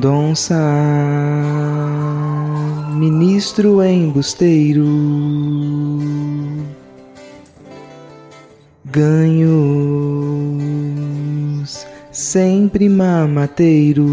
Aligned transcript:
Mendonça, 0.00 0.56
ministro 2.94 3.82
embusteiro, 3.84 4.86
ganhos 8.86 9.76
sempre 12.10 12.88
mamateiros. 12.88 14.06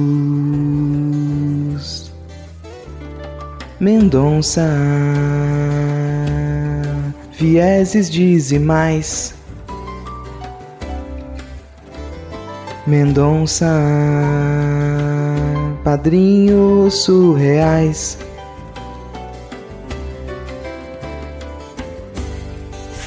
Mendonça, 3.79 4.67
vieses 7.39 8.09
dizimais. 8.09 9.33
Mendonça, 12.85 13.67
padrinhos 15.87 16.95
surreais. 17.03 18.17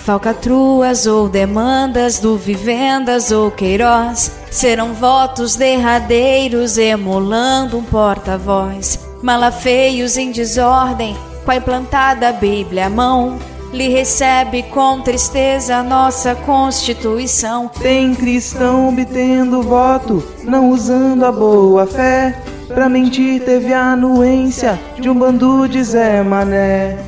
Falcatruas 0.02 1.06
ou 1.06 1.28
demandas 1.28 2.18
do 2.18 2.38
Vivendas 2.38 3.30
ou 3.30 3.50
Queiroz 3.50 4.32
serão 4.50 4.94
votos 4.94 5.56
derradeiros 5.56 6.78
emulando 6.78 7.76
um 7.76 7.84
porta-voz. 7.84 8.98
Malafeios 9.22 10.16
em 10.16 10.32
desordem, 10.32 11.14
com 11.44 11.50
a 11.50 11.56
implantada 11.56 12.32
Bíblia 12.32 12.86
à 12.86 12.88
mão, 12.88 13.38
lhe 13.74 13.88
recebe 13.88 14.62
com 14.62 15.02
tristeza 15.02 15.82
nossa 15.82 16.34
Constituição. 16.34 17.68
Tem 17.68 18.14
cristão 18.14 18.88
obtendo 18.88 19.60
voto, 19.60 20.24
não 20.44 20.70
usando 20.70 21.26
a 21.26 21.30
boa 21.30 21.86
fé. 21.86 22.34
Pra 22.74 22.88
mentir 22.88 23.42
teve 23.42 23.72
a 23.72 23.92
anuência 23.92 24.78
de 24.98 25.10
um 25.10 25.14
bando 25.14 25.68
de 25.68 25.82
Zé 25.82 26.22
Mané. 26.22 26.98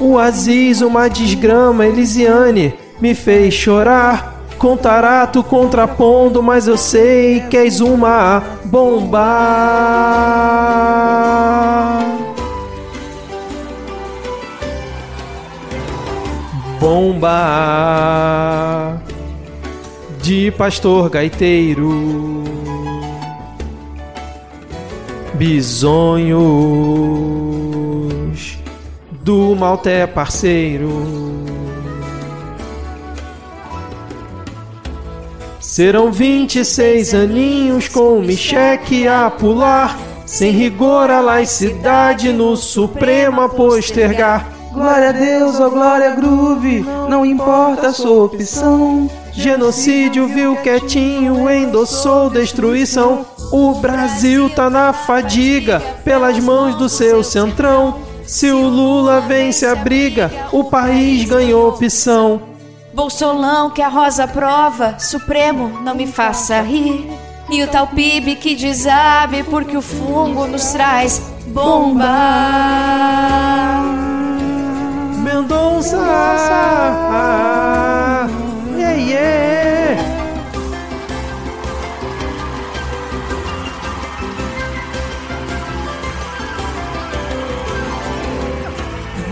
O 0.00 0.18
Aziz, 0.18 0.80
uma 0.80 1.08
desgrama, 1.08 1.86
Elisiane, 1.86 2.74
me 3.00 3.14
fez 3.14 3.54
chorar. 3.54 4.32
Com 4.58 4.76
tarato 4.76 5.42
contrapondo, 5.42 6.42
mas 6.42 6.68
eu 6.68 6.76
sei 6.76 7.40
que 7.50 7.56
és 7.56 7.80
uma 7.80 8.42
bomba. 8.64 9.18
Bomba 16.80 18.22
de 20.22 20.52
pastor 20.52 21.10
gaiteiro, 21.10 22.44
bisonhos 25.34 26.42
do 29.10 29.54
malté 29.54 30.06
parceiro. 30.06 31.42
Serão 35.58 36.12
26 36.12 37.14
aninhos 37.14 37.88
com 37.88 38.18
o 38.18 38.22
Micheque 38.22 39.08
a 39.08 39.30
pular, 39.30 39.98
sem 40.26 40.50
rigor 40.50 41.10
a 41.10 41.20
laicidade 41.20 42.32
no 42.32 42.56
Supremo 42.56 43.40
a 43.40 43.48
postergar. 43.48 44.46
Glória 44.72 45.10
a 45.10 45.12
Deus, 45.12 45.60
ó 45.60 45.68
glória 45.68 46.14
groove, 46.14 46.84
não 47.08 47.24
importa 47.24 47.88
a 47.88 47.92
sua 47.92 48.24
opção. 48.24 49.10
Genocídio 49.32 50.26
viu 50.26 50.56
quietinho, 50.56 51.50
endossou 51.50 52.28
destruição. 52.28 53.24
O 53.52 53.74
Brasil 53.74 54.48
tá 54.48 54.70
na 54.70 54.94
fadiga, 54.94 55.78
pelas 56.02 56.38
mãos 56.38 56.74
do 56.74 56.88
seu 56.88 57.22
centrão. 57.22 57.98
Se 58.26 58.50
o 58.50 58.66
Lula 58.66 59.20
vence 59.20 59.66
a 59.66 59.74
briga, 59.74 60.32
o 60.50 60.64
país 60.64 61.26
ganhou 61.26 61.68
opção. 61.68 62.40
Bolsolão 62.94 63.68
que 63.68 63.82
a 63.82 63.88
rosa 63.88 64.26
prova, 64.26 64.98
Supremo 64.98 65.82
não 65.82 65.94
me 65.94 66.06
faça 66.06 66.62
rir. 66.62 67.06
E 67.50 67.62
o 67.62 67.68
tal 67.68 67.88
PIB 67.88 68.36
que 68.36 68.54
desabe 68.54 69.42
porque 69.42 69.76
o 69.76 69.82
fungo 69.82 70.46
nos 70.46 70.72
traz 70.72 71.20
bomba. 71.48 72.08
Mendonça, 75.22 75.98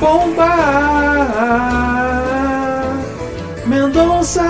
Bomba, 0.01 0.49
Mendonça, 3.67 4.43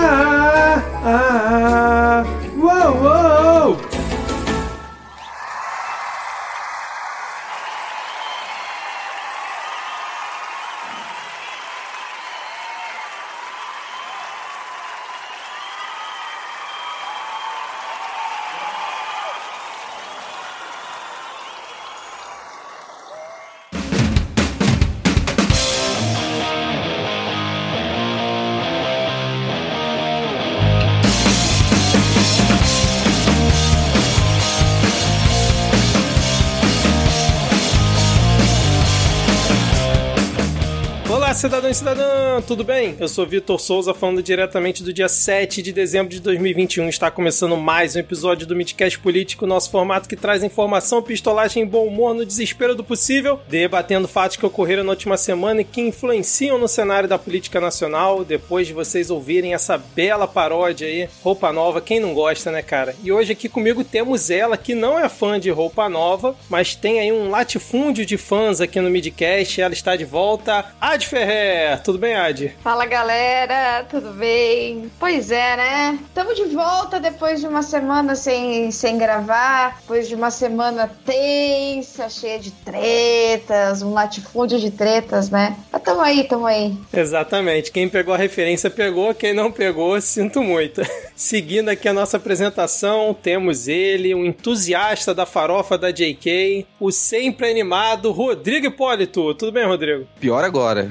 Olá, 41.31 41.35
cidadão 41.37 41.71
e 41.71 41.75
cidadã, 41.75 42.43
tudo 42.45 42.65
bem? 42.65 42.97
Eu 42.99 43.07
sou 43.07 43.25
Vitor 43.25 43.61
Souza, 43.61 43.95
falando 43.95 44.21
diretamente 44.21 44.83
do 44.83 44.93
dia 44.93 45.09
7 45.09 45.63
de 45.63 45.73
dezembro 45.73 46.09
de 46.09 46.19
2021. 46.19 46.89
Está 46.89 47.09
começando 47.09 47.57
mais 47.57 47.95
um 47.95 48.01
episódio 48.01 48.49
do 48.49 48.57
Midcast 48.57 48.99
Político, 48.99 49.47
nosso 49.47 49.71
formato 49.71 50.09
que 50.09 50.17
traz 50.17 50.43
informação, 50.43 51.01
pistolagem 51.01 51.63
e 51.63 51.67
bom 51.67 51.87
humor 51.87 52.15
no 52.15 52.27
desespero 52.27 52.75
do 52.75 52.83
possível, 52.83 53.39
debatendo 53.49 54.09
fatos 54.09 54.39
que 54.39 54.45
ocorreram 54.45 54.83
na 54.83 54.91
última 54.91 55.17
semana 55.17 55.61
e 55.61 55.65
que 55.65 55.81
influenciam 55.81 56.59
no 56.59 56.67
cenário 56.67 57.09
da 57.09 57.17
política 57.17 57.61
nacional. 57.61 58.25
Depois 58.25 58.67
de 58.67 58.73
vocês 58.73 59.09
ouvirem 59.09 59.55
essa 59.55 59.79
bela 59.79 60.27
paródia 60.27 60.89
aí, 60.89 61.09
Roupa 61.23 61.53
Nova, 61.53 61.81
quem 61.81 62.01
não 62.01 62.13
gosta, 62.13 62.51
né, 62.51 62.61
cara? 62.61 62.97
E 63.05 63.13
hoje 63.13 63.31
aqui 63.31 63.49
comigo 63.49 63.85
temos 63.85 64.31
ela, 64.31 64.57
que 64.57 64.75
não 64.75 64.99
é 64.99 65.09
fã 65.09 65.39
de 65.39 65.49
Roupa 65.49 65.89
Nova, 65.89 66.35
mas 66.49 66.75
tem 66.75 66.99
aí 66.99 67.13
um 67.13 67.31
latifúndio 67.31 68.05
de 68.05 68.19
fãs 68.19 68.61
aqui 68.61 68.81
no 68.81 68.91
Midcast. 68.91 69.61
Ela 69.61 69.73
está 69.73 69.95
de 69.95 70.05
volta, 70.05 70.65
Ad 70.81 71.07
Ferrer. 71.21 71.83
Tudo 71.83 71.99
bem, 71.99 72.15
Ad? 72.15 72.57
Fala 72.63 72.87
galera, 72.87 73.85
tudo 73.85 74.11
bem? 74.13 74.91
Pois 74.99 75.31
é, 75.31 75.57
né? 75.57 75.99
Estamos 76.07 76.35
de 76.35 76.45
volta 76.45 76.99
depois 76.99 77.41
de 77.41 77.47
uma 77.47 77.63
semana 77.63 78.17
sem, 78.17 78.71
sem 78.71 78.97
gravar, 78.97 79.77
depois 79.81 80.09
de 80.09 80.15
uma 80.15 80.31
semana 80.31 80.91
tensa, 81.05 82.09
cheia 82.09 82.39
de 82.39 82.51
tretas, 82.51 83.83
um 83.83 83.93
latifúndio 83.93 84.59
de 84.59 84.71
tretas, 84.71 85.29
né? 85.29 85.57
Mas 85.71 85.83
tamo 85.83 86.01
aí, 86.01 86.25
tamo 86.25 86.47
aí. 86.47 86.75
Exatamente. 86.91 87.71
Quem 87.71 87.87
pegou 87.87 88.15
a 88.15 88.19
referência 88.19 88.71
pegou, 88.71 89.15
quem 89.15 89.35
não 89.35 89.53
pegou, 89.53 90.01
sinto 90.01 90.43
muito. 90.43 90.81
Seguindo 91.15 91.69
aqui 91.69 91.87
a 91.87 91.93
nossa 91.93 92.17
apresentação, 92.17 93.13
temos 93.13 93.69
ele, 93.69 94.15
um 94.15 94.25
entusiasta 94.25 95.15
da 95.15 95.27
farofa 95.27 95.77
da 95.77 95.91
JK, 95.91 96.67
o 96.81 96.91
sempre 96.91 97.51
animado 97.51 98.11
Rodrigo 98.11 98.69
Hipólito. 98.69 99.35
Tudo 99.35 99.53
bem, 99.53 99.67
Rodrigo? 99.67 100.09
Pior 100.19 100.43
agora. 100.43 100.91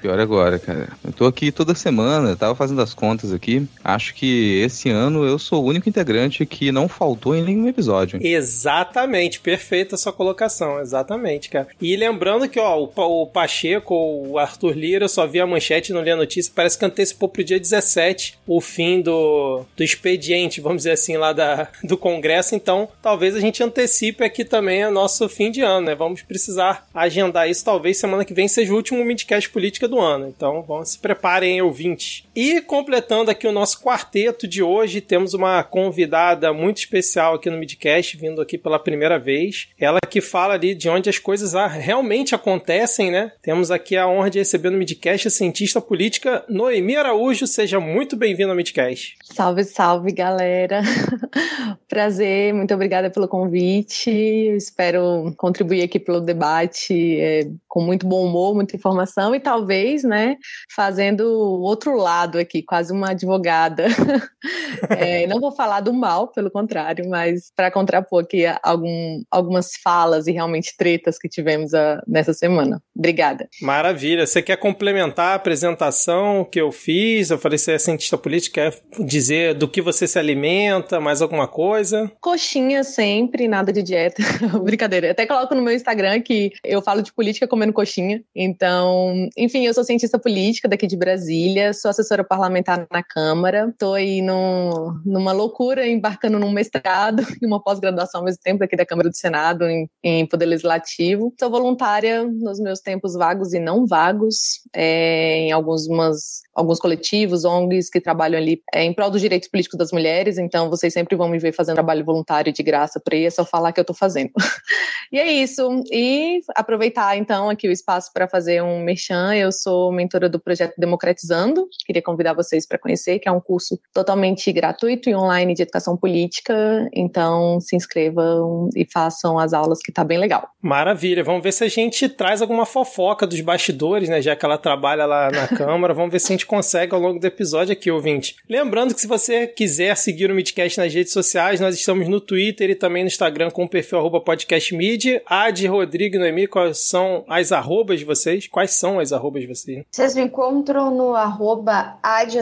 Pior 0.00 0.18
agora, 0.18 0.58
cara. 0.58 0.88
Eu 1.04 1.12
tô 1.12 1.26
aqui 1.26 1.50
toda 1.50 1.74
semana, 1.74 2.36
tava 2.36 2.54
fazendo 2.54 2.80
as 2.80 2.94
contas 2.94 3.32
aqui. 3.32 3.66
Acho 3.82 4.14
que 4.14 4.60
esse 4.60 4.90
ano 4.90 5.24
eu 5.24 5.38
sou 5.38 5.62
o 5.62 5.66
único 5.66 5.88
integrante 5.88 6.44
que 6.46 6.72
não 6.72 6.88
faltou 6.88 7.34
em 7.34 7.42
nenhum 7.42 7.68
episódio. 7.68 8.18
Exatamente, 8.22 9.40
perfeita 9.40 9.96
sua 9.96 10.12
colocação, 10.12 10.80
exatamente, 10.80 11.48
cara. 11.48 11.68
E 11.80 11.96
lembrando 11.96 12.48
que, 12.48 12.58
ó, 12.58 12.82
o 12.82 13.26
Pacheco, 13.26 13.94
o 13.94 14.38
Arthur 14.38 14.76
Lira, 14.76 15.04
eu 15.04 15.08
só 15.08 15.26
vi 15.26 15.40
a 15.40 15.46
manchete 15.46 15.90
e 15.90 15.94
não 15.94 16.02
li 16.02 16.10
a 16.10 16.16
notícia, 16.16 16.52
parece 16.54 16.78
que 16.78 16.84
antecipou 16.84 17.28
pro 17.28 17.44
dia 17.44 17.58
17 17.58 18.38
o 18.46 18.60
fim 18.60 19.00
do, 19.00 19.64
do 19.76 19.82
expediente, 19.82 20.60
vamos 20.60 20.78
dizer 20.78 20.92
assim, 20.92 21.16
lá 21.16 21.32
da, 21.32 21.68
do 21.82 21.96
Congresso, 21.96 22.54
então 22.54 22.88
talvez 23.00 23.34
a 23.34 23.40
gente 23.40 23.62
antecipe 23.62 24.24
aqui 24.24 24.44
também 24.44 24.84
o 24.84 24.90
nosso 24.90 25.28
fim 25.28 25.50
de 25.50 25.60
ano, 25.60 25.86
né? 25.86 25.94
Vamos 25.94 26.22
precisar 26.22 26.86
agendar 26.94 27.48
isso, 27.48 27.64
talvez 27.64 27.96
semana 27.96 28.24
que 28.24 28.34
vem 28.34 28.48
seja 28.48 28.72
o 28.72 28.76
último 28.76 29.04
Midcast 29.04 29.48
Político 29.50 29.71
política 29.72 29.88
do 29.88 29.98
ano. 29.98 30.28
Então, 30.28 30.62
vamos 30.62 30.90
se 30.90 30.98
preparem, 30.98 31.62
ouvintes. 31.62 32.24
E 32.36 32.60
completando 32.60 33.30
aqui 33.30 33.46
o 33.46 33.52
nosso 33.52 33.80
quarteto 33.80 34.46
de 34.46 34.62
hoje, 34.62 35.00
temos 35.00 35.32
uma 35.34 35.62
convidada 35.62 36.52
muito 36.52 36.78
especial 36.78 37.34
aqui 37.34 37.48
no 37.48 37.56
Midcast, 37.56 38.16
vindo 38.16 38.40
aqui 38.40 38.58
pela 38.58 38.78
primeira 38.78 39.18
vez. 39.18 39.68
Ela 39.78 39.98
que 40.08 40.20
fala 40.20 40.54
ali 40.54 40.74
de 40.74 40.88
onde 40.88 41.08
as 41.08 41.18
coisas 41.18 41.54
realmente 41.70 42.34
acontecem, 42.34 43.10
né? 43.10 43.32
Temos 43.40 43.70
aqui 43.70 43.96
a 43.96 44.06
honra 44.06 44.30
de 44.30 44.38
receber 44.38 44.70
no 44.70 44.78
Midcast 44.78 45.28
a 45.28 45.30
cientista 45.30 45.80
política 45.80 46.44
Noemi 46.48 46.96
Araújo. 46.96 47.46
Seja 47.46 47.80
muito 47.80 48.16
bem-vinda 48.16 48.50
ao 48.50 48.56
Midcast. 48.56 49.16
Salve, 49.34 49.64
salve, 49.64 50.12
galera. 50.12 50.82
Prazer, 51.88 52.52
muito 52.52 52.72
obrigada 52.74 53.10
pelo 53.10 53.26
convite. 53.26 54.10
espero 54.10 55.32
contribuir 55.38 55.82
aqui 55.82 55.98
pelo 55.98 56.20
debate 56.20 57.18
é, 57.18 57.48
com 57.66 57.82
muito 57.82 58.06
bom 58.06 58.26
humor, 58.26 58.54
muita 58.54 58.76
informação 58.76 59.34
e 59.34 59.40
talvez, 59.40 60.04
né, 60.04 60.36
fazendo 60.74 61.22
outro 61.22 61.96
lado 61.96 62.38
aqui, 62.38 62.62
quase 62.62 62.92
uma 62.92 63.10
advogada. 63.10 63.86
é, 64.90 65.26
não 65.26 65.40
vou 65.40 65.52
falar 65.52 65.80
do 65.80 65.94
mal, 65.94 66.28
pelo 66.28 66.50
contrário, 66.50 67.08
mas 67.08 67.50
para 67.56 67.70
contrapor 67.70 68.24
aqui 68.24 68.44
algum, 68.62 69.22
algumas 69.30 69.72
falas 69.82 70.26
e 70.26 70.32
realmente 70.32 70.76
tretas 70.76 71.18
que 71.18 71.28
tivemos 71.28 71.72
a, 71.72 71.94
ah, 71.94 72.02
nessa 72.06 72.34
semana. 72.34 72.82
Obrigada. 72.94 73.48
Maravilha. 73.62 74.26
Você 74.26 74.42
quer 74.42 74.56
complementar 74.56 75.32
a 75.32 75.34
apresentação 75.34 76.44
que 76.44 76.60
eu 76.60 76.70
fiz? 76.70 77.30
Eu 77.30 77.38
falei, 77.38 77.56
você 77.56 77.72
é 77.72 77.78
cientista 77.78 78.18
político, 78.18 78.54
quer 78.54 78.78
dizer 78.98 79.21
do 79.58 79.68
que 79.68 79.80
você 79.80 80.06
se 80.06 80.18
alimenta, 80.18 81.00
mais 81.00 81.22
alguma 81.22 81.46
coisa? 81.46 82.10
Coxinha 82.20 82.82
sempre, 82.82 83.46
nada 83.46 83.72
de 83.72 83.82
dieta. 83.82 84.22
Brincadeira. 84.62 85.10
Até 85.10 85.26
coloco 85.26 85.54
no 85.54 85.62
meu 85.62 85.74
Instagram 85.74 86.20
que 86.20 86.52
eu 86.64 86.82
falo 86.82 87.02
de 87.02 87.12
política 87.12 87.46
comendo 87.46 87.72
coxinha. 87.72 88.22
Então, 88.34 89.28
enfim, 89.36 89.64
eu 89.64 89.74
sou 89.74 89.84
cientista 89.84 90.18
política 90.18 90.68
daqui 90.68 90.86
de 90.86 90.96
Brasília, 90.96 91.72
sou 91.72 91.90
assessora 91.90 92.24
parlamentar 92.24 92.86
na 92.90 93.02
Câmara, 93.02 93.68
estou 93.68 93.94
aí 93.94 94.20
no, 94.20 95.00
numa 95.04 95.32
loucura, 95.32 95.86
embarcando 95.86 96.38
num 96.38 96.50
mestrado 96.50 97.22
e 97.40 97.46
uma 97.46 97.62
pós-graduação 97.62 98.20
ao 98.20 98.24
mesmo 98.24 98.40
tempo 98.42 98.64
aqui 98.64 98.76
da 98.76 98.86
Câmara 98.86 99.08
do 99.08 99.16
Senado 99.16 99.64
em, 99.64 99.88
em 100.02 100.26
Poder 100.26 100.46
Legislativo. 100.46 101.32
Sou 101.38 101.50
voluntária 101.50 102.24
nos 102.24 102.58
meus 102.58 102.80
tempos 102.80 103.14
vagos 103.14 103.52
e 103.52 103.60
não 103.60 103.86
vagos, 103.86 104.60
é, 104.74 105.38
em 105.38 105.52
alguns, 105.52 105.86
umas, 105.86 106.42
alguns 106.54 106.78
coletivos, 106.78 107.44
ONGs 107.44 107.88
que 107.88 108.00
trabalham 108.00 108.38
ali 108.38 108.60
é, 108.74 108.82
em 108.82 108.92
prol 108.92 109.11
dos 109.12 109.20
direitos 109.20 109.48
políticos 109.48 109.78
das 109.78 109.92
mulheres, 109.92 110.38
então 110.38 110.68
vocês 110.68 110.92
sempre 110.92 111.14
vão 111.16 111.28
me 111.28 111.38
ver 111.38 111.52
fazendo 111.52 111.76
trabalho 111.76 112.04
voluntário 112.04 112.52
de 112.52 112.62
graça 112.62 112.98
por 112.98 113.14
aí, 113.14 113.26
é 113.26 113.30
só 113.30 113.44
falar 113.44 113.72
que 113.72 113.80
eu 113.80 113.82
estou 113.82 113.94
fazendo. 113.94 114.30
e 115.12 115.18
é 115.18 115.30
isso. 115.30 115.84
E 115.92 116.40
aproveitar 116.54 117.16
então 117.16 117.50
aqui 117.50 117.68
o 117.68 117.72
espaço 117.72 118.10
para 118.12 118.26
fazer 118.26 118.62
um 118.62 118.82
merchan. 118.82 119.34
Eu 119.34 119.52
sou 119.52 119.92
mentora 119.92 120.28
do 120.28 120.40
projeto 120.40 120.74
Democratizando. 120.78 121.68
Queria 121.86 122.02
convidar 122.02 122.34
vocês 122.34 122.66
para 122.66 122.78
conhecer, 122.78 123.18
que 123.18 123.28
é 123.28 123.32
um 123.32 123.40
curso 123.40 123.78
totalmente 123.92 124.50
gratuito 124.52 125.08
e 125.10 125.14
online 125.14 125.54
de 125.54 125.62
educação 125.62 125.96
política. 125.96 126.88
Então 126.92 127.60
se 127.60 127.76
inscrevam 127.76 128.68
e 128.74 128.86
façam 128.90 129.38
as 129.38 129.52
aulas 129.52 129.80
que 129.80 129.92
tá 129.92 130.02
bem 130.02 130.18
legal. 130.18 130.48
Maravilha. 130.60 131.22
Vamos 131.22 131.42
ver 131.42 131.52
se 131.52 131.64
a 131.64 131.68
gente 131.68 132.08
traz 132.08 132.40
alguma 132.40 132.64
fofoca 132.64 133.26
dos 133.26 133.40
bastidores, 133.40 134.08
né? 134.08 134.22
Já 134.22 134.34
que 134.34 134.44
ela 134.44 134.58
trabalha 134.58 135.04
lá 135.04 135.30
na 135.30 135.48
Câmara. 135.56 135.92
Vamos 135.92 136.10
ver 136.10 136.20
se 136.20 136.32
a 136.32 136.34
gente 136.34 136.46
consegue 136.46 136.94
ao 136.94 137.00
longo 137.00 137.18
do 137.18 137.26
episódio 137.26 137.72
aqui, 137.72 137.90
ouvinte. 137.90 138.36
Lembrando 138.48 138.94
que 138.94 139.00
se 139.02 139.08
você 139.08 139.48
quiser 139.48 139.96
seguir 139.96 140.30
o 140.30 140.34
Midcast 140.34 140.78
nas 140.78 140.94
redes 140.94 141.12
sociais, 141.12 141.58
nós 141.58 141.74
estamos 141.74 142.06
no 142.06 142.20
Twitter 142.20 142.70
e 142.70 142.76
também 142.76 143.02
no 143.02 143.08
Instagram 143.08 143.50
com 143.50 143.64
o 143.64 143.68
perfil 143.68 143.98
arroba 143.98 144.20
podcastmid. 144.20 145.20
Ad, 145.26 145.66
Rodrigo 145.66 146.14
e 146.14 146.18
Noemi, 146.20 146.46
quais 146.46 146.78
são 146.86 147.24
as 147.28 147.50
arrobas 147.50 147.98
de 147.98 148.04
vocês? 148.04 148.46
Quais 148.46 148.74
são 148.74 149.00
as 149.00 149.12
arrobas 149.12 149.42
de 149.42 149.48
vocês? 149.48 149.84
Vocês 149.90 150.14
me 150.14 150.22
encontram 150.22 150.94
no 150.94 151.16
arroba 151.16 151.98
ad, 152.00 152.38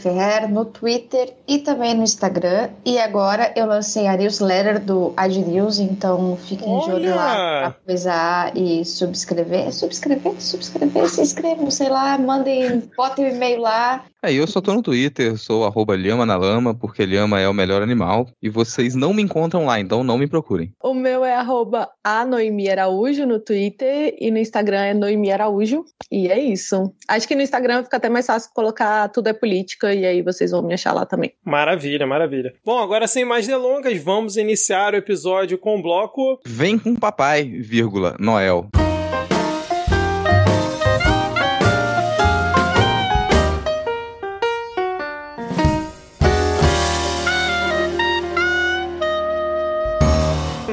Ferrer, 0.00 0.48
no 0.48 0.64
Twitter 0.64 1.34
e 1.48 1.58
também 1.58 1.92
no 1.92 2.04
Instagram. 2.04 2.70
E 2.84 3.00
agora 3.00 3.52
eu 3.56 3.66
lancei 3.66 4.06
a 4.06 4.16
newsletter 4.16 4.78
do 4.78 5.12
Ad 5.16 5.36
News, 5.36 5.80
então 5.80 6.38
fiquem 6.46 6.68
de 6.68 6.90
olho 6.92 7.16
lá 7.16 7.74
pra 7.84 8.52
e 8.54 8.84
subscrever. 8.84 9.72
Subscrever, 9.72 10.40
subscrever, 10.40 11.08
se 11.08 11.20
inscrevam, 11.20 11.68
sei 11.68 11.88
lá, 11.88 12.16
mandem, 12.16 12.88
botem 12.96 13.24
o 13.24 13.28
um 13.28 13.34
e-mail 13.34 13.60
lá. 13.60 14.04
É, 14.26 14.32
eu 14.32 14.44
só 14.44 14.60
tô 14.60 14.74
no 14.74 14.82
Twitter, 14.82 15.38
sou 15.38 15.64
arroba 15.64 15.94
Lhama 15.94 16.26
na 16.26 16.36
Lama, 16.36 16.74
porque 16.74 17.06
Lhama 17.06 17.40
é 17.40 17.48
o 17.48 17.54
melhor 17.54 17.80
animal. 17.80 18.26
E 18.42 18.48
vocês 18.48 18.96
não 18.96 19.14
me 19.14 19.22
encontram 19.22 19.64
lá, 19.64 19.78
então 19.78 20.02
não 20.02 20.18
me 20.18 20.26
procurem. 20.26 20.72
O 20.82 20.92
meu 20.92 21.24
é 21.24 21.36
arroba 21.36 21.88
Noemi 22.26 22.68
Araújo 22.68 23.24
no 23.24 23.38
Twitter 23.38 24.16
e 24.18 24.32
no 24.32 24.38
Instagram 24.38 24.80
é 24.80 24.94
Noemi 24.94 25.30
Araújo. 25.30 25.84
E 26.10 26.26
é 26.26 26.40
isso. 26.40 26.92
Acho 27.08 27.28
que 27.28 27.36
no 27.36 27.42
Instagram 27.42 27.84
fica 27.84 27.98
até 27.98 28.08
mais 28.08 28.26
fácil 28.26 28.50
colocar 28.52 29.08
tudo 29.10 29.28
é 29.28 29.32
política 29.32 29.94
e 29.94 30.04
aí 30.04 30.22
vocês 30.22 30.50
vão 30.50 30.60
me 30.60 30.74
achar 30.74 30.92
lá 30.92 31.06
também. 31.06 31.32
Maravilha, 31.44 32.04
maravilha. 32.04 32.52
Bom, 32.64 32.80
agora 32.80 33.06
sem 33.06 33.24
mais 33.24 33.46
delongas, 33.46 33.96
vamos 34.02 34.36
iniciar 34.36 34.92
o 34.92 34.96
episódio 34.96 35.56
com 35.56 35.78
o 35.78 35.82
bloco. 35.82 36.40
Vem 36.44 36.80
com 36.80 36.96
papai, 36.96 37.44
vírgula, 37.44 38.16
Noel. 38.18 38.68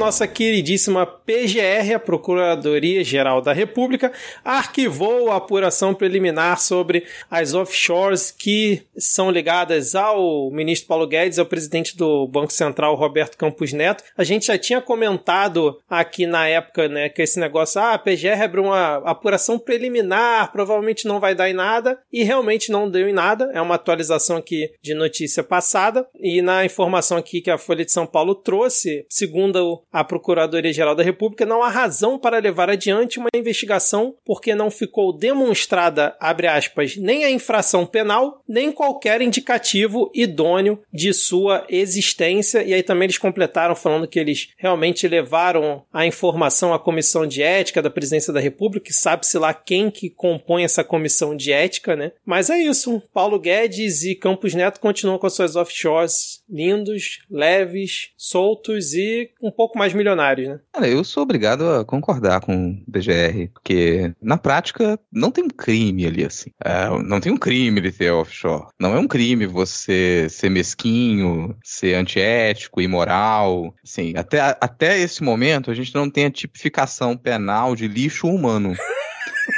Nossa 0.04 0.28
queridíssima 0.28 1.06
PGR, 1.06 1.94
a 1.94 1.98
Procuradoria-Geral 1.98 3.40
da 3.40 3.54
República, 3.54 4.12
arquivou 4.44 5.30
a 5.30 5.36
apuração 5.36 5.94
preliminar 5.94 6.60
sobre 6.60 7.06
as 7.30 7.54
offshores 7.54 8.30
que 8.30 8.82
são 8.98 9.30
ligadas 9.30 9.94
ao 9.94 10.50
ministro 10.50 10.88
Paulo 10.88 11.06
Guedes, 11.06 11.38
ao 11.38 11.46
presidente 11.46 11.96
do 11.96 12.28
Banco 12.28 12.52
Central, 12.52 12.94
Roberto 12.96 13.38
Campos 13.38 13.72
Neto. 13.72 14.04
A 14.14 14.22
gente 14.24 14.48
já 14.48 14.58
tinha 14.58 14.82
comentado 14.82 15.80
aqui 15.88 16.26
na 16.26 16.46
época, 16.46 16.86
né, 16.86 17.08
que 17.08 17.22
esse 17.22 17.40
negócio, 17.40 17.80
ah, 17.80 17.94
a 17.94 17.98
PGR 17.98 18.42
abriu 18.42 18.64
uma 18.64 18.96
apuração 19.08 19.58
preliminar, 19.58 20.52
provavelmente 20.52 21.08
não 21.08 21.18
vai 21.18 21.34
dar 21.34 21.48
em 21.48 21.54
nada, 21.54 21.98
e 22.12 22.22
realmente 22.22 22.70
não 22.70 22.90
deu 22.90 23.08
em 23.08 23.14
nada. 23.14 23.50
É 23.54 23.60
uma 23.62 23.76
atualização 23.76 24.36
aqui 24.36 24.70
de 24.82 24.92
notícia 24.92 25.42
passada, 25.42 26.06
e 26.20 26.42
na 26.42 26.62
informação 26.62 27.16
aqui 27.16 27.40
que 27.40 27.50
a 27.50 27.56
Folha 27.56 27.86
de 27.86 27.92
São 27.92 28.06
Paulo 28.06 28.34
trouxe, 28.34 29.06
segundo 29.08 29.82
a 29.94 30.02
Procuradoria-Geral 30.02 30.96
da 30.96 31.04
República, 31.04 31.46
não 31.46 31.62
há 31.62 31.68
razão 31.68 32.18
para 32.18 32.40
levar 32.40 32.68
adiante 32.68 33.20
uma 33.20 33.28
investigação 33.32 34.16
porque 34.24 34.52
não 34.52 34.68
ficou 34.68 35.16
demonstrada, 35.16 36.16
abre 36.18 36.48
aspas, 36.48 36.96
nem 36.96 37.24
a 37.24 37.30
infração 37.30 37.86
penal, 37.86 38.42
nem 38.48 38.72
qualquer 38.72 39.22
indicativo 39.22 40.10
idôneo 40.12 40.80
de 40.92 41.14
sua 41.14 41.64
existência. 41.68 42.64
E 42.64 42.74
aí 42.74 42.82
também 42.82 43.06
eles 43.06 43.18
completaram 43.18 43.76
falando 43.76 44.08
que 44.08 44.18
eles 44.18 44.48
realmente 44.56 45.06
levaram 45.06 45.84
a 45.92 46.04
informação 46.04 46.74
à 46.74 46.78
Comissão 46.78 47.24
de 47.24 47.40
Ética 47.40 47.80
da 47.80 47.88
Presidência 47.88 48.32
da 48.32 48.40
República, 48.40 48.92
sabe-se 48.92 49.38
lá 49.38 49.54
quem 49.54 49.92
que 49.92 50.10
compõe 50.10 50.64
essa 50.64 50.82
comissão 50.82 51.36
de 51.36 51.52
ética, 51.52 51.94
né? 51.94 52.10
Mas 52.26 52.50
é 52.50 52.58
isso. 52.58 53.00
Paulo 53.12 53.38
Guedes 53.38 54.02
e 54.02 54.16
Campos 54.16 54.54
Neto 54.54 54.80
continuam 54.80 55.18
com 55.18 55.28
as 55.28 55.34
suas 55.34 55.54
offshores 55.54 56.42
lindos, 56.54 57.18
leves, 57.28 58.10
soltos 58.16 58.94
e 58.94 59.30
um 59.42 59.50
pouco 59.50 59.76
mais 59.76 59.92
milionários, 59.92 60.48
né? 60.48 60.60
Cara, 60.72 60.88
eu 60.88 61.02
sou 61.02 61.24
obrigado 61.24 61.68
a 61.68 61.84
concordar 61.84 62.40
com 62.40 62.70
o 62.70 62.90
BGR, 62.90 63.50
porque 63.52 64.14
na 64.22 64.38
prática 64.38 64.98
não 65.12 65.32
tem 65.32 65.44
um 65.44 65.48
crime 65.48 66.06
ali 66.06 66.24
assim. 66.24 66.50
É, 66.64 66.88
não 67.02 67.20
tem 67.20 67.32
um 67.32 67.36
crime 67.36 67.80
de 67.80 67.90
ter 67.90 68.12
offshore. 68.12 68.68
Não 68.78 68.94
é 68.94 68.98
um 68.98 69.08
crime 69.08 69.46
você 69.46 70.28
ser 70.30 70.48
mesquinho, 70.48 71.56
ser 71.64 71.94
antiético, 71.94 72.80
imoral. 72.80 73.74
Assim, 73.82 74.12
até, 74.16 74.40
até 74.60 74.98
esse 75.00 75.22
momento 75.22 75.70
a 75.70 75.74
gente 75.74 75.94
não 75.94 76.08
tem 76.08 76.26
a 76.26 76.30
tipificação 76.30 77.16
penal 77.16 77.74
de 77.74 77.88
lixo 77.88 78.28
humano. 78.28 78.74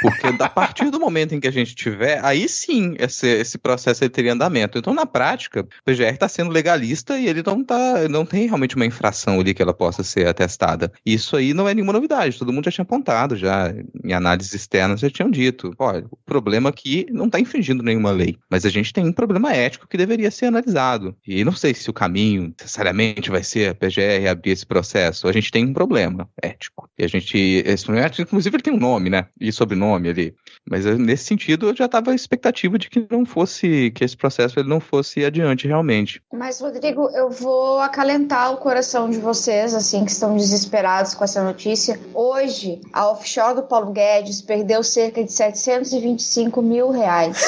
Porque 0.01 0.27
a 0.39 0.49
partir 0.49 0.89
do 0.89 0.99
momento 0.99 1.33
em 1.33 1.39
que 1.39 1.47
a 1.47 1.51
gente 1.51 1.75
tiver, 1.75 2.23
aí 2.23 2.47
sim 2.47 2.95
esse, 2.99 3.27
esse 3.27 3.57
processo 3.57 4.07
teria 4.09 4.33
andamento. 4.33 4.77
Então, 4.77 4.93
na 4.93 5.05
prática, 5.05 5.61
o 5.61 5.83
PGR 5.83 6.13
está 6.13 6.27
sendo 6.27 6.51
legalista 6.51 7.17
e 7.17 7.27
ele 7.27 7.43
não, 7.45 7.63
tá, 7.63 8.07
não 8.07 8.25
tem 8.25 8.45
realmente 8.45 8.75
uma 8.75 8.85
infração 8.85 9.39
ali 9.39 9.53
que 9.53 9.61
ela 9.61 9.73
possa 9.73 10.03
ser 10.03 10.27
atestada. 10.27 10.91
Isso 11.05 11.35
aí 11.35 11.53
não 11.53 11.67
é 11.67 11.73
nenhuma 11.73 11.93
novidade, 11.93 12.37
todo 12.37 12.53
mundo 12.53 12.65
já 12.65 12.71
tinha 12.71 12.83
apontado, 12.83 13.35
já 13.35 13.73
em 14.03 14.13
análises 14.13 14.53
externas 14.53 14.99
já 14.99 15.09
tinham 15.09 15.29
dito. 15.29 15.73
Olha, 15.79 16.05
o 16.11 16.17
problema 16.25 16.69
aqui 16.69 17.07
não 17.09 17.25
está 17.25 17.39
infringindo 17.39 17.83
nenhuma 17.83 18.11
lei, 18.11 18.37
mas 18.49 18.65
a 18.65 18.69
gente 18.69 18.93
tem 18.93 19.05
um 19.05 19.13
problema 19.13 19.53
ético 19.53 19.87
que 19.87 19.97
deveria 19.97 20.29
ser 20.29 20.45
analisado. 20.45 21.15
E 21.25 21.43
não 21.43 21.53
sei 21.53 21.73
se 21.73 21.89
o 21.89 21.93
caminho 21.93 22.53
necessariamente 22.59 23.29
vai 23.29 23.43
ser 23.43 23.71
a 23.71 23.75
PGR 23.75 24.29
abrir 24.29 24.51
esse 24.51 24.65
processo. 24.65 25.27
A 25.27 25.31
gente 25.31 25.51
tem 25.51 25.65
um 25.65 25.73
problema 25.73 26.29
ético. 26.41 26.89
E 26.97 27.03
a 27.03 27.07
gente, 27.07 27.37
esse 27.65 27.83
problema 27.83 28.07
ético, 28.07 28.23
inclusive, 28.23 28.55
ele 28.55 28.63
tem 28.63 28.73
um 28.73 28.79
nome, 28.79 29.09
né? 29.09 29.27
E 29.39 29.51
sobrenome 29.51 29.86
nome 29.87 30.09
ali. 30.09 30.35
Mas 30.69 30.85
eu, 30.85 30.97
nesse 30.97 31.25
sentido, 31.25 31.69
eu 31.69 31.75
já 31.75 31.85
estava 31.85 32.11
a 32.11 32.15
expectativa 32.15 32.77
de 32.77 32.89
que 32.89 33.07
não 33.09 33.25
fosse, 33.25 33.91
que 33.91 34.03
esse 34.03 34.17
processo 34.17 34.59
ele 34.59 34.69
não 34.69 34.79
fosse 34.79 35.23
adiante 35.23 35.67
realmente. 35.67 36.21
Mas, 36.33 36.59
Rodrigo, 36.59 37.09
eu 37.11 37.29
vou 37.29 37.79
acalentar 37.79 38.53
o 38.53 38.57
coração 38.57 39.09
de 39.09 39.17
vocês, 39.17 39.73
assim, 39.73 40.03
que 40.03 40.11
estão 40.11 40.35
desesperados 40.35 41.13
com 41.13 41.23
essa 41.23 41.43
notícia. 41.43 41.99
Hoje, 42.13 42.81
a 42.91 43.09
offshore 43.09 43.55
do 43.55 43.63
Paulo 43.63 43.91
Guedes 43.91 44.41
perdeu 44.41 44.83
cerca 44.83 45.23
de 45.23 45.31
725 45.31 46.61
mil 46.61 46.89
reais. 46.89 47.41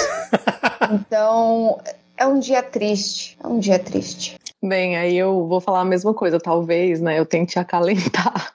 então, 0.91 1.79
é 2.17 2.25
um 2.25 2.39
dia 2.39 2.63
triste. 2.63 3.37
É 3.43 3.47
um 3.47 3.59
dia 3.59 3.79
triste. 3.79 4.37
Bem, 4.61 4.97
aí 4.97 5.17
eu 5.17 5.47
vou 5.47 5.61
falar 5.61 5.81
a 5.81 5.85
mesma 5.85 6.13
coisa, 6.13 6.37
talvez, 6.37 6.99
né? 6.99 7.17
Eu 7.17 7.25
tente 7.25 7.57
acalentar, 7.57 8.53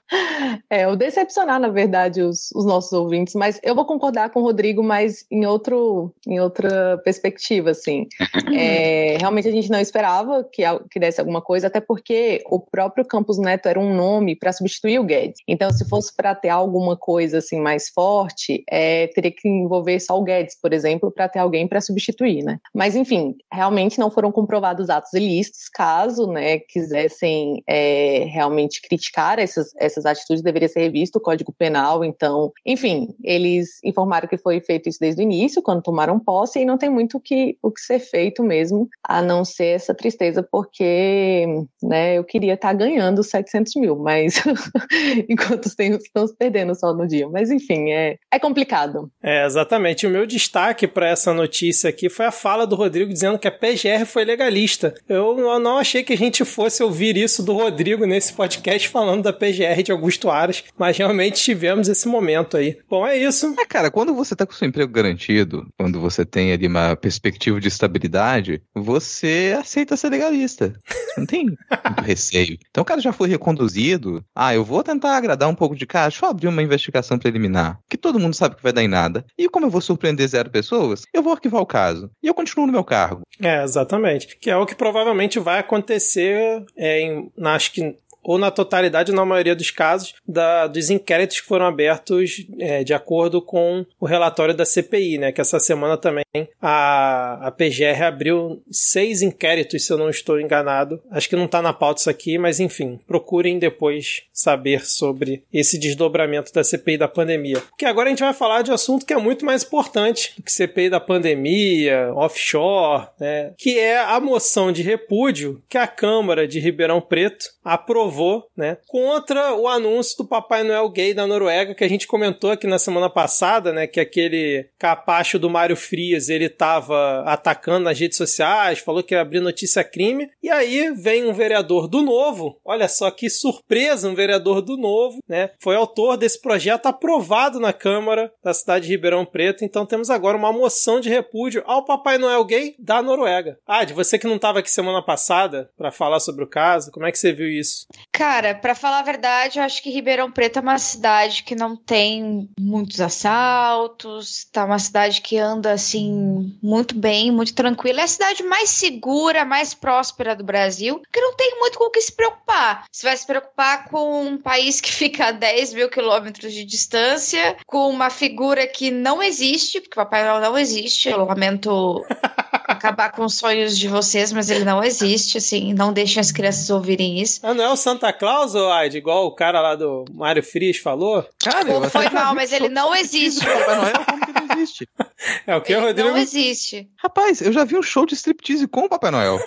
é, 0.71 0.87
ou 0.88 0.97
decepcionar, 0.97 1.61
na 1.61 1.68
verdade, 1.68 2.23
os, 2.23 2.50
os, 2.52 2.64
nossos 2.64 2.92
ouvintes, 2.92 3.35
mas 3.35 3.61
eu 3.62 3.75
vou 3.75 3.85
concordar 3.85 4.30
com 4.30 4.40
o 4.40 4.42
Rodrigo, 4.42 4.83
mas 4.83 5.25
em, 5.30 5.47
outro, 5.47 6.12
em 6.26 6.40
outra 6.40 6.99
perspectiva, 7.04 7.71
assim. 7.71 8.06
É, 8.54 9.16
realmente 9.18 9.49
a 9.49 9.50
gente 9.50 9.71
não 9.71 9.80
esperava 9.80 10.44
que, 10.44 10.62
que 10.90 11.00
desse 11.00 11.21
alguma 11.21 11.42
coisa, 11.42 11.66
até 11.66 11.80
porque 11.80 12.40
o 12.47 12.61
próprio 12.61 13.04
Campos 13.04 13.37
Neto 13.37 13.66
era 13.66 13.80
um 13.80 13.92
nome 13.92 14.37
para 14.37 14.52
substituir 14.52 15.00
o 15.00 15.04
Guedes. 15.04 15.40
Então, 15.49 15.73
se 15.73 15.88
fosse 15.88 16.14
para 16.14 16.35
ter 16.35 16.50
alguma 16.50 16.97
coisa 16.97 17.38
assim 17.38 17.59
mais 17.61 17.88
forte, 17.88 18.62
é, 18.71 19.09
teria 19.09 19.33
que 19.33 19.49
envolver 19.49 19.99
só 19.99 20.16
o 20.16 20.23
Guedes, 20.23 20.56
por 20.61 20.73
exemplo, 20.73 21.11
para 21.11 21.28
ter 21.28 21.40
alguém 21.40 21.66
para 21.66 21.80
substituir, 21.80 22.44
né? 22.44 22.59
Mas, 22.73 22.94
enfim, 22.94 23.35
realmente 23.52 23.99
não 23.99 24.11
foram 24.11 24.30
comprovados 24.30 24.88
atos 24.88 25.12
ilícitos, 25.14 25.68
caso 25.68 25.94
caso 26.04 26.26
né, 26.26 26.59
quisessem 26.59 27.62
é, 27.66 28.25
realmente 28.28 28.80
criticar 28.83 29.38
essas, 29.38 29.73
essas 29.76 30.03
atitudes, 30.04 30.42
deveria 30.42 30.68
ser 30.68 30.80
revisto 30.80 31.18
o 31.18 31.23
Código 31.23 31.54
Penal. 31.56 32.04
Então, 32.04 32.52
enfim, 32.64 33.14
eles 33.23 33.78
informaram 33.84 34.28
que 34.28 34.38
foi 34.38 34.61
feito 34.61 34.88
isso 34.88 34.99
desde 35.00 35.23
o 35.23 35.25
início, 35.25 35.62
quando 35.62 35.82
tomaram 35.82 36.18
posse, 36.18 36.61
e 36.61 36.64
não 36.64 36.78
tem 36.78 36.90
muito 36.90 37.20
que, 37.20 37.56
o 37.62 37.70
que 37.70 37.80
ser 37.80 37.99
feito 37.99 38.42
mesmo, 38.42 38.88
a 39.02 39.23
não 39.23 39.44
ser 39.44 39.66
essa 39.66 39.94
tristeza, 39.94 40.42
porque 40.42 41.46
né, 41.82 42.18
eu 42.18 42.25
queria 42.25 42.54
estar 42.54 42.73
ganhando 42.73 43.23
700 43.23 43.75
mil, 43.76 43.96
mas 43.96 44.42
enquanto 45.28 45.75
tem, 45.75 45.92
estamos 45.92 46.32
perdendo 46.32 46.75
só 46.75 46.92
no 46.92 47.06
dia. 47.06 47.28
Mas, 47.28 47.50
enfim, 47.50 47.90
é, 47.90 48.16
é 48.32 48.38
complicado. 48.38 49.11
É, 49.23 49.44
exatamente. 49.44 50.06
O 50.06 50.11
meu 50.11 50.26
destaque 50.26 50.87
para 50.87 51.08
essa 51.08 51.32
notícia 51.32 51.90
aqui 51.90 52.08
foi 52.08 52.26
a 52.26 52.30
fala 52.30 52.66
do 52.66 52.76
Rodrigo 52.76 53.12
dizendo 53.12 53.38
que 53.38 53.49
a 53.49 53.52
PGR 53.52 54.04
foi 54.06 54.25
legalista. 54.25 54.94
Eu 55.08 55.37
não 55.58 55.78
achei 55.78 56.02
que 56.02 56.12
a 56.12 56.16
gente 56.16 56.44
fosse 56.44 56.82
ouvir 56.82 57.16
isso 57.16 57.42
do 57.42 57.52
Rodrigo 57.52 58.06
nesse 58.06 58.32
podcast 58.32 58.88
falando 58.88 59.23
da 59.23 59.32
PGR 59.32 59.82
de 59.85 59.93
Augusto 59.93 60.31
Aras, 60.31 60.64
mas 60.79 60.97
realmente 60.97 61.43
tivemos 61.43 61.88
esse 61.88 62.09
momento 62.09 62.57
aí. 62.57 62.79
Bom, 62.88 63.07
é 63.07 63.17
isso. 63.17 63.55
É, 63.59 63.67
cara, 63.67 63.91
quando 63.91 64.14
você 64.14 64.35
tá 64.35 64.47
com 64.47 64.53
seu 64.53 64.69
emprego 64.69 64.93
garantido, 64.93 65.67
quando 65.79 66.00
você 66.00 66.25
tem 66.25 66.53
ali 66.53 66.67
uma 66.67 66.97
perspectiva 66.97 67.61
de 67.61 67.69
estabilidade, 67.69 68.62
você 68.75 69.57
aceita 69.59 69.97
ser 69.97 70.11
legalista. 70.11 70.75
Você 70.87 71.21
não 71.21 71.26
tem 71.26 71.45
muito 71.45 71.59
receio. 72.03 72.59
Então 72.71 72.83
o 72.83 72.85
cara 72.85 73.00
já 73.00 73.12
foi 73.12 73.29
reconduzido. 73.29 74.25
Ah, 74.35 74.55
eu 74.55 74.64
vou 74.64 74.83
tentar 74.83 75.17
agradar 75.17 75.49
um 75.49 75.55
pouco 75.55 75.76
de 75.76 75.87
cara, 75.87 76.09
deixa 76.09 76.25
eu 76.25 76.31
abrir 76.31 76.49
uma 76.49 76.62
investigação 76.62 77.19
preliminar, 77.19 77.79
que 77.88 77.97
todo 77.97 78.19
mundo 78.19 78.35
sabe 78.35 78.57
que 78.57 78.62
vai 78.62 78.73
dar 78.73 78.83
em 78.83 78.88
nada. 78.88 79.25
E 79.38 79.49
como 79.49 79.67
eu 79.67 79.71
vou 79.71 79.81
surpreender 79.81 80.29
zero 80.29 80.50
pessoas, 80.50 81.03
eu 81.12 81.23
vou 81.23 81.33
arquivar 81.33 81.61
o 81.61 81.67
caso. 81.67 82.11
E 82.23 82.26
eu 82.26 82.35
continuo 82.35 82.67
no 82.67 82.73
meu 82.73 82.85
cargo. 82.85 83.23
É, 83.41 83.62
exatamente. 83.62 84.37
Que 84.38 84.50
é 84.50 84.57
o 84.57 84.67
que 84.67 84.75
provavelmente 84.75 85.38
vai 85.38 85.59
acontecer 85.59 86.64
é, 86.76 87.00
em, 87.00 87.31
acho 87.45 87.73
que 87.73 87.97
ou 88.25 88.38
na 88.38 88.50
totalidade, 88.50 89.12
na 89.12 89.25
maioria 89.25 89.54
dos 89.54 89.71
casos, 89.71 90.14
da, 90.26 90.66
dos 90.66 90.90
inquéritos 90.90 91.40
que 91.40 91.47
foram 91.47 91.66
abertos 91.66 92.47
é, 92.59 92.83
de 92.83 92.95
acordo 92.95 93.40
com 93.40 93.85
o 94.00 94.07
relatório 94.07 94.54
da 94.54 94.64
CPI, 94.64 95.19
né? 95.19 95.33
Que 95.33 95.40
essa 95.40 95.61
semana 95.61 95.97
também 95.97 96.25
a, 96.61 97.49
a 97.49 97.50
PGR 97.50 98.02
abriu 98.02 98.62
seis 98.71 99.23
inquéritos, 99.23 99.85
se 99.85 99.93
eu 99.93 99.99
não 99.99 100.09
estou 100.09 100.40
enganado. 100.40 101.00
Acho 101.11 101.28
que 101.28 101.37
não 101.37 101.45
está 101.45 101.61
na 101.61 101.73
pauta 101.73 102.00
isso 102.00 102.11
aqui, 102.11 102.38
mas 102.38 102.61
enfim, 102.61 102.99
procurem 103.07 103.59
depois 103.59 104.23
saber 104.33 104.85
sobre 104.85 105.45
esse 105.52 105.78
desdobramento 105.78 106.52
da 106.52 106.64
CPI 106.64 106.99
da 106.99 107.09
pandemia. 107.09 107.61
Porque 107.61 107.85
agora 107.85 108.09
a 108.09 108.11
gente 108.11 108.23
vai 108.23 108.33
falar 108.33 108.62
de 108.62 108.71
um 108.71 108.75
assunto 108.75 109.04
que 109.04 109.12
é 109.12 109.19
muito 109.19 109.45
mais 109.45 109.62
importante 109.62 110.33
do 110.37 110.43
que 110.43 110.52
CPI 110.52 110.88
da 110.88 111.00
pandemia, 111.00 112.12
offshore, 112.14 113.09
né? 113.21 113.52
Que 113.59 113.78
é 113.78 113.99
a 113.99 114.19
moção 114.19 114.73
de 114.73 114.83
repúdio 114.83 115.62
que 115.69 115.76
a 115.76 115.87
Câmara 115.87 116.49
de 116.49 116.59
Ribeirão 116.59 117.00
Preto 117.00 117.47
aprovou 117.64 118.13
né, 118.56 118.78
contra 118.87 119.54
o 119.54 119.68
anúncio 119.68 120.18
do 120.18 120.25
Papai 120.25 120.62
Noel 120.62 120.88
gay 120.88 121.14
da 121.14 121.26
Noruega, 121.26 121.75
que 121.75 121.85
a 121.85 121.88
gente 121.88 122.06
comentou 122.06 122.50
aqui 122.50 122.66
na 122.66 122.78
semana 122.78 123.11
passada, 123.11 123.73
né, 123.73 123.87
que 123.87 124.00
aquele 124.00 124.68
capacho 124.78 125.38
do 125.38 125.50
Mário 125.50 125.76
Frias, 125.76 126.28
ele 126.28 126.49
tava 126.49 127.23
atacando 127.26 127.85
nas 127.85 127.99
redes 127.99 128.16
sociais, 128.16 128.78
falou 128.78 129.02
que 129.02 129.14
ia 129.14 129.21
abrir 129.21 129.40
notícia 129.40 129.85
crime, 129.85 130.28
e 130.42 130.50
aí 130.50 130.92
vem 130.92 131.26
um 131.26 131.33
vereador 131.33 131.88
do 131.88 132.02
Novo, 132.02 132.59
olha 132.64 132.88
só 132.88 133.11
que 133.11 133.28
surpresa, 133.28 134.09
um 134.09 134.14
vereador 134.14 134.62
do 134.62 134.76
Novo, 134.76 135.18
né, 135.28 135.50
foi 135.61 135.76
autor 135.76 136.16
desse 136.16 136.40
projeto 136.40 136.87
aprovado 136.87 137.59
na 137.59 137.73
Câmara 137.73 138.33
da 138.42 138.54
cidade 138.54 138.87
de 138.87 138.92
Ribeirão 138.92 139.25
Preto, 139.25 139.64
então 139.64 139.87
temos 139.87 140.11
agora 140.11 140.37
uma 140.37 140.52
moção 140.52 141.00
de 141.00 141.09
repúdio 141.09 141.62
ao 141.66 141.85
Papai 141.85 142.18
Noel 142.18 142.44
gay 142.44 142.75
da 142.78 143.02
Noruega. 143.02 143.59
Ah, 143.66 143.85
de 143.85 143.92
você 143.92 144.18
que 144.18 144.26
não 144.26 144.37
estava 144.37 144.59
aqui 144.59 144.71
semana 144.71 145.02
passada 145.02 145.71
para 145.76 145.90
falar 145.90 146.21
sobre 146.21 146.44
o 146.44 146.49
caso, 146.49 146.90
como 146.90 147.06
é 147.06 147.12
que 147.12 147.18
você 147.18 147.33
viu 147.33 147.49
isso? 147.49 147.87
Cara, 148.12 148.54
para 148.54 148.75
falar 148.75 149.00
a 149.00 149.02
verdade, 149.02 149.58
eu 149.58 149.64
acho 149.64 149.82
que 149.82 149.90
Ribeirão 149.90 150.30
Preto 150.30 150.58
é 150.58 150.62
uma 150.62 150.78
cidade 150.78 151.42
que 151.42 151.54
não 151.54 151.76
tem 151.76 152.49
muitos 152.58 153.00
assaltos, 153.00 154.44
tá 154.52 154.64
uma 154.64 154.78
cidade 154.78 155.20
que 155.20 155.37
anda 155.37 155.73
assim 155.73 156.56
muito 156.62 156.94
bem, 156.94 157.30
muito 157.30 157.54
tranquila. 157.54 158.00
É 158.00 158.04
a 158.04 158.08
cidade 158.08 158.42
mais 158.42 158.70
segura, 158.70 159.44
mais 159.44 159.75
próspera 159.75 160.37
do 160.37 160.44
Brasil, 160.44 161.02
que 161.12 161.20
não 161.20 161.34
tem 161.34 161.58
muito 161.58 161.78
com 161.78 161.84
o 161.84 161.90
que 161.90 162.00
se 162.00 162.12
preocupar. 162.12 162.84
Você 162.90 163.06
vai 163.06 163.16
se 163.16 163.26
preocupar 163.26 163.88
com 163.88 164.23
um 164.26 164.38
país 164.38 164.80
que 164.80 164.90
fica 164.92 165.26
a 165.26 165.32
10 165.32 165.75
mil 165.75 165.88
quilômetros 165.88 166.52
de 166.52 166.64
distância, 166.64 167.56
com 167.66 167.88
uma 167.88 168.11
figura 168.11 168.66
que 168.66 168.90
não 168.90 169.23
existe, 169.23 169.80
porque 169.80 169.96
Papai 169.96 170.25
Noel 170.25 170.40
não 170.40 170.58
existe. 170.58 171.08
Eu 171.08 171.25
lamento 171.25 172.04
acabar 172.64 173.12
com 173.12 173.25
os 173.25 173.37
sonhos 173.37 173.78
de 173.78 173.88
vocês, 173.88 174.33
mas 174.33 174.50
ele 174.50 174.64
não 174.64 174.83
existe, 174.83 175.38
assim, 175.38 175.75
não 175.75 175.92
deixem 175.92 176.21
as 176.21 176.33
crianças 176.33 176.68
ouvirem 176.71 177.21
isso. 177.21 177.40
Ah, 177.42 177.54
não 177.54 177.64
é 177.64 177.71
o 177.71 177.76
Santa 177.76 178.12
Claus, 178.12 178.54
ou 178.54 178.73
Aide, 178.73 178.99
igual 178.99 179.26
o 179.26 179.35
cara 179.35 179.61
lá 179.61 179.75
do 179.75 180.04
Mário 180.12 180.42
Frias 180.42 180.78
falou? 180.78 181.26
Cara, 181.42 181.66
Pô, 181.66 181.88
foi 181.90 182.09
mal, 182.11 182.35
mas 182.35 182.52
ele 182.52 182.68
não 182.68 182.94
existe. 182.94 183.44
Papai 183.44 183.76
Noel, 183.76 184.04
como 184.04 184.26
que 184.26 184.33
não 184.33 184.56
existe? 184.56 184.88
É 185.47 185.56
o 185.56 185.62
que, 185.62 185.73
ele 185.73 185.87
Rodrigo? 185.87 186.11
Não 186.11 186.18
existe. 186.18 186.87
Rapaz, 186.99 187.40
eu 187.40 187.50
já 187.50 187.64
vi 187.64 187.78
um 187.78 187.83
show 187.83 188.04
de 188.04 188.14
striptease 188.14 188.68
com 188.68 188.83
o 188.83 188.88
Papai 188.90 189.11
Noel. 189.11 189.38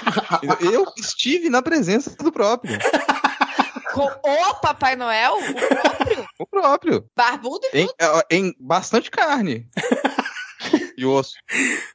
eu 0.72 0.86
estive 0.96 1.50
na 1.50 1.60
presença 1.60 2.10
do 2.16 2.32
próprio. 2.32 2.78
Com 3.92 4.06
o 4.06 4.54
Papai 4.54 4.96
Noel? 4.96 5.34
O 5.34 5.52
próprio? 5.68 6.26
O 6.38 6.46
próprio. 6.46 7.04
Barbudo 7.14 7.66
e 7.74 7.82
em, 7.82 7.88
em 8.30 8.54
bastante 8.58 9.10
carne 9.10 9.68
e 11.02 11.06
osso. 11.06 11.32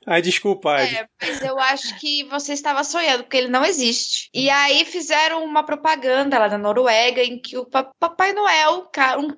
Ai, 0.08 0.22
desculpa. 0.22 0.80
É, 0.80 1.08
mas 1.22 1.42
eu 1.42 1.60
acho 1.60 2.00
que 2.00 2.24
você 2.26 2.54
estava 2.54 2.84
sonhando, 2.84 3.24
porque 3.24 3.38
ele 3.38 3.48
não 3.48 3.66
existe. 3.66 4.30
E 4.34 4.50
aí 4.50 4.86
fizeram 4.86 5.44
uma 5.44 5.64
propaganda 5.64 6.38
lá 6.38 6.48
na 6.48 6.58
Noruega 6.58 7.24
em 7.24 7.40
que 7.40 7.58
o 7.58 7.66
Papai 7.66 8.34
Noel, 8.34 8.90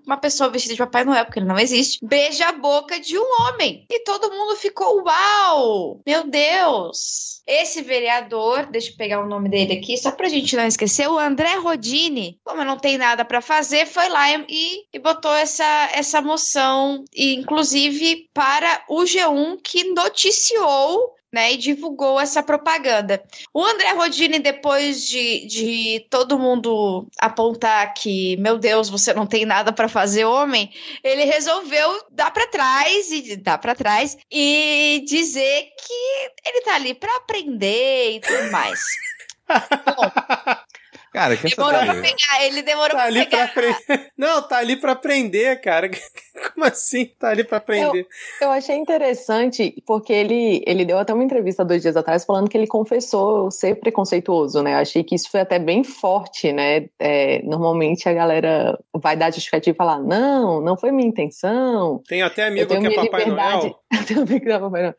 uma 0.06 0.18
pessoa 0.18 0.50
vestida 0.50 0.74
de 0.74 0.80
Papai 0.80 1.04
Noel, 1.04 1.26
porque 1.26 1.40
ele 1.40 1.48
não 1.48 1.60
existe, 1.60 2.06
beija 2.06 2.50
a 2.50 2.54
boca 2.54 3.00
de 3.00 3.18
um 3.18 3.42
homem. 3.42 3.86
E 3.90 4.04
todo 4.04 4.32
mundo 4.32 4.56
ficou, 4.56 5.04
uau! 5.04 6.02
Meu 6.06 6.24
Deus! 6.26 7.38
Esse 7.48 7.82
vereador, 7.82 8.66
deixa 8.66 8.92
eu 8.92 8.98
pegar 8.98 9.22
o 9.22 9.28
nome 9.28 9.48
dele 9.48 9.72
aqui, 9.72 9.96
só 9.98 10.12
pra 10.12 10.28
gente 10.28 10.54
não 10.58 10.68
esquecer, 10.68 11.08
o 11.08 11.18
André 11.18 11.56
Rodini, 11.56 12.38
como 12.44 12.62
não 12.66 12.78
tem 12.78 12.98
nada 12.98 13.24
para 13.24 13.40
fazer, 13.40 13.86
foi 13.86 14.10
lá 14.10 14.30
e, 14.50 14.84
e 14.94 15.00
botou 15.00 15.34
essa, 15.34 15.90
essa 15.94 16.22
moção, 16.22 17.06
e, 17.16 17.36
inclusive 17.36 18.28
para 18.34 18.84
o 18.90 19.04
G1 19.04 19.57
que 19.58 19.84
noticiou 19.94 21.18
né, 21.32 21.54
e 21.54 21.58
divulgou 21.58 22.20
essa 22.20 22.42
propaganda. 22.42 23.22
O 23.54 23.64
André 23.64 23.92
Rodini, 23.92 24.40
depois 24.40 25.06
de, 25.08 25.46
de 25.46 26.08
todo 26.10 26.40
mundo 26.40 27.08
apontar 27.20 27.94
que, 27.94 28.38
meu 28.38 28.58
Deus, 28.58 28.90
você 28.90 29.14
não 29.14 29.28
tem 29.28 29.46
nada 29.46 29.74
para 29.74 29.90
fazer, 29.90 30.26
homem, 30.26 30.72
ele 31.04 31.26
resolveu 31.26 32.06
dar 32.12 32.32
para 32.32 32.48
trás 32.48 33.12
e 33.12 33.36
dar 33.36 33.58
para 33.58 33.76
trás 33.76 34.18
e 34.32 35.04
dizer 35.06 35.68
que 35.78 36.50
ele 36.50 36.62
tá 36.62 36.76
ali 36.76 36.94
para 36.94 37.16
aprender 37.18 38.16
e 38.16 38.20
tudo 38.22 38.52
mais. 38.52 38.80
Bom, 39.48 40.12
Cara, 41.18 41.36
quer 41.36 41.50
Demorou 41.56 41.80
pra 41.84 41.96
pegar, 41.96 42.44
ele 42.46 42.62
demorou 42.62 42.90
Tá 42.90 42.96
pra 42.98 43.04
ali 43.06 43.26
pra 43.26 43.30
pegar. 43.30 43.44
aprender. 43.46 43.78
Não, 44.16 44.42
tá 44.48 44.58
ali 44.58 44.76
pra 44.76 44.92
aprender, 44.92 45.60
cara. 45.62 45.90
Como 46.54 46.66
assim? 46.66 47.06
Tá 47.20 47.30
ali 47.30 47.44
pra 47.44 47.58
aprender. 47.58 48.06
Eu 48.40 48.52
achei 48.52 48.76
interessante 48.76 49.74
porque 49.86 50.14
ele, 50.14 50.64
ele 50.68 50.86
deu 50.86 51.00
até 51.00 51.12
uma 51.12 51.24
entrevista 51.24 51.66
dois 51.66 51.82
dias 51.82 51.98
atrás 51.98 52.24
falando 52.24 52.48
que 52.48 52.56
ele 52.56 52.68
confessou 52.68 53.50
ser 53.50 53.80
preconceituoso, 53.80 54.62
né? 54.62 54.74
Eu 54.74 54.78
achei 54.78 55.04
que 55.04 55.16
isso 55.16 55.32
foi 55.32 55.40
até 55.40 55.58
bem 55.58 55.84
forte, 55.84 56.54
né? 56.54 56.88
É, 57.00 57.42
normalmente 57.44 58.08
a 58.08 58.14
galera 58.14 58.78
vai 58.94 59.16
dar 59.18 59.32
justificativa 59.34 59.74
e 59.74 59.78
falar: 59.78 60.00
não, 60.00 60.62
não 60.62 60.78
foi 60.78 60.92
minha 60.92 61.10
intenção. 61.10 62.02
Tem 62.08 62.22
até 62.22 62.44
Eu 62.44 62.48
amigo 62.50 62.68
que 62.68 62.76
é 62.76 62.80
minha 62.80 62.96
Papai 62.96 63.20
liberdade. 63.26 63.64
Noel. 63.66 63.80
Eu 63.98 64.06
tenho 64.06 64.22
amigo 64.22 64.46
que 64.46 64.52
é 64.52 64.60
Papai 64.60 64.82
Noel. 64.84 64.96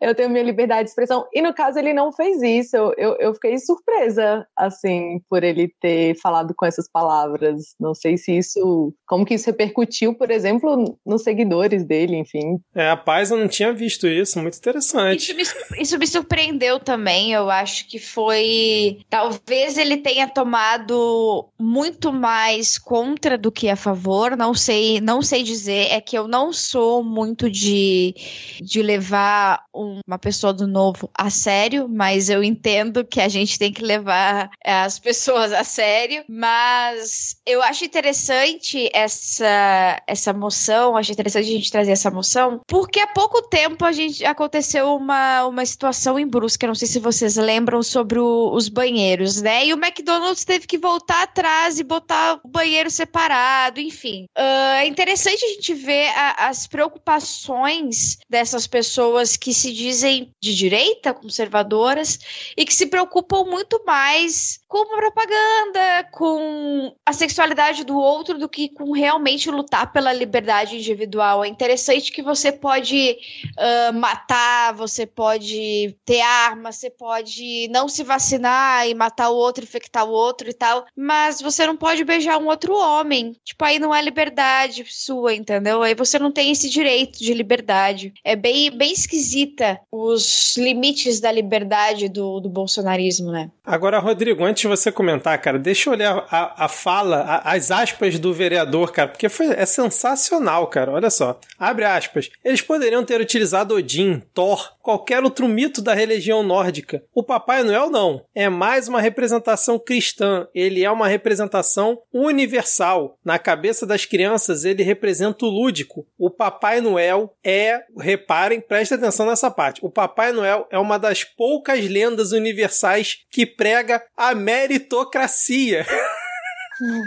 eu 0.00 0.14
tenho 0.14 0.30
minha 0.30 0.44
liberdade 0.44 0.84
de 0.84 0.88
expressão. 0.90 1.26
E 1.32 1.42
no 1.42 1.52
caso, 1.52 1.78
ele 1.78 1.92
não 1.92 2.12
fez 2.12 2.40
isso. 2.42 2.76
Eu, 2.76 2.94
eu, 2.96 3.16
eu 3.18 3.34
fiquei 3.34 3.58
surpresa, 3.58 4.46
assim, 4.56 4.93
por 5.28 5.42
ele 5.44 5.72
ter 5.80 6.14
falado 6.20 6.54
com 6.56 6.64
essas 6.66 6.88
palavras. 6.90 7.74
Não 7.78 7.94
sei 7.94 8.16
se 8.16 8.36
isso. 8.36 8.92
Como 9.06 9.24
que 9.24 9.34
isso 9.34 9.46
repercutiu, 9.46 10.14
por 10.14 10.30
exemplo, 10.30 10.98
nos 11.04 11.22
seguidores 11.22 11.84
dele, 11.84 12.16
enfim. 12.16 12.58
É, 12.74 12.90
a 12.90 12.96
paz 12.96 13.30
eu 13.30 13.36
não 13.38 13.48
tinha 13.48 13.72
visto 13.72 14.06
isso. 14.06 14.38
Muito 14.40 14.56
interessante. 14.58 15.32
Isso 15.40 15.56
me, 15.70 15.82
isso 15.82 15.98
me 15.98 16.06
surpreendeu 16.06 16.78
também. 16.80 17.32
Eu 17.32 17.50
acho 17.50 17.88
que 17.88 17.98
foi. 17.98 18.98
Talvez 19.10 19.76
ele 19.78 19.96
tenha 19.98 20.28
tomado 20.28 21.48
muito 21.58 22.12
mais 22.12 22.78
contra 22.78 23.36
do 23.38 23.50
que 23.52 23.68
a 23.68 23.76
favor. 23.76 24.36
Não 24.36 24.54
sei, 24.54 25.00
não 25.00 25.22
sei 25.22 25.42
dizer. 25.42 25.88
É 25.90 26.00
que 26.00 26.16
eu 26.16 26.26
não 26.28 26.52
sou 26.52 27.02
muito 27.02 27.50
de, 27.50 28.14
de 28.62 28.82
levar 28.82 29.62
um- 29.74 30.00
uma 30.06 30.18
pessoa 30.18 30.52
do 30.52 30.66
novo 30.66 31.10
a 31.16 31.30
sério, 31.30 31.88
mas 31.88 32.28
eu 32.28 32.42
entendo 32.42 33.04
que 33.04 33.20
a 33.20 33.28
gente 33.28 33.58
tem 33.58 33.72
que 33.72 33.82
levar 33.82 34.50
as 34.84 34.98
pessoas 34.98 35.52
a 35.52 35.64
sério. 35.64 36.24
Mas 36.28 37.36
eu 37.46 37.62
acho 37.62 37.84
interessante 37.84 38.88
essa, 38.92 40.02
essa 40.06 40.32
moção, 40.32 40.96
acho 40.96 41.12
interessante 41.12 41.48
a 41.48 41.52
gente 41.52 41.70
trazer 41.70 41.92
essa 41.92 42.10
moção, 42.10 42.60
porque 42.66 43.00
há 43.00 43.06
pouco 43.06 43.42
tempo 43.48 43.84
a 43.84 43.92
gente 43.92 44.24
aconteceu 44.24 44.94
uma, 44.94 45.46
uma 45.46 45.64
situação 45.66 46.18
em 46.18 46.26
Brusque, 46.26 46.66
não 46.66 46.74
sei 46.74 46.88
se 46.88 46.98
vocês 46.98 47.36
lembram 47.36 47.82
sobre 47.82 48.18
o- 48.18 48.52
os 48.54 48.68
banheiros, 48.68 49.40
né? 49.42 49.66
E 49.66 49.72
o 49.74 49.76
McDonald's 49.76 50.44
teve 50.44 50.66
que 50.66 50.78
voltar 50.78 51.22
atrás 51.22 51.78
e 51.78 51.84
botar 51.84 52.40
o 52.44 52.48
banheiro 52.48 52.90
separado, 52.90 53.80
enfim. 53.80 54.26
Ah, 54.36 54.82
é 54.84 54.86
interessante 54.86 55.44
a 55.44 55.48
gente 55.48 55.74
ver 55.74 56.08
a- 56.14 56.48
as 56.48 56.66
preocupações 56.66 58.18
dessas 58.28 58.66
pessoas 58.66 59.36
que 59.36 59.52
se 59.54 59.72
dizem 59.72 60.30
de 60.42 60.54
direita, 60.54 61.14
conservadoras, 61.14 62.18
e 62.56 62.64
que 62.64 62.74
se 62.74 62.86
preocupam 62.86 63.44
muito 63.44 63.82
mais 63.86 64.58
com 64.82 64.94
a 64.94 64.98
propaganda, 64.98 66.08
com 66.10 66.96
a 67.06 67.12
sexualidade 67.12 67.84
do 67.84 67.96
outro, 67.96 68.36
do 68.36 68.48
que 68.48 68.68
com 68.68 68.90
realmente 68.90 69.48
lutar 69.48 69.92
pela 69.92 70.12
liberdade 70.12 70.76
individual. 70.76 71.44
É 71.44 71.48
interessante 71.48 72.10
que 72.10 72.22
você 72.22 72.50
pode 72.50 73.16
ah, 73.56 73.92
matar, 73.92 74.74
você 74.74 75.06
pode 75.06 75.96
ter 76.04 76.20
arma, 76.20 76.72
você 76.72 76.90
pode 76.90 77.68
não 77.70 77.88
se 77.88 78.02
vacinar 78.02 78.88
e 78.88 78.94
matar 78.94 79.30
o 79.30 79.36
outro, 79.36 79.62
infectar 79.62 80.04
o 80.04 80.10
outro 80.10 80.50
e 80.50 80.52
tal, 80.52 80.86
mas 80.96 81.40
você 81.40 81.64
não 81.66 81.76
pode 81.76 82.02
beijar 82.02 82.38
um 82.38 82.48
outro 82.48 82.74
homem. 82.74 83.36
Tipo, 83.44 83.64
aí 83.64 83.78
não 83.78 83.94
é 83.94 84.02
liberdade 84.02 84.84
sua, 84.88 85.34
entendeu? 85.34 85.82
Aí 85.82 85.94
você 85.94 86.18
não 86.18 86.32
tem 86.32 86.50
esse 86.50 86.68
direito 86.68 87.20
de 87.20 87.32
liberdade. 87.32 88.12
É 88.24 88.34
bem, 88.34 88.76
bem 88.76 88.92
esquisita 88.92 89.80
os 89.92 90.56
limites 90.56 91.20
da 91.20 91.30
liberdade 91.30 92.08
do, 92.08 92.40
do 92.40 92.48
bolsonarismo, 92.48 93.30
né? 93.30 93.50
Agora, 93.64 93.98
Rodrigo, 93.98 94.44
antes 94.44 94.63
de 94.68 94.76
você 94.76 94.90
comentar, 94.90 95.38
cara, 95.40 95.58
deixa 95.58 95.88
eu 95.88 95.92
olhar 95.94 96.26
a, 96.30 96.64
a 96.64 96.68
fala, 96.68 97.18
a- 97.22 97.52
as 97.54 97.70
aspas 97.70 98.18
do 98.18 98.32
vereador, 98.32 98.92
cara, 98.92 99.08
porque 99.08 99.28
foi, 99.28 99.46
é 99.48 99.64
sensacional, 99.66 100.66
cara. 100.66 100.90
Olha 100.92 101.10
só. 101.10 101.38
Abre 101.58 101.84
aspas. 101.84 102.30
Eles 102.44 102.60
poderiam 102.60 103.04
ter 103.04 103.20
utilizado 103.20 103.74
Odin, 103.74 104.22
Thor, 104.32 104.72
qualquer 104.82 105.22
outro 105.22 105.46
mito 105.48 105.80
da 105.80 105.94
religião 105.94 106.42
nórdica. 106.42 107.02
O 107.14 107.22
Papai 107.22 107.62
Noel 107.62 107.90
não. 107.90 108.24
É 108.34 108.48
mais 108.48 108.88
uma 108.88 109.00
representação 109.00 109.78
cristã. 109.78 110.46
Ele 110.54 110.84
é 110.84 110.90
uma 110.90 111.08
representação 111.08 111.98
universal. 112.12 113.18
Na 113.24 113.38
cabeça 113.38 113.86
das 113.86 114.04
crianças, 114.04 114.64
ele 114.64 114.82
representa 114.82 115.44
o 115.46 115.48
lúdico. 115.48 116.06
O 116.18 116.30
Papai 116.30 116.80
Noel 116.80 117.34
é, 117.44 117.80
reparem, 117.98 118.60
prestem 118.60 118.98
atenção 118.98 119.26
nessa 119.26 119.50
parte. 119.50 119.80
O 119.84 119.90
Papai 119.90 120.32
Noel 120.32 120.66
é 120.70 120.78
uma 120.78 120.98
das 120.98 121.24
poucas 121.24 121.84
lendas 121.88 122.32
universais 122.32 123.18
que 123.30 123.46
prega 123.46 124.02
a 124.16 124.34
meritocracia. 124.54 125.84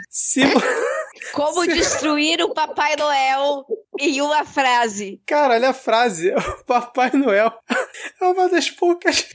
Se 0.10 0.42
Como 1.34 1.66
destruir 1.66 2.42
o 2.42 2.54
Papai 2.54 2.96
Noel 2.98 3.66
em 4.00 4.22
uma 4.22 4.46
frase. 4.46 5.22
Cara, 5.26 5.56
olha 5.56 5.70
a 5.70 5.74
frase. 5.74 6.32
O 6.62 6.64
Papai 6.66 7.12
Noel 7.14 7.52
é 8.22 8.26
uma 8.26 8.50
das 8.50 8.70
poucas. 8.70 9.26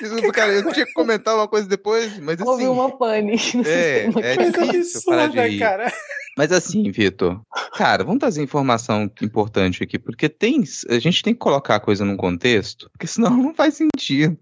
Desculpa, 0.00 0.32
cara, 0.32 0.52
eu 0.52 0.72
tinha 0.72 0.86
que 0.86 0.92
comentar 0.92 1.34
uma 1.34 1.48
coisa 1.48 1.68
depois, 1.68 2.18
mas 2.18 2.40
assim. 2.40 2.48
Houve 2.48 2.66
uma 2.68 2.90
pane. 2.96 3.32
no 3.54 3.62
É, 3.66 4.04
sistema 4.10 4.20
é 4.20 4.36
difícil 4.50 5.02
parar 5.06 5.26
de 5.28 5.38
absurda, 5.38 5.46
rir. 5.48 5.58
cara. 5.58 5.92
Mas 6.36 6.50
assim, 6.50 6.90
Vitor, 6.90 7.40
cara, 7.76 8.02
vamos 8.02 8.18
trazer 8.18 8.42
informação 8.42 9.08
importante 9.22 9.84
aqui, 9.84 10.00
porque 10.00 10.28
tem, 10.28 10.64
a 10.88 10.98
gente 10.98 11.22
tem 11.22 11.32
que 11.32 11.38
colocar 11.38 11.76
a 11.76 11.80
coisa 11.80 12.04
num 12.04 12.16
contexto, 12.16 12.90
porque 12.90 13.06
senão 13.06 13.30
não 13.38 13.54
faz 13.54 13.74
sentido. 13.74 14.36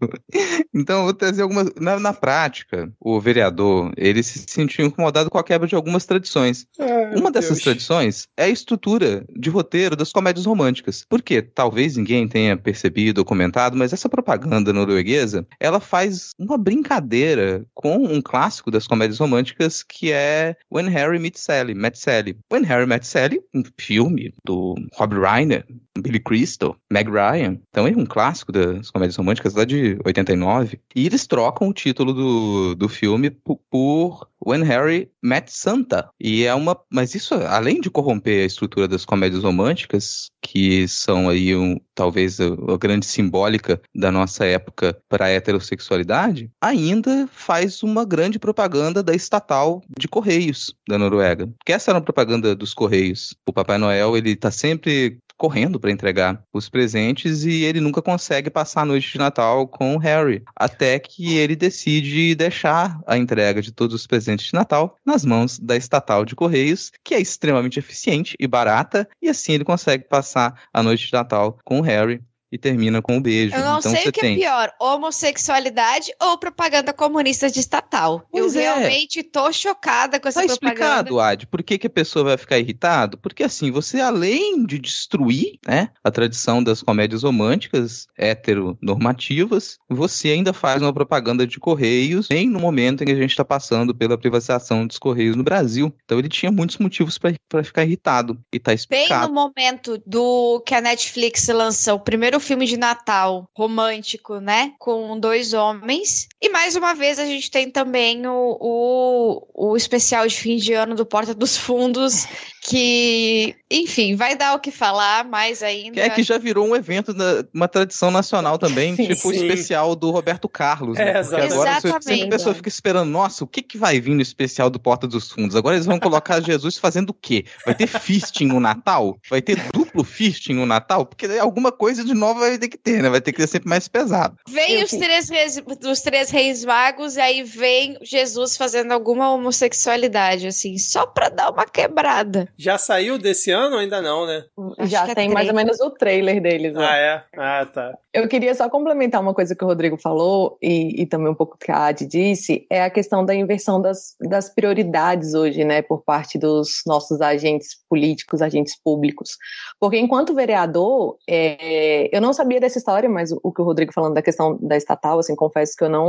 Então, 0.75 1.01
eu 1.01 1.05
vou 1.05 1.13
trazer 1.13 1.43
algumas. 1.43 1.69
Na, 1.79 2.01
na 2.01 2.15
prática, 2.15 2.91
o 2.99 3.21
vereador, 3.21 3.93
ele 3.95 4.23
se 4.23 4.43
sentiu 4.49 4.87
incomodado 4.87 5.29
com 5.29 5.37
a 5.37 5.45
quebra 5.45 5.69
de 5.69 5.75
algumas 5.75 6.07
tradições. 6.07 6.67
Ai, 6.81 7.15
Uma 7.15 7.31
dessas 7.31 7.59
Deus. 7.59 7.63
tradições 7.65 8.27
é 8.39 8.45
a 8.45 8.49
estrutura 8.49 9.27
de 9.29 9.51
roteiro 9.51 9.95
das 9.95 10.11
comédias 10.13 10.47
românticas. 10.47 11.05
Porque 11.07 11.43
talvez 11.43 11.99
ninguém 11.99 12.27
tenha 12.27 12.57
percebido 12.57 13.19
ou 13.19 13.25
comentado, 13.27 13.62
mas 13.75 13.93
essa 13.93 14.09
propaganda 14.09 14.73
norueguesa, 14.73 15.47
ela 15.61 15.81
faz 15.81 16.31
uma 16.39 16.59
brincadeira 16.59 17.65
com 17.75 17.97
um 17.97 18.21
clássico 18.21 18.71
das 18.71 18.87
comédias 18.87 19.19
românticas 19.19 19.83
que 19.83 20.13
é 20.13 20.57
When 20.71 20.89
Harry 20.89 21.19
Met 21.19 21.39
Sally, 21.39 21.75
Met 21.75 21.99
Sally. 21.99 22.39
When 22.53 22.65
Harry 22.65 22.87
Met 22.87 23.07
Sally, 23.07 23.41
um 23.55 23.63
filme 23.79 24.33
do 24.45 24.75
Rob 24.99 25.15
Reiner, 25.15 25.65
Billy 25.99 26.21
Crystal, 26.21 26.77
Meg 26.91 27.09
Ryan. 27.11 27.59
Então 27.69 27.87
é 27.87 27.91
um 27.91 28.07
clássico 28.07 28.51
das 28.53 28.91
comédias 28.91 29.17
românticas 29.17 29.55
lá 29.55 29.65
de 29.65 29.99
89. 30.05 30.81
E 30.95 31.07
eles 31.07 31.27
trocam 31.27 31.69
o 31.69 31.73
título 31.73 32.13
do, 32.13 32.75
do 32.75 32.89
filme 32.89 33.31
po- 33.31 33.61
por 33.71 34.27
When 34.45 34.65
Harry 34.65 35.11
Met 35.23 35.53
Santa. 35.53 36.09
E 36.21 36.45
é 36.45 36.55
uma. 36.55 36.77
Mas 36.91 37.15
isso, 37.15 37.35
além 37.35 37.81
de 37.81 37.91
corromper 37.91 38.43
a 38.43 38.47
estrutura 38.47 38.89
das 38.89 39.05
comédias 39.05 39.43
românticas, 39.45 40.31
que 40.43 40.89
são 40.89 41.29
aí 41.29 41.55
um, 41.55 41.79
talvez 41.95 42.41
a, 42.41 42.47
a 42.47 42.77
grande 42.77 43.07
simbólica 43.07 43.81
da 43.95 44.11
nossa 44.11 44.45
época 44.45 44.99
para 45.09 45.27
a 45.27 45.31
heterossexualidade, 45.31 46.51
ainda 46.61 47.29
faz 47.33 47.83
uma 47.83 48.05
grande 48.05 48.39
propaganda 48.39 49.03
da 49.03 49.15
estatal 49.15 49.83
de 49.99 50.09
Correios 50.09 50.75
da 50.89 50.99
Noruega. 50.99 51.47
Porque 51.59 51.73
essa 51.73 51.91
era 51.91 51.99
a 51.99 52.03
propaganda 52.03 52.55
dos 52.57 52.75
Correios. 52.75 53.35
O 53.47 53.53
Papai 53.53 53.79
Noel, 53.79 54.17
ele 54.17 54.35
tá 54.35 54.51
sempre 54.51 55.19
correndo 55.43 55.81
para 55.81 55.91
entregar 55.91 56.41
os 56.53 56.69
presentes 56.69 57.43
e 57.43 57.65
ele 57.65 57.81
nunca 57.81 58.01
consegue 58.01 58.49
passar 58.49 58.83
a 58.83 58.85
noite 58.85 59.11
de 59.11 59.19
Natal 59.19 59.67
com 59.67 59.97
o 59.97 59.99
Harry, 59.99 60.45
até 60.55 61.01
que 61.01 61.37
ele 61.37 61.57
decide 61.57 62.33
deixar 62.37 63.01
a 63.09 63.19
entrega 63.19 63.61
de 63.61 63.73
todos 63.73 63.93
os 63.93 64.07
presentes 64.07 64.47
de 64.47 64.55
Natal 64.55 64.97
nas 65.05 65.25
mãos 65.25 65.59
da 65.59 65.77
estatal 65.77 66.25
de 66.25 66.37
Correios, 66.37 66.93
que 67.03 67.13
é 67.13 67.21
extremamente 67.21 67.81
eficiente 67.81 68.37
e 68.39 68.47
barata, 68.47 69.09
e 69.21 69.29
assim 69.29 69.55
ele 69.55 69.65
consegue 69.65 70.05
passar 70.05 70.63
a 70.73 70.81
noite 70.81 71.09
de 71.09 71.13
Natal 71.13 71.59
com 71.65 71.81
o 71.81 71.83
Harry 71.83 72.23
e 72.53 72.59
termina 72.59 73.01
com 73.01 73.17
o 73.17 73.21
beijo. 73.21 73.55
Eu 73.57 73.65
não 73.65 73.79
então 73.79 73.91
sei 73.91 74.09
o 74.09 74.13
que 74.13 74.21
tem 74.21 74.35
é 74.35 74.39
pior, 74.39 74.73
homossexualidade 74.79 76.13
ou 76.21 76.37
propaganda 76.37 76.93
comunista 76.93 77.51
de 77.51 77.59
estatal. 77.59 78.27
Pois 78.31 78.55
eu 78.55 78.61
é. 78.61 78.65
realmente 78.65 79.23
tô 79.23 79.51
chocada 79.51 80.21
com 80.21 80.29
essa 80.29 80.43
Tá 80.43 80.47
propaganda. 80.49 80.81
explicado, 80.81 81.21
Ad, 81.21 81.47
por 81.47 81.63
que, 81.63 81.79
que 81.79 81.87
a 81.87 81.91
pessoa 81.91 82.27
vai 82.27 82.37
ficar 82.37 82.59
irritado? 82.59 83.17
Porque 83.17 83.43
assim, 83.43 83.71
você 83.71 84.01
além 84.01 84.67
de 84.67 84.79
destruir 84.79 85.59
né, 85.67 85.89
a 86.05 86.11
tradição 86.11 86.63
das 86.63 86.83
comédias 86.83 87.23
românticas 87.23 88.07
heteronormativas, 88.19 89.79
você 89.89 90.29
ainda 90.29 90.53
faz 90.53 90.83
uma 90.83 90.93
propaganda 90.93 91.47
de 91.47 91.59
Correios 91.59 92.29
bem 92.29 92.49
no 92.49 92.61
momento 92.61 93.03
em 93.03 93.07
que 93.07 93.13
a 93.13 93.17
gente 93.17 93.31
está 93.31 93.45
passando 93.45 93.95
pela 93.95 94.19
privatização 94.19 94.87
dos 94.87 94.99
Correios 94.99 95.37
no 95.37 95.43
Brasil. 95.43 95.93
Então 96.05 96.19
ele 96.19 96.29
tinha 96.29 96.53
muitos 96.53 96.77
motivos 96.79 97.19
para 97.19 97.65
ficar 97.65 97.85
irritado. 97.85 98.39
E 98.53 98.59
tá 98.59 98.71
Bem 98.71 98.77
explicado. 98.77 99.29
no 99.29 99.35
momento 99.35 100.03
do 100.07 100.61
que 100.67 100.75
a 100.75 100.81
Netflix 100.81 101.49
lança 101.49 101.95
o 101.95 102.01
primeiro 102.01 102.42
filme 102.43 102.67
de 102.67 102.77
Natal 102.77 103.49
romântico, 103.57 104.39
né? 104.39 104.73
Com 104.79 105.19
dois 105.19 105.53
homens. 105.53 106.29
E 106.41 106.49
mais 106.51 106.77
uma 106.77 106.95
vez 106.95 107.19
a 107.19 107.25
gente 107.25 107.51
tem 107.51 107.71
também 107.71 108.27
o, 108.27 108.59
o, 108.61 109.71
o 109.71 109.77
especial 109.77 110.27
de 110.27 110.35
fim 110.35 110.57
de 110.57 110.73
ano 110.73 110.95
do 110.95 111.07
Porta 111.07 111.35
dos 111.35 111.57
Fundos, 111.57 112.27
que, 112.63 113.57
enfim, 113.71 114.15
vai 114.15 114.37
dar 114.37 114.55
o 114.55 114.61
que 114.61 114.71
falar, 114.71 115.25
mais 115.25 115.63
ainda. 115.63 116.01
É 116.01 116.09
que 116.09 116.23
já 116.23 116.39
virou 116.39 116.67
um 116.67 116.77
evento, 116.77 117.15
uma 117.53 117.67
tradição 117.67 118.11
nacional 118.11 118.57
também, 118.57 118.95
sim, 118.95 119.09
tipo 119.09 119.29
o 119.29 119.33
especial 119.33 119.97
do 119.97 120.11
Roberto 120.11 120.49
Carlos. 120.49 120.97
Né? 120.97 121.13
É, 121.13 121.19
exatamente. 121.19 121.53
agora 121.53 121.81
sempre 122.01 122.25
a 122.25 122.29
pessoa 122.29 122.55
fica 122.55 122.69
esperando, 122.69 123.11
nossa, 123.11 123.43
o 123.43 123.47
que, 123.47 123.63
que 123.63 123.77
vai 123.77 124.01
vir 124.01 124.15
no 124.15 124.23
especial 124.23 124.71
do 124.71 124.79
Porta 124.79 125.09
dos 125.09 125.31
Fundos? 125.31 125.57
Agora 125.57 125.75
eles 125.75 125.87
vão 125.87 125.99
colocar 125.99 126.41
Jesus 126.43 126.79
fazendo 126.79 127.11
o 127.11 127.15
quê? 127.15 127.45
Vai 127.67 127.75
ter 127.75 127.87
fisting 127.87 128.47
no 128.47 128.61
Natal? 128.61 129.19
Vai 129.29 129.43
ter 129.43 129.57
duplo 129.73 130.05
fisting 130.05 130.55
no 130.55 130.67
Natal? 130.67 131.05
Porque 131.05 131.27
alguma 131.39 131.73
coisa 131.73 132.05
de 132.05 132.15
novo 132.15 132.32
vai 132.35 132.59
ter 132.59 132.69
que 132.69 132.79
ter, 132.79 133.03
né? 133.03 133.09
Vai 133.09 133.21
ter 133.21 133.33
que 133.33 133.41
ser 133.41 133.49
sempre 133.49 133.69
mais 133.69 133.89
pesado. 133.89 134.37
Vem 134.49 134.83
os 134.83 134.91
três, 134.91 135.29
reis, 135.29 135.63
os 135.87 136.01
três 136.01 136.31
reis 136.31 136.65
magos, 136.65 137.17
e 137.17 137.21
aí 137.21 137.43
vem 137.43 137.99
Jesus 138.03 138.57
fazendo 138.57 138.93
alguma 138.93 139.33
homossexualidade, 139.33 140.47
assim, 140.47 140.79
só 140.79 141.07
pra 141.07 141.29
dar 141.29 141.51
uma 141.51 141.65
quebrada. 141.65 142.49
Já 142.57 142.79
saiu 142.79 143.19
desse 143.19 143.51
ano 143.51 143.75
ou 143.75 143.81
ainda 143.81 144.01
não, 144.01 144.27
né? 144.27 144.45
Acho 144.79 144.91
Já 144.91 145.09
é 145.09 145.15
tem 145.15 145.31
é 145.31 145.33
mais 145.33 145.49
ou 145.49 145.55
menos 145.55 145.81
o 145.81 145.91
trailer 145.91 146.41
deles. 146.41 146.75
Né? 146.75 146.87
Ah, 146.87 146.97
é? 146.97 147.25
Ah, 147.37 147.67
tá. 147.67 147.99
Eu 148.13 148.29
queria 148.29 148.55
só 148.55 148.69
complementar 148.69 149.21
uma 149.21 149.35
coisa 149.35 149.55
que 149.55 149.65
o 149.65 149.67
Rodrigo 149.67 149.97
falou 149.97 150.59
e, 150.61 151.03
e 151.03 151.07
também 151.07 151.31
um 151.31 151.35
pouco 151.35 151.57
que 151.59 151.71
a 151.71 151.87
Adi 151.87 152.07
disse, 152.07 152.67
é 152.71 152.83
a 152.83 152.91
questão 152.91 153.25
da 153.25 153.35
inversão 153.35 153.81
das, 153.81 154.15
das 154.21 154.49
prioridades 154.49 155.35
hoje, 155.35 155.65
né, 155.65 155.81
por 155.83 156.03
parte 156.03 156.39
dos 156.39 156.83
nossos 156.87 157.21
agentes 157.21 157.77
políticos, 157.89 158.43
agentes 158.43 158.77
públicos. 158.83 159.37
Porque 159.81 159.99
enquanto 159.99 160.35
vereador, 160.35 161.17
é, 161.29 162.15
eu 162.15 162.21
não 162.23 162.33
sabia 162.33 162.61
dessa 162.61 162.79
história, 162.79 163.09
mas 163.09 163.33
o, 163.33 163.53
que 163.53 163.61
o 163.61 163.65
Rodrigo 163.65 163.93
falando 163.93 164.15
da 164.15 164.23
questão 164.23 164.57
da 164.61 164.77
estatal, 164.77 165.19
assim, 165.19 165.35
confesso 165.37 165.77
que 165.77 165.85
eu 165.85 165.91
não, 165.91 166.07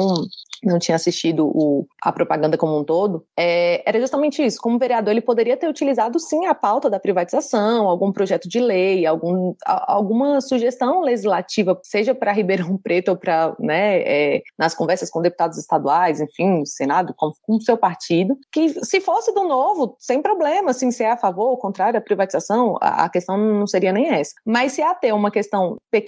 não 0.63 0.80
tinha 0.80 0.95
assistido 0.95 1.47
o, 1.47 1.86
a 2.02 2.12
propaganda 2.12 2.58
como 2.58 2.78
um 2.78 2.84
todo, 2.84 3.26
é, 3.38 3.84
era 3.88 3.99
justamente 3.99 4.43
isso. 4.45 4.62
Como 4.62 4.80
vereador, 4.80 5.12
ele 5.12 5.21
poderia 5.21 5.58
ter 5.58 5.67
utilizado 5.67 6.19
sim 6.19 6.45
a 6.45 6.54
pauta 6.54 6.89
da 6.89 6.99
privatização, 6.99 7.89
algum 7.89 8.12
projeto 8.12 8.47
de 8.47 8.60
lei, 8.60 9.06
algum, 9.06 9.54
a, 9.65 9.93
alguma 9.93 10.39
sugestão 10.39 11.02
legislativa 11.02 11.78
seja 11.84 12.13
para 12.13 12.32
Ribeirão 12.32 12.78
Preto 12.84 13.10
ou 13.10 13.17
para, 13.17 13.56
né, 13.60 14.02
é, 14.02 14.41
nas 14.58 14.76
conversas 14.76 15.10
com 15.10 15.21
deputados 15.21 15.58
estaduais, 15.58 16.21
enfim, 16.21 16.63
Senado, 16.65 17.13
com 17.17 17.34
o 17.47 17.62
seu 17.62 17.78
partido, 17.78 18.38
que 18.52 18.69
se 18.86 19.02
fosse 19.02 19.34
do 19.34 19.43
novo, 19.43 19.95
sem 19.99 20.21
problema, 20.21 20.71
assim, 20.71 20.91
se 20.91 21.04
é 21.04 21.12
a 21.12 21.17
favor 21.17 21.49
ou 21.49 21.58
contrário 21.58 21.97
à 21.97 22.02
privatização, 22.02 22.78
a, 22.80 23.06
a 23.06 23.10
questão 23.10 23.38
não 23.38 23.65
seria 23.67 23.91
nem 23.91 24.10
essa. 24.10 24.34
Mas 24.45 24.73
se 24.73 24.82
há 24.82 24.93
ter 24.93 25.13
uma 25.13 25.32
questão 25.32 25.78
pequena, 25.89 26.03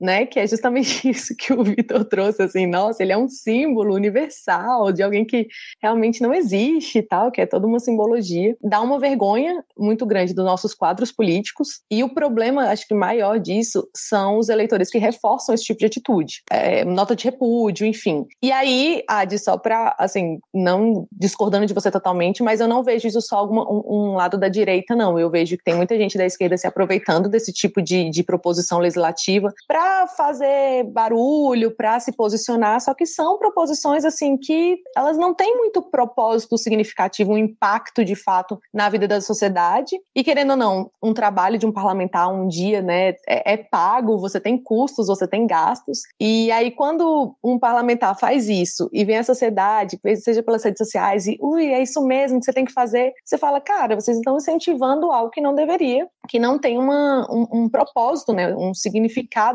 né, 0.00 0.26
que 0.26 0.38
é 0.38 0.46
justamente 0.46 1.08
isso 1.08 1.34
que 1.36 1.52
o 1.52 1.62
Vitor 1.62 2.04
trouxe, 2.04 2.42
assim, 2.42 2.66
nossa, 2.66 3.02
ele 3.02 3.12
é 3.12 3.18
um 3.18 3.28
símbolo 3.28 3.94
universal 3.94 4.92
de 4.92 5.02
alguém 5.02 5.24
que 5.24 5.48
realmente 5.82 6.22
não 6.22 6.32
existe 6.34 7.02
tal, 7.02 7.30
que 7.30 7.40
é 7.40 7.46
toda 7.46 7.66
uma 7.66 7.80
simbologia, 7.80 8.56
dá 8.62 8.80
uma 8.80 8.98
vergonha 8.98 9.64
muito 9.76 10.04
grande 10.06 10.34
dos 10.34 10.44
nossos 10.44 10.74
quadros 10.74 11.12
políticos, 11.12 11.80
e 11.90 12.02
o 12.02 12.12
problema, 12.12 12.68
acho 12.68 12.86
que 12.86 12.94
maior 12.94 13.38
disso, 13.38 13.88
são 13.96 14.38
os 14.38 14.48
eleitores 14.48 14.90
que 14.90 14.98
reforçam 14.98 15.54
esse 15.54 15.64
tipo 15.64 15.80
de 15.80 15.86
atitude. 15.86 16.42
É, 16.50 16.84
nota 16.84 17.16
de 17.16 17.24
repúdio, 17.24 17.86
enfim. 17.86 18.26
E 18.42 18.52
aí, 18.52 19.02
Adi, 19.08 19.38
só 19.38 19.56
para, 19.56 19.94
assim, 19.98 20.38
não 20.52 21.06
discordando 21.12 21.66
de 21.66 21.74
você 21.74 21.90
totalmente, 21.90 22.42
mas 22.42 22.60
eu 22.60 22.68
não 22.68 22.82
vejo 22.82 23.08
isso 23.08 23.20
só 23.20 23.36
alguma, 23.36 23.62
um, 23.70 23.82
um, 23.86 24.14
lado 24.14 24.38
da 24.38 24.48
direita, 24.48 24.94
não. 24.94 25.18
Eu 25.18 25.30
vejo 25.30 25.56
que 25.56 25.64
tem 25.64 25.74
muita 25.74 25.96
gente 25.96 26.18
da 26.18 26.26
esquerda 26.26 26.56
se 26.56 26.66
aproveitando 26.66 27.28
desse 27.28 27.52
tipo 27.52 27.80
de, 27.80 28.10
de 28.10 28.22
proposição 28.22 28.78
legislativa 28.78 29.19
para 29.66 30.06
fazer 30.08 30.84
barulho, 30.84 31.74
para 31.76 32.00
se 32.00 32.12
posicionar, 32.12 32.80
só 32.80 32.94
que 32.94 33.06
são 33.06 33.38
proposições, 33.38 34.04
assim, 34.04 34.36
que 34.36 34.78
elas 34.96 35.16
não 35.16 35.34
têm 35.34 35.56
muito 35.56 35.82
propósito 35.82 36.56
significativo, 36.58 37.32
um 37.32 37.38
impacto 37.38 38.04
de 38.04 38.14
fato 38.14 38.58
na 38.72 38.88
vida 38.88 39.06
da 39.06 39.20
sociedade. 39.20 39.96
E 40.14 40.24
querendo 40.24 40.52
ou 40.52 40.56
não, 40.56 40.90
um 41.02 41.12
trabalho 41.12 41.58
de 41.58 41.66
um 41.66 41.72
parlamentar 41.72 42.32
um 42.32 42.48
dia, 42.48 42.82
né, 42.82 43.10
é, 43.28 43.54
é 43.54 43.56
pago, 43.56 44.18
você 44.18 44.40
tem 44.40 44.58
custos, 44.58 45.06
você 45.06 45.26
tem 45.26 45.46
gastos. 45.46 46.00
E 46.18 46.50
aí, 46.50 46.70
quando 46.70 47.36
um 47.42 47.58
parlamentar 47.58 48.18
faz 48.18 48.48
isso 48.48 48.88
e 48.92 49.04
vem 49.04 49.18
a 49.18 49.24
sociedade, 49.24 49.98
seja 50.16 50.42
pelas 50.42 50.64
redes 50.64 50.78
sociais, 50.78 51.26
e 51.26 51.36
ui, 51.40 51.66
é 51.66 51.82
isso 51.82 52.02
mesmo 52.04 52.38
que 52.38 52.44
você 52.44 52.52
tem 52.52 52.64
que 52.64 52.72
fazer, 52.72 53.12
você 53.24 53.38
fala, 53.38 53.60
cara, 53.60 53.94
vocês 53.94 54.16
estão 54.16 54.36
incentivando 54.36 55.10
algo 55.10 55.30
que 55.30 55.40
não 55.40 55.54
deveria, 55.54 56.08
que 56.28 56.38
não 56.38 56.58
tem 56.58 56.78
uma, 56.78 57.26
um, 57.30 57.64
um 57.64 57.68
propósito, 57.68 58.32
né, 58.32 58.54
um 58.56 58.74
significado 58.74 59.09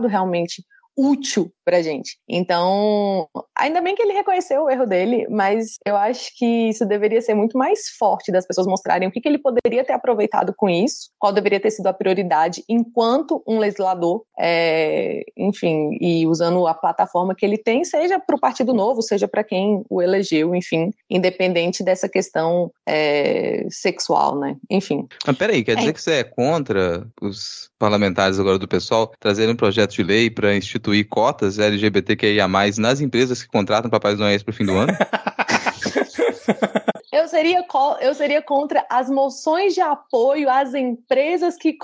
realmente 0.08 0.64
útil 0.98 1.52
pra 1.66 1.82
gente. 1.82 2.18
Então, 2.30 3.28
ainda 3.58 3.82
bem 3.82 3.96
que 3.96 4.02
ele 4.02 4.14
reconheceu 4.14 4.64
o 4.64 4.70
erro 4.70 4.86
dele, 4.86 5.28
mas 5.30 5.78
eu 5.84 5.98
acho 5.98 6.32
que 6.38 6.70
isso 6.70 6.86
deveria 6.86 7.22
ser 7.22 7.34
muito 7.34 7.58
mais 7.58 7.90
forte 7.98 8.32
das 8.32 8.46
pessoas 8.46 8.68
mostrarem 8.68 9.08
o 9.08 9.12
que, 9.12 9.20
que 9.20 9.28
ele 9.28 9.40
poderia 9.40 9.84
ter 9.84 9.94
aproveitado 9.94 10.54
com 10.56 10.70
isso, 10.70 11.10
qual 11.18 11.34
deveria 11.34 11.60
ter 11.60 11.72
sido 11.72 11.88
a 11.88 11.94
prioridade 11.94 12.64
enquanto 12.70 13.44
um 13.48 13.58
legislador, 13.58 14.24
é, 14.38 15.24
enfim, 15.36 15.98
e 16.00 16.28
usando 16.28 16.68
a 16.68 16.74
plataforma 16.74 17.36
que 17.36 17.46
ele 17.46 17.58
tem, 17.58 17.84
seja 17.84 18.20
para 18.20 18.36
o 18.36 18.40
Partido 18.40 18.74
Novo, 18.74 19.02
seja 19.02 19.28
para 19.28 19.44
quem 19.44 19.84
o 19.90 20.02
elegeu, 20.02 20.54
enfim, 20.54 20.92
independente 21.10 21.84
dessa 21.84 22.08
questão 22.08 22.72
é, 22.88 23.66
sexual, 23.72 24.38
né? 24.38 24.56
Enfim. 24.70 25.08
Mas 25.26 25.38
peraí, 25.38 25.64
quer 25.64 25.76
dizer 25.76 25.90
é. 25.90 25.94
que 25.94 26.02
você 26.02 26.14
é 26.14 26.24
contra 26.24 27.08
os 27.20 27.72
parlamentares 27.80 28.40
agora 28.40 28.60
do 28.60 28.68
pessoal 28.68 29.12
trazerem 29.20 29.54
um 29.54 29.58
projeto 29.58 29.96
de 29.96 30.04
lei 30.04 30.30
para 30.30 30.56
instituir 30.56 30.85
cotas 31.04 31.58
LGBTQIA+, 31.58 32.48
nas 32.78 33.02
empresas 33.02 33.42
que 33.42 33.50
contratam 33.50 33.90
Papais 33.90 34.20
Noéis 34.20 34.44
para 34.44 34.52
o 34.52 34.54
fim 34.54 34.66
do 34.66 34.78
ano? 34.78 34.94
Eu 37.26 37.30
seria, 37.30 37.66
eu 38.02 38.14
seria 38.14 38.40
contra 38.40 38.86
as 38.88 39.10
moções 39.10 39.74
de 39.74 39.82
apoio 39.82 40.48
às 40.48 40.76
empresas 40.76 41.58
que 41.58 41.76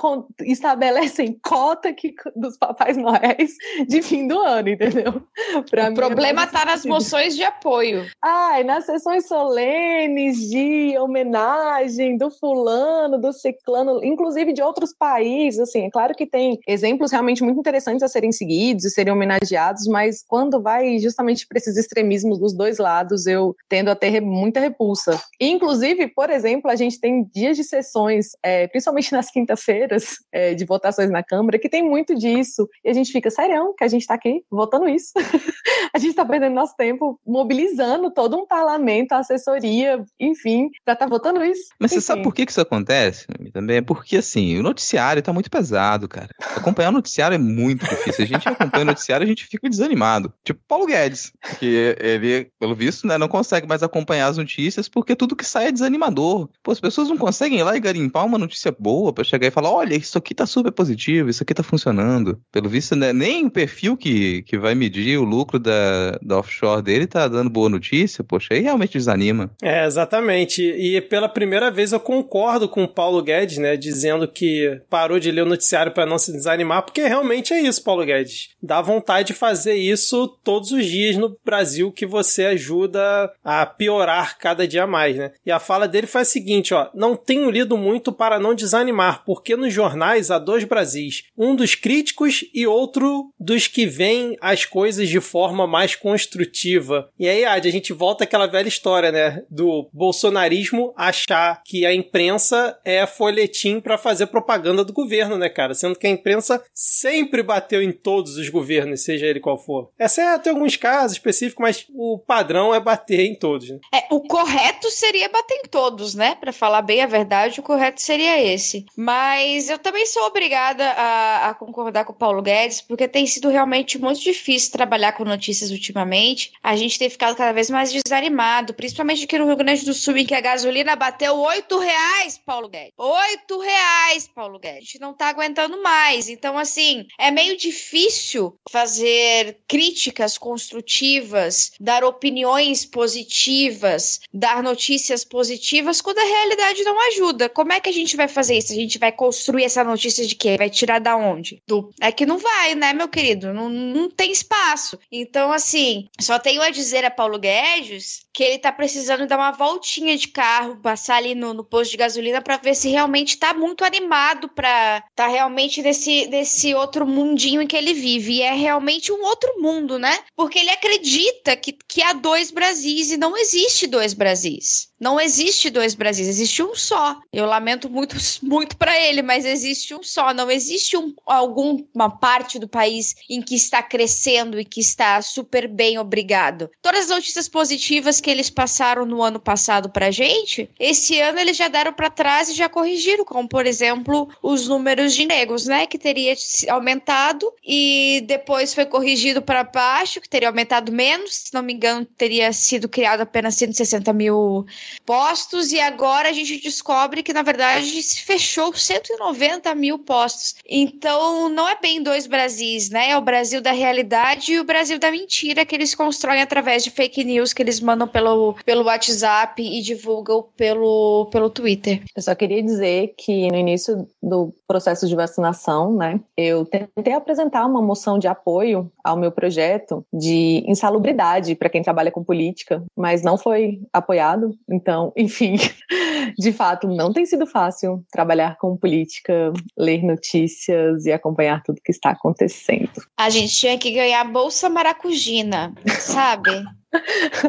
estabelecem 0.41 1.35
cota 1.41 1.91
que, 1.91 2.13
dos 2.35 2.55
Papais 2.57 2.95
Noéis 2.95 3.55
de 3.87 4.03
fim 4.03 4.27
do 4.27 4.39
ano, 4.39 4.69
entendeu? 4.69 5.23
Pra 5.67 5.89
o 5.89 5.95
problema 5.95 6.43
está 6.43 6.63
nas 6.63 6.85
moções 6.85 7.35
de 7.35 7.43
apoio. 7.43 8.05
Ai, 8.21 8.63
nas 8.63 8.85
sessões 8.85 9.27
solenes 9.27 10.47
de 10.47 10.95
homenagem 10.99 12.17
do 12.17 12.29
fulano, 12.29 13.19
do 13.19 13.33
ciclano, 13.33 14.05
inclusive 14.05 14.53
de 14.53 14.61
outros 14.61 14.93
países, 14.93 15.59
assim, 15.59 15.85
é 15.85 15.89
claro 15.89 16.13
que 16.13 16.27
tem 16.27 16.59
exemplos 16.67 17.11
realmente 17.11 17.43
muito 17.43 17.59
interessantes 17.59 18.03
a 18.03 18.07
serem 18.07 18.31
seguidos 18.31 18.85
e 18.85 18.91
serem 18.91 19.11
homenageados, 19.11 19.87
mas 19.87 20.23
quando 20.23 20.61
vai 20.61 20.99
justamente 20.99 21.47
para 21.47 21.57
esses 21.57 21.77
extremismos 21.77 22.37
dos 22.37 22.53
dois 22.53 22.77
lados, 22.77 23.25
eu 23.25 23.55
tendo 23.67 23.89
a 23.89 23.95
ter 23.95 24.21
muita 24.21 24.59
repulsa. 24.59 25.19
Inclusive, 25.39 26.07
por 26.07 26.29
exemplo, 26.29 26.69
a 26.69 26.75
gente 26.75 26.99
tem 26.99 27.23
dias 27.33 27.57
de 27.57 27.63
sessões, 27.63 28.29
é, 28.43 28.67
principalmente 28.67 29.11
nas 29.13 29.29
quinta-feiras, 29.31 30.15
é, 30.31 30.53
de 30.53 30.65
votações 30.65 31.09
na 31.09 31.23
Câmara, 31.23 31.59
que 31.59 31.69
tem 31.69 31.83
muito 31.83 32.15
disso. 32.15 32.67
E 32.83 32.89
a 32.89 32.93
gente 32.93 33.11
fica, 33.11 33.29
sério, 33.29 33.73
que 33.77 33.83
a 33.83 33.87
gente 33.87 34.01
está 34.01 34.15
aqui 34.15 34.43
votando 34.49 34.87
isso. 34.87 35.11
a 35.93 35.97
gente 35.97 36.11
está 36.11 36.25
perdendo 36.25 36.53
nosso 36.53 36.75
tempo 36.75 37.19
mobilizando 37.25 38.11
todo 38.11 38.37
um 38.37 38.45
parlamento, 38.45 39.13
a 39.13 39.19
assessoria, 39.19 40.03
enfim, 40.19 40.69
para 40.85 40.93
estar 40.93 41.05
tá 41.05 41.09
votando 41.09 41.43
isso. 41.43 41.69
Mas 41.79 41.91
enfim. 41.91 42.01
você 42.01 42.05
sabe 42.07 42.23
por 42.23 42.33
que 42.33 42.43
isso 42.43 42.61
acontece? 42.61 43.25
Também 43.53 43.77
é 43.77 43.81
porque, 43.81 44.17
assim, 44.17 44.57
o 44.57 44.63
noticiário 44.63 45.19
está 45.19 45.33
muito 45.33 45.49
pesado, 45.49 46.07
cara. 46.07 46.29
Acompanhar 46.55 46.89
o 46.89 46.93
noticiário 46.93 47.35
é 47.35 47.37
muito 47.37 47.87
difícil. 47.87 48.25
A 48.25 48.27
gente 48.27 48.47
acompanha 48.47 48.83
o 48.83 48.87
noticiário, 48.87 49.23
a 49.23 49.27
gente 49.27 49.45
fica 49.45 49.69
desanimado. 49.69 50.33
Tipo 50.43 50.61
Paulo 50.67 50.85
Guedes, 50.85 51.31
que 51.59 51.95
ele, 51.99 52.51
pelo 52.59 52.75
visto, 52.75 53.07
né, 53.07 53.17
não 53.17 53.27
consegue 53.27 53.67
mais 53.67 53.83
acompanhar 53.83 54.27
as 54.27 54.37
notícias 54.37 54.87
porque 54.87 55.15
tudo 55.21 55.35
que 55.35 55.45
sai 55.45 55.67
é 55.67 55.71
desanimador. 55.71 56.49
Pô, 56.63 56.71
as 56.71 56.79
pessoas 56.79 57.07
não 57.07 57.15
conseguem 57.15 57.59
ir 57.59 57.63
lá 57.63 57.77
e 57.77 57.79
garimpar 57.79 58.25
uma 58.25 58.39
notícia 58.39 58.75
boa 58.77 59.13
para 59.13 59.23
chegar 59.23 59.45
e 59.45 59.51
falar: 59.51 59.71
olha, 59.71 59.93
isso 59.93 60.17
aqui 60.17 60.33
tá 60.33 60.47
super 60.47 60.71
positivo, 60.71 61.29
isso 61.29 61.43
aqui 61.43 61.53
tá 61.53 61.61
funcionando. 61.61 62.41
Pelo 62.51 62.67
visto, 62.67 62.95
né, 62.95 63.13
nem 63.13 63.45
o 63.45 63.51
perfil 63.51 63.95
que, 63.95 64.41
que 64.41 64.57
vai 64.57 64.73
medir 64.73 65.19
o 65.19 65.23
lucro 65.23 65.59
da, 65.59 66.17
da 66.23 66.39
offshore 66.39 66.81
dele 66.81 67.05
tá 67.05 67.27
dando 67.27 67.51
boa 67.51 67.69
notícia. 67.69 68.23
Poxa, 68.23 68.55
aí 68.55 68.61
realmente 68.61 68.97
desanima. 68.97 69.51
É, 69.61 69.85
exatamente. 69.85 70.63
E 70.63 70.99
pela 71.01 71.29
primeira 71.29 71.69
vez 71.69 71.91
eu 71.91 71.99
concordo 71.99 72.67
com 72.67 72.83
o 72.83 72.87
Paulo 72.87 73.21
Guedes, 73.21 73.59
né, 73.59 73.77
dizendo 73.77 74.27
que 74.27 74.81
parou 74.89 75.19
de 75.19 75.29
ler 75.29 75.43
o 75.43 75.49
noticiário 75.49 75.91
para 75.91 76.07
não 76.07 76.17
se 76.17 76.31
desanimar, 76.31 76.81
porque 76.81 77.05
realmente 77.05 77.53
é 77.53 77.61
isso, 77.61 77.83
Paulo 77.83 78.03
Guedes. 78.03 78.49
Dá 78.61 78.81
vontade 78.81 79.27
de 79.27 79.33
fazer 79.35 79.75
isso 79.75 80.27
todos 80.43 80.71
os 80.71 80.83
dias 80.83 81.15
no 81.15 81.37
Brasil 81.45 81.91
que 81.91 82.07
você 82.07 82.45
ajuda 82.45 83.31
a 83.43 83.67
piorar 83.67 84.39
cada 84.39 84.67
dia 84.67 84.87
mais 84.87 85.10
né? 85.15 85.31
E 85.45 85.51
a 85.51 85.59
fala 85.59 85.87
dele 85.87 86.07
foi 86.07 86.21
a 86.21 86.25
seguinte, 86.25 86.73
ó: 86.73 86.89
"Não 86.93 87.15
tenho 87.15 87.49
lido 87.49 87.77
muito 87.77 88.11
para 88.11 88.39
não 88.39 88.53
desanimar, 88.53 89.23
porque 89.25 89.55
nos 89.55 89.73
jornais 89.73 90.31
há 90.31 90.39
dois 90.39 90.63
Brasis, 90.63 91.23
um 91.37 91.55
dos 91.55 91.75
críticos 91.75 92.45
e 92.53 92.65
outro 92.67 93.31
dos 93.39 93.67
que 93.67 93.85
veem 93.85 94.37
as 94.41 94.65
coisas 94.65 95.09
de 95.09 95.19
forma 95.19 95.65
mais 95.67 95.95
construtiva". 95.95 97.09
E 97.19 97.27
aí, 97.27 97.45
Ad, 97.45 97.67
a 97.67 97.71
gente 97.71 97.93
volta 97.93 98.23
àquela 98.23 98.47
velha 98.47 98.67
história, 98.67 99.11
né, 99.11 99.43
do 99.49 99.89
bolsonarismo 99.93 100.93
achar 100.95 101.61
que 101.65 101.85
a 101.85 101.93
imprensa 101.93 102.79
é 102.85 103.05
folhetim 103.05 103.79
para 103.79 103.97
fazer 103.97 104.27
propaganda 104.27 104.83
do 104.83 104.93
governo, 104.93 105.37
né, 105.37 105.49
cara? 105.49 105.73
Sendo 105.73 105.97
que 105.97 106.07
a 106.07 106.09
imprensa 106.09 106.63
sempre 106.73 107.43
bateu 107.43 107.81
em 107.81 107.91
todos 107.91 108.37
os 108.37 108.49
governos, 108.49 109.03
seja 109.03 109.25
ele 109.25 109.39
qual 109.39 109.57
for. 109.57 109.91
Exceto 109.99 110.49
em 110.49 110.51
alguns 110.51 110.75
casos 110.75 111.13
específicos, 111.13 111.61
mas 111.61 111.85
o 111.93 112.19
padrão 112.19 112.73
é 112.73 112.79
bater 112.79 113.21
em 113.21 113.35
todos. 113.35 113.69
Né? 113.69 113.79
É, 113.93 114.13
o 114.13 114.21
correto 114.21 114.89
seria 114.91 115.29
bater 115.29 115.55
em 115.55 115.67
todos, 115.69 116.13
né? 116.13 116.35
Para 116.35 116.53
falar 116.53 116.81
bem 116.81 117.01
a 117.01 117.07
verdade, 117.07 117.59
o 117.59 117.63
correto 117.63 118.01
seria 118.01 118.41
esse. 118.41 118.85
Mas 118.95 119.69
eu 119.69 119.79
também 119.79 120.05
sou 120.05 120.23
obrigada 120.23 120.85
a, 120.91 121.49
a 121.49 121.53
concordar 121.53 122.05
com 122.05 122.13
o 122.13 122.15
Paulo 122.15 122.41
Guedes, 122.41 122.81
porque 122.81 123.07
tem 123.07 123.25
sido 123.25 123.49
realmente 123.49 123.97
muito 123.97 124.21
difícil 124.21 124.71
trabalhar 124.71 125.13
com 125.13 125.23
notícias 125.23 125.71
ultimamente. 125.71 126.51
A 126.61 126.75
gente 126.75 126.99
tem 126.99 127.09
ficado 127.09 127.35
cada 127.35 127.51
vez 127.51 127.69
mais 127.69 127.91
desanimado, 127.91 128.73
principalmente 128.73 129.23
aqui 129.23 129.39
no 129.39 129.47
Rio 129.47 129.55
Grande 129.55 129.85
do 129.85 129.93
Sul, 129.93 130.17
em 130.17 130.25
que 130.25 130.35
a 130.35 130.41
gasolina 130.41 130.95
bateu 130.95 131.37
oito 131.39 131.79
reais, 131.79 132.39
Paulo 132.45 132.69
Guedes. 132.69 132.93
Oito 132.97 133.59
reais, 133.59 134.27
Paulo 134.27 134.59
Guedes. 134.59 134.77
A 134.77 134.81
gente 134.81 134.99
não 134.99 135.13
tá 135.13 135.29
aguentando 135.29 135.81
mais. 135.81 136.29
Então, 136.29 136.57
assim, 136.57 137.05
é 137.17 137.31
meio 137.31 137.57
difícil 137.57 138.55
fazer 138.69 139.57
críticas 139.67 140.37
construtivas, 140.37 141.71
dar 141.79 142.03
opiniões 142.03 142.85
positivas, 142.85 144.19
dar 144.33 144.61
notícias 144.61 144.80
positivas 145.23 146.01
quando 146.01 146.19
a 146.19 146.23
realidade 146.23 146.83
não 146.83 147.07
ajuda. 147.07 147.49
Como 147.49 147.73
é 147.73 147.79
que 147.79 147.89
a 147.89 147.93
gente 147.93 148.15
vai 148.15 148.27
fazer 148.27 148.57
isso? 148.57 148.71
A 148.71 148.75
gente 148.75 148.97
vai 148.97 149.11
construir 149.11 149.63
essa 149.63 149.83
notícia 149.83 150.25
de 150.25 150.35
quê? 150.35 150.55
Vai 150.57 150.69
tirar 150.69 150.99
da 150.99 151.15
onde? 151.15 151.61
Do... 151.67 151.91
É 151.99 152.11
que 152.11 152.25
não 152.25 152.37
vai, 152.37 152.75
né, 152.75 152.93
meu 152.93 153.07
querido? 153.07 153.53
Não, 153.53 153.69
não 153.69 154.09
tem 154.09 154.31
espaço. 154.31 154.97
Então, 155.11 155.51
assim, 155.51 156.07
só 156.19 156.39
tenho 156.39 156.61
a 156.61 156.69
dizer 156.69 157.05
a 157.05 157.11
Paulo 157.11 157.39
Guedes 157.39 158.25
que 158.33 158.43
ele 158.43 158.59
tá 158.59 158.71
precisando 158.71 159.27
dar 159.27 159.37
uma 159.37 159.51
voltinha 159.51 160.17
de 160.17 160.27
carro, 160.27 160.77
passar 160.77 161.17
ali 161.17 161.35
no, 161.35 161.53
no 161.53 161.63
posto 161.63 161.91
de 161.91 161.97
gasolina 161.97 162.41
para 162.41 162.57
ver 162.57 162.75
se 162.75 162.89
realmente 162.89 163.37
tá 163.37 163.53
muito 163.53 163.83
animado 163.83 164.47
para 164.49 165.03
tá 165.15 165.27
realmente 165.27 165.81
nesse, 165.81 166.27
nesse 166.27 166.73
outro 166.73 167.05
mundinho 167.05 167.61
em 167.61 167.67
que 167.67 167.75
ele 167.75 167.93
vive. 167.93 168.35
E 168.35 168.41
é 168.41 168.53
realmente 168.53 169.11
um 169.11 169.21
outro 169.21 169.59
mundo, 169.59 169.99
né? 169.99 170.17
Porque 170.35 170.59
ele 170.59 170.69
acredita 170.69 171.55
que, 171.55 171.73
que 171.73 172.01
há 172.01 172.13
dois 172.13 172.51
Brasis 172.51 173.11
e 173.11 173.17
não 173.17 173.37
existe 173.37 173.87
dois 173.87 174.13
Brasis. 174.13 174.70
Não 174.99 175.19
existe 175.19 175.69
dois 175.69 175.95
Brasis, 175.95 176.27
existe 176.27 176.61
um 176.61 176.75
só. 176.75 177.19
Eu 177.33 177.45
lamento 177.45 177.89
muito, 177.89 178.15
muito 178.43 178.77
para 178.77 178.99
ele, 178.99 179.21
mas 179.21 179.45
existe 179.45 179.95
um 179.95 180.03
só. 180.03 180.33
Não 180.33 180.49
existe 180.49 180.95
um, 180.95 181.13
alguma 181.25 182.09
parte 182.19 182.59
do 182.59 182.67
país 182.67 183.15
em 183.29 183.41
que 183.41 183.55
está 183.55 183.81
crescendo 183.81 184.59
e 184.59 184.65
que 184.65 184.79
está 184.79 185.21
super 185.21 185.67
bem, 185.67 185.97
obrigado. 185.97 186.69
Todas 186.81 187.05
as 187.05 187.09
notícias 187.09 187.49
positivas 187.49 188.21
que 188.21 188.29
eles 188.29 188.49
passaram 188.49 189.05
no 189.05 189.23
ano 189.23 189.39
passado 189.39 189.89
pra 189.89 190.11
gente, 190.11 190.69
esse 190.79 191.19
ano 191.19 191.39
eles 191.39 191.57
já 191.57 191.67
deram 191.67 191.93
para 191.93 192.09
trás 192.09 192.49
e 192.49 192.53
já 192.53 192.69
corrigiram, 192.69 193.25
como 193.25 193.49
por 193.49 193.65
exemplo 193.65 194.29
os 194.41 194.67
números 194.67 195.15
de 195.15 195.25
negros, 195.25 195.65
né, 195.65 195.87
que 195.87 195.97
teria 195.97 196.33
aumentado 196.69 197.51
e 197.65 198.23
depois 198.27 198.73
foi 198.73 198.85
corrigido 198.85 199.41
para 199.41 199.63
baixo, 199.63 200.21
que 200.21 200.29
teria 200.29 200.49
aumentado 200.49 200.91
menos, 200.91 201.35
se 201.35 201.53
não 201.53 201.63
me 201.63 201.73
engano, 201.73 202.05
teria 202.05 202.53
sido 202.53 202.87
criado 202.87 203.21
apenas 203.21 203.55
160 203.55 204.13
mil 204.13 204.60
postos 205.05 205.71
e 205.71 205.79
agora 205.79 206.29
a 206.29 206.33
gente 206.33 206.61
descobre 206.61 207.23
que 207.23 207.33
na 207.33 207.41
verdade 207.41 208.01
se 208.01 208.21
fechou 208.21 208.73
190 208.73 209.73
mil 209.75 209.99
postos. 209.99 210.55
Então 210.67 211.49
não 211.49 211.67
é 211.67 211.77
bem 211.79 212.01
dois 212.01 212.27
Brasis, 212.27 212.89
né? 212.89 213.11
É 213.11 213.17
o 213.17 213.21
Brasil 213.21 213.61
da 213.61 213.71
realidade 213.71 214.53
e 214.53 214.59
o 214.59 214.63
Brasil 214.63 214.99
da 214.99 215.11
mentira 215.11 215.65
que 215.65 215.75
eles 215.75 215.95
constroem 215.95 216.41
através 216.41 216.83
de 216.83 216.91
fake 216.91 217.23
news 217.23 217.53
que 217.53 217.61
eles 217.61 217.79
mandam 217.79 218.07
pelo, 218.07 218.55
pelo 218.65 218.85
WhatsApp 218.85 219.61
e 219.61 219.81
divulgam 219.81 220.45
pelo, 220.55 221.27
pelo 221.31 221.49
Twitter. 221.49 222.03
Eu 222.15 222.21
só 222.21 222.35
queria 222.35 222.61
dizer 222.61 223.13
que 223.17 223.49
no 223.49 223.57
início 223.57 224.07
do 224.21 224.53
processo 224.67 225.07
de 225.07 225.15
vacinação, 225.15 225.93
né, 225.93 226.19
eu 226.37 226.65
tentei 226.65 227.13
apresentar 227.13 227.65
uma 227.65 227.81
moção 227.81 228.17
de 228.17 228.27
apoio 228.27 228.91
ao 229.03 229.17
meu 229.17 229.31
projeto 229.31 230.05
de 230.13 230.63
insalubridade 230.67 231.55
para 231.55 231.69
quem 231.69 231.81
trabalha 231.81 232.11
com 232.11 232.23
política, 232.23 232.83
mas 232.95 233.21
não 233.21 233.37
foi 233.37 233.81
apoiado. 233.91 234.50
Então, 234.69 235.11
enfim, 235.15 235.55
de 236.37 236.51
fato, 236.51 236.87
não 236.87 237.11
tem 237.11 237.25
sido 237.25 237.45
fácil 237.45 238.03
trabalhar 238.11 238.57
com 238.57 238.77
política, 238.77 239.51
ler 239.77 240.03
notícias 240.03 241.05
e 241.05 241.11
acompanhar 241.11 241.63
tudo 241.63 241.81
que 241.83 241.91
está 241.91 242.11
acontecendo. 242.11 242.91
A 243.17 243.29
gente 243.29 243.55
tinha 243.55 243.77
que 243.77 243.91
ganhar 243.91 244.23
bolsa 244.25 244.69
maracujina, 244.69 245.73
sabe? 245.99 246.51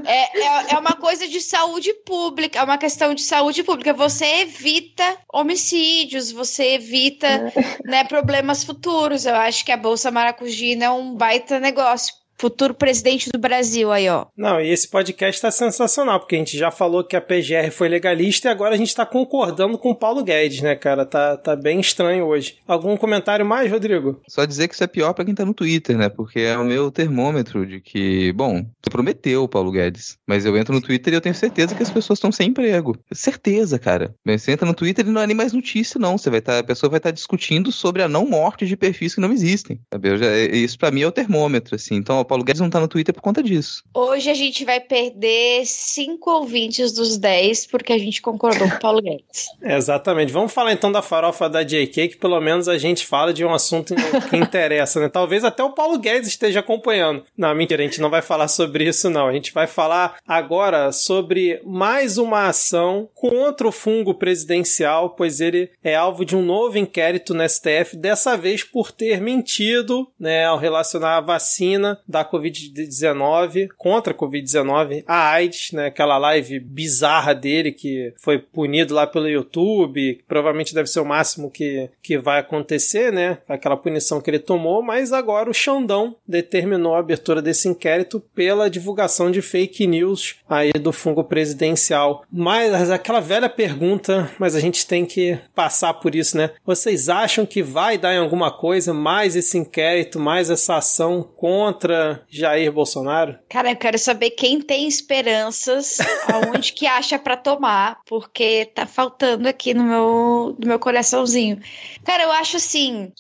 É, 0.06 0.40
é, 0.40 0.74
é, 0.74 0.78
uma 0.78 0.94
coisa 0.94 1.26
de 1.26 1.40
saúde 1.40 1.92
pública, 2.06 2.60
é 2.60 2.62
uma 2.62 2.78
questão 2.78 3.12
de 3.12 3.22
saúde 3.22 3.64
pública. 3.64 3.92
Você 3.92 4.24
evita 4.42 5.16
homicídios, 5.32 6.30
você 6.30 6.74
evita 6.74 7.26
é. 7.26 7.52
né, 7.84 8.04
problemas 8.04 8.62
futuros. 8.62 9.26
Eu 9.26 9.34
acho 9.34 9.64
que 9.64 9.72
a 9.72 9.76
Bolsa 9.76 10.12
Maracujina 10.12 10.84
é 10.84 10.90
um 10.90 11.16
baita 11.16 11.58
negócio 11.58 12.14
futuro 12.42 12.74
presidente 12.74 13.30
do 13.30 13.38
Brasil 13.38 13.92
aí, 13.92 14.08
ó. 14.08 14.26
Não, 14.36 14.60
e 14.60 14.68
esse 14.68 14.88
podcast 14.88 15.40
tá 15.40 15.48
sensacional, 15.52 16.18
porque 16.18 16.34
a 16.34 16.38
gente 16.38 16.58
já 16.58 16.72
falou 16.72 17.04
que 17.04 17.14
a 17.14 17.20
PGR 17.20 17.70
foi 17.70 17.88
legalista 17.88 18.48
e 18.48 18.50
agora 18.50 18.74
a 18.74 18.76
gente 18.76 18.92
tá 18.92 19.06
concordando 19.06 19.78
com 19.78 19.90
o 19.90 19.94
Paulo 19.94 20.24
Guedes, 20.24 20.60
né, 20.60 20.74
cara? 20.74 21.06
Tá, 21.06 21.36
tá 21.36 21.54
bem 21.54 21.78
estranho 21.78 22.26
hoje. 22.26 22.56
Algum 22.66 22.96
comentário 22.96 23.46
mais, 23.46 23.70
Rodrigo? 23.70 24.20
Só 24.28 24.44
dizer 24.44 24.66
que 24.66 24.74
isso 24.74 24.82
é 24.82 24.88
pior 24.88 25.12
para 25.12 25.24
quem 25.24 25.36
tá 25.36 25.44
no 25.44 25.54
Twitter, 25.54 25.96
né? 25.96 26.08
Porque 26.08 26.40
é 26.40 26.58
o 26.58 26.64
meu 26.64 26.90
termômetro 26.90 27.64
de 27.64 27.80
que, 27.80 28.32
bom, 28.32 28.66
tu 28.80 28.90
prometeu, 28.90 29.46
Paulo 29.46 29.70
Guedes, 29.70 30.18
mas 30.26 30.44
eu 30.44 30.56
entro 30.56 30.74
no 30.74 30.80
Twitter 30.80 31.12
e 31.12 31.16
eu 31.16 31.20
tenho 31.20 31.36
certeza 31.36 31.76
que 31.76 31.82
as 31.84 31.90
pessoas 31.90 32.16
estão 32.16 32.32
sem 32.32 32.48
emprego. 32.48 32.98
Certeza, 33.12 33.78
cara. 33.78 34.16
Você 34.26 34.50
entra 34.50 34.66
no 34.66 34.74
Twitter 34.74 35.06
e 35.06 35.10
não 35.10 35.20
é 35.20 35.28
nem 35.28 35.36
mais 35.36 35.52
notícia, 35.52 35.96
não. 36.00 36.18
Você 36.18 36.28
vai 36.28 36.40
estar, 36.40 36.54
tá, 36.54 36.58
a 36.58 36.64
pessoa 36.64 36.90
vai 36.90 36.98
estar 36.98 37.10
tá 37.10 37.14
discutindo 37.14 37.70
sobre 37.70 38.02
a 38.02 38.08
não 38.08 38.26
morte 38.26 38.66
de 38.66 38.76
perfis 38.76 39.14
que 39.14 39.20
não 39.20 39.32
existem. 39.32 39.80
Sabe? 39.92 40.18
Já, 40.18 40.36
isso 40.36 40.76
para 40.76 40.90
mim 40.90 41.02
é 41.02 41.06
o 41.06 41.12
termômetro, 41.12 41.76
assim. 41.76 41.94
Então, 41.94 42.18
Paulo 42.32 42.44
Guedes 42.44 42.62
não 42.62 42.70
tá 42.70 42.80
no 42.80 42.88
Twitter 42.88 43.14
por 43.14 43.20
conta 43.20 43.42
disso. 43.42 43.84
Hoje 43.92 44.30
a 44.30 44.34
gente 44.34 44.64
vai 44.64 44.80
perder 44.80 45.66
cinco 45.66 46.30
ouvintes 46.30 46.90
dos 46.90 47.18
dez 47.18 47.66
porque 47.66 47.92
a 47.92 47.98
gente 47.98 48.22
concordou 48.22 48.70
com 48.70 48.76
o 48.76 48.80
Paulo 48.80 49.02
Guedes. 49.02 49.48
exatamente. 49.60 50.32
Vamos 50.32 50.50
falar 50.50 50.72
então 50.72 50.90
da 50.90 51.02
farofa 51.02 51.46
da 51.46 51.62
JK, 51.62 52.08
que 52.08 52.16
pelo 52.16 52.40
menos 52.40 52.68
a 52.68 52.78
gente 52.78 53.06
fala 53.06 53.34
de 53.34 53.44
um 53.44 53.52
assunto 53.52 53.94
que 54.30 54.36
interessa, 54.38 54.98
né? 54.98 55.10
Talvez 55.10 55.44
até 55.44 55.62
o 55.62 55.74
Paulo 55.74 55.98
Guedes 55.98 56.28
esteja 56.28 56.60
acompanhando. 56.60 57.22
Não, 57.36 57.54
mentira, 57.54 57.82
a 57.82 57.86
gente 57.86 58.00
não 58.00 58.08
vai 58.08 58.22
falar 58.22 58.48
sobre 58.48 58.88
isso, 58.88 59.10
não. 59.10 59.28
A 59.28 59.32
gente 59.34 59.52
vai 59.52 59.66
falar 59.66 60.16
agora 60.26 60.90
sobre 60.90 61.60
mais 61.66 62.16
uma 62.16 62.48
ação 62.48 63.10
contra 63.14 63.68
o 63.68 63.72
fungo 63.72 64.14
presidencial, 64.14 65.10
pois 65.10 65.38
ele 65.38 65.68
é 65.84 65.94
alvo 65.94 66.24
de 66.24 66.34
um 66.34 66.40
novo 66.40 66.78
inquérito 66.78 67.34
no 67.34 67.46
STF, 67.46 67.94
dessa 67.94 68.38
vez 68.38 68.64
por 68.64 68.90
ter 68.90 69.20
mentido, 69.20 70.08
né, 70.18 70.46
ao 70.46 70.56
relacionar 70.56 71.18
a 71.18 71.20
vacina 71.20 72.00
da 72.08 72.21
da 72.22 72.30
Covid-19, 72.30 73.68
contra 73.76 74.12
a 74.12 74.16
Covid-19, 74.16 75.04
a 75.06 75.30
AIDS, 75.30 75.72
né? 75.72 75.86
Aquela 75.86 76.16
live 76.18 76.60
bizarra 76.60 77.34
dele 77.34 77.72
que 77.72 78.12
foi 78.16 78.38
punido 78.38 78.94
lá 78.94 79.06
pelo 79.06 79.28
YouTube, 79.28 80.14
que 80.14 80.24
provavelmente 80.24 80.74
deve 80.74 80.88
ser 80.88 81.00
o 81.00 81.04
máximo 81.04 81.50
que, 81.50 81.90
que 82.02 82.16
vai 82.16 82.38
acontecer, 82.38 83.12
né? 83.12 83.38
Aquela 83.48 83.76
punição 83.76 84.20
que 84.20 84.30
ele 84.30 84.38
tomou, 84.38 84.82
mas 84.82 85.12
agora 85.12 85.50
o 85.50 85.54
Xandão 85.54 86.16
determinou 86.26 86.94
a 86.94 87.00
abertura 87.00 87.42
desse 87.42 87.68
inquérito 87.68 88.20
pela 88.34 88.70
divulgação 88.70 89.30
de 89.30 89.42
fake 89.42 89.86
news 89.86 90.36
aí 90.48 90.72
do 90.72 90.92
fungo 90.92 91.24
presidencial. 91.24 92.24
Mas 92.30 92.90
aquela 92.90 93.20
velha 93.20 93.48
pergunta, 93.48 94.30
mas 94.38 94.54
a 94.54 94.60
gente 94.60 94.86
tem 94.86 95.04
que 95.04 95.38
passar 95.54 95.94
por 95.94 96.14
isso, 96.14 96.36
né? 96.36 96.50
Vocês 96.64 97.08
acham 97.08 97.44
que 97.44 97.62
vai 97.62 97.98
dar 97.98 98.14
em 98.14 98.18
alguma 98.18 98.50
coisa 98.50 98.94
mais 98.94 99.34
esse 99.34 99.58
inquérito, 99.58 100.20
mais 100.20 100.50
essa 100.50 100.76
ação 100.76 101.22
contra 101.22 102.01
Jair 102.28 102.72
Bolsonaro? 102.72 103.38
Cara, 103.48 103.70
eu 103.70 103.76
quero 103.76 103.98
saber 103.98 104.30
quem 104.30 104.60
tem 104.60 104.86
esperanças, 104.86 105.98
aonde 106.32 106.72
que 106.72 106.86
acha 106.86 107.18
para 107.18 107.36
tomar, 107.36 108.00
porque 108.06 108.66
tá 108.74 108.86
faltando 108.86 109.48
aqui 109.48 109.74
no 109.74 109.84
meu, 109.84 110.56
no 110.58 110.66
meu 110.66 110.78
coraçãozinho. 110.78 111.60
Cara, 112.04 112.24
eu 112.24 112.32
acho 112.32 112.56
assim, 112.56 113.12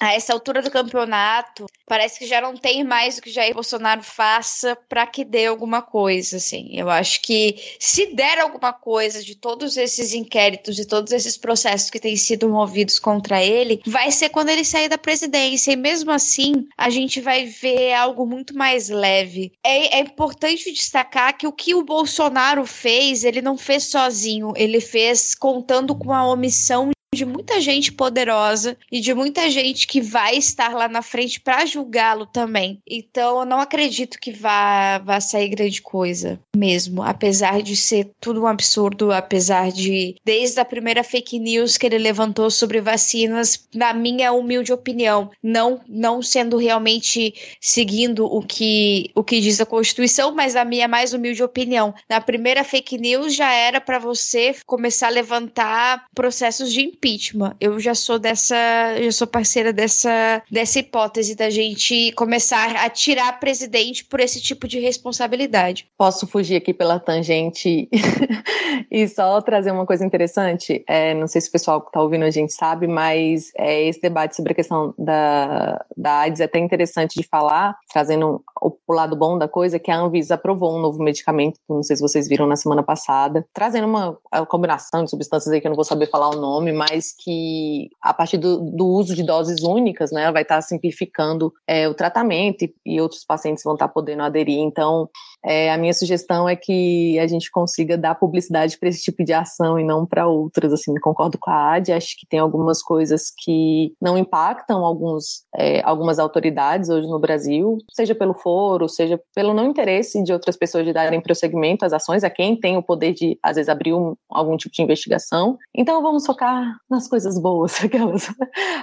a 0.00 0.14
essa 0.14 0.32
altura 0.32 0.62
do 0.62 0.70
campeonato, 0.70 1.66
parece 1.86 2.18
que 2.18 2.26
já 2.26 2.40
não 2.40 2.56
tem 2.56 2.84
mais 2.84 3.18
o 3.18 3.22
que 3.22 3.30
Jair 3.30 3.54
Bolsonaro 3.54 4.02
faça 4.02 4.76
para 4.88 5.06
que 5.06 5.24
dê 5.24 5.46
alguma 5.46 5.82
coisa, 5.82 6.36
assim. 6.36 6.68
Eu 6.72 6.88
acho 6.88 7.20
que 7.22 7.56
se 7.78 8.14
der 8.14 8.38
alguma 8.38 8.72
coisa 8.72 9.22
de 9.22 9.34
todos 9.34 9.76
esses 9.76 10.12
inquéritos 10.12 10.78
e 10.78 10.86
todos 10.86 11.12
esses 11.12 11.36
processos 11.36 11.90
que 11.90 12.00
têm 12.00 12.16
sido 12.16 12.48
movidos 12.48 12.98
contra 12.98 13.42
ele, 13.42 13.80
vai 13.86 14.10
ser 14.10 14.28
quando 14.28 14.50
ele 14.50 14.64
sair 14.64 14.88
da 14.88 14.98
presidência. 14.98 15.72
E 15.72 15.76
mesmo 15.76 16.10
assim, 16.10 16.66
a 16.76 16.90
gente 16.90 17.20
vai 17.20 17.46
ver 17.46 17.94
algo 17.94 18.26
muito 18.26 18.56
mais 18.56 18.88
leve. 18.88 19.52
É, 19.64 19.98
é 19.98 20.00
importante 20.00 20.72
destacar 20.72 21.36
que 21.36 21.46
o 21.46 21.52
que 21.52 21.74
o 21.74 21.84
Bolsonaro 21.84 22.64
fez, 22.66 23.24
ele 23.24 23.40
não 23.40 23.56
fez 23.56 23.84
sozinho, 23.84 24.52
ele 24.56 24.80
fez 24.80 25.34
contando 25.34 25.94
com 25.94 26.12
a 26.12 26.26
omissão 26.30 26.90
de 27.14 27.24
muita 27.24 27.60
gente 27.60 27.90
poderosa 27.90 28.76
e 28.92 29.00
de 29.00 29.14
muita 29.14 29.48
gente 29.50 29.86
que 29.86 30.00
vai 30.00 30.36
estar 30.36 30.74
lá 30.74 30.88
na 30.88 31.00
frente 31.00 31.40
para 31.40 31.64
julgá-lo 31.64 32.26
também. 32.26 32.82
Então, 32.86 33.40
eu 33.40 33.46
não 33.46 33.60
acredito 33.60 34.18
que 34.20 34.30
vá, 34.30 34.98
vá 34.98 35.18
sair 35.18 35.48
grande 35.48 35.80
coisa 35.80 36.38
mesmo, 36.54 37.02
apesar 37.02 37.62
de 37.62 37.76
ser 37.76 38.10
tudo 38.20 38.42
um 38.42 38.46
absurdo, 38.46 39.10
apesar 39.10 39.72
de 39.72 40.16
desde 40.24 40.60
a 40.60 40.64
primeira 40.64 41.02
fake 41.02 41.38
news 41.38 41.78
que 41.78 41.86
ele 41.86 41.98
levantou 41.98 42.50
sobre 42.50 42.80
vacinas, 42.80 43.66
na 43.74 43.94
minha 43.94 44.32
humilde 44.32 44.72
opinião, 44.72 45.30
não 45.42 45.80
não 45.88 46.20
sendo 46.20 46.56
realmente 46.56 47.34
seguindo 47.60 48.26
o 48.26 48.42
que 48.42 49.10
o 49.14 49.24
que 49.24 49.40
diz 49.40 49.60
a 49.60 49.66
Constituição, 49.66 50.34
mas 50.34 50.56
a 50.56 50.64
minha 50.64 50.88
mais 50.88 51.14
humilde 51.14 51.42
opinião, 51.42 51.94
na 52.08 52.20
primeira 52.20 52.64
fake 52.64 52.98
news 52.98 53.34
já 53.34 53.52
era 53.52 53.80
para 53.80 53.98
você 53.98 54.54
começar 54.66 55.06
a 55.06 55.10
levantar 55.10 56.04
processos 56.14 56.72
de 56.72 56.80
impeachment. 56.98 57.54
Eu 57.60 57.78
já 57.78 57.94
sou 57.94 58.18
dessa, 58.18 58.56
já 59.00 59.12
sou 59.12 59.26
parceira 59.26 59.72
dessa, 59.72 60.42
dessa 60.50 60.80
hipótese 60.80 61.34
da 61.34 61.48
gente 61.48 62.12
começar 62.12 62.76
a 62.76 62.90
tirar 62.90 63.38
presidente 63.38 64.04
por 64.04 64.20
esse 64.20 64.40
tipo 64.40 64.66
de 64.66 64.78
responsabilidade. 64.78 65.88
Posso 65.96 66.26
fugir 66.26 66.56
aqui 66.56 66.74
pela 66.74 66.98
tangente 66.98 67.88
e 68.90 69.08
só 69.08 69.40
trazer 69.40 69.70
uma 69.70 69.86
coisa 69.86 70.04
interessante? 70.04 70.84
É, 70.86 71.14
não 71.14 71.26
sei 71.26 71.40
se 71.40 71.48
o 71.48 71.52
pessoal 71.52 71.80
que 71.80 71.88
está 71.88 72.02
ouvindo 72.02 72.24
a 72.24 72.30
gente 72.30 72.52
sabe, 72.52 72.86
mas 72.86 73.50
é, 73.56 73.84
esse 73.84 74.00
debate 74.00 74.36
sobre 74.36 74.52
a 74.52 74.56
questão 74.56 74.92
da, 74.98 75.84
da 75.96 76.20
AIDS 76.20 76.40
é 76.40 76.44
até 76.44 76.58
interessante 76.58 77.20
de 77.20 77.26
falar, 77.26 77.76
trazendo 77.92 78.42
o, 78.60 78.76
o 78.86 78.92
lado 78.92 79.16
bom 79.16 79.38
da 79.38 79.48
coisa, 79.48 79.78
que 79.78 79.90
a 79.90 79.98
Anvisa 79.98 80.34
aprovou 80.34 80.76
um 80.76 80.80
novo 80.80 81.02
medicamento, 81.02 81.58
não 81.68 81.82
sei 81.82 81.96
se 81.96 82.02
vocês 82.02 82.28
viram 82.28 82.46
na 82.46 82.56
semana 82.56 82.82
passada, 82.82 83.46
trazendo 83.52 83.86
uma, 83.86 84.18
uma 84.32 84.46
combinação 84.46 85.04
de 85.04 85.10
substâncias 85.10 85.52
aí 85.52 85.60
que 85.60 85.66
eu 85.66 85.70
não 85.70 85.76
vou 85.76 85.84
saber 85.84 86.10
falar 86.10 86.30
o 86.30 86.40
nome, 86.40 86.72
mas 86.72 86.87
mas 86.90 87.12
que 87.12 87.90
a 88.00 88.12
partir 88.12 88.38
do, 88.38 88.58
do 88.58 88.86
uso 88.86 89.14
de 89.14 89.22
doses 89.22 89.62
únicas, 89.62 90.10
né, 90.10 90.30
vai 90.32 90.42
estar 90.42 90.60
simplificando 90.62 91.52
é, 91.66 91.88
o 91.88 91.94
tratamento 91.94 92.64
e, 92.64 92.74
e, 92.84 93.00
outros 93.00 93.24
pacientes 93.24 93.64
vão 93.64 93.74
estar 93.74 93.88
podendo 93.88 94.22
aderir. 94.22 94.58
Então, 94.58 95.08
é, 95.44 95.72
a 95.72 95.78
minha 95.78 95.92
sugestão 95.94 96.48
é 96.48 96.56
que 96.56 97.18
a 97.18 97.26
gente 97.26 97.50
consiga 97.50 97.96
dar 97.96 98.14
publicidade 98.14 98.78
para 98.78 98.88
esse 98.88 99.02
tipo 99.02 99.24
de 99.24 99.32
ação 99.32 99.78
e 99.78 99.84
não 99.84 100.04
para 100.04 100.26
outras. 100.26 100.72
Assim, 100.72 100.94
concordo 101.00 101.38
com 101.38 101.50
a 101.50 101.74
AD, 101.74 101.92
acho 101.92 102.18
que 102.18 102.26
tem 102.26 102.40
algumas 102.40 102.82
coisas 102.82 103.32
que 103.36 103.92
não 104.00 104.18
impactam 104.18 104.84
alguns, 104.84 105.44
é, 105.56 105.80
algumas 105.82 106.18
autoridades 106.18 106.88
hoje 106.88 107.06
no 107.06 107.18
Brasil, 107.18 107.78
seja 107.92 108.14
pelo 108.14 108.34
foro, 108.34 108.88
seja 108.88 109.20
pelo 109.34 109.54
não 109.54 109.66
interesse 109.66 110.22
de 110.22 110.32
outras 110.32 110.56
pessoas 110.56 110.84
de 110.84 110.92
darem 110.92 111.20
prosseguimento 111.20 111.84
às 111.84 111.92
ações, 111.92 112.24
a 112.24 112.30
quem 112.30 112.58
tem 112.58 112.76
o 112.76 112.82
poder 112.82 113.12
de, 113.14 113.38
às 113.42 113.56
vezes, 113.56 113.68
abrir 113.68 113.94
um, 113.94 114.14
algum 114.28 114.56
tipo 114.56 114.74
de 114.74 114.82
investigação. 114.82 115.56
Então, 115.74 116.02
vamos 116.02 116.26
focar 116.26 116.76
nas 116.90 117.08
coisas 117.08 117.40
boas. 117.40 117.78
Aquelas. 117.84 118.28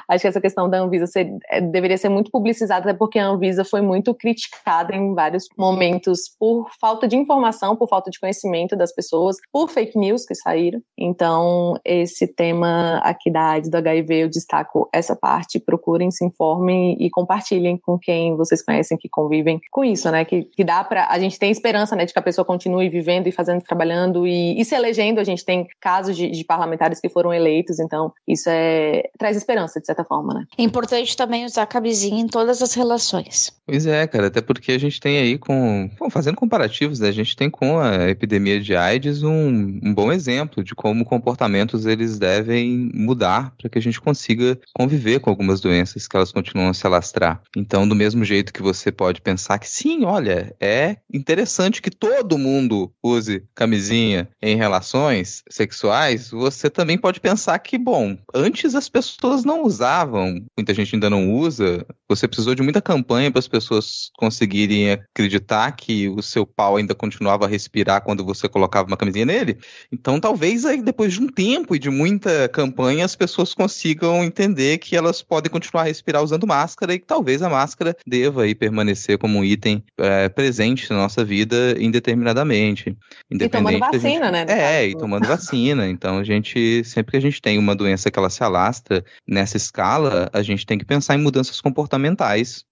Acho 0.09 0.21
que 0.21 0.27
essa 0.27 0.41
questão 0.41 0.69
da 0.69 0.79
Anvisa 0.79 1.07
ser, 1.07 1.31
é, 1.49 1.59
deveria 1.59 1.97
ser 1.97 2.09
muito 2.09 2.31
publicizada, 2.31 2.89
até 2.89 2.93
porque 2.97 3.19
a 3.19 3.27
Anvisa 3.27 3.63
foi 3.63 3.81
muito 3.81 4.13
criticada 4.13 4.95
em 4.95 5.13
vários 5.13 5.45
momentos 5.57 6.35
por 6.39 6.44
falta 6.79 7.07
de 7.07 7.15
informação, 7.15 7.75
por 7.75 7.87
falta 7.87 8.09
de 8.09 8.19
conhecimento 8.19 8.75
das 8.75 8.93
pessoas, 8.93 9.37
por 9.51 9.69
fake 9.69 9.97
news 9.97 10.25
que 10.25 10.35
saíram. 10.35 10.81
Então, 10.97 11.79
esse 11.83 12.27
tema 12.27 12.97
aqui 13.03 13.31
da 13.31 13.51
AIDS, 13.51 13.69
do 13.69 13.77
HIV, 13.77 14.15
eu 14.23 14.29
destaco 14.29 14.89
essa 14.93 15.15
parte. 15.15 15.59
Procurem, 15.59 16.11
se 16.11 16.25
informem 16.25 16.97
e 16.99 17.09
compartilhem 17.09 17.77
com 17.77 17.97
quem 17.97 18.35
vocês 18.35 18.63
conhecem 18.63 18.97
que 18.97 19.09
convivem 19.09 19.59
com 19.71 19.83
isso, 19.83 20.09
né? 20.11 20.25
Que, 20.25 20.43
que 20.43 20.63
dá 20.63 20.83
para 20.83 21.07
A 21.09 21.19
gente 21.19 21.39
tem 21.39 21.51
esperança, 21.51 21.95
né, 21.95 22.05
de 22.05 22.13
que 22.13 22.19
a 22.19 22.21
pessoa 22.21 22.45
continue 22.45 22.89
vivendo 22.89 23.27
e 23.27 23.31
fazendo, 23.31 23.61
trabalhando 23.61 24.27
e, 24.27 24.59
e 24.59 24.65
se 24.65 24.75
elegendo. 24.75 25.19
A 25.19 25.23
gente 25.23 25.45
tem 25.45 25.67
casos 25.79 26.15
de, 26.15 26.29
de 26.29 26.43
parlamentares 26.43 26.99
que 26.99 27.09
foram 27.09 27.33
eleitos, 27.33 27.79
então 27.79 28.11
isso 28.27 28.49
é 28.49 29.03
traz 29.17 29.37
esperança, 29.37 29.79
de 29.79 29.85
certa 29.85 30.03
forma, 30.03 30.33
né? 30.33 30.45
É 30.57 30.63
importante 30.63 31.15
também 31.15 31.45
usar 31.45 31.65
camisinha 31.65 32.21
em 32.21 32.27
todas 32.27 32.61
as 32.61 32.73
relações. 32.73 33.53
Pois 33.65 33.85
é, 33.85 34.05
cara, 34.07 34.27
até 34.27 34.41
porque 34.41 34.71
a 34.71 34.77
gente 34.77 34.99
tem 34.99 35.17
aí 35.17 35.37
com. 35.37 35.89
Bom, 35.99 36.09
fazendo 36.09 36.34
comparativos, 36.35 36.99
né, 36.99 37.09
a 37.09 37.11
gente 37.11 37.35
tem 37.35 37.49
com 37.49 37.79
a 37.79 38.09
epidemia 38.09 38.59
de 38.59 38.75
AIDS 38.75 39.23
um, 39.23 39.79
um 39.83 39.93
bom 39.93 40.11
exemplo 40.11 40.63
de 40.63 40.75
como 40.75 41.05
comportamentos 41.05 41.85
eles 41.85 42.19
devem 42.19 42.91
mudar 42.93 43.53
para 43.57 43.69
que 43.69 43.77
a 43.77 43.81
gente 43.81 44.01
consiga 44.01 44.59
conviver 44.73 45.19
com 45.19 45.29
algumas 45.29 45.61
doenças 45.61 46.07
que 46.07 46.15
elas 46.15 46.31
continuam 46.31 46.69
a 46.69 46.73
se 46.73 46.85
alastrar. 46.85 47.41
Então, 47.55 47.87
do 47.87 47.95
mesmo 47.95 48.23
jeito 48.23 48.53
que 48.53 48.61
você 48.61 48.91
pode 48.91 49.21
pensar 49.21 49.59
que 49.59 49.69
sim, 49.69 50.03
olha, 50.03 50.55
é 50.59 50.97
interessante 51.11 51.81
que 51.81 51.89
todo 51.89 52.37
mundo 52.37 52.91
use 53.03 53.43
camisinha 53.53 54.27
em 54.41 54.55
relações 54.55 55.43
sexuais, 55.49 56.29
você 56.29 56.69
também 56.69 56.97
pode 56.97 57.19
pensar 57.19 57.57
que, 57.59 57.77
bom, 57.77 58.17
antes 58.33 58.75
as 58.75 58.89
pessoas 58.89 59.43
não 59.43 59.63
usavam, 59.63 60.43
muita 60.57 60.73
gente 60.73 60.95
ainda 60.95 61.09
não 61.09 61.33
usa. 61.33 61.85
Você 62.07 62.27
precisou 62.27 62.53
de 62.53 62.61
muita 62.61 62.81
campanha 62.81 63.31
para 63.31 63.39
as 63.39 63.47
pessoas 63.47 64.11
conseguirem 64.17 64.91
acreditar 64.91 65.71
que 65.71 66.07
o 66.09 66.21
seu 66.21 66.45
pau 66.45 66.77
ainda 66.77 66.93
continuava 66.93 67.45
a 67.45 67.47
respirar 67.47 68.03
quando 68.03 68.23
você 68.23 68.47
colocava 68.47 68.87
uma 68.87 68.97
camisinha 68.97 69.25
nele. 69.25 69.57
Então, 69.91 70.19
talvez 70.19 70.65
aí 70.65 70.81
depois 70.81 71.13
de 71.13 71.21
um 71.21 71.27
tempo 71.27 71.75
e 71.75 71.79
de 71.79 71.89
muita 71.89 72.47
campanha, 72.49 73.03
as 73.03 73.15
pessoas 73.15 73.53
consigam 73.53 74.23
entender 74.23 74.77
que 74.77 74.95
elas 74.95 75.21
podem 75.21 75.51
continuar 75.51 75.83
a 75.83 75.85
respirar 75.85 76.23
usando 76.23 76.45
máscara 76.45 76.93
e 76.93 76.99
que 76.99 77.05
talvez 77.05 77.41
a 77.41 77.49
máscara 77.49 77.95
deva 78.05 78.43
aí 78.43 78.53
permanecer 78.53 79.17
como 79.17 79.39
um 79.39 79.43
item 79.43 79.83
é, 79.97 80.29
presente 80.29 80.89
na 80.91 80.97
nossa 80.97 81.25
vida 81.25 81.75
indeterminadamente. 81.79 82.95
E 83.31 83.49
tomando 83.49 83.79
vacina, 83.79 84.25
gente... 84.25 84.31
né? 84.31 84.45
É, 84.47 84.87
e 84.87 84.95
tomando 84.95 85.27
vacina. 85.27 85.87
Então, 85.89 86.19
a 86.19 86.23
gente, 86.23 86.83
sempre 86.83 87.11
que 87.11 87.17
a 87.17 87.21
gente 87.21 87.41
tem 87.41 87.57
uma 87.57 87.75
doença 87.75 88.11
que 88.11 88.19
ela 88.19 88.29
se 88.29 88.43
alastra 88.43 89.03
nessa 89.27 89.57
escala, 89.57 90.29
a 90.31 90.43
gente 90.43 90.65
tem 90.65 90.77
que 90.77 90.85
pensar 90.85 91.15
em 91.15 91.21
mudanças 91.21 91.59
comportamentais, 91.59 91.94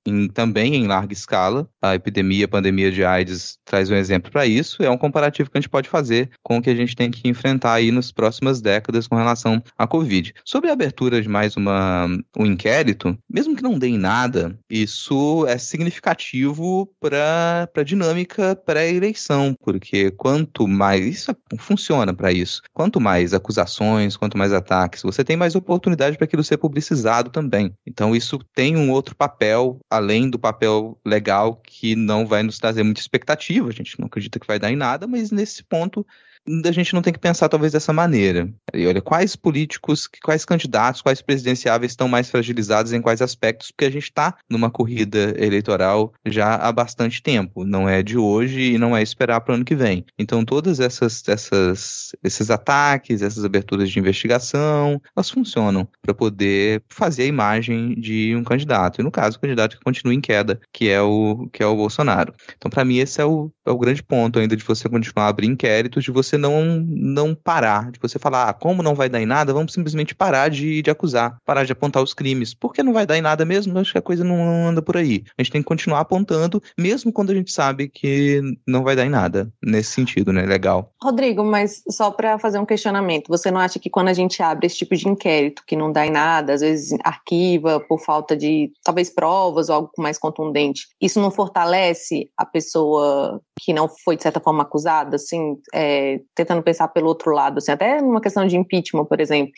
em, 0.05 0.27
também 0.27 0.75
em 0.75 0.87
larga 0.87 1.13
escala. 1.13 1.67
A 1.81 1.95
epidemia, 1.95 2.45
a 2.45 2.47
pandemia 2.47 2.91
de 2.91 3.03
AIDS 3.03 3.57
traz 3.65 3.89
um 3.89 3.95
exemplo 3.95 4.31
para 4.31 4.45
isso. 4.45 4.83
É 4.83 4.89
um 4.89 4.97
comparativo 4.97 5.49
que 5.49 5.57
a 5.57 5.61
gente 5.61 5.69
pode 5.69 5.89
fazer 5.89 6.29
com 6.41 6.57
o 6.57 6.61
que 6.61 6.69
a 6.69 6.75
gente 6.75 6.95
tem 6.95 7.09
que 7.09 7.27
enfrentar 7.27 7.73
aí 7.73 7.91
nas 7.91 8.11
próximas 8.11 8.61
décadas 8.61 9.07
com 9.07 9.15
relação 9.15 9.61
à 9.77 9.87
Covid. 9.87 10.33
Sobre 10.45 10.69
a 10.69 10.73
abertura 10.73 11.21
de 11.21 11.29
mais 11.29 11.55
uma, 11.55 12.07
um 12.37 12.45
inquérito, 12.45 13.17
mesmo 13.29 13.55
que 13.55 13.63
não 13.63 13.77
dê 13.77 13.87
em 13.87 13.97
nada, 13.97 14.57
isso 14.69 15.45
é 15.47 15.57
significativo 15.57 16.89
para 16.99 17.69
a 17.75 17.83
dinâmica 17.83 18.55
pré-eleição, 18.55 19.55
porque 19.59 20.11
quanto 20.11 20.67
mais. 20.67 21.03
Isso 21.03 21.31
é, 21.31 21.35
funciona 21.57 22.13
para 22.13 22.31
isso. 22.31 22.61
Quanto 22.73 22.99
mais 22.99 23.33
acusações, 23.33 24.17
quanto 24.17 24.37
mais 24.37 24.53
ataques 24.53 25.03
você 25.03 25.23
tem 25.23 25.35
mais 25.35 25.55
oportunidade 25.55 26.17
para 26.17 26.25
aquilo 26.25 26.43
ser 26.43 26.57
publicizado 26.57 27.29
também. 27.29 27.73
Então, 27.85 28.15
isso 28.15 28.39
tem 28.55 28.75
um 28.75 28.91
outro 28.91 29.12
papel, 29.15 29.79
além 29.89 30.29
do 30.29 30.39
papel 30.39 30.97
legal, 31.05 31.55
que 31.55 31.95
não 31.95 32.25
vai 32.25 32.43
nos 32.43 32.57
trazer 32.57 32.83
muita 32.83 33.01
expectativa. 33.01 33.69
A 33.69 33.73
gente 33.73 33.99
não 33.99 34.07
acredita 34.07 34.39
que 34.39 34.47
vai 34.47 34.59
dar 34.59 34.71
em 34.71 34.75
nada, 34.75 35.07
mas 35.07 35.31
nesse 35.31 35.63
ponto 35.63 36.05
a 36.47 36.71
gente 36.71 36.93
não 36.93 37.01
tem 37.01 37.13
que 37.13 37.19
pensar 37.19 37.49
talvez 37.49 37.71
dessa 37.71 37.93
maneira. 37.93 38.49
E 38.73 38.85
olha, 38.85 39.01
quais 39.01 39.35
políticos, 39.35 40.09
quais 40.23 40.45
candidatos, 40.45 41.01
quais 41.01 41.21
presidenciáveis 41.21 41.91
estão 41.91 42.07
mais 42.07 42.29
fragilizados 42.29 42.93
em 42.93 43.01
quais 43.01 43.21
aspectos, 43.21 43.71
porque 43.71 43.85
a 43.85 43.91
gente 43.91 44.03
está 44.03 44.35
numa 44.49 44.69
corrida 44.69 45.33
eleitoral 45.37 46.13
já 46.25 46.55
há 46.55 46.71
bastante 46.71 47.21
tempo. 47.21 47.63
Não 47.63 47.87
é 47.87 48.03
de 48.03 48.17
hoje 48.17 48.73
e 48.73 48.77
não 48.77 48.95
é 48.95 49.01
esperar 49.01 49.41
para 49.41 49.53
o 49.53 49.55
ano 49.55 49.65
que 49.65 49.75
vem. 49.75 50.05
Então, 50.17 50.43
todas 50.43 50.79
essas, 50.79 51.27
essas, 51.27 52.11
esses 52.23 52.49
ataques, 52.49 53.21
essas 53.21 53.45
aberturas 53.45 53.89
de 53.89 53.99
investigação, 53.99 55.01
elas 55.15 55.29
funcionam 55.29 55.87
para 56.01 56.13
poder 56.13 56.83
fazer 56.89 57.23
a 57.23 57.27
imagem 57.27 57.95
de 57.95 58.35
um 58.35 58.43
candidato. 58.43 58.99
E 58.99 59.03
no 59.03 59.11
caso, 59.11 59.37
o 59.37 59.39
candidato 59.39 59.77
que 59.77 59.83
continua 59.83 60.13
em 60.13 60.21
queda, 60.21 60.59
que 60.71 60.89
é 60.89 61.01
o, 61.01 61.47
que 61.51 61.63
é 61.63 61.65
o 61.65 61.75
Bolsonaro. 61.75 62.33
Então, 62.57 62.69
para 62.69 62.83
mim, 62.83 62.97
esse 62.97 63.21
é 63.21 63.25
o, 63.25 63.51
é 63.65 63.71
o 63.71 63.77
grande 63.77 64.03
ponto 64.03 64.39
ainda 64.39 64.55
de 64.55 64.63
você 64.63 64.89
continuar 64.89 65.25
a 65.25 65.29
abrir 65.29 65.47
inquéritos, 65.47 66.03
de 66.03 66.11
você 66.11 66.32
você 66.33 66.37
não, 66.37 66.63
não 66.87 67.35
parar, 67.35 67.91
de 67.91 67.99
você 67.99 68.17
falar, 68.17 68.49
ah, 68.49 68.53
como 68.53 68.81
não 68.81 68.95
vai 68.95 69.07
dar 69.07 69.21
em 69.21 69.25
nada, 69.25 69.53
vamos 69.53 69.73
simplesmente 69.73 70.15
parar 70.15 70.49
de, 70.49 70.81
de 70.81 70.89
acusar, 70.89 71.37
parar 71.45 71.63
de 71.63 71.71
apontar 71.71 72.01
os 72.01 72.13
crimes. 72.13 72.53
Porque 72.53 72.81
não 72.81 72.93
vai 72.93 73.05
dar 73.05 73.17
em 73.17 73.21
nada 73.21 73.45
mesmo, 73.45 73.77
acho 73.77 73.91
que 73.91 73.97
a 73.97 74.01
coisa 74.01 74.23
não 74.23 74.67
anda 74.67 74.81
por 74.81 74.97
aí. 74.97 75.23
A 75.37 75.43
gente 75.43 75.51
tem 75.51 75.61
que 75.61 75.67
continuar 75.67 75.99
apontando, 75.99 76.61
mesmo 76.77 77.13
quando 77.13 77.31
a 77.31 77.35
gente 77.35 77.51
sabe 77.51 77.87
que 77.87 78.41
não 78.67 78.83
vai 78.83 78.95
dar 78.95 79.05
em 79.05 79.09
nada, 79.09 79.51
nesse 79.63 79.91
sentido, 79.91 80.33
né? 80.33 80.45
Legal. 80.45 80.91
Rodrigo, 81.01 81.43
mas 81.43 81.83
só 81.89 82.09
para 82.09 82.39
fazer 82.39 82.57
um 82.57 82.65
questionamento, 82.65 83.27
você 83.27 83.51
não 83.51 83.59
acha 83.59 83.79
que 83.79 83.89
quando 83.89 84.07
a 84.07 84.13
gente 84.13 84.41
abre 84.41 84.65
esse 84.65 84.77
tipo 84.77 84.95
de 84.95 85.07
inquérito, 85.07 85.63
que 85.67 85.75
não 85.75 85.91
dá 85.91 86.05
em 86.05 86.11
nada, 86.11 86.53
às 86.53 86.61
vezes 86.61 86.97
arquiva 87.03 87.79
por 87.79 87.99
falta 87.99 88.35
de, 88.35 88.71
talvez, 88.83 89.09
provas 89.09 89.69
ou 89.69 89.75
algo 89.75 89.91
mais 89.97 90.17
contundente, 90.17 90.87
isso 90.99 91.21
não 91.21 91.29
fortalece 91.29 92.29
a 92.37 92.45
pessoa 92.45 93.41
que 93.59 93.73
não 93.73 93.87
foi, 93.87 94.17
de 94.17 94.23
certa 94.23 94.39
forma, 94.39 94.63
acusada, 94.63 95.15
assim, 95.15 95.57
é, 95.73 96.19
tentando 96.35 96.63
pensar 96.63 96.87
pelo 96.89 97.07
outro 97.07 97.31
lado, 97.31 97.57
assim, 97.57 97.71
até 97.71 98.01
numa 98.01 98.21
questão 98.21 98.45
de 98.45 98.57
impeachment, 98.57 99.05
por 99.05 99.19
exemplo, 99.19 99.51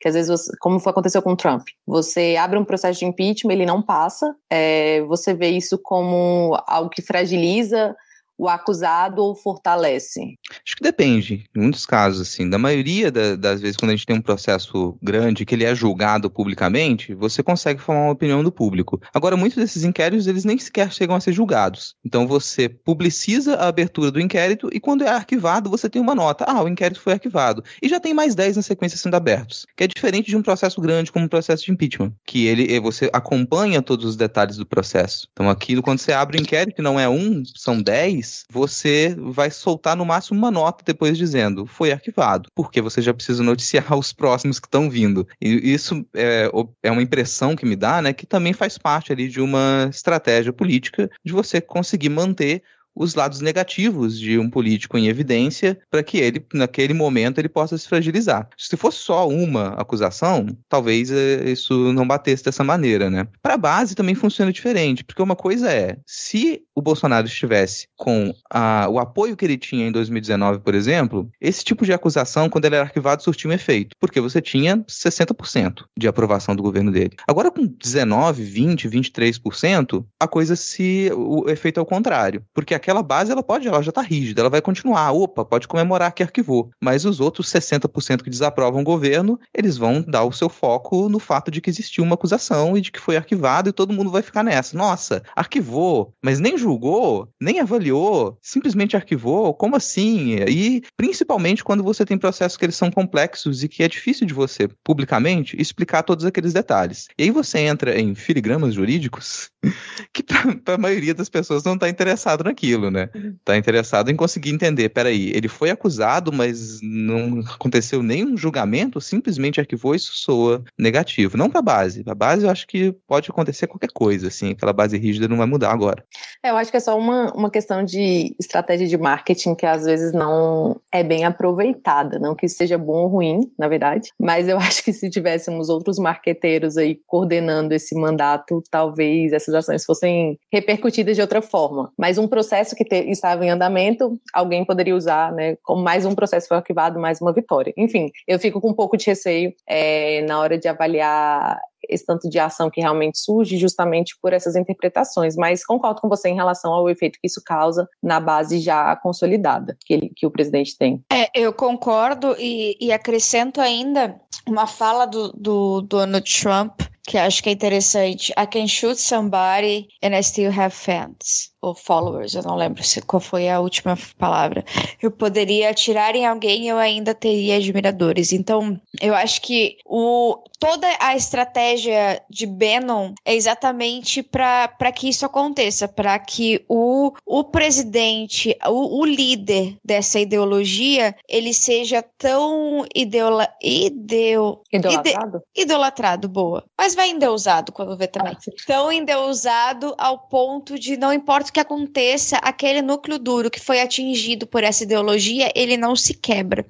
que 0.00 0.08
às 0.08 0.14
vezes, 0.14 0.30
você, 0.30 0.52
como 0.60 0.78
aconteceu 0.84 1.22
com 1.22 1.32
o 1.32 1.36
Trump, 1.36 1.62
você 1.86 2.36
abre 2.36 2.58
um 2.58 2.64
processo 2.64 2.98
de 2.98 3.06
impeachment, 3.06 3.52
ele 3.52 3.66
não 3.66 3.82
passa, 3.82 4.34
é, 4.50 5.02
você 5.02 5.34
vê 5.34 5.48
isso 5.48 5.78
como 5.82 6.56
algo 6.66 6.90
que 6.90 7.02
fragiliza 7.02 7.94
o 8.40 8.48
acusado 8.48 9.22
ou 9.22 9.34
fortalece? 9.34 10.38
Acho 10.50 10.76
que 10.76 10.82
depende, 10.82 11.44
em 11.54 11.60
muitos 11.60 11.84
casos, 11.84 12.22
assim. 12.22 12.48
Da 12.48 12.56
maioria 12.56 13.12
da, 13.12 13.36
das 13.36 13.60
vezes, 13.60 13.76
quando 13.76 13.90
a 13.90 13.94
gente 13.94 14.06
tem 14.06 14.16
um 14.16 14.22
processo 14.22 14.96
grande 15.02 15.44
que 15.44 15.54
ele 15.54 15.64
é 15.64 15.74
julgado 15.74 16.30
publicamente, 16.30 17.14
você 17.14 17.42
consegue 17.42 17.82
formar 17.82 18.04
uma 18.04 18.12
opinião 18.12 18.42
do 18.42 18.50
público. 18.50 18.98
Agora, 19.12 19.36
muitos 19.36 19.58
desses 19.58 19.84
inquéritos, 19.84 20.26
eles 20.26 20.46
nem 20.46 20.56
sequer 20.56 20.90
chegam 20.90 21.14
a 21.14 21.20
ser 21.20 21.34
julgados. 21.34 21.94
Então, 22.02 22.26
você 22.26 22.66
publiciza 22.66 23.56
a 23.56 23.68
abertura 23.68 24.10
do 24.10 24.18
inquérito 24.18 24.70
e 24.72 24.80
quando 24.80 25.04
é 25.04 25.08
arquivado, 25.08 25.68
você 25.68 25.90
tem 25.90 26.00
uma 26.00 26.14
nota. 26.14 26.46
Ah, 26.48 26.62
o 26.62 26.68
inquérito 26.68 27.00
foi 27.00 27.12
arquivado. 27.12 27.62
E 27.82 27.90
já 27.90 28.00
tem 28.00 28.14
mais 28.14 28.34
10 28.34 28.56
na 28.56 28.62
sequência 28.62 28.96
sendo 28.96 29.16
abertos. 29.16 29.66
Que 29.76 29.84
é 29.84 29.86
diferente 29.86 30.30
de 30.30 30.36
um 30.36 30.42
processo 30.42 30.80
grande 30.80 31.12
como 31.12 31.26
um 31.26 31.28
processo 31.28 31.66
de 31.66 31.72
impeachment, 31.72 32.14
que 32.26 32.46
ele 32.46 32.74
eh, 32.74 32.80
você 32.80 33.10
acompanha 33.12 33.82
todos 33.82 34.06
os 34.06 34.16
detalhes 34.16 34.56
do 34.56 34.64
processo. 34.64 35.28
Então, 35.32 35.50
aquilo, 35.50 35.82
quando 35.82 35.98
você 35.98 36.12
abre 36.12 36.38
o 36.38 36.40
inquérito, 36.40 36.82
não 36.82 36.98
é 36.98 37.06
um, 37.06 37.42
são 37.54 37.82
10, 37.82 38.29
você 38.50 39.14
vai 39.18 39.50
soltar 39.50 39.96
no 39.96 40.04
máximo 40.04 40.38
uma 40.38 40.50
nota 40.50 40.84
depois 40.84 41.16
dizendo 41.16 41.66
foi 41.66 41.92
arquivado, 41.92 42.48
porque 42.54 42.80
você 42.80 43.00
já 43.00 43.12
precisa 43.12 43.42
noticiar 43.42 43.92
os 43.96 44.12
próximos 44.12 44.58
que 44.58 44.66
estão 44.66 44.88
vindo. 44.90 45.26
E 45.40 45.72
isso 45.72 46.04
é, 46.14 46.50
é 46.82 46.90
uma 46.90 47.02
impressão 47.02 47.56
que 47.56 47.66
me 47.66 47.76
dá, 47.76 48.00
né, 48.02 48.12
que 48.12 48.26
também 48.26 48.52
faz 48.52 48.78
parte 48.78 49.12
ali 49.12 49.28
de 49.28 49.40
uma 49.40 49.88
estratégia 49.90 50.52
política 50.52 51.10
de 51.24 51.32
você 51.32 51.60
conseguir 51.60 52.08
manter 52.08 52.62
os 53.00 53.14
lados 53.14 53.40
negativos 53.40 54.18
de 54.18 54.38
um 54.38 54.50
político 54.50 54.98
em 54.98 55.08
evidência 55.08 55.78
para 55.90 56.02
que 56.02 56.18
ele, 56.18 56.44
naquele 56.52 56.92
momento, 56.92 57.38
ele 57.38 57.48
possa 57.48 57.78
se 57.78 57.88
fragilizar. 57.88 58.46
Se 58.58 58.76
fosse 58.76 58.98
só 58.98 59.26
uma 59.26 59.68
acusação, 59.68 60.46
talvez 60.68 61.10
eh, 61.10 61.50
isso 61.50 61.94
não 61.94 62.06
batesse 62.06 62.44
dessa 62.44 62.62
maneira, 62.62 63.08
né? 63.08 63.26
Para 63.42 63.54
a 63.54 63.58
base 63.58 63.94
também 63.94 64.14
funciona 64.14 64.52
diferente, 64.52 65.02
porque 65.02 65.22
uma 65.22 65.34
coisa 65.34 65.72
é, 65.72 65.96
se 66.06 66.62
o 66.74 66.82
Bolsonaro 66.82 67.26
estivesse 67.26 67.86
com 67.96 68.34
a, 68.50 68.86
o 68.90 68.98
apoio 68.98 69.36
que 69.36 69.44
ele 69.46 69.56
tinha 69.56 69.86
em 69.86 69.92
2019, 69.92 70.58
por 70.58 70.74
exemplo, 70.74 71.30
esse 71.40 71.64
tipo 71.64 71.86
de 71.86 71.92
acusação, 71.92 72.50
quando 72.50 72.66
ele 72.66 72.74
era 72.74 72.84
arquivado, 72.84 73.22
surtia 73.22 73.50
um 73.50 73.54
efeito, 73.54 73.96
porque 73.98 74.20
você 74.20 74.42
tinha 74.42 74.78
60% 74.78 75.84
de 75.98 76.06
aprovação 76.06 76.54
do 76.54 76.62
governo 76.62 76.90
dele. 76.90 77.16
Agora, 77.26 77.50
com 77.50 77.66
19, 77.66 78.42
20, 78.42 78.88
23%, 78.88 80.04
a 80.18 80.28
coisa 80.28 80.54
se. 80.54 81.10
o 81.14 81.48
efeito 81.48 81.80
é 81.80 81.82
o 81.82 81.86
contrário, 81.86 82.42
porque 82.52 82.74
aquela 82.74 82.89
base 83.02 83.30
ela 83.30 83.42
pode, 83.42 83.68
ela 83.68 83.82
já 83.82 83.90
está 83.90 84.00
rígida, 84.00 84.42
ela 84.42 84.50
vai 84.50 84.60
continuar. 84.60 85.12
Opa, 85.12 85.44
pode 85.44 85.68
comemorar 85.68 86.12
que 86.12 86.22
arquivou. 86.22 86.70
Mas 86.80 87.04
os 87.04 87.20
outros 87.20 87.46
60% 87.48 88.22
que 88.22 88.30
desaprovam 88.30 88.80
o 88.80 88.84
governo, 88.84 89.38
eles 89.54 89.76
vão 89.76 90.02
dar 90.02 90.24
o 90.24 90.32
seu 90.32 90.48
foco 90.48 91.08
no 91.08 91.18
fato 91.18 91.50
de 91.50 91.60
que 91.60 91.70
existiu 91.70 92.04
uma 92.04 92.14
acusação 92.14 92.76
e 92.76 92.80
de 92.80 92.90
que 92.90 93.00
foi 93.00 93.16
arquivado 93.16 93.68
e 93.68 93.72
todo 93.72 93.92
mundo 93.92 94.10
vai 94.10 94.22
ficar 94.22 94.42
nessa. 94.42 94.76
Nossa, 94.76 95.22
arquivou, 95.34 96.12
mas 96.22 96.40
nem 96.40 96.58
julgou, 96.58 97.28
nem 97.40 97.60
avaliou, 97.60 98.38
simplesmente 98.42 98.96
arquivou. 98.96 99.54
Como 99.54 99.76
assim? 99.76 100.36
E 100.48 100.82
principalmente 100.96 101.64
quando 101.64 101.84
você 101.84 102.04
tem 102.04 102.18
processos 102.18 102.56
que 102.56 102.64
eles 102.64 102.76
são 102.76 102.90
complexos 102.90 103.62
e 103.62 103.68
que 103.68 103.82
é 103.82 103.88
difícil 103.88 104.26
de 104.26 104.34
você 104.34 104.68
publicamente 104.84 105.56
explicar 105.60 106.02
todos 106.02 106.24
aqueles 106.24 106.52
detalhes. 106.52 107.06
E 107.18 107.24
aí 107.24 107.30
você 107.30 107.60
entra 107.60 107.98
em 107.98 108.14
filigramas 108.14 108.74
jurídicos 108.74 109.50
que 110.12 110.22
para 110.22 110.74
a 110.74 110.78
maioria 110.78 111.14
das 111.14 111.28
pessoas 111.28 111.64
não 111.64 111.74
está 111.74 111.88
interessado 111.88 112.44
naquilo, 112.44 112.90
né? 112.90 113.08
Está 113.38 113.56
interessado 113.56 114.10
em 114.10 114.16
conseguir 114.16 114.50
entender, 114.50 114.88
peraí, 114.88 115.30
ele 115.34 115.48
foi 115.48 115.70
acusado, 115.70 116.32
mas 116.32 116.80
não 116.82 117.40
aconteceu 117.40 118.02
nenhum 118.02 118.36
julgamento, 118.36 119.00
simplesmente 119.00 119.60
arquivou 119.60 119.94
isso 119.94 120.12
soa 120.14 120.64
negativo. 120.78 121.36
Não 121.36 121.50
para 121.50 121.60
a 121.60 121.62
base. 121.62 122.02
Para 122.02 122.12
a 122.12 122.16
base 122.16 122.44
eu 122.44 122.50
acho 122.50 122.66
que 122.66 122.92
pode 123.06 123.30
acontecer 123.30 123.66
qualquer 123.66 123.90
coisa, 123.92 124.28
assim, 124.28 124.50
aquela 124.52 124.72
base 124.72 124.96
rígida 124.96 125.28
não 125.28 125.36
vai 125.36 125.46
mudar 125.46 125.72
agora. 125.72 126.04
É, 126.42 126.50
eu 126.50 126.56
acho 126.56 126.70
que 126.70 126.76
é 126.76 126.80
só 126.80 126.98
uma, 126.98 127.32
uma 127.34 127.50
questão 127.50 127.84
de 127.84 128.34
estratégia 128.38 128.86
de 128.86 128.96
marketing 128.96 129.54
que 129.54 129.66
às 129.66 129.84
vezes 129.84 130.12
não 130.12 130.80
é 130.92 131.02
bem 131.02 131.24
aproveitada, 131.24 132.18
não 132.18 132.34
que 132.34 132.46
isso 132.46 132.56
seja 132.56 132.78
bom 132.78 133.02
ou 133.02 133.08
ruim, 133.08 133.40
na 133.58 133.68
verdade, 133.68 134.10
mas 134.18 134.48
eu 134.48 134.56
acho 134.58 134.82
que 134.82 134.92
se 134.92 135.10
tivéssemos 135.10 135.68
outros 135.68 135.98
marqueteiros 135.98 136.76
aí 136.76 136.98
coordenando 137.06 137.74
esse 137.74 137.94
mandato, 137.94 138.62
talvez 138.70 139.32
essa 139.32 139.49
essas 139.50 139.68
ações 139.68 139.84
fossem 139.84 140.38
repercutidas 140.52 141.16
de 141.16 141.22
outra 141.22 141.42
forma. 141.42 141.92
Mas 141.98 142.18
um 142.18 142.28
processo 142.28 142.74
que 142.74 142.84
te, 142.84 143.10
estava 143.10 143.44
em 143.44 143.50
andamento, 143.50 144.18
alguém 144.32 144.64
poderia 144.64 144.96
usar, 144.96 145.32
né, 145.32 145.56
como 145.62 145.82
mais 145.82 146.04
um 146.04 146.14
processo 146.14 146.48
foi 146.48 146.56
arquivado, 146.56 146.98
mais 146.98 147.20
uma 147.20 147.32
vitória. 147.32 147.72
Enfim, 147.76 148.10
eu 148.26 148.38
fico 148.38 148.60
com 148.60 148.70
um 148.70 148.74
pouco 148.74 148.96
de 148.96 149.06
receio 149.06 149.52
é, 149.68 150.22
na 150.22 150.40
hora 150.40 150.58
de 150.58 150.68
avaliar 150.68 151.60
esse 151.88 152.04
tanto 152.04 152.28
de 152.28 152.38
ação 152.38 152.70
que 152.70 152.80
realmente 152.80 153.18
surge 153.18 153.56
justamente 153.56 154.16
por 154.20 154.32
essas 154.32 154.56
interpretações, 154.56 155.36
mas 155.36 155.64
concordo 155.64 156.00
com 156.00 156.08
você 156.08 156.28
em 156.28 156.34
relação 156.34 156.72
ao 156.72 156.88
efeito 156.88 157.18
que 157.20 157.26
isso 157.26 157.42
causa 157.44 157.88
na 158.02 158.20
base 158.20 158.58
já 158.60 158.94
consolidada 158.96 159.76
que, 159.84 159.94
ele, 159.94 160.12
que 160.14 160.26
o 160.26 160.30
presidente 160.30 160.76
tem. 160.76 161.02
É, 161.12 161.28
eu 161.34 161.52
concordo 161.52 162.34
e, 162.38 162.76
e 162.80 162.92
acrescento 162.92 163.60
ainda 163.60 164.20
uma 164.46 164.66
fala 164.66 165.06
do, 165.06 165.32
do 165.32 165.80
Donald 165.82 166.24
Trump 166.40 166.80
que 167.06 167.18
acho 167.18 167.42
que 167.42 167.48
é 167.48 167.52
interessante. 167.52 168.32
I 168.38 168.46
can 168.46 168.68
shoot 168.68 169.00
somebody 169.00 169.88
and 170.02 170.16
I 170.16 170.22
still 170.22 170.52
have 170.52 170.74
fans 170.74 171.49
ou 171.60 171.74
followers, 171.74 172.34
eu 172.34 172.42
não 172.42 172.56
lembro 172.56 172.82
se, 172.82 173.02
qual 173.02 173.20
foi 173.20 173.48
a 173.48 173.60
última 173.60 173.96
palavra. 174.18 174.64
Eu 175.00 175.10
poderia 175.10 175.70
atirar 175.70 176.16
em 176.16 176.26
alguém 176.26 176.64
e 176.64 176.68
eu 176.68 176.78
ainda 176.78 177.14
teria 177.14 177.56
admiradores. 177.56 178.32
Então, 178.32 178.80
eu 179.00 179.14
acho 179.14 179.42
que 179.42 179.76
o, 179.84 180.42
toda 180.58 180.86
a 180.98 181.14
estratégia 181.14 182.22
de 182.30 182.46
Bannon 182.46 183.12
é 183.24 183.34
exatamente 183.34 184.22
para 184.22 184.92
que 184.94 185.08
isso 185.08 185.26
aconteça, 185.26 185.86
para 185.86 186.18
que 186.18 186.64
o, 186.68 187.12
o 187.26 187.44
presidente, 187.44 188.56
o, 188.66 189.00
o, 189.00 189.04
líder 189.04 189.76
dessa 189.84 190.18
ideologia, 190.18 191.14
ele 191.28 191.52
seja 191.52 192.02
tão 192.16 192.86
ideola, 192.94 193.48
ideo, 193.62 194.62
idolatrado. 194.72 195.42
Ide, 195.54 195.62
idolatrado, 195.62 196.28
boa. 196.28 196.64
Mas 196.78 196.94
vai 196.94 197.10
endeusado 197.10 197.70
quando 197.70 197.96
vê 197.96 198.06
também. 198.06 198.34
Ah, 198.34 198.52
tão 198.66 198.90
endeusado 198.90 199.94
ao 199.98 200.18
ponto 200.18 200.78
de 200.78 200.96
não 200.96 201.12
importa 201.12 201.49
que 201.50 201.60
aconteça, 201.60 202.36
aquele 202.38 202.82
núcleo 202.82 203.18
duro 203.18 203.50
que 203.50 203.60
foi 203.60 203.80
atingido 203.80 204.46
por 204.46 204.62
essa 204.64 204.84
ideologia, 204.84 205.50
ele 205.54 205.76
não 205.76 205.94
se 205.96 206.14
quebra. 206.14 206.64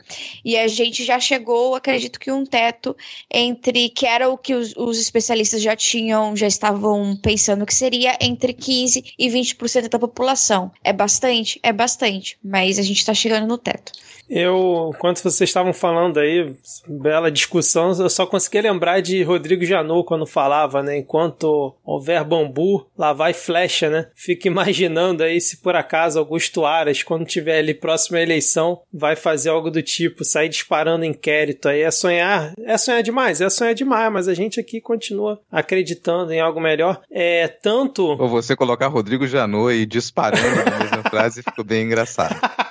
E 0.45 0.57
a 0.57 0.66
gente 0.68 1.05
já 1.05 1.18
chegou, 1.20 1.74
acredito 1.74 2.18
que 2.18 2.31
um 2.31 2.45
teto 2.45 2.97
entre 3.31 3.89
que 3.91 4.07
era 4.07 4.28
o 4.28 4.39
que 4.39 4.55
os, 4.55 4.74
os 4.76 4.99
especialistas 4.99 5.62
já 5.62 5.76
tinham, 5.76 6.37
já 6.37 6.47
estavam 6.47 7.16
pensando 7.16 7.66
que 7.66 7.74
seria 7.74 8.16
entre 8.20 8.53
15 8.53 9.14
e 9.18 9.28
20% 9.28 9.89
da 9.89 9.99
população. 9.99 10.70
É 10.83 10.93
bastante, 10.93 11.61
é 11.62 11.72
bastante, 11.72 12.39
mas 12.43 12.78
a 12.78 12.83
gente 12.83 12.99
está 12.99 13.14
chegando 13.14 13.47
no 13.47 13.59
teto. 13.59 13.93
Eu, 14.31 14.93
enquanto 14.95 15.18
vocês 15.18 15.51
estavam 15.51 15.72
falando 15.72 16.20
aí, 16.20 16.55
bela 16.87 17.33
discussão, 17.33 17.91
eu 17.99 18.09
só 18.09 18.24
consegui 18.24 18.61
lembrar 18.61 19.01
de 19.01 19.24
Rodrigo 19.24 19.64
Janot 19.64 20.07
quando 20.07 20.24
falava, 20.24 20.85
né? 20.85 20.99
Enquanto 20.99 21.74
houver 21.85 22.22
bambu, 22.22 22.87
lá 22.97 23.12
vai 23.12 23.35
flecha, 23.35 23.91
né? 23.91 24.07
Fica 24.14 24.47
imaginando 24.47 25.24
aí 25.24 25.41
se 25.41 25.57
por 25.57 25.74
acaso 25.74 26.20
Augusto 26.20 26.64
Aras, 26.64 27.03
quando 27.03 27.26
tiver 27.26 27.59
ali 27.59 27.74
próxima 27.74 28.20
eleição, 28.20 28.81
vai 28.93 29.16
fazer 29.16 29.51
algo 29.51 29.68
do 29.68 29.83
tipo, 29.83 30.24
sair 30.24 30.49
disparando 30.49 31.05
inquérito 31.05 31.68
aí. 31.68 31.83
É 31.83 31.91
sonhar, 31.91 32.55
é 32.64 32.78
sonhar 32.78 33.03
demais, 33.03 33.41
é 33.41 33.51
sonhar 33.51 33.74
demais, 33.74 34.12
mas 34.12 34.28
a 34.28 34.35
gente 34.35 34.61
aqui 34.61 34.81
continua 34.81 35.41
acreditando 35.51 36.33
em 36.33 36.41
algo 36.41 36.61
melhor. 36.61 37.01
É 37.11 37.49
tanto. 37.49 38.05
Ou 38.05 38.28
você 38.28 38.55
colocar 38.55 38.87
Rodrigo 38.87 39.26
Janot 39.26 39.74
e 39.74 39.85
disparando 39.85 40.64
na 40.64 40.78
mesma 40.78 41.03
frase 41.11 41.43
ficou 41.43 41.64
bem 41.64 41.87
engraçado. 41.87 42.37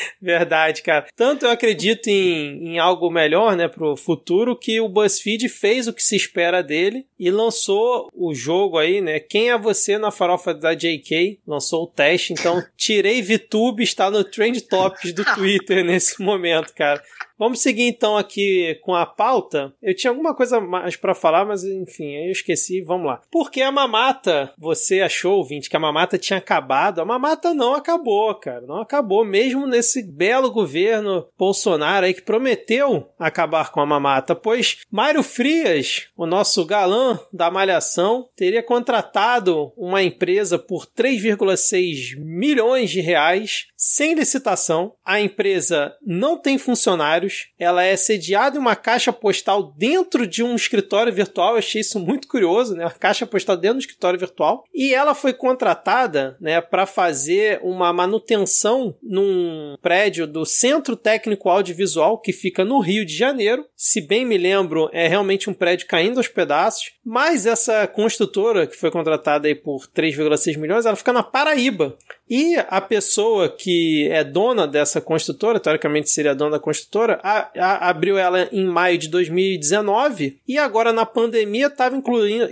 Verdade, 0.20 0.82
cara. 0.82 1.06
Tanto 1.16 1.46
eu 1.46 1.50
acredito 1.50 2.08
em, 2.08 2.74
em 2.74 2.78
algo 2.78 3.10
melhor, 3.10 3.56
né, 3.56 3.68
pro 3.68 3.96
futuro, 3.96 4.56
que 4.56 4.80
o 4.80 4.88
BuzzFeed 4.88 5.48
fez 5.48 5.86
o 5.86 5.92
que 5.92 6.02
se 6.02 6.16
espera 6.16 6.62
dele 6.62 7.06
e 7.18 7.30
lançou 7.30 8.08
o 8.14 8.34
jogo 8.34 8.78
aí, 8.78 9.00
né? 9.00 9.20
Quem 9.20 9.50
é 9.50 9.58
você 9.58 9.98
na 9.98 10.10
farofa 10.10 10.54
da 10.54 10.74
JK? 10.74 11.38
Lançou 11.46 11.84
o 11.84 11.86
teste, 11.86 12.32
então 12.32 12.64
tirei 12.76 13.22
VTube, 13.22 13.82
está 13.82 14.10
no 14.10 14.24
Trend 14.24 14.60
Topics 14.62 15.12
do 15.12 15.24
Twitter 15.34 15.84
nesse 15.84 16.22
momento, 16.22 16.72
cara. 16.74 17.02
Vamos 17.40 17.62
seguir 17.62 17.84
então 17.84 18.18
aqui 18.18 18.78
com 18.82 18.94
a 18.94 19.06
pauta. 19.06 19.72
Eu 19.82 19.96
tinha 19.96 20.10
alguma 20.10 20.34
coisa 20.34 20.60
mais 20.60 20.94
para 20.94 21.14
falar, 21.14 21.46
mas 21.46 21.64
enfim, 21.64 22.10
eu 22.26 22.30
esqueci. 22.30 22.82
Vamos 22.82 23.06
lá. 23.06 23.22
Porque 23.32 23.62
a 23.62 23.72
mamata, 23.72 24.52
você 24.58 25.00
achou, 25.00 25.38
ouvinte, 25.38 25.70
que 25.70 25.76
a 25.76 25.80
mamata 25.80 26.18
tinha 26.18 26.38
acabado? 26.38 27.00
A 27.00 27.04
mamata 27.06 27.54
não 27.54 27.74
acabou, 27.74 28.34
cara. 28.34 28.60
Não 28.66 28.82
acabou, 28.82 29.24
mesmo 29.24 29.66
nesse 29.66 30.02
belo 30.02 30.50
governo 30.50 31.26
Bolsonaro 31.38 32.04
aí 32.04 32.12
que 32.12 32.20
prometeu 32.20 33.08
acabar 33.18 33.72
com 33.72 33.80
a 33.80 33.86
mamata. 33.86 34.34
Pois 34.34 34.82
Mário 34.90 35.22
Frias, 35.22 36.08
o 36.18 36.26
nosso 36.26 36.66
galã 36.66 37.18
da 37.32 37.50
Malhação, 37.50 38.28
teria 38.36 38.62
contratado 38.62 39.72
uma 39.78 40.02
empresa 40.02 40.58
por 40.58 40.84
3,6 40.84 42.18
milhões 42.18 42.90
de 42.90 43.00
reais 43.00 43.68
sem 43.74 44.12
licitação. 44.12 44.92
A 45.02 45.18
empresa 45.22 45.96
não 46.04 46.36
tem 46.36 46.58
funcionários, 46.58 47.29
ela 47.58 47.82
é 47.82 47.96
sediada 47.96 48.56
em 48.56 48.60
uma 48.60 48.76
caixa 48.76 49.12
postal 49.12 49.74
dentro 49.76 50.26
de 50.26 50.42
um 50.42 50.54
escritório 50.54 51.12
virtual. 51.12 51.52
Eu 51.52 51.58
achei 51.58 51.80
isso 51.80 51.98
muito 51.98 52.28
curioso, 52.28 52.74
né? 52.74 52.84
Uma 52.84 52.90
caixa 52.90 53.26
postal 53.26 53.56
dentro 53.56 53.78
do 53.78 53.80
escritório 53.80 54.18
virtual. 54.18 54.64
E 54.74 54.94
ela 54.94 55.14
foi 55.14 55.32
contratada, 55.32 56.36
né, 56.40 56.60
para 56.60 56.86
fazer 56.86 57.60
uma 57.62 57.92
manutenção 57.92 58.94
num 59.02 59.76
prédio 59.80 60.26
do 60.26 60.44
Centro 60.44 60.96
Técnico 60.96 61.48
Audiovisual 61.48 62.18
que 62.18 62.32
fica 62.32 62.64
no 62.64 62.80
Rio 62.80 63.04
de 63.04 63.16
Janeiro. 63.16 63.66
Se 63.76 64.00
bem 64.00 64.24
me 64.24 64.38
lembro, 64.38 64.88
é 64.92 65.06
realmente 65.08 65.48
um 65.48 65.54
prédio 65.54 65.86
caindo 65.86 66.18
aos 66.18 66.28
pedaços. 66.28 66.92
Mas 67.04 67.46
essa 67.46 67.86
construtora 67.86 68.66
que 68.66 68.76
foi 68.76 68.90
contratada 68.90 69.48
aí 69.48 69.54
por 69.54 69.86
3,6 69.88 70.56
milhões, 70.56 70.86
ela 70.86 70.96
fica 70.96 71.12
na 71.12 71.22
Paraíba. 71.22 71.96
E 72.30 72.56
a 72.68 72.80
pessoa 72.80 73.48
que 73.48 74.08
é 74.08 74.22
dona 74.22 74.64
dessa 74.64 75.00
construtora, 75.00 75.58
teoricamente 75.58 76.08
seria 76.08 76.32
dona 76.32 76.52
da 76.52 76.58
construtora, 76.60 77.18
a, 77.24 77.50
a, 77.58 77.88
abriu 77.88 78.16
ela 78.16 78.48
em 78.52 78.64
maio 78.64 78.96
de 78.96 79.08
2019 79.08 80.38
e 80.46 80.56
agora 80.56 80.92
na 80.92 81.04
pandemia 81.04 81.66
estava 81.66 82.00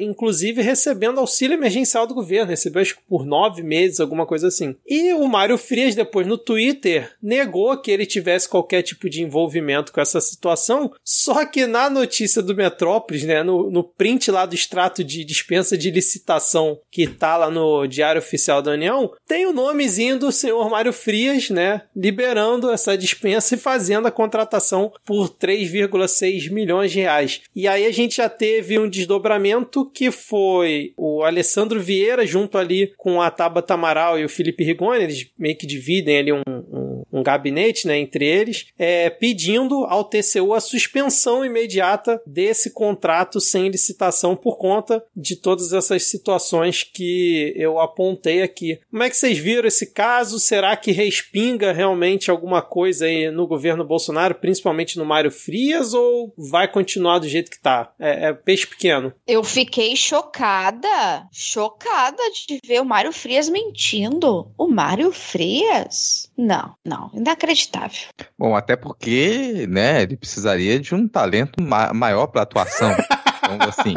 inclusive 0.01 0.63
recebendo 0.63 1.21
auxílio 1.21 1.55
emergencial 1.55 2.09
do 2.09 2.15
governo, 2.15 2.51
recebeu 2.51 2.83
acho 2.83 2.97
que 2.97 3.03
por 3.09 3.25
nove 3.25 3.63
meses, 3.63 4.01
alguma 4.01 4.27
coisa 4.27 4.49
assim. 4.49 4.75
E 4.87 5.13
o 5.13 5.27
Mário 5.29 5.57
Frias, 5.57 5.95
depois 5.95 6.27
no 6.27 6.37
Twitter, 6.37 7.13
negou 7.23 7.77
que 7.81 7.91
ele 7.91 8.05
tivesse 8.05 8.49
qualquer 8.49 8.83
tipo 8.83 9.09
de 9.09 9.23
envolvimento 9.23 9.93
com 9.93 10.01
essa 10.01 10.21
situação, 10.21 10.93
só 11.05 11.45
que 11.45 11.67
na 11.67 11.89
notícia 11.89 12.43
do 12.43 12.57
Metrópolis, 12.57 13.23
né, 13.23 13.45
no, 13.45 13.71
no 13.71 13.85
print 13.85 14.31
lá 14.31 14.45
do 14.45 14.55
extrato 14.55 15.05
de 15.05 15.25
dispensa 15.25 15.79
de 15.79 15.91
licitação 15.91 16.81
que 16.91 17.07
tá 17.07 17.37
lá 17.37 17.51
no 17.51 17.87
Diário 17.87 18.21
Oficial 18.21 18.61
da 18.61 18.73
União, 18.73 19.13
tem 19.27 19.47
o 19.47 19.53
nome 19.53 19.68
nomezinho 19.69 20.19
do 20.19 20.33
senhor 20.33 20.69
Mário 20.71 20.93
Frias, 20.93 21.51
né? 21.51 21.83
Liberando 21.95 22.71
essa 22.71 22.97
dispensa 22.97 23.55
e 23.55 23.59
fazendo 23.59 24.09
a 24.09 24.11
contratação 24.11 24.93
por 25.05 25.29
3,6 25.29 26.51
milhões 26.51 26.91
de 26.91 27.01
reais. 27.01 27.43
E 27.55 27.69
aí 27.69 27.87
a 27.87 27.93
gente 27.93 28.17
já 28.17 28.29
teve 28.29 28.79
um 28.79 28.89
desdobramento 28.89 29.85
que 29.91 30.11
foi 30.11 30.93
o 30.97 31.23
Alessandro 31.23 31.81
Vieira 31.81 32.27
junto 32.27 32.57
ali 32.57 32.93
com 32.97 33.21
a 33.21 33.31
Tabata 33.31 33.75
Amaral 33.75 34.19
e 34.19 34.25
o 34.25 34.29
Felipe 34.29 34.65
Rigoni, 34.65 35.05
eles 35.05 35.31
meio 35.39 35.57
que 35.57 35.67
dividem 35.67 36.19
ali 36.19 36.33
um, 36.33 36.43
um, 36.49 36.88
um 37.13 37.23
gabinete, 37.23 37.87
né, 37.87 37.99
entre 37.99 38.27
eles, 38.27 38.67
é, 38.79 39.11
pedindo 39.11 39.85
ao 39.85 40.05
TCU 40.05 40.55
a 40.55 40.61
suspensão 40.61 41.45
imediata 41.45 42.21
desse 42.27 42.71
contrato 42.73 43.41
sem 43.41 43.69
licitação 43.69 44.37
por 44.37 44.57
conta 44.57 45.05
de 45.17 45.37
todas 45.37 45.73
essas 45.73 46.05
situações 46.05 46.83
que 46.83 47.53
eu 47.57 47.79
apontei 47.79 48.43
aqui. 48.43 48.81
Como 48.91 49.03
é 49.03 49.11
que 49.11 49.17
vocês 49.17 49.39
viram 49.39 49.69
esse 49.69 49.93
caso? 49.93 50.39
Será 50.39 50.77
que 50.77 50.93
respinga 50.93 51.73
realmente 51.73 52.31
alguma 52.31 52.63
coisa 52.63 53.07
aí 53.07 53.31
no 53.31 53.47
governo 53.47 53.85
Bolsonaro, 53.85 54.35
principalmente 54.35 54.99
no 54.99 55.05
Mário 55.05 55.31
Frias, 55.31 55.95
ou 55.95 56.33
vai 56.37 56.69
continuar 56.69 57.19
do 57.19 57.29
jeito 57.29 57.51
que 57.51 57.61
tá? 57.61 57.93
É, 57.99 58.29
é 58.29 58.33
peixe 58.33 58.67
pequeno. 58.67 59.13
Eu 59.27 59.43
fiquei 59.43 59.97
chocada, 59.97 61.27
chocada 61.33 62.23
de 62.47 62.59
ver 62.65 62.81
o 62.81 62.85
Mário 62.85 63.13
Frias 63.13 63.49
mentindo. 63.49 64.51
O 64.57 64.69
Mário 64.69 65.13
Frias? 65.13 66.31
Não, 66.37 66.75
não, 66.89 67.11
inacreditável. 67.15 68.09
Bom, 68.39 68.57
até 68.57 68.77
porque, 68.77 69.67
né, 69.69 70.03
ele 70.03 70.17
precisaria 70.17 70.81
de 70.81 70.95
um 70.95 71.07
talento 71.07 71.63
ma 71.63 71.93
maior 71.93 72.27
para 72.29 72.43
atuação. 72.43 72.95
então, 73.55 73.69
assim, 73.69 73.95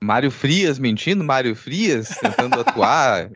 Mário 0.00 0.30
Frias 0.30 0.78
mentindo, 0.78 1.24
Mário 1.24 1.54
Frias 1.54 2.08
tentando 2.20 2.58
atuar, 2.60 3.30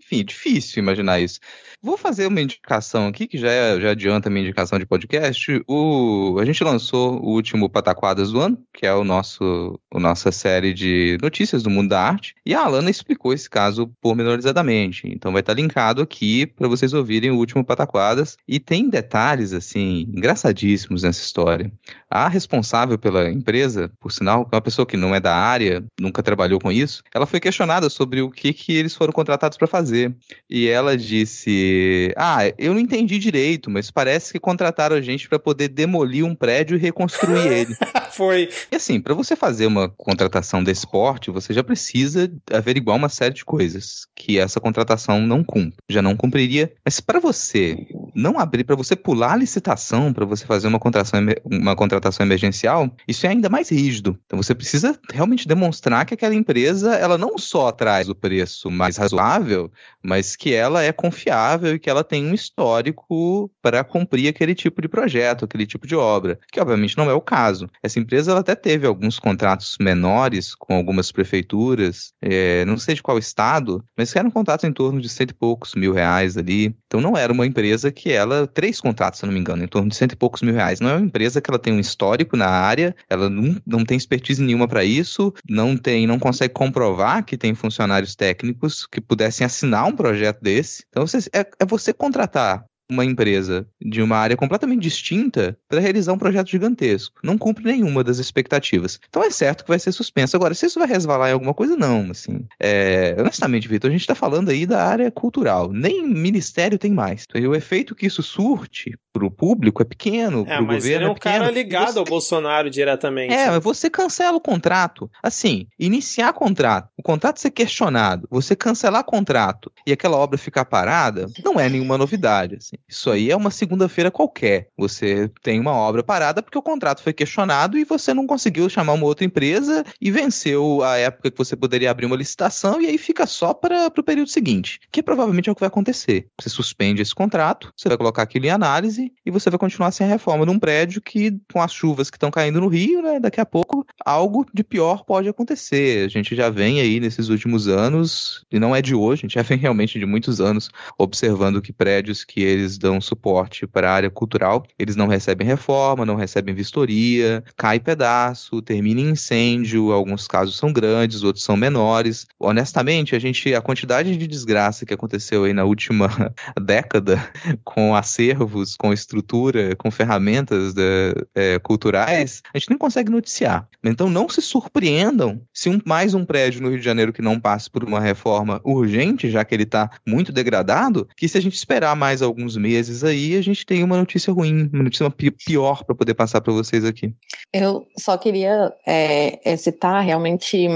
enfim, 0.00 0.24
difícil 0.24 0.82
imaginar 0.82 1.20
isso. 1.20 1.40
Vou 1.84 1.98
fazer 1.98 2.26
uma 2.26 2.40
indicação 2.40 3.06
aqui, 3.06 3.26
que 3.26 3.36
já, 3.36 3.50
é, 3.50 3.78
já 3.78 3.90
adianta 3.90 4.28
a 4.28 4.32
minha 4.32 4.42
indicação 4.42 4.78
de 4.78 4.86
podcast. 4.86 5.62
O, 5.68 6.38
a 6.40 6.44
gente 6.46 6.64
lançou 6.64 7.20
o 7.20 7.28
último 7.28 7.68
Pataquadas 7.68 8.32
do 8.32 8.40
ano, 8.40 8.58
que 8.72 8.86
é 8.86 8.94
o 8.94 9.04
nosso 9.04 9.78
a 9.92 10.00
nossa 10.00 10.32
série 10.32 10.72
de 10.72 11.18
notícias 11.22 11.62
do 11.62 11.68
mundo 11.68 11.90
da 11.90 12.00
arte, 12.00 12.34
e 12.44 12.54
a 12.54 12.64
Alana 12.64 12.88
explicou 12.88 13.34
esse 13.34 13.50
caso 13.50 13.90
pormenorizadamente. 14.00 15.06
Então 15.06 15.30
vai 15.30 15.40
estar 15.40 15.52
linkado 15.52 16.00
aqui 16.00 16.46
para 16.46 16.68
vocês 16.68 16.94
ouvirem 16.94 17.30
o 17.30 17.36
último 17.36 17.62
Pataquadas. 17.62 18.38
E 18.48 18.58
tem 18.58 18.88
detalhes, 18.88 19.52
assim, 19.52 20.08
engraçadíssimos 20.14 21.02
nessa 21.02 21.20
história. 21.20 21.70
A 22.10 22.28
responsável 22.28 22.98
pela 22.98 23.30
empresa, 23.30 23.92
por 24.00 24.10
sinal, 24.10 24.48
é 24.50 24.56
uma 24.56 24.62
pessoa 24.62 24.83
que 24.86 24.96
não 24.96 25.14
é 25.14 25.20
da 25.20 25.34
área, 25.34 25.84
nunca 26.00 26.22
trabalhou 26.22 26.58
com 26.58 26.70
isso, 26.70 27.02
ela 27.14 27.26
foi 27.26 27.40
questionada 27.40 27.88
sobre 27.88 28.22
o 28.22 28.30
que, 28.30 28.52
que 28.52 28.74
eles 28.74 28.94
foram 28.94 29.12
contratados 29.12 29.58
para 29.58 29.66
fazer. 29.66 30.14
E 30.48 30.68
ela 30.68 30.96
disse 30.96 32.12
ah, 32.16 32.40
eu 32.58 32.72
não 32.72 32.80
entendi 32.80 33.18
direito, 33.18 33.70
mas 33.70 33.90
parece 33.90 34.32
que 34.32 34.40
contrataram 34.40 34.96
a 34.96 35.00
gente 35.00 35.28
para 35.28 35.38
poder 35.38 35.68
demolir 35.68 36.24
um 36.24 36.34
prédio 36.34 36.76
e 36.76 36.80
reconstruir 36.80 37.46
ele. 37.46 37.74
Foi. 38.12 38.48
E 38.70 38.76
assim, 38.76 39.00
para 39.00 39.14
você 39.14 39.34
fazer 39.34 39.66
uma 39.66 39.88
contratação 39.88 40.62
desse 40.62 40.86
porte, 40.86 41.30
você 41.30 41.52
já 41.52 41.64
precisa 41.64 42.30
averiguar 42.52 42.96
uma 42.96 43.08
série 43.08 43.34
de 43.34 43.44
coisas 43.44 44.06
que 44.14 44.38
essa 44.38 44.60
contratação 44.60 45.20
não 45.20 45.42
cumpre. 45.42 45.78
Já 45.88 46.00
não 46.00 46.16
cumpriria. 46.16 46.72
Mas 46.84 47.00
para 47.00 47.18
você 47.18 47.76
não 48.14 48.38
abrir, 48.38 48.64
para 48.64 48.76
você 48.76 48.94
pular 48.94 49.32
a 49.32 49.36
licitação, 49.36 50.12
para 50.12 50.24
você 50.24 50.46
fazer 50.46 50.68
uma 50.68 50.78
contratação, 50.78 51.20
uma 51.44 51.74
contratação 51.74 52.24
emergencial, 52.24 52.94
isso 53.08 53.26
é 53.26 53.30
ainda 53.30 53.48
mais 53.48 53.68
rígido. 53.70 54.18
Então 54.26 54.40
você 54.40 54.54
precisa 54.54 54.73
realmente 55.12 55.46
demonstrar 55.46 56.04
que 56.04 56.14
aquela 56.14 56.34
empresa, 56.34 56.94
ela 56.94 57.18
não 57.18 57.38
só 57.38 57.70
traz 57.70 58.08
o 58.08 58.14
preço 58.14 58.70
mais 58.70 58.96
razoável, 58.96 59.70
mas 60.02 60.36
que 60.36 60.52
ela 60.52 60.82
é 60.82 60.92
confiável 60.92 61.74
e 61.74 61.78
que 61.78 61.90
ela 61.90 62.04
tem 62.04 62.26
um 62.26 62.34
histórico 62.34 63.50
para 63.62 63.84
cumprir 63.84 64.28
aquele 64.28 64.54
tipo 64.54 64.82
de 64.82 64.88
projeto, 64.88 65.44
aquele 65.44 65.66
tipo 65.66 65.86
de 65.86 65.94
obra, 65.94 66.38
que 66.50 66.60
obviamente 66.60 66.96
não 66.96 67.10
é 67.10 67.14
o 67.14 67.20
caso. 67.20 67.68
Essa 67.82 67.98
empresa 67.98 68.30
ela 68.30 68.40
até 68.40 68.54
teve 68.54 68.86
alguns 68.86 69.18
contratos 69.18 69.76
menores 69.80 70.54
com 70.54 70.74
algumas 70.74 71.10
prefeituras, 71.12 72.12
é, 72.20 72.64
não 72.64 72.76
sei 72.78 72.94
de 72.94 73.02
qual 73.02 73.18
estado, 73.18 73.84
mas 73.96 74.14
eram 74.14 74.30
contratos 74.30 74.64
em 74.64 74.72
torno 74.72 75.00
de 75.00 75.08
cento 75.08 75.30
e 75.30 75.34
poucos 75.34 75.74
mil 75.74 75.92
reais 75.92 76.36
ali. 76.36 76.74
Então 76.86 77.00
não 77.00 77.16
era 77.16 77.32
uma 77.32 77.46
empresa 77.46 77.92
que 77.92 78.10
ela, 78.10 78.46
três 78.46 78.80
contratos, 78.80 79.20
se 79.20 79.26
não 79.26 79.32
me 79.32 79.40
engano, 79.40 79.64
em 79.64 79.68
torno 79.68 79.88
de 79.88 79.96
cento 79.96 80.12
e 80.12 80.16
poucos 80.16 80.42
mil 80.42 80.54
reais. 80.54 80.80
Não 80.80 80.90
é 80.90 80.96
uma 80.96 81.06
empresa 81.06 81.40
que 81.40 81.50
ela 81.50 81.58
tem 81.58 81.72
um 81.72 81.80
histórico 81.80 82.36
na 82.36 82.48
área, 82.48 82.94
ela 83.08 83.28
não, 83.28 83.56
não 83.66 83.84
tem 83.84 83.96
expertise 83.96 84.42
nenhuma 84.42 84.63
para 84.66 84.84
isso, 84.84 85.32
não 85.48 85.76
tem, 85.76 86.06
não 86.06 86.18
consegue 86.18 86.52
comprovar 86.52 87.24
que 87.24 87.36
tem 87.36 87.54
funcionários 87.54 88.14
técnicos 88.14 88.86
que 88.86 89.00
pudessem 89.00 89.44
assinar 89.44 89.86
um 89.86 89.96
projeto 89.96 90.40
desse. 90.40 90.84
Então 90.88 91.06
você, 91.06 91.18
é, 91.32 91.46
é 91.60 91.64
você 91.66 91.92
contratar 91.92 92.64
uma 92.90 93.04
empresa 93.04 93.66
de 93.80 94.02
uma 94.02 94.16
área 94.16 94.36
completamente 94.36 94.82
distinta 94.82 95.56
para 95.68 95.80
realizar 95.80 96.12
um 96.12 96.18
projeto 96.18 96.50
gigantesco. 96.50 97.20
Não 97.22 97.38
cumpre 97.38 97.64
nenhuma 97.64 98.04
das 98.04 98.18
expectativas. 98.18 99.00
Então 99.08 99.22
é 99.22 99.30
certo 99.30 99.64
que 99.64 99.70
vai 99.70 99.78
ser 99.78 99.92
suspenso. 99.92 100.36
Agora, 100.36 100.54
se 100.54 100.66
isso 100.66 100.78
vai 100.78 100.88
resvalar 100.88 101.30
em 101.30 101.32
alguma 101.32 101.54
coisa, 101.54 101.76
não. 101.76 102.10
Assim, 102.10 102.46
é... 102.60 103.16
honestamente, 103.18 103.68
Vitor, 103.68 103.88
a 103.88 103.92
gente 103.92 104.02
está 104.02 104.14
falando 104.14 104.50
aí 104.50 104.66
da 104.66 104.84
área 104.84 105.10
cultural. 105.10 105.72
Nem 105.72 106.06
ministério 106.06 106.78
tem 106.78 106.92
mais. 106.92 107.24
Então, 107.28 107.50
o 107.50 107.54
efeito 107.54 107.94
que 107.94 108.06
isso 108.06 108.22
surte 108.22 108.96
para 109.12 109.24
o 109.24 109.30
público 109.30 109.80
é 109.80 109.84
pequeno, 109.84 110.44
é, 110.48 110.60
mas 110.60 110.82
governo 110.82 110.88
ele 110.88 111.04
é 111.04 111.08
um 111.08 111.12
é 111.12 111.14
pequeno. 111.14 111.38
cara 111.38 111.50
ligado 111.50 111.92
você... 111.92 111.98
ao 112.00 112.04
Bolsonaro 112.04 112.68
diretamente. 112.68 113.32
É, 113.32 113.48
mas 113.48 113.62
você 113.62 113.88
cancela 113.88 114.36
o 114.36 114.40
contrato. 114.40 115.08
Assim, 115.22 115.68
iniciar 115.78 116.32
contrato. 116.32 116.88
contrato 117.02 117.38
ser 117.38 117.52
questionado, 117.52 118.26
você 118.28 118.56
cancelar 118.56 119.04
contrato 119.04 119.70
e 119.86 119.92
aquela 119.92 120.16
obra 120.16 120.36
ficar 120.36 120.64
parada, 120.64 121.26
não 121.44 121.60
é 121.60 121.68
nenhuma 121.68 121.96
novidade. 121.96 122.56
Assim. 122.56 122.73
Isso 122.88 123.10
aí 123.10 123.30
é 123.30 123.36
uma 123.36 123.50
segunda-feira 123.50 124.10
qualquer. 124.10 124.68
Você 124.76 125.30
tem 125.42 125.60
uma 125.60 125.72
obra 125.72 126.02
parada 126.02 126.42
porque 126.42 126.58
o 126.58 126.62
contrato 126.62 127.02
foi 127.02 127.12
questionado 127.12 127.78
e 127.78 127.84
você 127.84 128.12
não 128.14 128.26
conseguiu 128.26 128.68
chamar 128.68 128.92
uma 128.92 129.06
outra 129.06 129.24
empresa 129.24 129.84
e 130.00 130.10
venceu 130.10 130.82
a 130.82 130.96
época 130.96 131.30
que 131.30 131.38
você 131.38 131.56
poderia 131.56 131.90
abrir 131.90 132.06
uma 132.06 132.16
licitação 132.16 132.80
e 132.80 132.86
aí 132.86 132.98
fica 132.98 133.26
só 133.26 133.52
para 133.52 133.86
o 133.96 134.02
período 134.02 134.28
seguinte, 134.28 134.80
que 134.90 135.02
provavelmente 135.02 135.48
é 135.48 135.52
o 135.52 135.54
que 135.54 135.60
vai 135.60 135.68
acontecer. 135.68 136.26
Você 136.40 136.48
suspende 136.48 137.02
esse 137.02 137.14
contrato, 137.14 137.72
você 137.76 137.88
vai 137.88 137.98
colocar 137.98 138.22
aquilo 138.22 138.46
em 138.46 138.50
análise 138.50 139.12
e 139.24 139.30
você 139.30 139.50
vai 139.50 139.58
continuar 139.58 139.90
sem 139.90 140.06
a 140.06 140.10
reforma 140.10 140.46
num 140.46 140.58
prédio 140.58 141.00
que, 141.00 141.36
com 141.52 141.60
as 141.60 141.72
chuvas 141.72 142.10
que 142.10 142.16
estão 142.16 142.30
caindo 142.30 142.60
no 142.60 142.68
Rio, 142.68 143.02
né, 143.02 143.20
daqui 143.20 143.40
a 143.40 143.46
pouco 143.46 143.86
algo 144.04 144.46
de 144.52 144.64
pior 144.64 145.04
pode 145.04 145.28
acontecer. 145.28 146.06
A 146.06 146.08
gente 146.08 146.34
já 146.34 146.50
vem 146.50 146.80
aí 146.80 147.00
nesses 147.00 147.28
últimos 147.28 147.68
anos, 147.68 148.44
e 148.50 148.58
não 148.58 148.74
é 148.74 148.80
de 148.80 148.94
hoje, 148.94 149.20
a 149.20 149.24
gente 149.26 149.34
já 149.34 149.42
vem 149.42 149.58
realmente 149.58 149.98
de 149.98 150.06
muitos 150.06 150.40
anos 150.40 150.70
observando 150.98 151.60
que 151.60 151.72
prédios 151.72 152.24
que 152.24 152.42
eles 152.42 152.63
dão 152.78 153.00
suporte 153.00 153.66
para 153.66 153.90
a 153.90 153.94
área 153.94 154.10
cultural, 154.10 154.64
eles 154.78 154.96
não 154.96 155.06
recebem 155.06 155.46
reforma, 155.46 156.04
não 156.04 156.16
recebem 156.16 156.54
vistoria, 156.54 157.44
cai 157.56 157.78
pedaço, 157.78 158.62
termina 158.62 159.00
em 159.00 159.10
incêndio, 159.10 159.92
alguns 159.92 160.26
casos 160.26 160.56
são 160.56 160.72
grandes, 160.72 161.22
outros 161.22 161.44
são 161.44 161.56
menores. 161.56 162.26
Honestamente, 162.38 163.14
a 163.14 163.18
gente 163.18 163.54
a 163.54 163.60
quantidade 163.60 164.16
de 164.16 164.26
desgraça 164.26 164.86
que 164.86 164.94
aconteceu 164.94 165.44
aí 165.44 165.52
na 165.52 165.64
última 165.64 166.08
década 166.60 167.22
com 167.62 167.94
acervos, 167.94 168.76
com 168.76 168.92
estrutura, 168.92 169.76
com 169.76 169.90
ferramentas 169.90 170.74
de, 170.74 171.14
é, 171.34 171.58
culturais, 171.58 172.42
a 172.52 172.58
gente 172.58 172.70
nem 172.70 172.78
consegue 172.78 173.10
noticiar. 173.10 173.68
Então 173.82 174.08
não 174.08 174.28
se 174.28 174.40
surpreendam 174.40 175.40
se 175.52 175.68
um, 175.68 175.80
mais 175.84 176.14
um 176.14 176.24
prédio 176.24 176.62
no 176.62 176.68
Rio 176.68 176.78
de 176.78 176.84
Janeiro 176.84 177.12
que 177.12 177.22
não 177.22 177.38
passe 177.38 177.70
por 177.70 177.84
uma 177.84 178.00
reforma 178.00 178.60
urgente, 178.64 179.30
já 179.30 179.44
que 179.44 179.54
ele 179.54 179.64
está 179.64 179.90
muito 180.06 180.32
degradado, 180.32 181.08
que 181.16 181.28
se 181.28 181.38
a 181.38 181.40
gente 181.40 181.54
esperar 181.54 181.94
mais 181.96 182.22
alguns 182.22 182.53
meses 182.56 183.04
aí, 183.04 183.36
a 183.36 183.42
gente 183.42 183.64
tem 183.66 183.82
uma 183.82 183.96
notícia 183.96 184.32
ruim, 184.32 184.70
uma 184.72 184.84
notícia 184.84 185.10
pior 185.10 185.84
para 185.84 185.94
poder 185.94 186.14
passar 186.14 186.40
para 186.40 186.52
vocês 186.52 186.84
aqui. 186.84 187.14
Eu 187.52 187.86
só 187.98 188.16
queria 188.16 188.72
é, 188.86 189.52
é 189.52 189.56
citar 189.56 190.02
realmente 190.02 190.68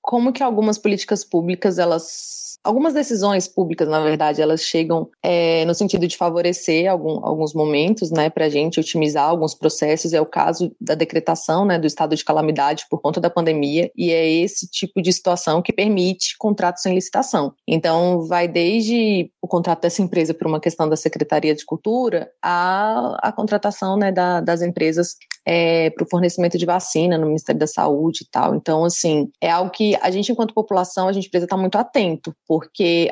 como 0.00 0.32
que 0.32 0.42
algumas 0.42 0.78
políticas 0.78 1.24
públicas 1.24 1.78
elas 1.78 2.47
algumas 2.68 2.92
decisões 2.92 3.48
públicas, 3.48 3.88
na 3.88 3.98
verdade, 3.98 4.42
elas 4.42 4.60
chegam 4.60 5.08
é, 5.22 5.64
no 5.64 5.72
sentido 5.72 6.06
de 6.06 6.18
favorecer 6.18 6.90
algum, 6.90 7.24
alguns 7.24 7.54
momentos, 7.54 8.10
né, 8.10 8.28
para 8.28 8.44
a 8.44 8.48
gente 8.50 8.78
otimizar 8.78 9.26
alguns 9.26 9.54
processos. 9.54 10.12
É 10.12 10.20
o 10.20 10.26
caso 10.26 10.70
da 10.78 10.94
decretação, 10.94 11.64
né, 11.64 11.78
do 11.78 11.86
estado 11.86 12.14
de 12.14 12.22
calamidade 12.22 12.84
por 12.90 13.00
conta 13.00 13.22
da 13.22 13.30
pandemia, 13.30 13.90
e 13.96 14.10
é 14.10 14.30
esse 14.30 14.68
tipo 14.68 15.00
de 15.00 15.10
situação 15.10 15.62
que 15.62 15.72
permite 15.72 16.36
contratos 16.38 16.82
sem 16.82 16.94
licitação. 16.94 17.54
Então, 17.66 18.26
vai 18.26 18.46
desde 18.46 19.30
o 19.40 19.48
contrato 19.48 19.80
dessa 19.80 20.02
empresa 20.02 20.34
por 20.34 20.46
uma 20.46 20.60
questão 20.60 20.86
da 20.86 20.96
Secretaria 20.96 21.54
de 21.54 21.64
Cultura 21.64 22.30
a, 22.42 23.16
a 23.22 23.32
contratação, 23.32 23.96
né, 23.96 24.12
da, 24.12 24.42
das 24.42 24.60
empresas 24.60 25.16
é, 25.48 25.88
para 25.88 26.04
o 26.04 26.08
fornecimento 26.10 26.58
de 26.58 26.66
vacina 26.66 27.16
no 27.16 27.26
Ministério 27.26 27.58
da 27.58 27.66
Saúde 27.66 28.18
e 28.22 28.30
tal. 28.30 28.54
Então, 28.54 28.84
assim, 28.84 29.30
é 29.40 29.50
algo 29.50 29.70
que 29.70 29.96
a 30.02 30.10
gente, 30.10 30.30
enquanto 30.30 30.52
população, 30.52 31.08
a 31.08 31.12
gente 31.12 31.30
precisa 31.30 31.46
estar 31.46 31.56
muito 31.56 31.78
atento, 31.78 32.34
porque 32.46 32.57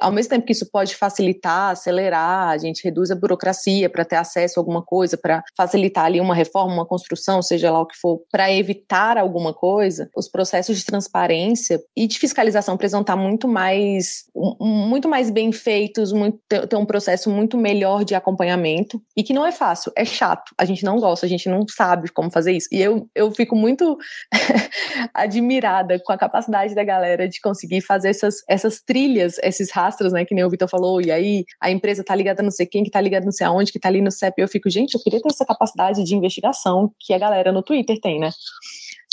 ao 0.01 0.13
mesmo 0.13 0.31
tempo 0.31 0.47
que 0.47 0.53
isso 0.53 0.71
pode 0.71 0.95
facilitar, 0.95 1.71
acelerar, 1.71 2.49
a 2.49 2.59
gente 2.59 2.83
reduz 2.85 3.11
a 3.11 3.15
burocracia 3.15 3.89
para 3.89 4.05
ter 4.05 4.17
acesso 4.17 4.59
a 4.59 4.61
alguma 4.61 4.83
coisa, 4.83 5.17
para 5.17 5.43
facilitar 5.57 6.05
ali 6.05 6.21
uma 6.21 6.35
reforma, 6.35 6.73
uma 6.73 6.87
construção, 6.87 7.43
seja 7.43 7.71
lá 7.71 7.81
o 7.81 7.87
que 7.87 7.97
for, 7.97 8.23
para 8.31 8.53
evitar 8.53 9.19
alguma 9.19 9.53
coisa, 9.53 10.11
os 10.17 10.29
processos 10.29 10.79
de 10.79 10.85
transparência 10.85 11.81
e 11.97 12.07
de 12.07 12.19
fiscalização 12.19 12.77
precisam 12.77 13.01
estar 13.01 13.17
muito 13.17 13.49
mais, 13.49 14.25
muito 14.61 15.09
mais 15.09 15.31
bem 15.31 15.53
feitos, 15.53 16.13
muito, 16.13 16.39
ter 16.49 16.77
um 16.77 16.87
processo 16.87 17.31
muito 17.31 17.57
melhor 17.57 18.05
de 18.05 18.15
acompanhamento 18.15 19.03
e 19.17 19.23
que 19.23 19.33
não 19.33 19.47
é 19.47 19.53
fácil, 19.53 19.93
é 19.97 20.05
chato, 20.05 20.53
a 20.59 20.65
gente 20.65 20.85
não 20.85 20.99
gosta, 20.99 21.27
a 21.27 21.29
gente 21.29 21.49
não 21.49 21.65
sabe 21.69 22.11
como 22.11 22.31
fazer 22.31 22.53
isso. 22.53 22.69
E 22.73 22.81
eu, 22.81 23.09
eu 23.15 23.31
fico 23.31 23.57
muito 23.57 23.99
admirada 25.15 26.01
com 26.05 26.13
a 26.13 26.19
capacidade 26.19 26.75
da 26.75 26.85
galera 26.85 27.29
de 27.29 27.41
conseguir 27.41 27.81
fazer 27.81 28.11
essas, 28.11 28.37
essas 28.49 28.81
trilhas, 28.81 29.26
esses 29.43 29.71
rastros, 29.71 30.13
né? 30.13 30.25
Que 30.25 30.35
nem 30.35 30.45
o 30.45 30.51
Vitor 30.51 30.69
falou, 30.69 31.01
e 31.01 31.11
aí 31.11 31.45
a 31.61 31.71
empresa 31.71 32.05
tá 32.05 32.15
ligada 32.15 32.43
não 32.43 32.51
sei 32.51 32.67
quem, 32.67 32.85
que 32.85 32.91
tá 32.91 33.01
ligada 33.01 33.25
não 33.25 33.33
sei 33.33 33.47
aonde, 33.47 33.73
que 33.73 33.79
tá 33.79 33.89
ali 33.89 34.01
no 34.01 34.11
CEP. 34.11 34.41
Eu 34.41 34.49
fico, 34.49 34.71
gente, 34.71 34.95
eu 34.95 35.01
queria 35.01 35.21
ter 35.21 35.29
essa 35.29 35.45
capacidade 35.45 36.03
de 36.05 36.15
investigação 36.15 36.93
que 37.01 37.13
a 37.13 37.19
galera 37.19 37.53
no 37.53 37.63
Twitter 37.63 37.99
tem, 38.01 38.19
né? 38.21 38.31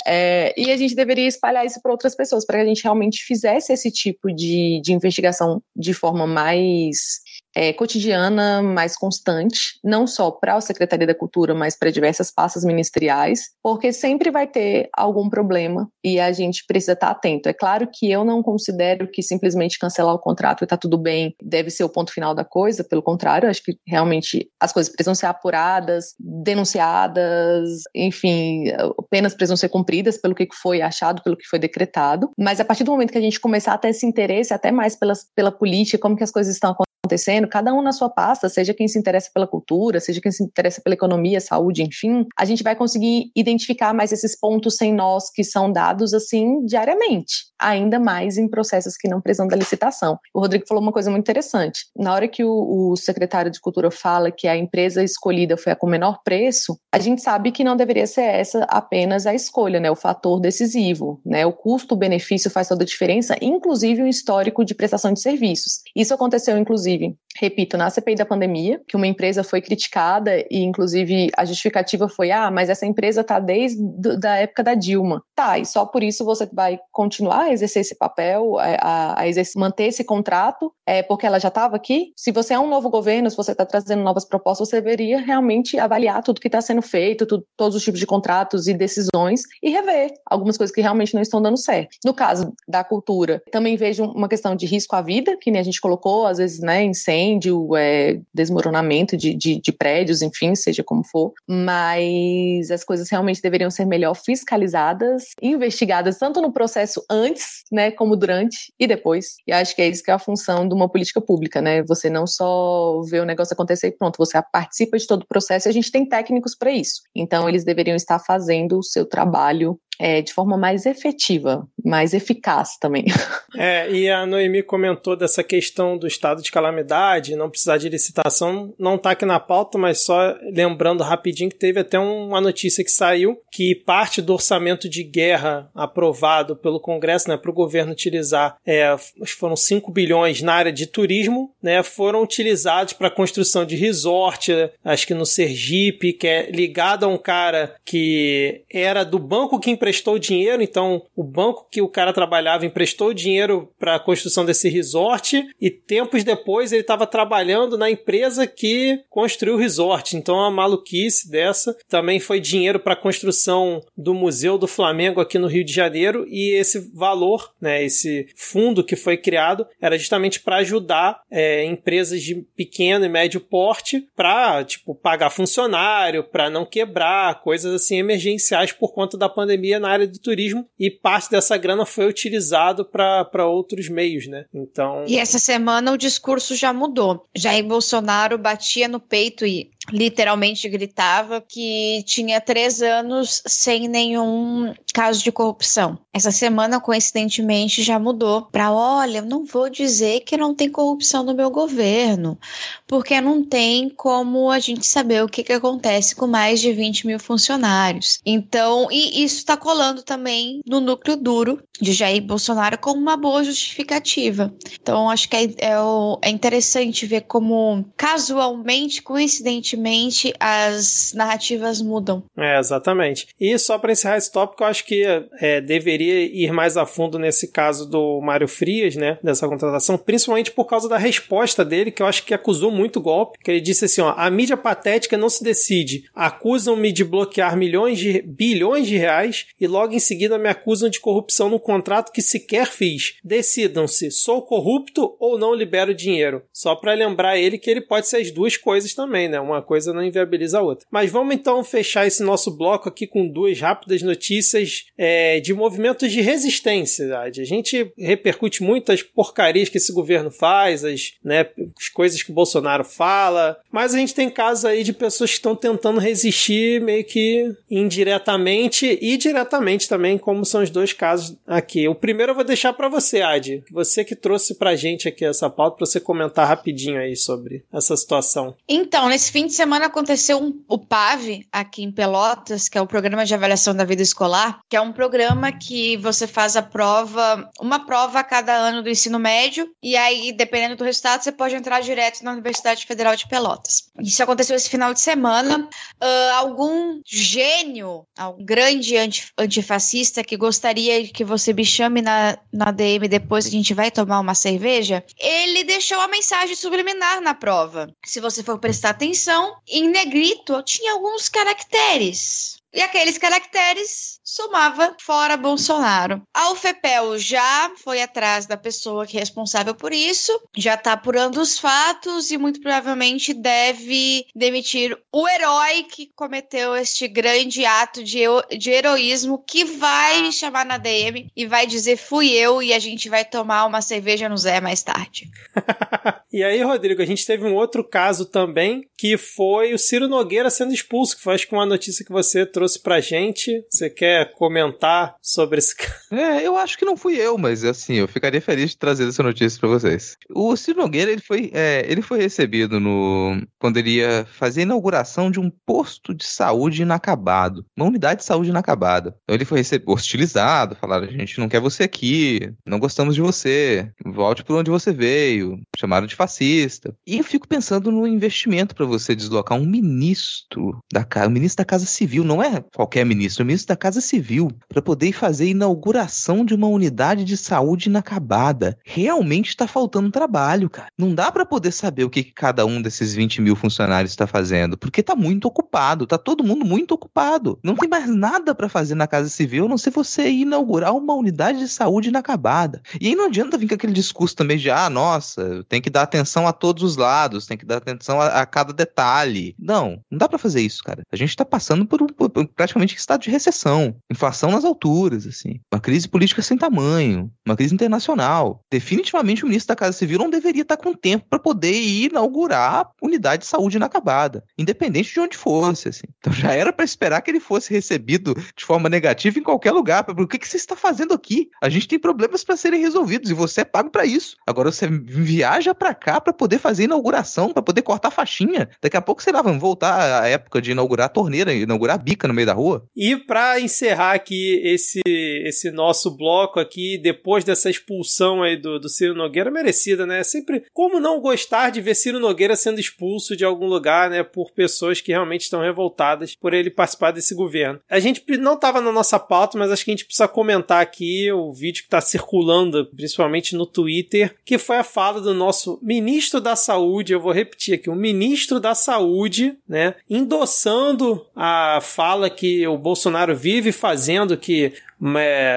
É, 0.06 0.52
e 0.56 0.70
a 0.70 0.76
gente 0.76 0.94
deveria 0.94 1.26
espalhar 1.26 1.64
isso 1.64 1.80
para 1.80 1.90
outras 1.90 2.14
pessoas, 2.14 2.44
para 2.44 2.58
que 2.58 2.64
a 2.64 2.66
gente 2.66 2.82
realmente 2.82 3.24
fizesse 3.24 3.72
esse 3.72 3.90
tipo 3.90 4.30
de, 4.30 4.80
de 4.82 4.92
investigação 4.92 5.62
de 5.74 5.94
forma 5.94 6.26
mais 6.26 7.20
é, 7.54 7.72
cotidiana, 7.72 8.62
mais 8.62 8.96
constante, 8.96 9.78
não 9.82 10.06
só 10.06 10.30
para 10.30 10.56
a 10.56 10.60
Secretaria 10.60 11.06
da 11.06 11.14
Cultura, 11.14 11.54
mas 11.54 11.76
para 11.78 11.90
diversas 11.90 12.30
pastas 12.30 12.64
ministeriais, 12.64 13.50
porque 13.62 13.92
sempre 13.92 14.30
vai 14.30 14.46
ter 14.46 14.88
algum 14.96 15.28
problema 15.30 15.88
e 16.02 16.18
a 16.18 16.32
gente 16.32 16.64
precisa 16.66 16.92
estar 16.92 17.10
atento. 17.10 17.48
É 17.48 17.52
claro 17.52 17.88
que 17.92 18.10
eu 18.10 18.24
não 18.24 18.42
considero 18.42 19.08
que 19.10 19.22
simplesmente 19.22 19.78
cancelar 19.78 20.14
o 20.14 20.18
contrato 20.18 20.62
e 20.62 20.64
está 20.64 20.76
tudo 20.76 20.98
bem 20.98 21.34
deve 21.42 21.70
ser 21.70 21.84
o 21.84 21.88
ponto 21.88 22.12
final 22.12 22.34
da 22.34 22.44
coisa, 22.44 22.82
pelo 22.82 23.02
contrário, 23.02 23.48
acho 23.48 23.62
que 23.62 23.76
realmente 23.86 24.48
as 24.60 24.72
coisas 24.72 24.92
precisam 24.92 25.14
ser 25.14 25.26
apuradas, 25.26 26.14
denunciadas, 26.18 27.82
enfim, 27.94 28.64
penas 29.10 29.34
precisam 29.34 29.56
ser 29.56 29.68
cumpridas 29.68 30.16
pelo 30.16 30.34
que 30.34 30.48
foi 30.52 30.82
achado, 30.82 31.22
pelo 31.22 31.36
que 31.36 31.46
foi 31.46 31.58
decretado, 31.58 32.30
mas 32.38 32.60
a 32.60 32.64
partir 32.64 32.84
do 32.84 32.90
momento 32.90 33.12
que 33.12 33.18
a 33.18 33.22
gente 33.22 33.40
começar 33.40 33.74
a 33.74 33.78
ter 33.78 33.88
esse 33.88 34.06
interesse 34.06 34.52
até 34.52 34.70
mais 34.72 34.96
pelas, 34.96 35.26
pela 35.34 35.52
política, 35.52 35.98
como 35.98 36.16
que 36.16 36.24
as 36.24 36.30
coisas 36.30 36.54
estão 36.54 36.70
acontecendo, 36.70 36.83
acontecendo, 37.04 37.46
cada 37.46 37.72
um 37.72 37.82
na 37.82 37.92
sua 37.92 38.08
pasta, 38.08 38.48
seja 38.48 38.72
quem 38.72 38.88
se 38.88 38.98
interessa 38.98 39.30
pela 39.32 39.46
cultura, 39.46 40.00
seja 40.00 40.20
quem 40.20 40.32
se 40.32 40.42
interessa 40.42 40.80
pela 40.80 40.94
economia, 40.94 41.40
saúde, 41.40 41.82
enfim, 41.82 42.26
a 42.36 42.44
gente 42.44 42.62
vai 42.62 42.74
conseguir 42.74 43.30
identificar 43.36 43.92
mais 43.92 44.10
esses 44.10 44.38
pontos 44.38 44.76
sem 44.76 44.92
nós 44.92 45.30
que 45.30 45.44
são 45.44 45.70
dados 45.70 46.14
assim 46.14 46.64
diariamente, 46.64 47.46
ainda 47.58 48.00
mais 48.00 48.38
em 48.38 48.48
processos 48.48 48.96
que 48.96 49.08
não 49.08 49.20
precisam 49.20 49.46
da 49.46 49.56
licitação. 49.56 50.18
O 50.32 50.40
Rodrigo 50.40 50.66
falou 50.66 50.82
uma 50.82 50.92
coisa 50.92 51.10
muito 51.10 51.24
interessante. 51.24 51.86
Na 51.96 52.14
hora 52.14 52.26
que 52.26 52.42
o, 52.42 52.90
o 52.90 52.96
secretário 52.96 53.50
de 53.50 53.60
Cultura 53.60 53.90
fala 53.90 54.30
que 54.30 54.48
a 54.48 54.56
empresa 54.56 55.02
escolhida 55.02 55.56
foi 55.56 55.72
a 55.72 55.76
com 55.76 55.86
menor 55.86 56.20
preço, 56.24 56.78
a 56.92 56.98
gente 56.98 57.20
sabe 57.22 57.52
que 57.52 57.64
não 57.64 57.76
deveria 57.76 58.06
ser 58.06 58.22
essa 58.22 58.64
apenas 58.68 59.26
a 59.26 59.34
escolha, 59.34 59.78
né, 59.78 59.90
o 59.90 59.96
fator 59.96 60.40
decisivo, 60.40 61.20
né? 61.24 61.44
O 61.44 61.52
custo-benefício 61.52 62.50
faz 62.50 62.68
toda 62.68 62.82
a 62.82 62.86
diferença, 62.86 63.36
inclusive 63.40 64.02
o 64.02 64.06
histórico 64.06 64.64
de 64.64 64.74
prestação 64.74 65.12
de 65.12 65.20
serviços. 65.20 65.80
Isso 65.94 66.14
aconteceu 66.14 66.56
inclusive 66.56 66.93
inclusive, 66.94 67.16
repito, 67.40 67.76
na 67.76 67.90
CPI 67.90 68.14
da 68.14 68.24
pandemia, 68.24 68.80
que 68.86 68.96
uma 68.96 69.06
empresa 69.06 69.42
foi 69.42 69.60
criticada 69.60 70.38
e, 70.50 70.62
inclusive, 70.62 71.30
a 71.36 71.44
justificativa 71.44 72.08
foi: 72.08 72.30
ah, 72.30 72.50
mas 72.50 72.70
essa 72.70 72.86
empresa 72.86 73.20
está 73.20 73.38
desde 73.38 73.82
a 74.26 74.36
época 74.36 74.62
da 74.62 74.74
Dilma. 74.74 75.22
Tá, 75.34 75.58
e 75.58 75.66
só 75.66 75.84
por 75.84 76.02
isso 76.02 76.24
você 76.24 76.48
vai 76.52 76.78
continuar 76.92 77.44
a 77.44 77.52
exercer 77.52 77.82
esse 77.82 77.96
papel, 77.96 78.56
a, 78.58 79.20
a 79.20 79.28
exercer, 79.28 79.60
manter 79.60 79.84
esse 79.84 80.04
contrato, 80.04 80.72
é, 80.86 81.02
porque 81.02 81.26
ela 81.26 81.38
já 81.38 81.48
estava 81.48 81.76
aqui? 81.76 82.12
Se 82.16 82.30
você 82.30 82.54
é 82.54 82.58
um 82.58 82.68
novo 82.68 82.88
governo, 82.88 83.28
se 83.28 83.36
você 83.36 83.52
está 83.52 83.66
trazendo 83.66 84.02
novas 84.02 84.24
propostas, 84.24 84.68
você 84.68 84.80
deveria 84.80 85.18
realmente 85.18 85.78
avaliar 85.78 86.22
tudo 86.22 86.40
que 86.40 86.48
está 86.48 86.60
sendo 86.60 86.82
feito, 86.82 87.26
tudo, 87.26 87.44
todos 87.56 87.76
os 87.76 87.82
tipos 87.82 87.98
de 87.98 88.06
contratos 88.06 88.68
e 88.68 88.74
decisões 88.74 89.42
e 89.62 89.70
rever 89.70 90.12
algumas 90.26 90.56
coisas 90.56 90.74
que 90.74 90.80
realmente 90.80 91.14
não 91.14 91.22
estão 91.22 91.42
dando 91.42 91.56
certo. 91.56 91.96
No 92.04 92.14
caso 92.14 92.52
da 92.68 92.84
cultura, 92.84 93.42
também 93.50 93.76
vejo 93.76 94.04
uma 94.04 94.28
questão 94.28 94.54
de 94.54 94.66
risco 94.66 94.94
à 94.94 95.02
vida, 95.02 95.36
que 95.40 95.50
nem 95.50 95.60
a 95.60 95.64
gente 95.64 95.80
colocou, 95.80 96.26
às 96.26 96.38
vezes, 96.38 96.60
né, 96.60 96.83
incêndio, 96.84 97.76
é, 97.76 98.20
desmoronamento 98.32 99.16
de, 99.16 99.34
de, 99.34 99.60
de, 99.60 99.72
prédios, 99.72 100.22
enfim, 100.22 100.54
seja 100.54 100.82
como 100.82 101.04
for, 101.04 101.32
mas 101.48 102.70
as 102.70 102.84
coisas 102.84 103.10
realmente 103.10 103.42
deveriam 103.42 103.70
ser 103.70 103.84
melhor 103.84 104.14
fiscalizadas, 104.14 105.24
investigadas 105.42 106.18
tanto 106.18 106.40
no 106.40 106.52
processo 106.52 107.04
antes, 107.10 107.62
né, 107.70 107.90
como 107.90 108.16
durante 108.16 108.72
e 108.78 108.86
depois. 108.86 109.36
E 109.46 109.52
acho 109.52 109.74
que 109.74 109.82
é 109.82 109.88
isso 109.88 110.02
que 110.02 110.10
é 110.10 110.14
a 110.14 110.18
função 110.18 110.68
de 110.68 110.74
uma 110.74 110.88
política 110.88 111.20
pública, 111.20 111.60
né? 111.60 111.82
Você 111.84 112.08
não 112.08 112.26
só 112.26 113.00
vê 113.10 113.20
o 113.20 113.24
negócio 113.24 113.54
acontecer 113.54 113.88
e 113.88 113.92
pronto, 113.92 114.16
você 114.16 114.40
participa 114.52 114.98
de 114.98 115.06
todo 115.06 115.22
o 115.22 115.26
processo 115.26 115.68
e 115.68 115.70
a 115.70 115.72
gente 115.72 115.90
tem 115.90 116.06
técnicos 116.06 116.54
para 116.54 116.70
isso. 116.70 117.02
Então, 117.14 117.48
eles 117.48 117.64
deveriam 117.64 117.96
estar 117.96 118.18
fazendo 118.18 118.78
o 118.78 118.82
seu 118.82 119.04
trabalho 119.04 119.78
é, 119.98 120.22
de 120.22 120.32
forma 120.32 120.56
mais 120.56 120.86
efetiva, 120.86 121.66
mais 121.84 122.14
eficaz 122.14 122.76
também. 122.78 123.04
É, 123.56 123.88
e 123.88 124.10
a 124.10 124.26
Noemi 124.26 124.64
comentou 124.64 125.14
dessa 125.14 125.44
questão 125.44 125.96
do 125.96 126.08
estado 126.08 126.42
de 126.42 126.50
calamidade, 126.50 127.36
não 127.36 127.48
precisar 127.48 127.78
de 127.78 127.88
licitação, 127.88 128.74
não 128.76 128.96
está 128.96 129.12
aqui 129.12 129.24
na 129.24 129.38
pauta, 129.38 129.78
mas 129.78 130.04
só 130.04 130.34
lembrando 130.52 131.04
rapidinho 131.04 131.50
que 131.50 131.56
teve 131.56 131.78
até 131.78 131.96
uma 131.96 132.40
notícia 132.40 132.82
que 132.82 132.90
saiu 132.90 133.38
que 133.52 133.72
parte 133.72 134.20
do 134.20 134.32
orçamento 134.32 134.88
de 134.88 135.04
guerra 135.04 135.70
aprovado 135.72 136.56
pelo 136.56 136.80
Congresso, 136.80 137.28
né, 137.28 137.36
para 137.36 137.48
o 137.48 137.54
governo 137.54 137.92
utilizar, 137.92 138.56
é, 138.66 138.96
foram 139.38 139.54
5 139.54 139.92
bilhões 139.92 140.42
na 140.42 140.54
área 140.54 140.72
de 140.72 140.86
turismo, 140.86 141.54
né, 141.62 141.84
foram 141.84 142.24
utilizados 142.24 142.92
para 142.92 143.08
construção 143.08 143.64
de 143.64 143.76
resort, 143.76 144.50
acho 144.84 145.06
que 145.06 145.14
no 145.14 145.24
Sergipe, 145.24 146.12
que 146.12 146.26
é 146.26 146.50
ligado 146.50 147.04
a 147.04 147.08
um 147.08 147.16
cara 147.16 147.76
que 147.84 148.64
era 148.68 149.04
do 149.04 149.20
banco 149.20 149.60
que 149.60 149.70
emprestou 149.84 150.18
dinheiro, 150.18 150.62
então 150.62 151.02
o 151.14 151.22
banco 151.22 151.68
que 151.70 151.82
o 151.82 151.88
cara 151.88 152.10
trabalhava 152.10 152.64
emprestou 152.64 153.12
dinheiro 153.12 153.70
para 153.78 153.96
a 153.96 154.00
construção 154.00 154.42
desse 154.42 154.66
resort 154.66 155.46
e 155.60 155.70
tempos 155.70 156.24
depois 156.24 156.72
ele 156.72 156.80
estava 156.80 157.06
trabalhando 157.06 157.76
na 157.76 157.90
empresa 157.90 158.46
que 158.46 159.00
construiu 159.10 159.56
o 159.56 159.58
resort. 159.58 160.16
Então 160.16 160.40
a 160.40 160.50
maluquice 160.50 161.30
dessa 161.30 161.76
também 161.86 162.18
foi 162.18 162.40
dinheiro 162.40 162.80
para 162.80 162.94
a 162.94 162.96
construção 162.96 163.82
do 163.94 164.14
Museu 164.14 164.56
do 164.56 164.66
Flamengo 164.66 165.20
aqui 165.20 165.38
no 165.38 165.48
Rio 165.48 165.64
de 165.64 165.72
Janeiro 165.72 166.24
e 166.30 166.54
esse 166.54 166.78
valor, 166.94 167.52
né, 167.60 167.84
esse 167.84 168.26
fundo 168.34 168.82
que 168.82 168.96
foi 168.96 169.18
criado 169.18 169.66
era 169.78 169.98
justamente 169.98 170.40
para 170.40 170.56
ajudar 170.56 171.20
é, 171.30 171.62
empresas 171.66 172.22
de 172.22 172.36
pequeno 172.56 173.04
e 173.04 173.08
médio 173.08 173.38
porte 173.38 174.06
para 174.16 174.64
tipo 174.64 174.94
pagar 174.94 175.28
funcionário, 175.28 176.24
para 176.24 176.48
não 176.48 176.64
quebrar, 176.64 177.42
coisas 177.42 177.74
assim 177.74 177.98
emergenciais 177.98 178.72
por 178.72 178.94
conta 178.94 179.18
da 179.18 179.28
pandemia 179.28 179.73
na 179.78 179.88
área 179.88 180.06
do 180.06 180.18
turismo 180.18 180.66
e 180.78 180.90
parte 180.90 181.30
dessa 181.30 181.56
grana 181.56 181.84
foi 181.86 182.06
utilizado 182.06 182.84
para 182.84 183.46
outros 183.46 183.88
meios, 183.88 184.26
né? 184.26 184.46
Então. 184.52 185.04
E 185.06 185.18
essa 185.18 185.38
semana 185.38 185.92
o 185.92 185.98
discurso 185.98 186.54
já 186.54 186.72
mudou. 186.72 187.26
Jair 187.34 187.64
Bolsonaro 187.64 188.38
batia 188.38 188.88
no 188.88 189.00
peito 189.00 189.46
e 189.46 189.70
literalmente 189.92 190.68
gritava 190.68 191.40
que 191.40 192.02
tinha 192.06 192.40
três 192.40 192.80
anos 192.80 193.42
sem 193.46 193.88
nenhum 193.88 194.72
caso 194.92 195.22
de 195.22 195.30
corrupção. 195.30 195.98
Essa 196.12 196.30
semana, 196.30 196.80
coincidentemente, 196.80 197.82
já 197.82 197.98
mudou 197.98 198.42
para: 198.42 198.72
olha, 198.72 199.18
eu 199.18 199.24
não 199.24 199.44
vou 199.44 199.68
dizer 199.68 200.20
que 200.20 200.36
não 200.36 200.54
tem 200.54 200.70
corrupção 200.70 201.22
no 201.22 201.34
meu 201.34 201.50
governo, 201.50 202.38
porque 202.86 203.20
não 203.20 203.44
tem 203.44 203.88
como 203.90 204.50
a 204.50 204.58
gente 204.58 204.86
saber 204.86 205.22
o 205.22 205.28
que, 205.28 205.42
que 205.42 205.52
acontece 205.52 206.14
com 206.14 206.26
mais 206.26 206.60
de 206.60 206.72
20 206.72 207.06
mil 207.06 207.18
funcionários. 207.18 208.20
Então, 208.24 208.88
e 208.90 209.24
isso 209.24 209.38
está 209.38 209.56
colando 209.64 210.02
também 210.02 210.60
no 210.66 210.78
núcleo 210.78 211.16
duro 211.16 211.58
de 211.80 211.94
Jair 211.94 212.22
Bolsonaro 212.22 212.76
como 212.76 213.00
uma 213.00 213.16
boa 213.16 213.42
justificativa. 213.42 214.52
Então, 214.78 215.08
acho 215.08 215.26
que 215.26 215.34
é, 215.34 215.44
é, 215.44 215.74
é 216.22 216.28
interessante 216.28 217.06
ver 217.06 217.22
como, 217.22 217.82
casualmente, 217.96 219.00
coincidentemente, 219.00 220.34
as 220.38 221.14
narrativas 221.14 221.80
mudam. 221.80 222.24
É, 222.36 222.58
exatamente. 222.58 223.26
E 223.40 223.58
só 223.58 223.78
para 223.78 223.92
encerrar 223.92 224.18
esse 224.18 224.30
tópico, 224.30 224.62
eu 224.62 224.66
acho 224.66 224.84
que 224.84 225.02
é, 225.40 225.62
deveria 225.62 226.26
ir 226.26 226.52
mais 226.52 226.76
a 226.76 226.84
fundo 226.84 227.18
nesse 227.18 227.50
caso 227.50 227.88
do 227.88 228.20
Mário 228.20 228.46
Frias, 228.46 228.94
né, 228.96 229.18
dessa 229.22 229.48
contratação, 229.48 229.96
principalmente 229.96 230.50
por 230.50 230.66
causa 230.66 230.90
da 230.90 230.98
resposta 230.98 231.64
dele, 231.64 231.90
que 231.90 232.02
eu 232.02 232.06
acho 232.06 232.26
que 232.26 232.34
acusou 232.34 232.70
muito 232.70 233.00
golpe, 233.00 233.38
que 233.42 233.50
ele 233.50 233.62
disse 233.62 233.86
assim, 233.86 234.02
ó, 234.02 234.12
a 234.14 234.30
mídia 234.30 234.58
patética 234.58 235.16
não 235.16 235.30
se 235.30 235.42
decide, 235.42 236.04
acusam-me 236.14 236.92
de 236.92 237.02
bloquear 237.02 237.56
milhões 237.56 237.98
de 237.98 238.20
bilhões 238.20 238.86
de 238.86 238.98
reais 238.98 239.46
e 239.60 239.66
logo 239.66 239.94
em 239.94 239.98
seguida 239.98 240.38
me 240.38 240.48
acusam 240.48 240.88
de 240.88 241.00
corrupção 241.00 241.48
no 241.48 241.60
contrato 241.60 242.12
que 242.12 242.22
sequer 242.22 242.66
fiz. 242.66 243.14
Decidam-se, 243.22 244.10
sou 244.10 244.42
corrupto 244.42 245.16
ou 245.18 245.38
não 245.38 245.54
libero 245.54 245.94
dinheiro. 245.94 246.42
Só 246.52 246.74
para 246.74 246.94
lembrar 246.94 247.38
ele 247.38 247.58
que 247.58 247.70
ele 247.70 247.80
pode 247.80 248.08
ser 248.08 248.18
as 248.18 248.30
duas 248.30 248.56
coisas 248.56 248.94
também, 248.94 249.28
né? 249.28 249.40
Uma 249.40 249.62
coisa 249.62 249.92
não 249.92 250.02
inviabiliza 250.02 250.58
a 250.58 250.62
outra. 250.62 250.86
Mas 250.90 251.10
vamos 251.10 251.34
então 251.34 251.62
fechar 251.62 252.06
esse 252.06 252.22
nosso 252.22 252.50
bloco 252.50 252.88
aqui 252.88 253.06
com 253.06 253.28
duas 253.28 253.60
rápidas 253.60 254.02
notícias 254.02 254.86
é, 254.98 255.40
de 255.40 255.54
movimentos 255.54 256.10
de 256.10 256.20
resistência. 256.20 257.18
A 257.18 257.30
gente 257.30 257.92
repercute 257.96 258.62
muito 258.62 258.92
as 258.92 259.02
porcarias 259.02 259.68
que 259.68 259.78
esse 259.78 259.92
governo 259.92 260.30
faz, 260.30 260.84
as, 260.84 261.12
né, 261.24 261.46
as 261.78 261.88
coisas 261.88 262.22
que 262.22 262.30
o 262.30 262.34
Bolsonaro 262.34 262.84
fala, 262.84 263.58
mas 263.70 263.94
a 263.94 263.98
gente 263.98 264.14
tem 264.14 264.28
casos 264.28 264.64
aí 264.64 264.82
de 264.82 264.92
pessoas 264.92 265.30
que 265.30 265.36
estão 265.36 265.54
tentando 265.54 266.00
resistir 266.00 266.80
meio 266.80 267.04
que 267.04 267.54
indiretamente 267.70 268.98
e 269.00 269.16
diretamente 269.16 269.43
também, 269.44 270.18
como 270.18 270.44
são 270.44 270.62
os 270.62 270.70
dois 270.70 270.92
casos 270.92 271.36
aqui. 271.46 271.88
O 271.88 271.94
primeiro 271.94 272.32
eu 272.32 272.36
vou 272.36 272.44
deixar 272.44 272.72
para 272.72 272.88
você, 272.88 273.22
Adi. 273.22 273.62
Você 273.70 274.04
que 274.04 274.16
trouxe 274.16 274.54
pra 274.54 274.76
gente 274.76 275.08
aqui 275.08 275.24
essa 275.24 275.50
pauta, 275.50 275.76
pra 275.76 275.86
você 275.86 276.00
comentar 276.00 276.48
rapidinho 276.48 277.00
aí 277.00 277.16
sobre 277.16 277.64
essa 277.72 277.96
situação. 277.96 278.54
Então, 278.68 279.08
nesse 279.08 279.30
fim 279.30 279.46
de 279.46 279.52
semana 279.52 279.86
aconteceu 279.86 280.38
um, 280.38 280.62
o 280.68 280.78
PAV 280.78 281.46
aqui 281.52 281.82
em 281.82 281.92
Pelotas, 281.92 282.68
que 282.68 282.78
é 282.78 282.80
o 282.80 282.86
Programa 282.86 283.24
de 283.24 283.34
Avaliação 283.34 283.74
da 283.74 283.84
Vida 283.84 284.02
Escolar, 284.02 284.60
que 284.68 284.76
é 284.76 284.80
um 284.80 284.92
programa 284.92 285.52
que 285.52 285.96
você 285.96 286.26
faz 286.26 286.56
a 286.56 286.62
prova, 286.62 287.50
uma 287.60 287.84
prova 287.86 288.20
a 288.20 288.24
cada 288.24 288.54
ano 288.54 288.82
do 288.82 288.90
ensino 288.90 289.18
médio, 289.18 289.68
e 289.82 289.96
aí, 289.96 290.32
dependendo 290.32 290.76
do 290.76 290.84
resultado, 290.84 291.22
você 291.22 291.32
pode 291.32 291.54
entrar 291.54 291.80
direto 291.80 292.22
na 292.22 292.32
Universidade 292.32 292.86
Federal 292.86 293.16
de 293.16 293.28
Pelotas. 293.28 293.90
Isso 294.00 294.22
aconteceu 294.22 294.56
esse 294.56 294.68
final 294.68 294.92
de 294.92 295.00
semana. 295.00 295.68
Uh, 296.02 296.34
algum 296.36 297.00
gênio, 297.06 298.06
algum 298.16 298.44
grande 298.44 298.96
antifascista 299.38 300.22
que 300.22 300.36
gostaria 300.36 301.06
que 301.08 301.24
você 301.24 301.52
me 301.52 301.64
chame 301.64 302.00
na, 302.00 302.38
na 302.52 302.70
DM 302.70 303.08
depois 303.08 303.46
a 303.46 303.50
gente 303.50 303.74
vai 303.74 303.90
tomar 303.90 304.20
uma 304.20 304.34
cerveja, 304.34 305.04
ele 305.18 305.64
deixou 305.64 306.00
a 306.00 306.08
mensagem 306.08 306.54
subliminar 306.54 307.20
na 307.20 307.34
prova. 307.34 307.90
Se 308.04 308.20
você 308.20 308.42
for 308.42 308.58
prestar 308.58 308.90
atenção, 308.90 309.56
em 309.68 309.88
negrito 309.88 310.62
tinha 310.62 310.92
alguns 310.92 311.28
caracteres. 311.28 312.56
E 312.72 312.80
aqueles 312.80 313.16
caracteres 313.18 314.18
somava 314.24 314.96
fora 315.00 315.36
Bolsonaro. 315.36 316.22
A 316.34 316.50
UFEPEL 316.50 317.18
já 317.18 317.70
foi 317.76 318.02
atrás 318.02 318.46
da 318.46 318.56
pessoa 318.56 319.06
que 319.06 319.16
é 319.16 319.20
responsável 319.20 319.74
por 319.74 319.92
isso, 319.92 320.32
já 320.56 320.74
está 320.74 320.92
apurando 320.92 321.40
os 321.40 321.58
fatos 321.58 322.30
e 322.30 322.38
muito 322.38 322.60
provavelmente 322.60 323.32
deve 323.32 324.26
demitir 324.34 324.96
o 325.12 325.28
herói 325.28 325.84
que 325.84 326.10
cometeu 326.14 326.74
este 326.74 327.06
grande 327.06 327.64
ato 327.64 328.02
de, 328.02 328.22
de 328.58 328.70
heroísmo 328.70 329.42
que 329.46 329.64
vai 329.64 330.30
chamar 330.32 330.66
na 330.66 330.78
DM 330.78 331.30
e 331.36 331.46
vai 331.46 331.66
dizer 331.66 331.96
fui 331.96 332.30
eu 332.30 332.62
e 332.62 332.72
a 332.72 332.78
gente 332.78 333.08
vai 333.08 333.24
tomar 333.24 333.66
uma 333.66 333.80
cerveja 333.80 334.28
no 334.28 334.36
Zé 334.36 334.60
mais 334.60 334.82
tarde. 334.82 335.30
e 336.32 336.42
aí, 336.42 336.60
Rodrigo, 336.62 337.00
a 337.00 337.06
gente 337.06 337.24
teve 337.24 337.44
um 337.44 337.54
outro 337.54 337.84
caso 337.84 338.26
também 338.26 338.88
que 338.96 339.16
foi 339.16 339.72
o 339.72 339.78
Ciro 339.78 340.08
Nogueira 340.08 340.50
sendo 340.50 340.72
expulso, 340.72 341.16
que 341.16 341.22
foi 341.22 341.34
acho 341.34 341.46
que 341.46 341.54
uma 341.54 341.66
notícia 341.66 342.04
que 342.04 342.12
você 342.12 342.44
trouxe 342.44 342.64
trouxe 342.64 342.80
pra 342.80 343.00
gente. 343.00 343.64
Você 343.70 343.90
quer 343.90 344.13
comentar 344.22 345.16
sobre 345.22 345.58
esse 345.58 345.74
caso? 345.74 345.94
É, 346.14 346.46
eu 346.46 346.56
acho 346.56 346.78
que 346.78 346.84
não 346.84 346.96
fui 346.96 347.16
eu, 347.16 347.36
mas 347.36 347.64
assim, 347.64 347.94
eu 347.94 348.06
ficaria 348.06 348.40
feliz 348.40 348.70
de 348.70 348.78
trazer 348.78 349.08
essa 349.08 349.22
notícia 349.22 349.58
para 349.58 349.68
vocês. 349.68 350.16
O 350.30 350.54
Ciro 350.56 350.80
Nogueira, 350.80 351.10
ele 351.10 351.20
foi, 351.20 351.50
é, 351.52 351.84
ele 351.88 352.02
foi 352.02 352.20
recebido 352.20 352.78
no 352.78 353.42
quando 353.58 353.78
ele 353.78 353.96
ia 353.96 354.24
fazer 354.24 354.60
a 354.60 354.62
inauguração 354.62 355.28
de 355.28 355.40
um 355.40 355.50
posto 355.50 356.14
de 356.14 356.24
saúde 356.24 356.82
inacabado, 356.82 357.66
uma 357.76 357.86
unidade 357.86 358.20
de 358.20 358.26
saúde 358.26 358.50
inacabada. 358.50 359.16
Então 359.24 359.34
ele 359.34 359.44
foi 359.44 359.60
hostilizado, 359.86 360.76
falaram, 360.76 361.08
a 361.08 361.10
gente 361.10 361.40
não 361.40 361.48
quer 361.48 361.60
você 361.60 361.82
aqui, 361.82 362.52
não 362.64 362.78
gostamos 362.78 363.14
de 363.14 363.20
você, 363.20 363.90
volte 364.04 364.44
por 364.44 364.56
onde 364.56 364.70
você 364.70 364.92
veio, 364.92 365.60
chamaram 365.76 366.06
de 366.06 366.14
fascista. 366.14 366.94
E 367.06 367.18
eu 367.18 367.24
fico 367.24 367.48
pensando 367.48 367.90
no 367.90 368.06
investimento 368.06 368.74
para 368.74 368.86
você 368.86 369.14
deslocar 369.14 369.58
um 369.58 369.66
ministro 369.66 370.78
da 370.92 371.04
um 371.26 371.30
ministro 371.30 371.58
da 371.58 371.64
Casa 371.64 371.86
Civil, 371.86 372.24
não 372.24 372.42
é 372.42 372.62
qualquer 372.74 373.04
ministro, 373.04 373.42
o 373.42 373.46
ministro 373.46 373.68
da 373.68 373.76
Casa 373.76 374.00
Civil, 374.04 374.50
para 374.68 374.82
poder 374.82 375.12
fazer 375.12 375.44
a 375.44 375.48
inauguração 375.48 376.44
de 376.44 376.54
uma 376.54 376.68
unidade 376.68 377.24
de 377.24 377.36
saúde 377.36 377.88
inacabada. 377.88 378.78
Realmente 378.84 379.48
está 379.48 379.66
faltando 379.66 380.10
trabalho, 380.10 380.70
cara. 380.70 380.88
Não 380.96 381.14
dá 381.14 381.30
para 381.32 381.44
poder 381.44 381.72
saber 381.72 382.04
o 382.04 382.10
que 382.10 382.22
cada 382.22 382.64
um 382.64 382.80
desses 382.80 383.14
20 383.14 383.40
mil 383.40 383.56
funcionários 383.56 384.12
está 384.12 384.26
fazendo, 384.26 384.76
porque 384.76 385.00
está 385.00 385.16
muito 385.16 385.46
ocupado, 385.46 386.06
tá 386.06 386.18
todo 386.18 386.44
mundo 386.44 386.64
muito 386.64 386.92
ocupado. 386.92 387.58
Não 387.62 387.74
tem 387.74 387.88
mais 387.88 388.08
nada 388.08 388.54
para 388.54 388.68
fazer 388.68 388.94
na 388.94 389.06
Casa 389.06 389.28
Civil, 389.28 389.66
a 389.66 389.68
não 389.68 389.78
ser 389.78 389.90
você 389.90 390.30
inaugurar 390.30 390.94
uma 390.94 391.14
unidade 391.14 391.58
de 391.58 391.68
saúde 391.68 392.08
inacabada. 392.08 392.82
E 393.00 393.08
aí 393.08 393.16
não 393.16 393.26
adianta 393.26 393.58
vir 393.58 393.68
com 393.68 393.74
aquele 393.74 393.92
discurso 393.92 394.36
também 394.36 394.58
de, 394.58 394.70
ah, 394.70 394.90
nossa, 394.90 395.64
tem 395.68 395.80
que 395.80 395.90
dar 395.90 396.02
atenção 396.02 396.46
a 396.46 396.52
todos 396.52 396.82
os 396.82 396.96
lados, 396.96 397.46
tem 397.46 397.56
que 397.56 397.66
dar 397.66 397.78
atenção 397.78 398.20
a, 398.20 398.26
a 398.26 398.46
cada 398.46 398.72
detalhe. 398.72 399.54
Não, 399.58 400.00
não 400.10 400.18
dá 400.18 400.28
para 400.28 400.38
fazer 400.38 400.60
isso, 400.60 400.82
cara. 400.82 401.02
A 401.10 401.16
gente 401.16 401.30
está 401.30 401.44
passando 401.44 401.86
por, 401.86 402.12
por, 402.12 402.30
praticamente 402.30 402.94
em 402.94 402.98
estado 402.98 403.22
de 403.22 403.30
recessão, 403.30 403.93
inflação 404.10 404.50
nas 404.50 404.64
alturas, 404.64 405.26
assim, 405.26 405.60
uma 405.72 405.80
crise 405.80 406.08
política 406.08 406.42
sem 406.42 406.56
tamanho, 406.56 407.30
uma 407.46 407.56
crise 407.56 407.74
internacional. 407.74 408.62
Definitivamente 408.70 409.44
o 409.44 409.48
ministro 409.48 409.68
da 409.68 409.76
Casa 409.76 409.96
Civil 409.96 410.18
não 410.18 410.30
deveria 410.30 410.62
estar 410.62 410.76
com 410.76 410.94
tempo 410.94 411.26
para 411.28 411.38
poder 411.38 411.72
ir 411.72 412.10
inaugurar 412.10 412.90
unidade 413.02 413.42
de 413.42 413.48
saúde 413.48 413.76
inacabada, 413.76 414.44
independente 414.58 415.12
de 415.12 415.20
onde 415.20 415.36
fosse, 415.36 415.88
assim. 415.88 416.06
Então 416.18 416.32
já 416.32 416.52
era 416.52 416.72
para 416.72 416.84
esperar 416.84 417.20
que 417.22 417.30
ele 417.30 417.40
fosse 417.40 417.72
recebido 417.72 418.34
de 418.56 418.64
forma 418.64 418.88
negativa 418.88 419.38
em 419.38 419.42
qualquer 419.42 419.72
lugar. 419.72 420.04
O 420.08 420.26
que, 420.26 420.38
que 420.38 420.48
você 420.48 420.56
está 420.56 420.76
fazendo 420.76 421.14
aqui? 421.14 421.48
A 421.62 421.68
gente 421.68 421.88
tem 421.88 421.98
problemas 421.98 422.44
para 422.44 422.56
serem 422.56 422.80
resolvidos 422.80 423.30
e 423.30 423.34
você 423.34 423.62
é 423.62 423.64
pago 423.64 423.90
para 423.90 424.04
isso. 424.04 424.36
Agora 424.46 424.70
você 424.70 424.86
viaja 424.88 425.74
para 425.74 425.94
cá 425.94 426.20
para 426.20 426.32
poder 426.32 426.58
fazer 426.58 426.84
inauguração, 426.84 427.52
para 427.52 427.62
poder 427.62 427.82
cortar 427.82 428.10
faixinha. 428.10 428.68
Daqui 428.82 428.96
a 428.96 429.02
pouco, 429.02 429.22
sei 429.22 429.32
lá, 429.32 429.42
vamos 429.42 429.60
voltar 429.60 430.22
à 430.22 430.28
época 430.28 430.60
de 430.60 430.72
inaugurar 430.72 431.08
torneira, 431.08 431.52
inaugurar 431.52 432.02
bica 432.02 432.28
no 432.28 432.34
meio 432.34 432.46
da 432.46 432.52
rua. 432.52 432.86
E 432.96 433.16
para 433.16 433.60
encerrar 433.60 433.83
aqui 433.90 434.60
esse, 434.64 435.00
esse 435.06 435.70
nosso 435.70 436.10
bloco 436.10 436.58
aqui, 436.58 436.98
depois 436.98 437.44
dessa 437.44 437.70
expulsão 437.70 438.42
aí 438.42 438.56
do, 438.56 438.78
do 438.78 438.88
Ciro 438.88 439.14
Nogueira, 439.14 439.50
merecida, 439.50 440.06
né? 440.06 440.22
Sempre, 440.22 440.64
como 440.72 441.00
não 441.00 441.20
gostar 441.20 441.70
de 441.70 441.80
ver 441.80 441.94
Ciro 441.94 442.18
Nogueira 442.18 442.56
sendo 442.56 442.80
expulso 442.80 443.36
de 443.36 443.44
algum 443.44 443.66
lugar, 443.66 444.10
né, 444.10 444.22
por 444.22 444.50
pessoas 444.52 445.00
que 445.00 445.12
realmente 445.12 445.42
estão 445.42 445.60
revoltadas 445.60 446.34
por 446.34 446.52
ele 446.54 446.70
participar 446.70 447.10
desse 447.10 447.34
governo. 447.34 447.80
A 447.88 448.00
gente 448.00 448.24
não 448.38 448.54
estava 448.54 448.80
na 448.80 448.92
nossa 448.92 449.18
pauta, 449.18 449.58
mas 449.58 449.70
acho 449.70 449.84
que 449.84 449.90
a 449.90 449.94
gente 449.94 450.04
precisa 450.04 450.28
comentar 450.28 450.82
aqui 450.82 451.30
o 451.32 451.52
vídeo 451.52 451.82
que 451.82 451.86
está 451.86 452.00
circulando, 452.00 452.86
principalmente 452.86 453.54
no 453.54 453.66
Twitter, 453.66 454.34
que 454.44 454.58
foi 454.58 454.76
a 454.76 454.84
fala 454.84 455.20
do 455.20 455.34
nosso 455.34 455.78
ministro 455.82 456.40
da 456.40 456.56
Saúde, 456.56 457.12
eu 457.12 457.20
vou 457.20 457.32
repetir 457.32 457.74
aqui, 457.74 457.90
o 457.90 457.94
ministro 457.94 458.60
da 458.60 458.74
Saúde, 458.74 459.56
né, 459.68 459.94
endossando 460.08 461.26
a 461.34 461.80
fala 461.82 462.30
que 462.30 462.66
o 462.66 462.78
Bolsonaro 462.78 463.34
vive 463.36 463.72
fazendo, 463.74 464.36
que 464.36 464.72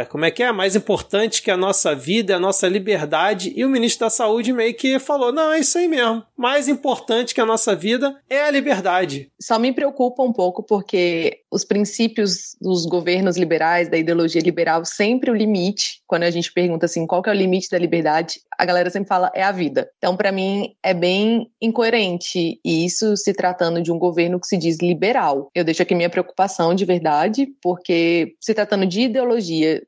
como 0.09 0.25
é 0.25 0.31
que 0.31 0.43
é? 0.43 0.51
Mais 0.51 0.75
importante 0.75 1.41
que 1.41 1.51
a 1.51 1.57
nossa 1.57 1.95
vida, 1.95 2.35
a 2.35 2.39
nossa 2.39 2.67
liberdade. 2.67 3.53
E 3.55 3.63
o 3.63 3.69
ministro 3.69 4.05
da 4.05 4.09
Saúde 4.09 4.51
meio 4.51 4.73
que 4.73 4.99
falou: 4.99 5.31
não, 5.31 5.51
é 5.51 5.59
isso 5.59 5.77
aí 5.77 5.87
mesmo. 5.87 6.23
Mais 6.35 6.67
importante 6.67 7.33
que 7.33 7.41
a 7.41 7.45
nossa 7.45 7.75
vida 7.75 8.15
é 8.29 8.41
a 8.41 8.51
liberdade. 8.51 9.31
Só 9.39 9.57
me 9.57 9.73
preocupa 9.73 10.23
um 10.23 10.33
pouco 10.33 10.63
porque 10.63 11.39
os 11.51 11.63
princípios 11.63 12.55
dos 12.59 12.85
governos 12.85 13.37
liberais, 13.37 13.89
da 13.89 13.97
ideologia 13.97 14.41
liberal, 14.41 14.83
sempre 14.85 15.31
o 15.31 15.35
limite, 15.35 16.01
quando 16.05 16.23
a 16.23 16.31
gente 16.31 16.51
pergunta 16.51 16.85
assim, 16.85 17.07
qual 17.07 17.21
que 17.21 17.29
é 17.29 17.33
o 17.33 17.35
limite 17.35 17.69
da 17.69 17.77
liberdade, 17.77 18.41
a 18.57 18.65
galera 18.65 18.89
sempre 18.89 19.07
fala 19.07 19.31
é 19.33 19.43
a 19.43 19.51
vida. 19.51 19.89
Então, 19.97 20.15
para 20.15 20.31
mim, 20.31 20.75
é 20.83 20.93
bem 20.93 21.49
incoerente 21.61 22.59
isso 22.63 23.15
se 23.15 23.33
tratando 23.33 23.81
de 23.81 23.91
um 23.91 23.99
governo 23.99 24.39
que 24.39 24.47
se 24.47 24.57
diz 24.57 24.77
liberal. 24.81 25.49
Eu 25.55 25.63
deixo 25.63 25.81
aqui 25.81 25.95
minha 25.95 26.09
preocupação 26.09 26.73
de 26.73 26.85
verdade, 26.85 27.47
porque 27.61 28.35
se 28.41 28.53
tratando 28.53 28.85
de 28.85 29.01
ideologia 29.01 29.26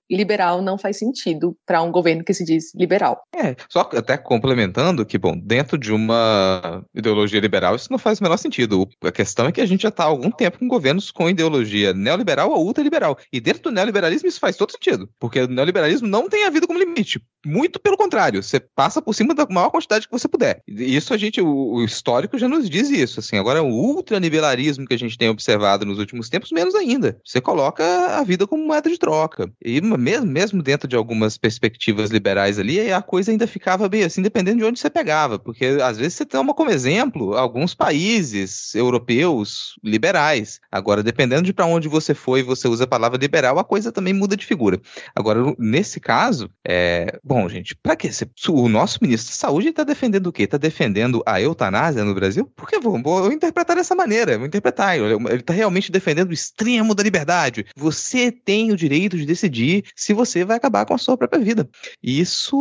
liberal 0.09 0.61
não 0.61 0.77
faz 0.77 0.97
sentido 0.97 1.55
para 1.65 1.81
um 1.81 1.91
governo 1.91 2.23
que 2.23 2.33
se 2.33 2.43
diz 2.43 2.73
liberal. 2.75 3.21
É, 3.35 3.55
só 3.69 3.81
até 3.93 4.17
complementando 4.17 5.05
que, 5.05 5.17
bom, 5.17 5.37
dentro 5.37 5.77
de 5.77 5.91
uma 5.93 6.83
ideologia 6.93 7.39
liberal 7.39 7.75
isso 7.75 7.91
não 7.91 7.97
faz 7.97 8.19
o 8.19 8.23
menor 8.23 8.37
sentido. 8.37 8.87
A 9.03 9.11
questão 9.11 9.47
é 9.47 9.51
que 9.51 9.61
a 9.61 9.65
gente 9.65 9.83
já 9.83 9.89
está 9.89 10.03
há 10.03 10.07
algum 10.07 10.31
tempo 10.31 10.59
com 10.59 10.67
governos 10.67 11.11
com 11.11 11.29
ideologia 11.29 11.69
ideologia 11.69 11.93
neoliberal 11.93 12.51
ou 12.51 12.65
ultraliberal. 12.65 13.17
E 13.31 13.39
dentro 13.39 13.63
do 13.63 13.71
neoliberalismo 13.71 14.27
isso 14.27 14.39
faz 14.39 14.55
todo 14.55 14.71
sentido, 14.71 15.09
porque 15.19 15.41
o 15.41 15.47
neoliberalismo 15.47 16.07
não 16.07 16.29
tem 16.29 16.45
a 16.45 16.49
vida 16.49 16.67
como 16.67 16.79
limite. 16.79 17.21
Muito 17.45 17.79
pelo 17.79 17.97
contrário, 17.97 18.43
você 18.43 18.59
passa 18.59 19.01
por 19.01 19.13
cima 19.13 19.33
da 19.33 19.45
maior 19.49 19.69
quantidade 19.69 20.05
que 20.05 20.11
você 20.11 20.27
puder. 20.27 20.61
E 20.67 20.95
isso 20.95 21.13
a 21.13 21.17
gente, 21.17 21.41
o, 21.41 21.83
histórico 21.83 22.37
já 22.37 22.47
nos 22.47 22.69
diz 22.69 22.89
isso. 22.89 23.19
Assim, 23.19 23.37
agora 23.37 23.63
o 23.63 23.69
ultraliberalismo 23.69 24.85
que 24.85 24.93
a 24.93 24.99
gente 24.99 25.17
tem 25.17 25.29
observado 25.29 25.85
nos 25.85 25.99
últimos 25.99 26.29
tempos, 26.29 26.51
menos 26.51 26.75
ainda. 26.75 27.19
Você 27.25 27.39
coloca 27.39 27.83
a 28.17 28.23
vida 28.23 28.45
como 28.45 28.65
moeda 28.65 28.89
de 28.89 28.97
troca. 28.97 29.28
E 29.63 29.81
mesmo, 29.81 30.27
mesmo 30.27 30.63
dentro 30.63 30.87
de 30.87 30.95
algumas 30.95 31.37
perspectivas 31.37 32.09
liberais 32.09 32.59
ali, 32.59 32.91
a 32.91 33.01
coisa 33.01 33.31
ainda 33.31 33.47
ficava 33.47 33.87
bem 33.87 34.03
assim, 34.03 34.21
dependendo 34.21 34.57
de 34.57 34.63
onde 34.63 34.79
você 34.79 34.89
pegava. 34.89 35.39
Porque 35.39 35.65
às 35.81 35.97
vezes 35.97 36.15
você 36.15 36.25
toma 36.25 36.53
como 36.53 36.71
exemplo 36.71 37.35
alguns 37.35 37.73
países 37.73 38.73
europeus 38.75 39.75
liberais. 39.83 40.59
Agora, 40.71 41.03
dependendo 41.03 41.43
de 41.43 41.53
para 41.53 41.65
onde 41.65 41.87
você 41.87 42.13
foi 42.13 42.43
você 42.43 42.67
usa 42.67 42.83
a 42.83 42.87
palavra 42.87 43.17
liberal, 43.17 43.59
a 43.59 43.63
coisa 43.63 43.91
também 43.91 44.13
muda 44.13 44.35
de 44.35 44.45
figura. 44.45 44.79
Agora, 45.15 45.39
nesse 45.57 45.99
caso, 45.99 46.49
é... 46.65 47.19
bom, 47.23 47.47
gente, 47.47 47.75
para 47.75 47.95
que 47.95 48.09
o 48.49 48.69
nosso 48.69 48.99
ministro 49.01 49.31
da 49.31 49.35
Saúde 49.35 49.69
está 49.69 49.83
defendendo 49.83 50.27
o 50.27 50.31
quê? 50.31 50.43
Está 50.43 50.57
defendendo 50.57 51.21
a 51.25 51.41
eutanásia 51.41 52.03
no 52.03 52.15
Brasil? 52.15 52.45
Por 52.55 52.67
que 52.67 52.79
vou, 52.79 53.01
vou 53.01 53.31
interpretar 53.31 53.75
dessa 53.75 53.95
maneira? 53.95 54.37
Vou 54.37 54.47
interpretar. 54.47 54.97
Ele 54.97 55.15
está 55.35 55.53
realmente 55.53 55.91
defendendo 55.91 56.29
o 56.29 56.33
extremo 56.33 56.95
da 56.95 57.03
liberdade. 57.03 57.65
Você 57.75 58.31
tem 58.31 58.71
o 58.71 58.77
direito 58.77 59.17
de 59.19 59.25
decidir 59.25 59.83
se 59.95 60.13
você 60.13 60.43
vai 60.43 60.57
acabar 60.57 60.85
com 60.85 60.93
a 60.93 60.97
sua 60.97 61.17
própria 61.17 61.41
vida. 61.41 61.69
E 62.01 62.19
isso, 62.19 62.55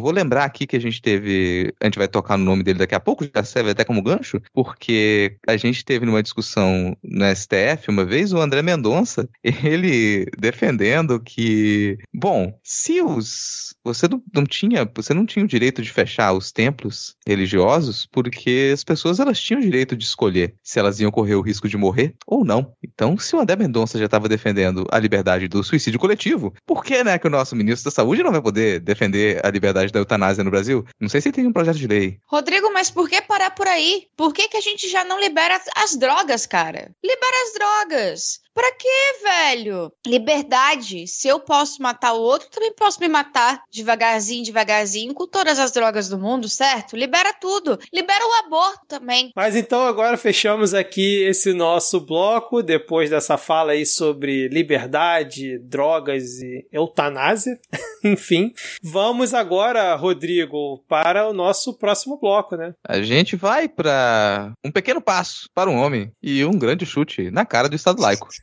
vou 0.00 0.10
lembrar 0.10 0.44
aqui 0.44 0.66
que 0.66 0.76
a 0.76 0.80
gente 0.80 1.00
teve, 1.00 1.72
a 1.80 1.86
gente 1.86 1.98
vai 1.98 2.08
tocar 2.08 2.36
no 2.36 2.44
nome 2.44 2.62
dele 2.62 2.78
daqui 2.78 2.94
a 2.94 3.00
pouco, 3.00 3.24
já 3.24 3.42
serve 3.44 3.70
até 3.70 3.84
como 3.84 4.02
gancho, 4.02 4.40
porque 4.52 5.36
a 5.46 5.56
gente 5.56 5.84
teve 5.84 6.06
numa 6.06 6.22
discussão 6.22 6.96
no 7.02 7.24
STF 7.34 7.88
uma 7.88 8.04
vez 8.04 8.32
o 8.32 8.40
André 8.40 8.62
Mendonça, 8.62 9.28
ele 9.42 10.26
defendendo 10.38 11.20
que, 11.20 11.98
bom, 12.12 12.52
se 12.62 13.00
os 13.02 13.68
você 13.84 14.06
não, 14.06 14.22
não, 14.34 14.44
tinha, 14.44 14.90
você 14.94 15.14
não 15.14 15.24
tinha 15.24 15.44
o 15.44 15.48
direito 15.48 15.80
de 15.80 15.90
fechar 15.90 16.32
os 16.32 16.52
templos 16.52 17.16
religiosos, 17.26 18.06
porque 18.10 18.70
as 18.72 18.84
pessoas 18.84 19.18
elas 19.18 19.40
tinham 19.40 19.60
o 19.60 19.64
direito 19.64 19.96
de 19.96 20.04
escolher 20.04 20.54
se 20.62 20.78
elas 20.78 21.00
iam 21.00 21.10
correr 21.10 21.34
o 21.34 21.40
risco 21.40 21.68
de 21.68 21.76
morrer 21.76 22.14
ou 22.26 22.44
não. 22.44 22.72
Então, 22.82 23.16
se 23.16 23.34
o 23.34 23.40
André 23.40 23.56
Mendonça 23.56 23.98
já 23.98 24.04
estava 24.04 24.28
defendendo 24.28 24.86
a 24.90 24.98
liberdade 24.98 25.48
do 25.48 25.62
suicídio 25.62 25.97
coletivo, 25.98 26.54
por 26.66 26.84
que, 26.84 27.02
né, 27.04 27.18
que 27.18 27.26
o 27.26 27.30
nosso 27.30 27.56
ministro 27.56 27.90
da 27.90 27.94
Saúde 27.94 28.22
não 28.22 28.32
vai 28.32 28.40
poder 28.40 28.80
defender 28.80 29.44
a 29.44 29.50
liberdade 29.50 29.92
da 29.92 29.98
eutanásia 29.98 30.44
no 30.44 30.50
Brasil? 30.50 30.84
Não 31.00 31.08
sei 31.08 31.20
se 31.20 31.32
tem 31.32 31.46
um 31.46 31.52
projeto 31.52 31.76
de 31.76 31.86
lei. 31.86 32.18
Rodrigo, 32.26 32.72
mas 32.72 32.90
por 32.90 33.08
que 33.08 33.20
parar 33.22 33.50
por 33.50 33.66
aí? 33.66 34.06
Por 34.16 34.32
que, 34.32 34.48
que 34.48 34.56
a 34.56 34.60
gente 34.60 34.88
já 34.88 35.04
não 35.04 35.20
libera 35.20 35.60
as 35.76 35.96
drogas, 35.96 36.46
cara? 36.46 36.90
Libera 37.04 37.36
as 37.44 37.52
drogas. 37.52 38.40
Pra 38.58 38.72
quê, 38.72 39.22
velho? 39.22 39.92
Liberdade. 40.04 41.06
Se 41.06 41.28
eu 41.28 41.38
posso 41.38 41.80
matar 41.80 42.14
o 42.14 42.20
outro, 42.20 42.50
também 42.50 42.74
posso 42.74 42.98
me 42.98 43.06
matar 43.06 43.62
devagarzinho, 43.72 44.44
devagarzinho, 44.44 45.14
com 45.14 45.28
todas 45.28 45.60
as 45.60 45.70
drogas 45.70 46.08
do 46.08 46.18
mundo, 46.18 46.48
certo? 46.48 46.96
Libera 46.96 47.32
tudo. 47.32 47.78
Libera 47.94 48.24
o 48.26 48.44
aborto 48.44 48.80
também. 48.88 49.30
Mas 49.36 49.54
então 49.54 49.86
agora 49.86 50.16
fechamos 50.16 50.74
aqui 50.74 51.22
esse 51.22 51.52
nosso 51.52 52.00
bloco, 52.00 52.60
depois 52.60 53.10
dessa 53.10 53.38
fala 53.38 53.72
aí 53.72 53.86
sobre 53.86 54.48
liberdade, 54.48 55.60
drogas 55.60 56.40
e 56.40 56.66
eutanásia. 56.72 57.56
Enfim, 58.02 58.52
vamos 58.82 59.34
agora, 59.34 59.94
Rodrigo, 59.94 60.82
para 60.88 61.28
o 61.28 61.32
nosso 61.32 61.74
próximo 61.78 62.18
bloco, 62.18 62.56
né? 62.56 62.72
A 62.84 63.00
gente 63.02 63.36
vai 63.36 63.68
para 63.68 64.52
um 64.64 64.72
pequeno 64.72 65.00
passo 65.00 65.48
para 65.54 65.70
um 65.70 65.76
homem 65.76 66.10
e 66.20 66.44
um 66.44 66.58
grande 66.58 66.84
chute 66.84 67.30
na 67.30 67.46
cara 67.46 67.68
do 67.68 67.76
Estado 67.76 68.02
laico. 68.02 68.26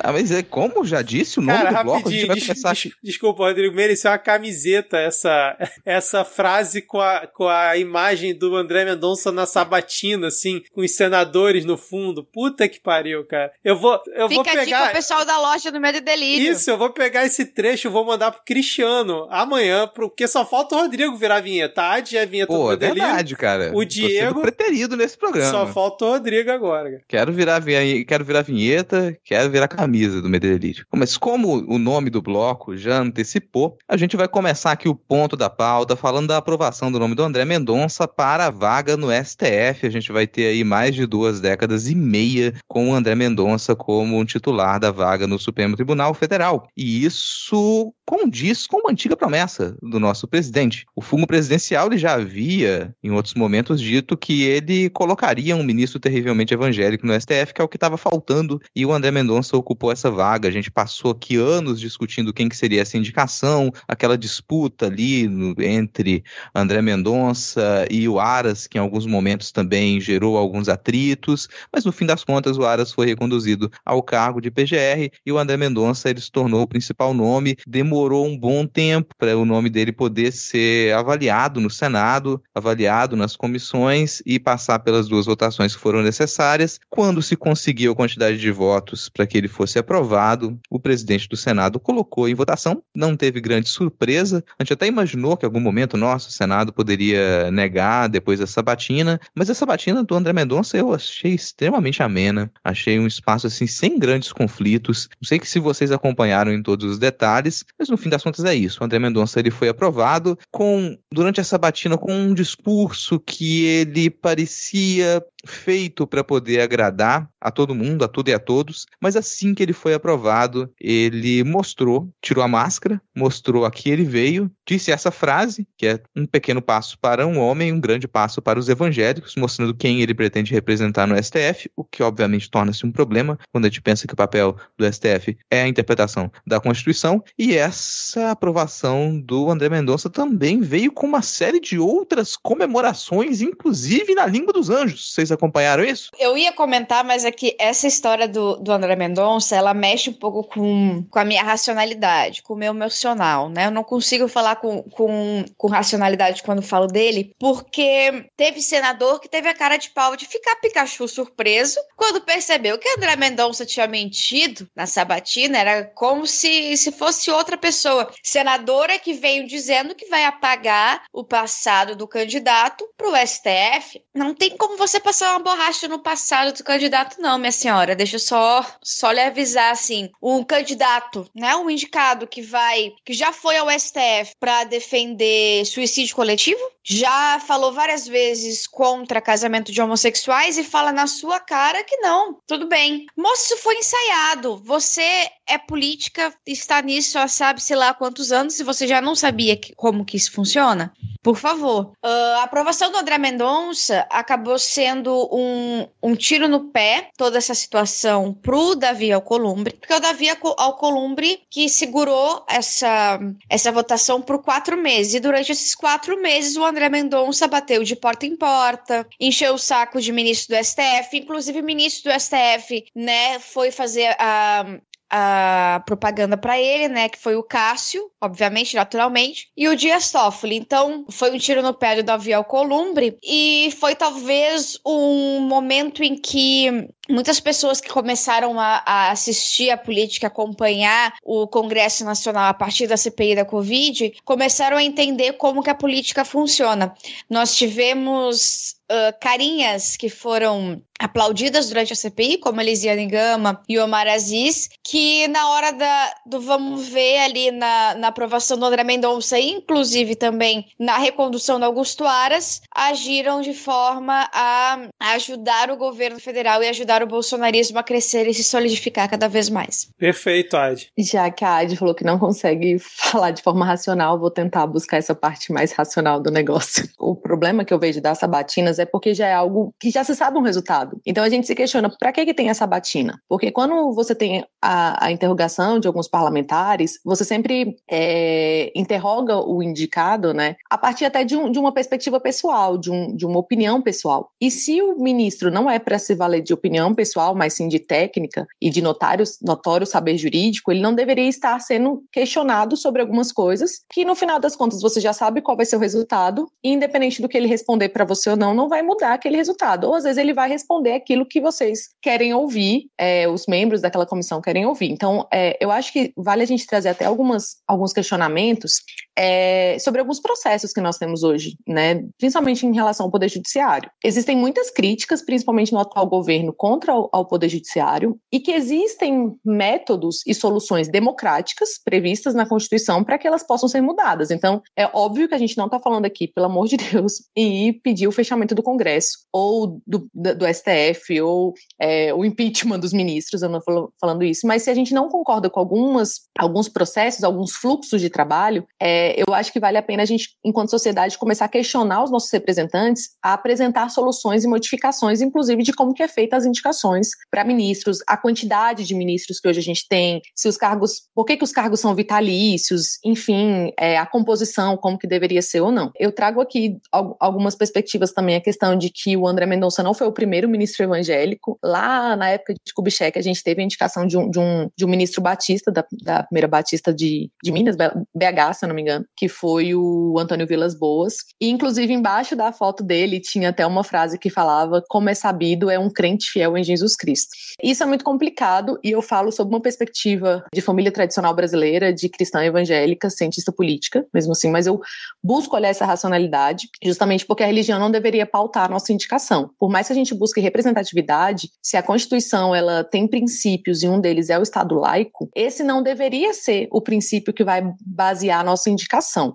Ah, 0.10 0.12
mas 0.12 0.30
é 0.30 0.42
como 0.42 0.84
já 0.84 1.02
disse 1.02 1.38
o 1.38 1.42
nome 1.42 1.58
Cara, 1.58 1.78
do 1.78 1.84
bloco, 1.84 2.08
a 2.08 2.12
gente 2.12 2.26
vai 2.26 2.36
des 2.36 2.46
começar... 2.46 2.72
Des 2.72 2.92
desculpa, 3.02 3.44
Rodrigo, 3.44 3.74
mereceu 3.74 4.10
uma 4.10 4.18
camiseta 4.18 4.98
essa, 4.98 5.56
essa 5.84 6.24
frase 6.24 6.82
com 6.82 7.00
a, 7.00 7.26
com 7.26 7.48
a 7.48 7.76
imagem 7.76 8.34
do 8.34 8.56
André 8.56 8.84
Mendonça 8.84 9.30
na 9.30 9.46
sabatina, 9.46 10.28
assim, 10.28 10.62
com 10.72 10.80
os 10.80 10.90
senadores 10.92 11.64
no 11.64 11.76
fundo. 11.76 12.24
Puta 12.24 12.68
que 12.68 12.80
pariu, 12.80 13.24
cara. 13.26 13.52
Eu 13.62 13.76
vou, 13.76 14.00
eu 14.14 14.28
Fica 14.28 14.42
vou 14.42 14.44
pegar... 14.44 14.64
Fica 14.64 14.78
dica 14.78 14.92
pessoal 14.92 15.24
da 15.24 15.38
loja 15.38 15.70
do 15.70 15.80
Medo 15.80 15.98
e 15.98 16.00
Delírio. 16.00 16.52
Isso, 16.52 16.70
eu 16.70 16.78
vou 16.78 16.90
pegar 16.90 17.24
esse 17.24 17.44
trecho 17.44 17.88
e 17.88 17.90
vou 17.90 18.04
mandar 18.04 18.30
pro 18.30 18.42
Cristiano 18.44 19.26
amanhã, 19.30 19.86
porque 19.86 20.26
só 20.26 20.44
falta 20.44 20.74
o 20.74 20.78
Rodrigo 20.78 21.16
virar 21.16 21.36
a 21.36 21.40
vinheta. 21.40 21.82
A 21.82 21.94
Adi 21.94 22.16
é 22.16 22.22
a 22.22 22.26
vinheta 22.26 22.52
Pô, 22.52 22.76
do 22.76 22.84
é 22.84 22.88
verdade, 22.88 23.36
cara. 23.36 23.70
O 23.74 23.84
Diego... 23.84 24.40
preterido 24.40 24.96
nesse 24.96 25.16
programa. 25.16 25.50
Só 25.50 25.66
falta 25.66 26.04
o 26.04 26.10
Rodrigo 26.10 26.50
agora. 26.50 26.90
Cara. 26.90 27.02
Quero 27.06 27.32
virar, 27.32 27.62
quero 28.06 28.24
virar 28.24 28.42
vinheta, 28.42 29.16
quero 29.24 29.50
virar 29.50 29.68
camisa 29.90 30.22
do 30.22 30.28
Medelírio. 30.28 30.86
Mas 30.94 31.16
como 31.16 31.64
o 31.66 31.76
nome 31.76 32.10
do 32.10 32.22
bloco 32.22 32.76
já 32.76 33.00
antecipou, 33.00 33.76
a 33.88 33.96
gente 33.96 34.16
vai 34.16 34.28
começar 34.28 34.70
aqui 34.70 34.88
o 34.88 34.94
ponto 34.94 35.36
da 35.36 35.50
pauta 35.50 35.96
falando 35.96 36.28
da 36.28 36.36
aprovação 36.36 36.92
do 36.92 36.98
nome 37.00 37.16
do 37.16 37.24
André 37.24 37.44
Mendonça 37.44 38.06
para 38.06 38.46
a 38.46 38.50
vaga 38.50 38.96
no 38.96 39.08
STF. 39.10 39.84
A 39.84 39.90
gente 39.90 40.12
vai 40.12 40.28
ter 40.28 40.46
aí 40.46 40.62
mais 40.62 40.94
de 40.94 41.06
duas 41.06 41.40
décadas 41.40 41.88
e 41.88 41.94
meia 41.96 42.54
com 42.68 42.90
o 42.90 42.94
André 42.94 43.16
Mendonça 43.16 43.74
como 43.74 44.16
um 44.16 44.24
titular 44.24 44.78
da 44.78 44.92
vaga 44.92 45.26
no 45.26 45.40
Supremo 45.40 45.74
Tribunal 45.74 46.14
Federal. 46.14 46.68
E 46.76 47.04
isso 47.04 47.92
condiz 48.06 48.66
com 48.66 48.78
uma 48.78 48.90
antiga 48.90 49.16
promessa 49.16 49.76
do 49.82 49.98
nosso 49.98 50.28
presidente. 50.28 50.84
O 50.96 51.00
fumo 51.00 51.26
presidencial 51.26 51.86
ele 51.86 51.98
já 51.98 52.14
havia, 52.14 52.94
em 53.02 53.10
outros 53.10 53.34
momentos, 53.34 53.80
dito 53.80 54.16
que 54.16 54.42
ele 54.42 54.90
colocaria 54.90 55.56
um 55.56 55.62
ministro 55.62 55.98
terrivelmente 55.98 56.54
evangélico 56.54 57.06
no 57.06 57.20
STF, 57.20 57.54
que 57.54 57.60
é 57.60 57.64
o 57.64 57.68
que 57.68 57.76
estava 57.76 57.96
faltando, 57.96 58.60
e 58.74 58.84
o 58.84 58.92
André 58.92 59.10
Mendonça 59.10 59.56
ocupou 59.80 59.90
essa 59.90 60.10
vaga. 60.10 60.46
A 60.46 60.52
gente 60.52 60.70
passou 60.70 61.10
aqui 61.12 61.36
anos 61.36 61.80
discutindo 61.80 62.34
quem 62.34 62.48
que 62.48 62.56
seria 62.56 62.82
essa 62.82 62.98
indicação, 62.98 63.72
aquela 63.88 64.18
disputa 64.18 64.86
ali 64.86 65.26
no, 65.26 65.54
entre 65.58 66.22
André 66.54 66.82
Mendonça 66.82 67.86
e 67.90 68.06
o 68.06 68.20
Aras, 68.20 68.66
que 68.66 68.76
em 68.76 68.80
alguns 68.80 69.06
momentos 69.06 69.50
também 69.50 69.98
gerou 69.98 70.36
alguns 70.36 70.68
atritos, 70.68 71.48
mas 71.72 71.84
no 71.84 71.92
fim 71.92 72.04
das 72.04 72.22
contas 72.22 72.58
o 72.58 72.64
Aras 72.64 72.92
foi 72.92 73.06
reconduzido 73.06 73.70
ao 73.84 74.02
cargo 74.02 74.40
de 74.40 74.50
PGR 74.50 75.10
e 75.24 75.32
o 75.32 75.38
André 75.38 75.56
Mendonça 75.56 76.10
ele 76.10 76.20
se 76.20 76.30
tornou 76.30 76.62
o 76.62 76.68
principal 76.68 77.14
nome, 77.14 77.56
demorou 77.66 78.26
um 78.26 78.36
bom 78.36 78.66
tempo 78.66 79.14
para 79.16 79.36
o 79.36 79.46
nome 79.46 79.70
dele 79.70 79.92
poder 79.92 80.32
ser 80.32 80.92
avaliado 80.92 81.60
no 81.60 81.70
Senado, 81.70 82.42
avaliado 82.54 83.16
nas 83.16 83.34
comissões 83.34 84.22
e 84.26 84.38
passar 84.38 84.80
pelas 84.80 85.08
duas 85.08 85.24
votações 85.24 85.74
que 85.74 85.80
foram 85.80 86.02
necessárias. 86.02 86.78
Quando 86.90 87.22
se 87.22 87.36
conseguiu 87.36 87.92
a 87.92 87.96
quantidade 87.96 88.36
de 88.36 88.50
votos 88.50 89.08
para 89.08 89.26
que 89.26 89.38
ele 89.38 89.48
fosse 89.48 89.69
fosse 89.70 89.78
aprovado. 89.78 90.58
O 90.68 90.80
presidente 90.80 91.28
do 91.28 91.36
Senado 91.36 91.78
colocou 91.78 92.28
em 92.28 92.34
votação, 92.34 92.82
não 92.94 93.16
teve 93.16 93.40
grande 93.40 93.68
surpresa. 93.68 94.44
A 94.58 94.64
gente 94.64 94.72
até 94.72 94.86
imaginou 94.86 95.36
que 95.36 95.44
em 95.44 95.48
algum 95.48 95.60
momento, 95.60 95.96
nosso 95.96 96.28
o 96.28 96.32
Senado 96.32 96.72
poderia 96.72 97.50
negar 97.50 98.08
depois 98.08 98.40
da 98.40 98.46
sabatina, 98.46 99.20
mas 99.34 99.48
a 99.48 99.54
sabatina 99.54 100.02
do 100.02 100.14
André 100.14 100.32
Mendonça 100.32 100.76
eu 100.76 100.92
achei 100.92 101.34
extremamente 101.34 102.02
amena. 102.02 102.50
Achei 102.64 102.98
um 102.98 103.06
espaço 103.06 103.46
assim 103.46 103.66
sem 103.66 103.98
grandes 103.98 104.32
conflitos. 104.32 105.08
Não 105.20 105.26
sei 105.26 105.38
que 105.38 105.48
se 105.48 105.60
vocês 105.60 105.92
acompanharam 105.92 106.52
em 106.52 106.62
todos 106.62 106.90
os 106.90 106.98
detalhes, 106.98 107.64
mas 107.78 107.88
no 107.88 107.96
fim 107.96 108.08
das 108.08 108.22
contas 108.22 108.44
é 108.44 108.54
isso. 108.54 108.80
O 108.80 108.84
André 108.84 108.98
Mendonça 108.98 109.38
ele 109.38 109.50
foi 109.50 109.68
aprovado 109.68 110.36
com 110.50 110.96
durante 111.12 111.40
a 111.40 111.44
sabatina 111.44 111.96
com 111.96 112.12
um 112.12 112.34
discurso 112.34 113.20
que 113.20 113.64
ele 113.64 114.10
parecia 114.10 115.24
feito 115.46 116.06
para 116.06 116.24
poder 116.24 116.60
agradar 116.60 117.28
a 117.40 117.50
todo 117.50 117.74
mundo, 117.74 118.04
a 118.04 118.08
tudo 118.08 118.28
e 118.28 118.34
a 118.34 118.38
todos, 118.38 118.86
mas 119.00 119.16
assim 119.16 119.54
que 119.54 119.62
ele 119.62 119.72
foi 119.72 119.94
aprovado, 119.94 120.70
ele 120.78 121.42
mostrou, 121.42 122.12
tirou 122.20 122.44
a 122.44 122.48
máscara, 122.48 123.00
mostrou 123.16 123.64
a 123.64 123.70
que 123.70 123.88
ele 123.90 124.04
veio, 124.04 124.50
disse 124.66 124.92
essa 124.92 125.10
frase, 125.10 125.66
que 125.76 125.86
é 125.86 126.00
um 126.14 126.26
pequeno 126.26 126.60
passo 126.60 126.98
para 126.98 127.26
um 127.26 127.38
homem, 127.38 127.72
um 127.72 127.80
grande 127.80 128.06
passo 128.06 128.42
para 128.42 128.58
os 128.58 128.68
evangélicos, 128.68 129.34
mostrando 129.36 129.74
quem 129.74 130.02
ele 130.02 130.14
pretende 130.14 130.52
representar 130.52 131.06
no 131.06 131.16
STF, 131.22 131.70
o 131.74 131.84
que 131.84 132.02
obviamente 132.02 132.50
torna-se 132.50 132.84
um 132.84 132.92
problema 132.92 133.38
quando 133.52 133.64
a 133.64 133.68
gente 133.68 133.80
pensa 133.80 134.06
que 134.06 134.14
o 134.14 134.16
papel 134.16 134.56
do 134.76 134.92
STF 134.92 135.36
é 135.50 135.62
a 135.62 135.68
interpretação 135.68 136.30
da 136.46 136.60
Constituição, 136.60 137.22
e 137.38 137.56
essa 137.56 138.30
aprovação 138.30 139.18
do 139.18 139.50
André 139.50 139.68
Mendonça 139.68 140.10
também 140.10 140.60
veio 140.60 140.92
com 140.92 141.06
uma 141.06 141.22
série 141.22 141.60
de 141.60 141.78
outras 141.78 142.36
comemorações, 142.36 143.40
inclusive 143.40 144.14
na 144.14 144.26
língua 144.26 144.52
dos 144.52 144.68
anjos. 144.68 145.12
Vocês 145.12 145.29
acompanharam 145.32 145.84
isso? 145.84 146.10
Eu 146.18 146.36
ia 146.36 146.52
comentar, 146.52 147.04
mas 147.04 147.24
é 147.24 147.30
que 147.30 147.56
essa 147.58 147.86
história 147.86 148.28
do, 148.28 148.56
do 148.56 148.72
André 148.72 148.96
Mendonça, 148.96 149.56
ela 149.56 149.74
mexe 149.74 150.10
um 150.10 150.14
pouco 150.14 150.44
com, 150.44 151.04
com 151.10 151.18
a 151.18 151.24
minha 151.24 151.42
racionalidade, 151.42 152.42
com 152.42 152.54
o 152.54 152.56
meu 152.56 152.72
emocional, 152.72 153.48
né? 153.48 153.66
Eu 153.66 153.70
não 153.70 153.84
consigo 153.84 154.28
falar 154.28 154.56
com, 154.56 154.82
com, 154.82 155.44
com 155.56 155.68
racionalidade 155.68 156.42
quando 156.42 156.62
falo 156.62 156.86
dele, 156.86 157.34
porque 157.38 158.26
teve 158.36 158.60
senador 158.60 159.20
que 159.20 159.28
teve 159.28 159.48
a 159.48 159.54
cara 159.54 159.76
de 159.76 159.90
pau 159.90 160.16
de 160.16 160.26
ficar 160.26 160.56
Pikachu 160.56 161.06
surpreso 161.08 161.78
quando 161.96 162.20
percebeu 162.20 162.78
que 162.78 162.88
André 162.88 163.16
Mendonça 163.16 163.66
tinha 163.66 163.86
mentido 163.86 164.68
na 164.74 164.86
sabatina, 164.86 165.58
era 165.58 165.84
como 165.84 166.26
se, 166.26 166.76
se 166.76 166.92
fosse 166.92 167.30
outra 167.30 167.56
pessoa. 167.56 168.10
Senadora 168.22 168.98
que 168.98 169.12
veio 169.12 169.46
dizendo 169.46 169.94
que 169.94 170.06
vai 170.06 170.24
apagar 170.24 171.04
o 171.12 171.24
passado 171.24 171.94
do 171.94 172.08
candidato 172.08 172.88
pro 172.96 173.14
STF. 173.16 174.02
Não 174.14 174.34
tem 174.34 174.56
como 174.56 174.76
você 174.76 174.98
passar 174.98 175.19
uma 175.28 175.38
borracha 175.40 175.86
no 175.88 175.98
passado 175.98 176.56
do 176.56 176.64
candidato, 176.64 177.20
não, 177.20 177.38
minha 177.38 177.52
senhora. 177.52 177.94
Deixa 177.94 178.16
eu 178.16 178.20
só, 178.20 178.64
só 178.82 179.10
lhe 179.12 179.20
avisar, 179.20 179.72
assim. 179.72 180.10
Um 180.22 180.42
candidato, 180.42 181.28
né? 181.34 181.54
Um 181.56 181.68
indicado 181.68 182.26
que 182.26 182.40
vai, 182.40 182.92
que 183.04 183.12
já 183.12 183.32
foi 183.32 183.56
ao 183.56 183.70
STF 183.70 184.34
para 184.38 184.64
defender 184.64 185.64
suicídio 185.66 186.16
coletivo, 186.16 186.60
já 186.82 187.38
falou 187.40 187.72
várias 187.72 188.06
vezes 188.06 188.66
contra 188.66 189.20
casamento 189.20 189.70
de 189.70 189.82
homossexuais 189.82 190.56
e 190.56 190.64
fala 190.64 190.92
na 190.92 191.06
sua 191.06 191.38
cara 191.38 191.84
que 191.84 191.96
não, 191.98 192.38
tudo 192.46 192.66
bem. 192.66 193.06
Moço, 193.16 193.50
isso 193.50 193.56
foi 193.58 193.76
ensaiado. 193.76 194.56
Você 194.64 195.28
é 195.46 195.58
política, 195.58 196.32
está 196.46 196.80
nisso 196.80 197.18
há 197.18 197.26
sabe-se 197.26 197.74
lá 197.74 197.92
quantos 197.92 198.30
anos 198.30 198.60
e 198.60 198.64
você 198.64 198.86
já 198.86 199.00
não 199.00 199.14
sabia 199.14 199.56
que, 199.56 199.74
como 199.74 200.04
que 200.04 200.16
isso 200.16 200.32
funciona? 200.32 200.92
Por 201.22 201.36
favor. 201.36 201.92
Uh, 202.04 202.36
a 202.38 202.44
aprovação 202.44 202.90
do 202.90 202.96
André 202.96 203.18
Mendonça 203.18 204.06
acabou 204.10 204.58
sendo 204.58 205.28
um, 205.32 205.86
um 206.02 206.14
tiro 206.16 206.48
no 206.48 206.70
pé, 206.70 207.10
toda 207.16 207.36
essa 207.36 207.54
situação, 207.54 208.32
pro 208.32 208.74
Davi 208.74 209.12
Alcolumbre, 209.12 209.74
porque 209.74 209.92
o 209.92 210.00
Davi 210.00 210.28
Alcolumbre 210.56 211.42
que 211.50 211.68
segurou 211.68 212.44
essa, 212.48 213.18
essa 213.48 213.70
votação 213.70 214.22
por 214.22 214.42
quatro 214.42 214.76
meses. 214.76 215.14
E 215.14 215.20
durante 215.20 215.52
esses 215.52 215.74
quatro 215.74 216.20
meses, 216.20 216.56
o 216.56 216.64
André 216.64 216.88
Mendonça 216.88 217.46
bateu 217.46 217.84
de 217.84 217.96
porta 217.96 218.24
em 218.24 218.36
porta, 218.36 219.06
encheu 219.20 219.54
o 219.54 219.58
saco 219.58 220.00
de 220.00 220.12
ministro 220.12 220.56
do 220.56 220.64
STF, 220.64 221.18
inclusive 221.18 221.60
o 221.60 221.64
ministro 221.64 222.10
do 222.10 222.18
STF, 222.18 222.84
né, 222.94 223.38
foi 223.38 223.70
fazer 223.70 224.16
a, 224.18 224.64
a 225.10 225.82
propaganda 225.84 226.36
para 226.36 226.58
ele, 226.60 226.88
né? 226.88 227.08
Que 227.08 227.18
foi 227.18 227.34
o 227.34 227.42
Cássio, 227.42 228.10
obviamente, 228.20 228.76
naturalmente, 228.76 229.48
e 229.56 229.68
o 229.68 229.74
Dias 229.74 230.12
Toffoli. 230.12 230.56
Então, 230.56 231.04
foi 231.10 231.32
um 231.32 231.38
tiro 231.38 231.62
no 231.62 231.74
pé 231.74 231.96
do 231.96 232.02
Davi 232.02 232.32
Alcolumbre 232.32 233.18
e 233.22 233.74
foi 233.80 233.94
talvez 233.94 234.78
um 234.86 235.40
momento 235.40 236.02
em 236.02 236.16
que 236.16 236.88
muitas 237.08 237.40
pessoas 237.40 237.80
que 237.80 237.88
começaram 237.88 238.58
a, 238.58 238.82
a, 238.86 239.10
assistir 239.10 239.70
a 239.70 239.76
política, 239.76 240.28
acompanhar 240.28 241.14
o 241.24 241.46
Congresso 241.48 242.04
Nacional 242.04 242.44
a 242.44 242.54
partir 242.54 242.86
da 242.86 242.96
CPI 242.96 243.34
da 243.34 243.44
Covid, 243.44 244.14
começaram 244.24 244.76
a 244.76 244.84
entender 244.84 245.32
como 245.32 245.62
que 245.62 245.70
a 245.70 245.74
política 245.74 246.24
funciona. 246.24 246.94
Nós 247.28 247.56
tivemos 247.56 248.76
uh, 248.90 249.18
carinhas 249.20 249.96
que 249.96 250.08
foram 250.08 250.80
aplaudidas 251.00 251.68
durante 251.68 251.94
a 251.94 251.96
CPI, 251.96 252.38
como 252.38 252.60
Elisiane 252.60 253.06
Gama 253.06 253.62
e 253.66 253.78
Omar 253.78 254.06
Aziz, 254.06 254.68
que 254.84 255.26
na 255.28 255.50
hora 255.50 255.72
da, 255.72 256.14
do 256.26 256.40
vamos 256.40 256.88
ver 256.88 257.18
ali 257.20 257.50
na, 257.50 257.94
na 257.94 258.08
aprovação 258.08 258.58
do 258.58 258.66
André 258.66 258.84
Mendonça, 258.84 259.38
inclusive 259.38 260.14
também 260.14 260.66
na 260.78 260.98
recondução 260.98 261.58
do 261.58 261.64
Augusto 261.64 262.04
Aras, 262.04 262.60
agiram 262.74 263.40
de 263.40 263.54
forma 263.54 264.28
a, 264.32 264.88
a 265.00 265.12
ajudar 265.12 265.70
o 265.70 265.76
governo 265.76 266.20
federal 266.20 266.62
e 266.62 266.68
ajudar 266.68 267.02
o 267.02 267.06
bolsonarismo 267.06 267.78
a 267.78 267.82
crescer 267.82 268.28
e 268.28 268.34
se 268.34 268.44
solidificar 268.44 269.08
cada 269.08 269.28
vez 269.28 269.48
mais. 269.48 269.88
Perfeito, 269.96 270.56
Ad. 270.56 270.90
Já 270.98 271.30
que 271.30 271.44
a 271.44 271.56
Ad 271.58 271.76
falou 271.76 271.94
que 271.94 272.04
não 272.04 272.18
consegue 272.18 272.78
falar 272.78 273.30
de 273.30 273.42
forma 273.42 273.64
racional, 273.64 274.18
vou 274.18 274.30
tentar 274.30 274.66
buscar 274.66 274.98
essa 274.98 275.14
parte 275.14 275.52
mais 275.52 275.72
racional 275.72 276.20
do 276.20 276.30
negócio. 276.30 276.88
O 276.98 277.16
problema 277.16 277.64
que 277.64 277.72
eu 277.72 277.78
vejo 277.78 278.00
das 278.00 278.18
sabatinas 278.18 278.78
é 278.78 278.84
porque 278.84 279.14
já 279.14 279.26
é 279.26 279.32
algo 279.32 279.74
que 279.78 279.90
já 279.90 280.04
se 280.04 280.14
sabe 280.14 280.36
um 280.36 280.42
resultado. 280.42 280.89
Então 281.04 281.24
a 281.24 281.28
gente 281.28 281.46
se 281.46 281.54
questiona, 281.54 281.90
para 281.98 282.12
que, 282.12 282.24
que 282.24 282.34
tem 282.34 282.50
a 282.50 282.54
sabatina? 282.54 283.20
Porque 283.28 283.50
quando 283.50 283.92
você 283.92 284.14
tem 284.14 284.44
a, 284.60 285.06
a 285.06 285.12
interrogação 285.12 285.78
de 285.78 285.86
alguns 285.86 286.08
parlamentares, 286.08 286.98
você 287.04 287.24
sempre 287.24 287.76
é, 287.90 288.72
interroga 288.74 289.38
o 289.38 289.62
indicado, 289.62 290.32
né, 290.32 290.56
a 290.68 290.78
partir 290.78 291.04
até 291.04 291.24
de, 291.24 291.36
um, 291.36 291.50
de 291.50 291.58
uma 291.58 291.72
perspectiva 291.72 292.20
pessoal, 292.20 292.76
de, 292.76 292.90
um, 292.90 293.14
de 293.14 293.26
uma 293.26 293.38
opinião 293.38 293.80
pessoal. 293.80 294.30
E 294.40 294.50
se 294.50 294.80
o 294.82 294.98
ministro 294.98 295.50
não 295.50 295.70
é 295.70 295.78
para 295.78 295.98
se 295.98 296.14
valer 296.14 296.42
de 296.42 296.52
opinião 296.52 296.94
pessoal, 296.94 297.34
mas 297.34 297.54
sim 297.54 297.68
de 297.68 297.78
técnica 297.78 298.46
e 298.60 298.70
de 298.70 298.82
notário, 298.82 299.24
notório 299.42 299.86
saber 299.86 300.16
jurídico, 300.16 300.70
ele 300.70 300.80
não 300.80 300.94
deveria 300.94 301.28
estar 301.28 301.58
sendo 301.60 302.02
questionado 302.12 302.76
sobre 302.76 303.00
algumas 303.00 303.32
coisas 303.32 303.84
que 303.90 304.04
no 304.04 304.14
final 304.14 304.38
das 304.38 304.56
contas 304.56 304.80
você 304.80 305.00
já 305.00 305.12
sabe 305.12 305.40
qual 305.40 305.56
vai 305.56 305.66
ser 305.66 305.76
o 305.76 305.80
resultado, 305.80 306.50
e 306.62 306.72
independente 306.72 307.22
do 307.22 307.28
que 307.28 307.36
ele 307.36 307.46
responder 307.46 307.88
para 307.90 308.04
você 308.04 308.30
ou 308.30 308.36
não, 308.36 308.54
não 308.54 308.68
vai 308.68 308.82
mudar 308.82 309.14
aquele 309.14 309.36
resultado. 309.36 309.84
Ou 309.84 309.94
às 309.94 310.04
vezes 310.04 310.18
ele 310.18 310.32
vai 310.32 310.48
responder 310.48 310.79
aquilo 310.88 311.26
que 311.26 311.40
vocês 311.40 311.90
querem 312.00 312.32
ouvir, 312.32 312.86
é, 312.98 313.28
os 313.28 313.46
membros 313.46 313.80
daquela 313.80 314.06
comissão 314.06 314.40
querem 314.40 314.64
ouvir. 314.66 314.90
Então, 314.90 315.26
é, 315.32 315.56
eu 315.60 315.70
acho 315.70 315.92
que 315.92 316.12
vale 316.16 316.42
a 316.42 316.46
gente 316.46 316.66
trazer 316.66 316.88
até 316.88 317.04
algumas, 317.04 317.56
alguns 317.66 317.92
questionamentos 317.92 318.80
é, 319.22 319.78
sobre 319.78 320.00
alguns 320.00 320.18
processos 320.18 320.72
que 320.72 320.80
nós 320.80 320.96
temos 320.96 321.22
hoje, 321.22 321.54
né? 321.68 322.02
principalmente 322.18 322.64
em 322.64 322.74
relação 322.74 323.04
ao 323.04 323.12
Poder 323.12 323.28
Judiciário. 323.28 323.90
Existem 324.02 324.34
muitas 324.34 324.70
críticas, 324.70 325.20
principalmente 325.20 325.72
no 325.72 325.78
atual 325.78 326.06
governo, 326.06 326.54
contra 326.54 326.96
o 326.96 327.10
ao 327.12 327.26
Poder 327.26 327.48
Judiciário 327.48 328.18
e 328.32 328.40
que 328.40 328.52
existem 328.52 329.34
métodos 329.44 330.22
e 330.26 330.34
soluções 330.34 330.88
democráticas 330.88 331.78
previstas 331.84 332.34
na 332.34 332.46
Constituição 332.46 333.04
para 333.04 333.18
que 333.18 333.26
elas 333.26 333.42
possam 333.42 333.68
ser 333.68 333.82
mudadas. 333.82 334.30
Então, 334.30 334.62
é 334.76 334.86
óbvio 334.86 335.28
que 335.28 335.34
a 335.34 335.38
gente 335.38 335.58
não 335.58 335.66
está 335.66 335.78
falando 335.78 336.06
aqui, 336.06 336.26
pelo 336.26 336.46
amor 336.46 336.66
de 336.66 336.78
Deus, 336.78 337.22
e 337.36 337.74
pedir 337.82 338.08
o 338.08 338.12
fechamento 338.12 338.54
do 338.54 338.62
Congresso 338.62 339.18
ou 339.32 339.82
do, 339.86 340.08
do 340.14 340.46
STF 340.46 341.20
ou 341.20 341.52
é, 341.78 342.14
o 342.14 342.24
impeachment 342.24 342.78
dos 342.78 342.92
ministros, 342.92 343.42
eu 343.42 343.48
não 343.48 343.58
estou 343.58 343.92
falando 344.00 344.24
isso, 344.24 344.46
mas 344.46 344.62
se 344.62 344.70
a 344.70 344.74
gente 344.74 344.94
não 344.94 345.08
concorda 345.08 345.50
com 345.50 345.60
algumas, 345.60 346.22
alguns 346.38 346.68
processos, 346.68 347.22
alguns 347.22 347.52
fluxos 347.52 348.00
de 348.00 348.08
trabalho, 348.08 348.66
é, 348.80 349.09
eu 349.16 349.34
acho 349.34 349.52
que 349.52 349.60
vale 349.60 349.78
a 349.78 349.82
pena 349.82 350.02
a 350.02 350.06
gente, 350.06 350.30
enquanto 350.44 350.70
sociedade, 350.70 351.18
começar 351.18 351.44
a 351.46 351.48
questionar 351.48 352.04
os 352.04 352.10
nossos 352.10 352.30
representantes 352.30 353.10
a 353.22 353.34
apresentar 353.34 353.88
soluções 353.90 354.44
e 354.44 354.48
modificações, 354.48 355.20
inclusive 355.20 355.62
de 355.62 355.72
como 355.72 355.94
que 355.94 356.02
é 356.02 356.08
feita 356.08 356.36
as 356.36 356.44
indicações 356.44 357.08
para 357.30 357.44
ministros, 357.44 357.98
a 358.06 358.16
quantidade 358.16 358.84
de 358.84 358.94
ministros 358.94 359.40
que 359.40 359.48
hoje 359.48 359.60
a 359.60 359.62
gente 359.62 359.86
tem, 359.88 360.20
se 360.34 360.48
os 360.48 360.56
cargos, 360.56 361.02
por 361.14 361.24
que, 361.24 361.36
que 361.36 361.44
os 361.44 361.52
cargos 361.52 361.80
são 361.80 361.94
vitalícios, 361.94 362.98
enfim, 363.04 363.72
é, 363.78 363.98
a 363.98 364.06
composição, 364.06 364.76
como 364.76 364.98
que 364.98 365.06
deveria 365.06 365.42
ser 365.42 365.60
ou 365.60 365.72
não. 365.72 365.90
Eu 365.98 366.12
trago 366.12 366.40
aqui 366.40 366.78
algumas 366.92 367.54
perspectivas 367.54 368.12
também, 368.12 368.36
a 368.36 368.40
questão 368.40 368.76
de 368.76 368.90
que 368.90 369.16
o 369.16 369.26
André 369.26 369.46
Mendonça 369.46 369.82
não 369.82 369.94
foi 369.94 370.06
o 370.06 370.12
primeiro 370.12 370.48
ministro 370.48 370.84
evangélico. 370.84 371.58
Lá 371.62 372.16
na 372.16 372.30
época 372.30 372.54
de 372.54 372.72
Kubitschek, 372.74 373.18
a 373.18 373.22
gente 373.22 373.42
teve 373.42 373.60
a 373.60 373.64
indicação 373.64 374.06
de 374.06 374.16
um, 374.16 374.30
de 374.30 374.38
um, 374.38 374.70
de 374.76 374.84
um 374.84 374.88
ministro 374.88 375.22
batista, 375.22 375.70
da, 375.70 375.84
da 376.02 376.22
primeira 376.22 376.48
batista 376.48 376.92
de, 376.92 377.30
de 377.42 377.52
Minas, 377.52 377.76
BH, 377.76 378.54
se 378.54 378.64
eu 378.64 378.68
não 378.68 378.74
me 378.74 378.82
engano, 378.82 378.89
que 379.16 379.28
foi 379.28 379.74
o 379.74 380.16
Antônio 380.18 380.46
Vilas 380.46 380.74
Boas. 380.74 381.16
E, 381.40 381.48
inclusive, 381.48 381.92
embaixo 381.92 382.34
da 382.34 382.52
foto 382.52 382.82
dele 382.82 383.20
tinha 383.20 383.50
até 383.50 383.66
uma 383.66 383.84
frase 383.84 384.18
que 384.18 384.30
falava: 384.30 384.82
Como 384.88 385.08
é 385.08 385.14
sabido, 385.14 385.70
é 385.70 385.78
um 385.78 385.90
crente 385.90 386.30
fiel 386.30 386.56
em 386.56 386.64
Jesus 386.64 386.96
Cristo. 386.96 387.30
Isso 387.62 387.82
é 387.82 387.86
muito 387.86 388.04
complicado 388.04 388.78
e 388.82 388.90
eu 388.90 389.02
falo 389.02 389.30
sob 389.30 389.50
uma 389.50 389.60
perspectiva 389.60 390.44
de 390.52 390.60
família 390.60 390.92
tradicional 390.92 391.34
brasileira, 391.34 391.92
de 391.92 392.08
cristã 392.08 392.42
evangélica, 392.44 393.10
cientista 393.10 393.52
política, 393.52 394.06
mesmo 394.14 394.32
assim, 394.32 394.50
mas 394.50 394.66
eu 394.66 394.80
busco 395.22 395.56
olhar 395.56 395.68
essa 395.68 395.84
racionalidade, 395.84 396.68
justamente 396.82 397.26
porque 397.26 397.42
a 397.42 397.46
religião 397.46 397.78
não 397.78 397.90
deveria 397.90 398.26
pautar 398.26 398.64
a 398.64 398.68
nossa 398.68 398.92
indicação. 398.92 399.50
Por 399.58 399.70
mais 399.70 399.86
que 399.86 399.92
a 399.92 399.96
gente 399.96 400.14
busque 400.14 400.40
representatividade, 400.40 401.50
se 401.62 401.76
a 401.76 401.82
Constituição 401.82 402.54
ela 402.54 402.84
tem 402.84 403.06
princípios 403.06 403.82
e 403.82 403.88
um 403.88 404.00
deles 404.00 404.30
é 404.30 404.38
o 404.38 404.42
Estado 404.42 404.74
laico, 404.74 405.28
esse 405.34 405.62
não 405.62 405.82
deveria 405.82 406.32
ser 406.32 406.68
o 406.70 406.80
princípio 406.80 407.32
que 407.32 407.44
vai 407.44 407.62
basear 407.84 408.40
a 408.40 408.44
nossa 408.44 408.70
indicação. 408.70 408.79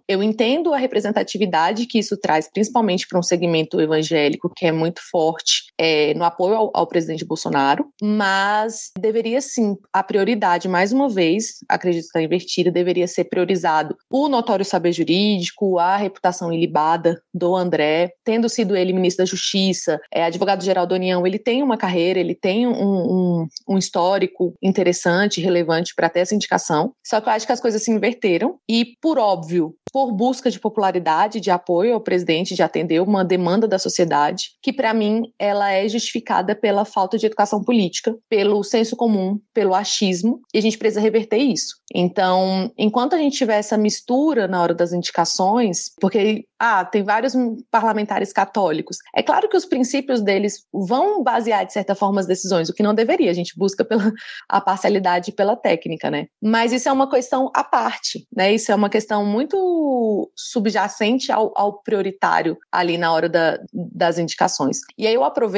Eu 0.08 0.24
entendo 0.24 0.74
a 0.74 0.78
representatividade 0.78 1.86
que 1.86 2.00
isso 2.00 2.18
traz, 2.18 2.50
principalmente 2.52 3.08
para 3.08 3.20
um 3.20 3.24
segmento 3.24 3.80
evangélico 3.80 4.52
que 4.56 4.66
é 4.66 4.72
muito 4.72 5.02
forte 5.10 5.66
é, 5.78 6.14
no 6.14 6.24
apoio 6.24 6.56
ao, 6.56 6.72
ao 6.74 6.88
presidente 6.88 7.26
Bolsonaro, 7.26 7.88
mas 8.02 8.92
deveria 8.98 9.42
sim, 9.42 9.76
a 9.94 10.04
prioridade, 10.04 10.68
mais 10.68 10.92
uma 10.92 11.10
vez, 11.10 11.60
acredito 11.70 12.04
que 12.04 12.08
está 12.08 12.22
invertida, 12.22 12.72
deveria 12.72 13.08
ser 13.08 13.26
priorizado 13.26 13.96
o 14.10 14.28
notório 14.28 14.66
saber 14.66 14.94
jurídico, 14.94 15.80
a 15.80 15.98
reputação 15.98 16.52
ilibada 16.52 17.22
do 17.34 17.56
André, 17.56 18.12
tendo 18.24 18.50
sido 18.50 18.76
ele 18.76 18.94
ministro 18.94 19.24
da 19.24 19.30
Justiça, 19.30 20.00
é, 20.12 20.24
advogado-geral 20.24 20.88
da 20.88 20.96
União, 20.96 21.26
ele 21.26 21.40
tem 21.40 21.62
uma 21.62 21.78
carreira, 21.78 22.20
ele 22.20 22.36
tem 22.36 22.68
um, 22.68 22.74
um, 22.74 23.48
um 23.70 23.78
histórico 23.78 24.54
interessante, 24.62 25.42
relevante 25.42 25.94
para 25.96 26.10
ter 26.10 26.22
essa 26.22 26.36
indicação. 26.36 26.94
Só 27.06 27.20
que 27.22 27.30
eu 27.30 27.34
acho 27.34 27.46
que 27.46 27.52
as 27.52 27.62
coisas 27.62 27.84
se 27.84 27.92
inverteram 27.92 28.58
e, 28.70 28.94
por 29.02 29.18
óbvio, 29.18 29.76
por 29.92 30.12
busca 30.12 30.52
de 30.52 30.60
popularidade, 30.60 31.40
de 31.40 31.50
apoio 31.50 31.94
ao 31.94 32.02
presidente, 32.02 32.54
de 32.54 32.62
atender 32.62 33.02
uma 33.02 33.24
demanda 33.24 33.68
da 33.68 33.80
sociedade, 33.80 34.50
que 34.62 34.74
para 34.74 34.94
mim 34.94 35.32
ela 35.40 35.65
é 35.72 35.88
justificada 35.88 36.56
pela 36.56 36.86
falta 36.86 37.18
de 37.18 37.26
educação 37.26 37.64
política, 37.64 38.16
pelo 38.30 38.64
senso 38.64 38.96
comum, 38.96 39.40
pelo 39.54 39.74
achismo, 39.74 40.42
e 40.54 40.58
a 40.58 40.62
gente 40.62 40.78
precisa 40.78 41.02
reverter 41.02 41.38
isso. 41.38 41.76
Então, 41.94 42.72
enquanto 42.78 43.14
a 43.14 43.18
gente 43.18 43.38
tiver 43.38 43.58
essa 43.58 43.78
mistura 43.78 44.48
na 44.48 44.62
hora 44.62 44.74
das 44.74 44.92
indicações, 44.92 45.92
porque 46.00 46.46
ah, 46.60 46.86
tem 46.86 47.04
vários 47.04 47.34
parlamentares 47.70 48.32
católicos. 48.32 48.98
É 49.16 49.22
claro 49.22 49.50
que 49.50 49.58
os 49.58 49.66
princípios 49.66 50.22
deles 50.22 50.64
vão 50.74 51.22
basear, 51.22 51.66
de 51.66 51.74
certa 51.74 51.96
forma, 51.96 52.20
as 52.20 52.28
decisões, 52.28 52.70
o 52.70 52.74
que 52.74 52.84
não 52.84 52.94
deveria. 52.94 53.30
A 53.30 53.34
gente 53.34 53.58
busca 53.58 53.84
pela 53.84 54.12
a 54.50 54.62
parcialidade 54.62 55.32
pela 55.32 55.56
técnica, 55.56 56.10
né? 56.10 56.28
Mas 56.42 56.72
isso 56.72 56.88
é 56.88 56.92
uma 56.92 57.10
questão 57.10 57.52
à 57.54 57.64
parte, 57.64 58.26
né? 58.36 58.54
Isso 58.54 58.72
é 58.72 58.76
uma 58.76 58.90
questão 58.90 59.26
muito 59.26 60.32
subjacente 60.36 61.32
ao, 61.32 61.52
ao 61.56 61.82
prioritário 61.82 62.58
ali 62.72 62.98
na 62.98 63.12
hora 63.12 63.30
da, 63.30 63.60
das 63.74 64.18
indicações. 64.18 64.80
E 64.98 65.08
aí 65.08 65.14
eu 65.14 65.24
aproveito 65.24 65.55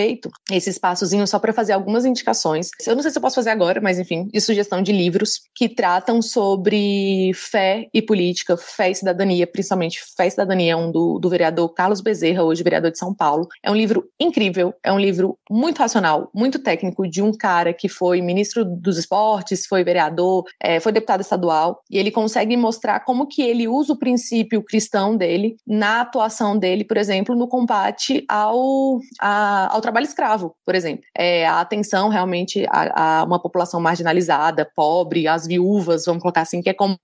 esse 0.51 0.69
espaçozinho 0.69 1.27
só 1.27 1.39
para 1.39 1.53
fazer 1.53 1.73
algumas 1.73 2.05
indicações. 2.05 2.69
Eu 2.85 2.95
não 2.95 3.01
sei 3.01 3.11
se 3.11 3.17
eu 3.17 3.21
posso 3.21 3.35
fazer 3.35 3.49
agora, 3.49 3.81
mas 3.81 3.99
enfim, 3.99 4.27
de 4.31 4.41
sugestão 4.41 4.81
de 4.81 4.91
livros 4.91 5.41
que 5.55 5.69
tratam 5.69 6.21
sobre 6.21 7.31
fé 7.33 7.87
e 7.93 8.01
política, 8.01 8.57
fé 8.57 8.91
e 8.91 8.95
cidadania, 8.95 9.47
principalmente 9.47 10.01
fé 10.15 10.27
e 10.27 10.31
cidadania 10.31 10.77
um 10.77 10.91
do, 10.91 11.19
do 11.19 11.29
vereador 11.29 11.69
Carlos 11.73 12.01
Bezerra, 12.01 12.43
hoje 12.43 12.63
vereador 12.63 12.91
de 12.91 12.97
São 12.97 13.13
Paulo. 13.13 13.47
É 13.63 13.71
um 13.71 13.75
livro 13.75 14.05
incrível, 14.19 14.73
é 14.83 14.91
um 14.91 14.99
livro 14.99 15.37
muito 15.49 15.79
racional, 15.79 16.29
muito 16.33 16.59
técnico, 16.59 17.07
de 17.07 17.21
um 17.21 17.31
cara 17.31 17.73
que 17.73 17.89
foi 17.89 18.21
ministro 18.21 18.63
dos 18.65 18.97
esportes, 18.97 19.65
foi 19.65 19.83
vereador, 19.83 20.45
é, 20.61 20.79
foi 20.79 20.91
deputado 20.91 21.21
estadual, 21.21 21.81
e 21.89 21.97
ele 21.97 22.11
consegue 22.11 22.55
mostrar 22.57 22.99
como 23.01 23.27
que 23.27 23.41
ele 23.41 23.67
usa 23.67 23.93
o 23.93 23.97
princípio 23.97 24.63
cristão 24.63 25.15
dele 25.15 25.57
na 25.65 26.01
atuação 26.01 26.57
dele, 26.57 26.83
por 26.83 26.97
exemplo, 26.97 27.35
no 27.35 27.47
combate 27.47 28.25
ao, 28.27 28.99
a, 29.19 29.73
ao 29.73 29.81
trabalho 29.87 30.05
escravo, 30.05 30.53
por 30.65 30.75
exemplo. 30.75 31.03
É, 31.17 31.47
a 31.47 31.61
atenção 31.61 32.09
realmente 32.09 32.65
a, 32.69 33.21
a 33.21 33.23
uma 33.23 33.41
população 33.41 33.79
marginalizada, 33.79 34.69
pobre, 34.75 35.27
as 35.27 35.47
viúvas, 35.47 36.03
vamos 36.05 36.21
colocar 36.21 36.41
assim, 36.41 36.61
que 36.61 36.69
é 36.69 36.73
como 36.73 36.97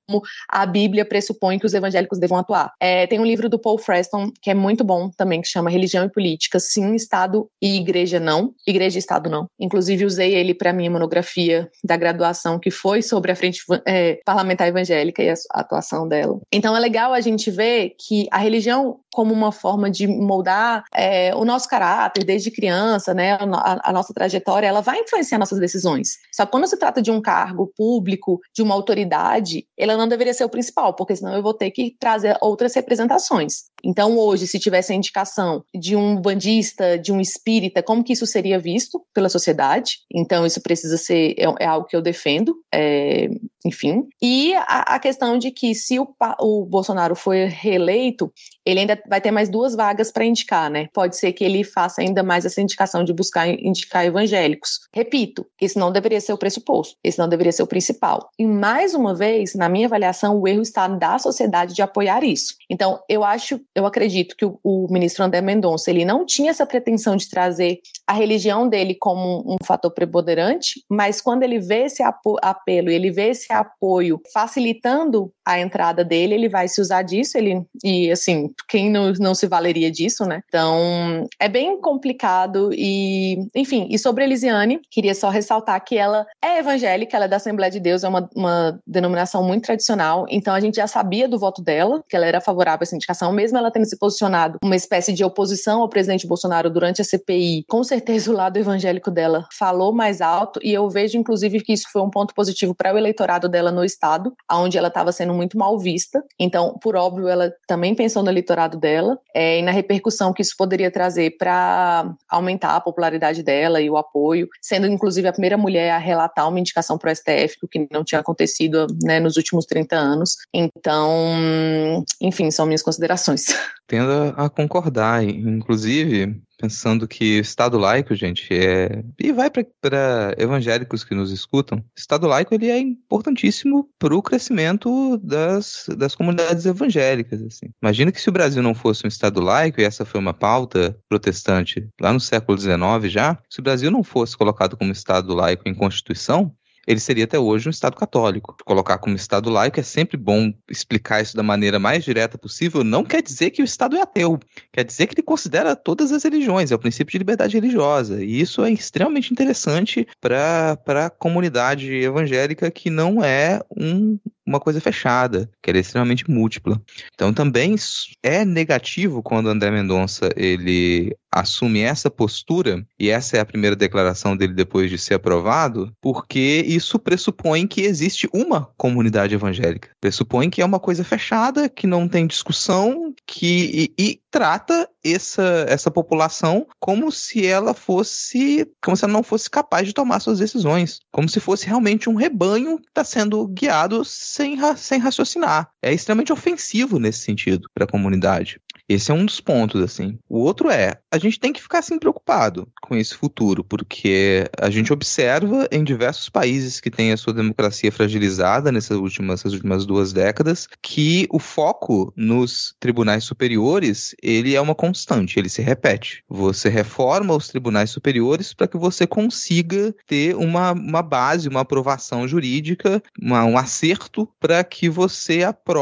a 0.49 0.65
Bíblia 0.65 1.05
pressupõe 1.05 1.57
que 1.57 1.65
os 1.65 1.73
evangélicos 1.73 2.19
devam 2.19 2.37
atuar. 2.37 2.73
É, 2.79 3.07
tem 3.07 3.19
um 3.19 3.25
livro 3.25 3.47
do 3.47 3.57
Paul 3.57 3.77
Freston, 3.77 4.29
que 4.41 4.51
é 4.51 4.53
muito 4.53 4.83
bom 4.83 5.09
também, 5.15 5.41
que 5.41 5.47
chama 5.47 5.69
Religião 5.69 6.03
e 6.03 6.09
Política, 6.09 6.59
sim, 6.59 6.93
Estado 6.93 7.47
e 7.61 7.77
Igreja 7.77 8.19
não, 8.19 8.53
Igreja 8.67 8.97
e 8.97 8.99
Estado 8.99 9.29
não. 9.29 9.47
Inclusive 9.57 10.05
usei 10.05 10.35
ele 10.35 10.53
para 10.53 10.73
minha 10.73 10.91
monografia 10.91 11.69
da 11.83 11.95
graduação, 11.95 12.59
que 12.59 12.69
foi 12.69 13.01
sobre 13.01 13.31
a 13.31 13.35
frente 13.35 13.61
é, 13.87 14.19
parlamentar 14.25 14.67
evangélica 14.67 15.23
e 15.23 15.29
a 15.29 15.35
atuação 15.53 16.07
dela. 16.07 16.39
Então 16.51 16.75
é 16.75 16.79
legal 16.79 17.13
a 17.13 17.21
gente 17.21 17.49
ver 17.49 17.93
que 17.97 18.27
a 18.29 18.37
religião 18.37 18.99
como 19.13 19.33
uma 19.33 19.51
forma 19.51 19.89
de 19.89 20.07
moldar 20.07 20.83
é, 20.93 21.33
o 21.35 21.45
nosso 21.45 21.69
caráter 21.69 22.23
desde 22.25 22.51
criança, 22.51 22.72
né, 23.13 23.33
a, 23.33 23.89
a, 23.89 23.93
nossa 23.93 24.13
trajetória, 24.13 24.67
ela 24.67 24.81
vai 24.81 24.99
influenciar 24.99 25.37
nossas 25.37 25.59
decisões. 25.59 26.17
Só 26.31 26.45
que 26.45 26.51
quando 26.51 26.67
se 26.67 26.77
trata 26.77 27.01
de 27.01 27.11
um 27.11 27.21
cargo 27.21 27.71
público, 27.75 28.39
de 28.53 28.61
uma 28.61 28.73
autoridade, 28.73 29.65
ela 29.77 29.97
não 29.97 30.07
deveria 30.07 30.33
ser 30.33 30.43
o 30.43 30.49
principal, 30.49 30.93
porque 30.95 31.15
senão 31.15 31.33
eu 31.33 31.43
vou 31.43 31.53
ter 31.53 31.71
que 31.71 31.95
trazer 31.99 32.37
outras 32.41 32.73
representações. 32.75 33.63
Então, 33.83 34.17
hoje, 34.17 34.47
se 34.47 34.59
tivesse 34.59 34.93
a 34.93 34.95
indicação 34.95 35.63
de 35.75 35.95
um 35.95 36.15
bandista, 36.15 36.97
de 36.97 37.11
um 37.11 37.19
espírita, 37.19 37.83
como 37.83 38.03
que 38.03 38.13
isso 38.13 38.25
seria 38.25 38.57
visto 38.57 39.03
pela 39.13 39.27
sociedade? 39.27 39.97
Então, 40.13 40.45
isso 40.45 40.61
precisa 40.61 40.97
ser, 40.97 41.35
é, 41.37 41.45
é 41.59 41.65
algo 41.65 41.85
que 41.85 41.95
eu 41.95 42.01
defendo, 42.01 42.55
é, 42.73 43.29
enfim. 43.65 44.07
E 44.21 44.53
a, 44.55 44.95
a, 44.95 44.99
questão 44.99 45.37
de 45.37 45.51
que 45.51 45.75
se 45.75 45.99
o, 45.99 46.07
o 46.39 46.65
Bolsonaro 46.65 47.15
for 47.15 47.35
reeleito, 47.35 48.31
ele 48.65 48.81
ainda 48.81 49.01
vai 49.07 49.19
ter 49.19 49.31
mais 49.31 49.49
duas 49.49 49.75
vagas 49.75 50.11
para 50.11 50.25
indicar, 50.25 50.69
né? 50.69 50.87
Pode 50.93 51.17
ser 51.17 51.33
que 51.33 51.43
ele 51.43 51.63
faça 51.63 52.01
ainda 52.01 52.23
mais 52.23 52.45
essa 52.45 52.61
indicação 52.63 53.03
de 53.03 53.13
buscar 53.13 53.47
indicar 53.47 54.05
evangélicos. 54.05 54.81
Repito, 54.93 55.45
isso 55.61 55.79
não 55.79 55.91
deveria 55.91 56.21
ser 56.21 56.33
o 56.33 56.37
pressuposto, 56.37 56.95
esse 57.03 57.19
não 57.19 57.29
deveria 57.29 57.51
ser 57.51 57.63
o 57.63 57.67
principal. 57.67 58.29
E 58.37 58.45
mais 58.45 58.93
uma 58.93 59.13
vez, 59.13 59.53
na 59.55 59.69
minha 59.69 59.87
avaliação, 59.87 60.39
o 60.39 60.47
erro 60.47 60.61
está 60.61 60.87
da 60.87 61.17
sociedade 61.19 61.73
de 61.73 61.81
apoiar 61.81 62.23
isso. 62.23 62.55
Então, 62.69 62.99
eu 63.07 63.23
acho, 63.23 63.59
eu 63.75 63.85
acredito 63.85 64.35
que 64.35 64.45
o, 64.45 64.59
o 64.63 64.87
ministro 64.89 65.23
André 65.23 65.41
Mendonça, 65.41 65.89
ele 65.89 66.05
não 66.05 66.25
tinha 66.25 66.51
essa 66.51 66.65
pretensão 66.65 67.15
de 67.15 67.29
trazer 67.29 67.79
a 68.07 68.13
religião 68.13 68.67
dele 68.67 68.95
como 68.95 69.39
um, 69.39 69.53
um 69.53 69.65
fator 69.65 69.91
preponderante, 69.91 70.83
mas 70.89 71.21
quando 71.21 71.43
ele 71.43 71.59
vê 71.59 71.83
esse 71.85 72.03
apelo 72.03 72.89
ele 72.89 73.11
vê 73.11 73.29
esse 73.29 73.51
apoio 73.51 74.21
facilitando 74.33 75.31
a 75.45 75.59
entrada 75.59 76.03
dele, 76.03 76.33
ele 76.33 76.49
vai 76.49 76.67
se 76.67 76.81
usar 76.81 77.01
disso, 77.01 77.37
ele 77.37 77.63
e 77.83 78.11
assim, 78.11 78.49
quem 78.67 78.89
não, 78.89 79.11
não 79.13 79.35
se 79.35 79.47
valeria 79.47 79.91
disso, 79.91 80.25
né? 80.25 80.41
Então, 80.47 81.27
é 81.39 81.49
bem 81.49 81.79
complicado 81.79 82.52
e, 82.73 83.49
enfim, 83.55 83.87
e 83.89 83.97
sobre 83.97 84.23
Elisiane, 84.23 84.79
queria 84.89 85.15
só 85.15 85.29
ressaltar 85.29 85.83
que 85.83 85.97
ela 85.97 86.25
é 86.43 86.59
evangélica, 86.59 87.15
ela 87.15 87.25
é 87.25 87.27
da 87.27 87.37
Assembleia 87.37 87.71
de 87.71 87.79
Deus, 87.79 88.03
é 88.03 88.09
uma, 88.09 88.29
uma 88.35 88.79
denominação 88.85 89.43
muito 89.43 89.65
tradicional, 89.65 90.25
então 90.29 90.53
a 90.53 90.59
gente 90.59 90.75
já 90.75 90.87
sabia 90.87 91.27
do 91.27 91.39
voto 91.39 91.61
dela, 91.61 92.03
que 92.07 92.15
ela 92.15 92.25
era 92.25 92.41
favorável 92.41 92.79
a 92.81 92.83
essa 92.83 92.95
indicação, 92.95 93.31
mesmo 93.31 93.57
ela 93.57 93.71
tendo 93.71 93.85
se 93.85 93.97
posicionado 93.97 94.57
uma 94.63 94.75
espécie 94.75 95.13
de 95.13 95.23
oposição 95.23 95.81
ao 95.81 95.89
presidente 95.89 96.27
Bolsonaro 96.27 96.69
durante 96.69 97.01
a 97.01 97.05
CPI, 97.05 97.65
com 97.67 97.83
certeza 97.83 98.31
o 98.31 98.35
lado 98.35 98.57
evangélico 98.57 99.11
dela 99.11 99.47
falou 99.57 99.93
mais 99.93 100.21
alto 100.21 100.59
e 100.63 100.73
eu 100.73 100.89
vejo, 100.89 101.17
inclusive, 101.17 101.61
que 101.61 101.73
isso 101.73 101.87
foi 101.91 102.01
um 102.01 102.09
ponto 102.09 102.33
positivo 102.33 102.75
para 102.75 102.93
o 102.93 102.97
eleitorado 102.97 103.47
dela 103.49 103.71
no 103.71 103.83
estado, 103.83 104.33
onde 104.51 104.77
ela 104.77 104.87
estava 104.87 105.11
sendo 105.11 105.33
muito 105.33 105.57
mal 105.57 105.77
vista. 105.77 106.23
Então, 106.39 106.77
por 106.81 106.95
óbvio, 106.95 107.27
ela 107.27 107.51
também 107.67 107.95
pensou 107.95 108.23
no 108.23 108.29
eleitorado 108.29 108.77
dela 108.77 109.17
é, 109.35 109.59
e 109.59 109.61
na 109.61 109.71
repercussão 109.71 110.33
que 110.33 110.41
isso 110.41 110.55
poderia 110.57 110.91
trazer 110.91 111.37
para 111.37 112.13
aumentar 112.43 112.75
a 112.75 112.81
popularidade 112.81 113.41
dela 113.41 113.81
e 113.81 113.89
o 113.89 113.97
apoio, 113.97 114.47
sendo 114.61 114.87
inclusive 114.87 115.27
a 115.27 115.31
primeira 115.31 115.57
mulher 115.57 115.91
a 115.91 115.97
relatar 115.97 116.47
uma 116.47 116.59
indicação 116.59 116.97
para 116.97 117.11
o 117.11 117.15
STF, 117.15 117.57
o 117.63 117.67
que 117.67 117.87
não 117.91 118.03
tinha 118.03 118.21
acontecido 118.21 118.85
né, 119.01 119.19
nos 119.19 119.37
últimos 119.37 119.65
30 119.65 119.95
anos. 119.95 120.37
Então, 120.53 122.03
enfim, 122.21 122.51
são 122.51 122.65
minhas 122.65 122.83
considerações. 122.83 123.45
Tendo 123.87 124.33
a 124.37 124.49
concordar, 124.49 125.23
inclusive, 125.23 126.41
pensando 126.63 127.05
que 127.09 127.39
Estado 127.39 127.77
laico, 127.77 128.15
gente, 128.15 128.47
é 128.53 129.03
e 129.19 129.33
vai 129.33 129.49
para 129.49 130.33
evangélicos 130.37 131.03
que 131.03 131.13
nos 131.13 131.29
escutam. 131.29 131.83
Estado 131.93 132.25
laico 132.25 132.55
ele 132.55 132.69
é 132.69 132.79
importantíssimo 132.79 133.89
para 133.99 134.15
o 134.15 134.21
crescimento 134.21 135.17
das, 135.17 135.87
das 135.97 136.15
comunidades 136.15 136.65
evangélicas. 136.65 137.41
Assim. 137.41 137.65
Imagina 137.81 138.13
que 138.13 138.21
se 138.21 138.29
o 138.29 138.31
Brasil 138.31 138.63
não 138.63 138.73
fosse 138.73 139.05
um 139.05 139.09
Estado 139.09 139.41
laico 139.41 139.81
e 139.81 139.83
essa 139.83 140.05
foi 140.05 140.21
uma 140.21 140.33
pauta 140.33 140.97
protestante 141.09 141.85
lá 141.99 142.13
no 142.13 142.19
século 142.21 142.57
XIX 142.57 143.11
já, 143.11 143.37
se 143.49 143.59
o 143.59 143.63
Brasil 143.63 143.91
não 143.91 144.01
fosse 144.01 144.37
colocado 144.37 144.77
como 144.77 144.93
Estado 144.93 145.33
laico 145.33 145.67
em 145.67 145.75
Constituição, 145.75 146.55
ele 146.87 146.99
seria 146.99 147.23
até 147.23 147.39
hoje 147.39 147.67
um 147.67 147.71
Estado 147.71 147.95
católico. 147.95 148.55
Colocar 148.65 148.97
como 148.97 149.15
Estado 149.15 149.49
laico 149.49 149.79
é 149.79 149.83
sempre 149.83 150.17
bom 150.17 150.53
explicar 150.69 151.21
isso 151.21 151.35
da 151.35 151.43
maneira 151.43 151.79
mais 151.79 152.03
direta 152.03 152.37
possível. 152.37 152.83
Não 152.83 153.03
quer 153.03 153.21
dizer 153.21 153.51
que 153.51 153.61
o 153.61 153.65
Estado 153.65 153.95
é 153.95 154.01
ateu, 154.01 154.39
quer 154.71 154.83
dizer 154.83 155.07
que 155.07 155.15
ele 155.15 155.23
considera 155.23 155.75
todas 155.75 156.11
as 156.11 156.23
religiões, 156.23 156.71
é 156.71 156.75
o 156.75 156.79
princípio 156.79 157.11
de 157.11 157.17
liberdade 157.17 157.55
religiosa. 157.55 158.23
E 158.23 158.39
isso 158.39 158.63
é 158.63 158.71
extremamente 158.71 159.31
interessante 159.31 160.07
para 160.19 160.77
a 161.05 161.09
comunidade 161.09 161.91
evangélica 161.93 162.69
que 162.69 162.89
não 162.89 163.23
é 163.23 163.61
um 163.75 164.17
uma 164.45 164.59
coisa 164.59 164.79
fechada, 164.81 165.49
que 165.61 165.69
era 165.69 165.79
extremamente 165.79 166.29
múltipla. 166.29 166.81
Então 167.13 167.33
também 167.33 167.75
é 168.21 168.45
negativo 168.45 169.21
quando 169.23 169.49
André 169.49 169.71
Mendonça 169.71 170.29
ele 170.35 171.15
assume 171.33 171.79
essa 171.79 172.11
postura, 172.11 172.85
e 172.99 173.09
essa 173.09 173.37
é 173.37 173.39
a 173.39 173.45
primeira 173.45 173.75
declaração 173.75 174.37
dele 174.37 174.53
depois 174.53 174.89
de 174.89 174.99
ser 174.99 175.15
aprovado, 175.15 175.91
porque 175.99 176.63
isso 176.67 176.99
pressupõe 176.99 177.65
que 177.65 177.81
existe 177.81 178.29
uma 178.31 178.69
comunidade 178.77 179.33
evangélica. 179.33 179.89
Pressupõe 179.99 180.49
que 180.49 180.61
é 180.61 180.65
uma 180.65 180.79
coisa 180.79 181.03
fechada, 181.03 181.67
que 181.67 181.87
não 181.87 182.07
tem 182.07 182.27
discussão, 182.27 183.13
que 183.25 183.91
e, 183.97 184.03
e 184.03 184.19
trata 184.29 184.87
essa, 185.03 185.65
essa 185.67 185.91
população 185.91 186.65
como 186.79 187.11
se 187.11 187.45
ela 187.45 187.73
fosse, 187.73 188.67
como 188.83 188.95
se 188.95 189.03
ela 189.03 189.13
não 189.13 189.23
fosse 189.23 189.49
capaz 189.49 189.87
de 189.87 189.93
tomar 189.93 190.19
suas 190.19 190.39
decisões, 190.39 190.99
como 191.11 191.27
se 191.27 191.39
fosse 191.39 191.65
realmente 191.65 192.09
um 192.09 192.15
rebanho 192.15 192.77
que 192.77 192.87
está 192.87 193.03
sendo 193.03 193.47
guiado 193.47 194.03
sem, 194.33 194.55
sem 194.77 195.01
raciocinar. 195.01 195.72
É 195.83 195.93
extremamente 195.93 196.31
ofensivo 196.31 196.97
nesse 196.97 197.19
sentido 197.19 197.69
para 197.73 197.83
a 197.83 197.87
comunidade. 197.87 198.57
Esse 198.87 199.11
é 199.11 199.13
um 199.13 199.25
dos 199.25 199.39
pontos, 199.39 199.81
assim. 199.81 200.17
O 200.29 200.39
outro 200.39 200.69
é, 200.69 200.95
a 201.11 201.17
gente 201.17 201.39
tem 201.39 201.51
que 201.51 201.61
ficar 201.61 201.79
assim 201.79 201.99
preocupado 201.99 202.67
com 202.81 202.95
esse 202.95 203.15
futuro, 203.15 203.63
porque 203.63 204.49
a 204.57 204.69
gente 204.69 204.91
observa 204.93 205.67
em 205.71 205.83
diversos 205.83 206.29
países 206.29 206.79
que 206.79 206.91
têm 206.91 207.11
a 207.11 207.17
sua 207.17 207.33
democracia 207.33 207.91
fragilizada 207.91 208.71
nessas 208.71 208.97
últimas, 208.97 209.41
essas 209.41 209.53
últimas 209.53 209.85
duas 209.85 210.13
décadas, 210.13 210.67
que 210.81 211.27
o 211.31 211.39
foco 211.39 212.13
nos 212.15 212.75
tribunais 212.79 213.23
superiores, 213.23 214.15
ele 214.21 214.55
é 214.55 214.61
uma 214.61 214.75
constante, 214.75 215.37
ele 215.39 215.49
se 215.49 215.61
repete. 215.61 216.23
Você 216.29 216.69
reforma 216.69 217.35
os 217.35 217.47
tribunais 217.47 217.89
superiores 217.89 218.53
para 218.53 218.67
que 218.67 218.77
você 218.77 219.05
consiga 219.05 219.93
ter 220.07 220.35
uma, 220.35 220.71
uma 220.71 221.01
base, 221.01 221.49
uma 221.49 221.61
aprovação 221.61 222.27
jurídica, 222.27 223.01
uma, 223.21 223.43
um 223.45 223.57
acerto 223.57 224.29
para 224.39 224.63
que 224.63 224.89
você 224.89 225.43
aprove 225.43 225.72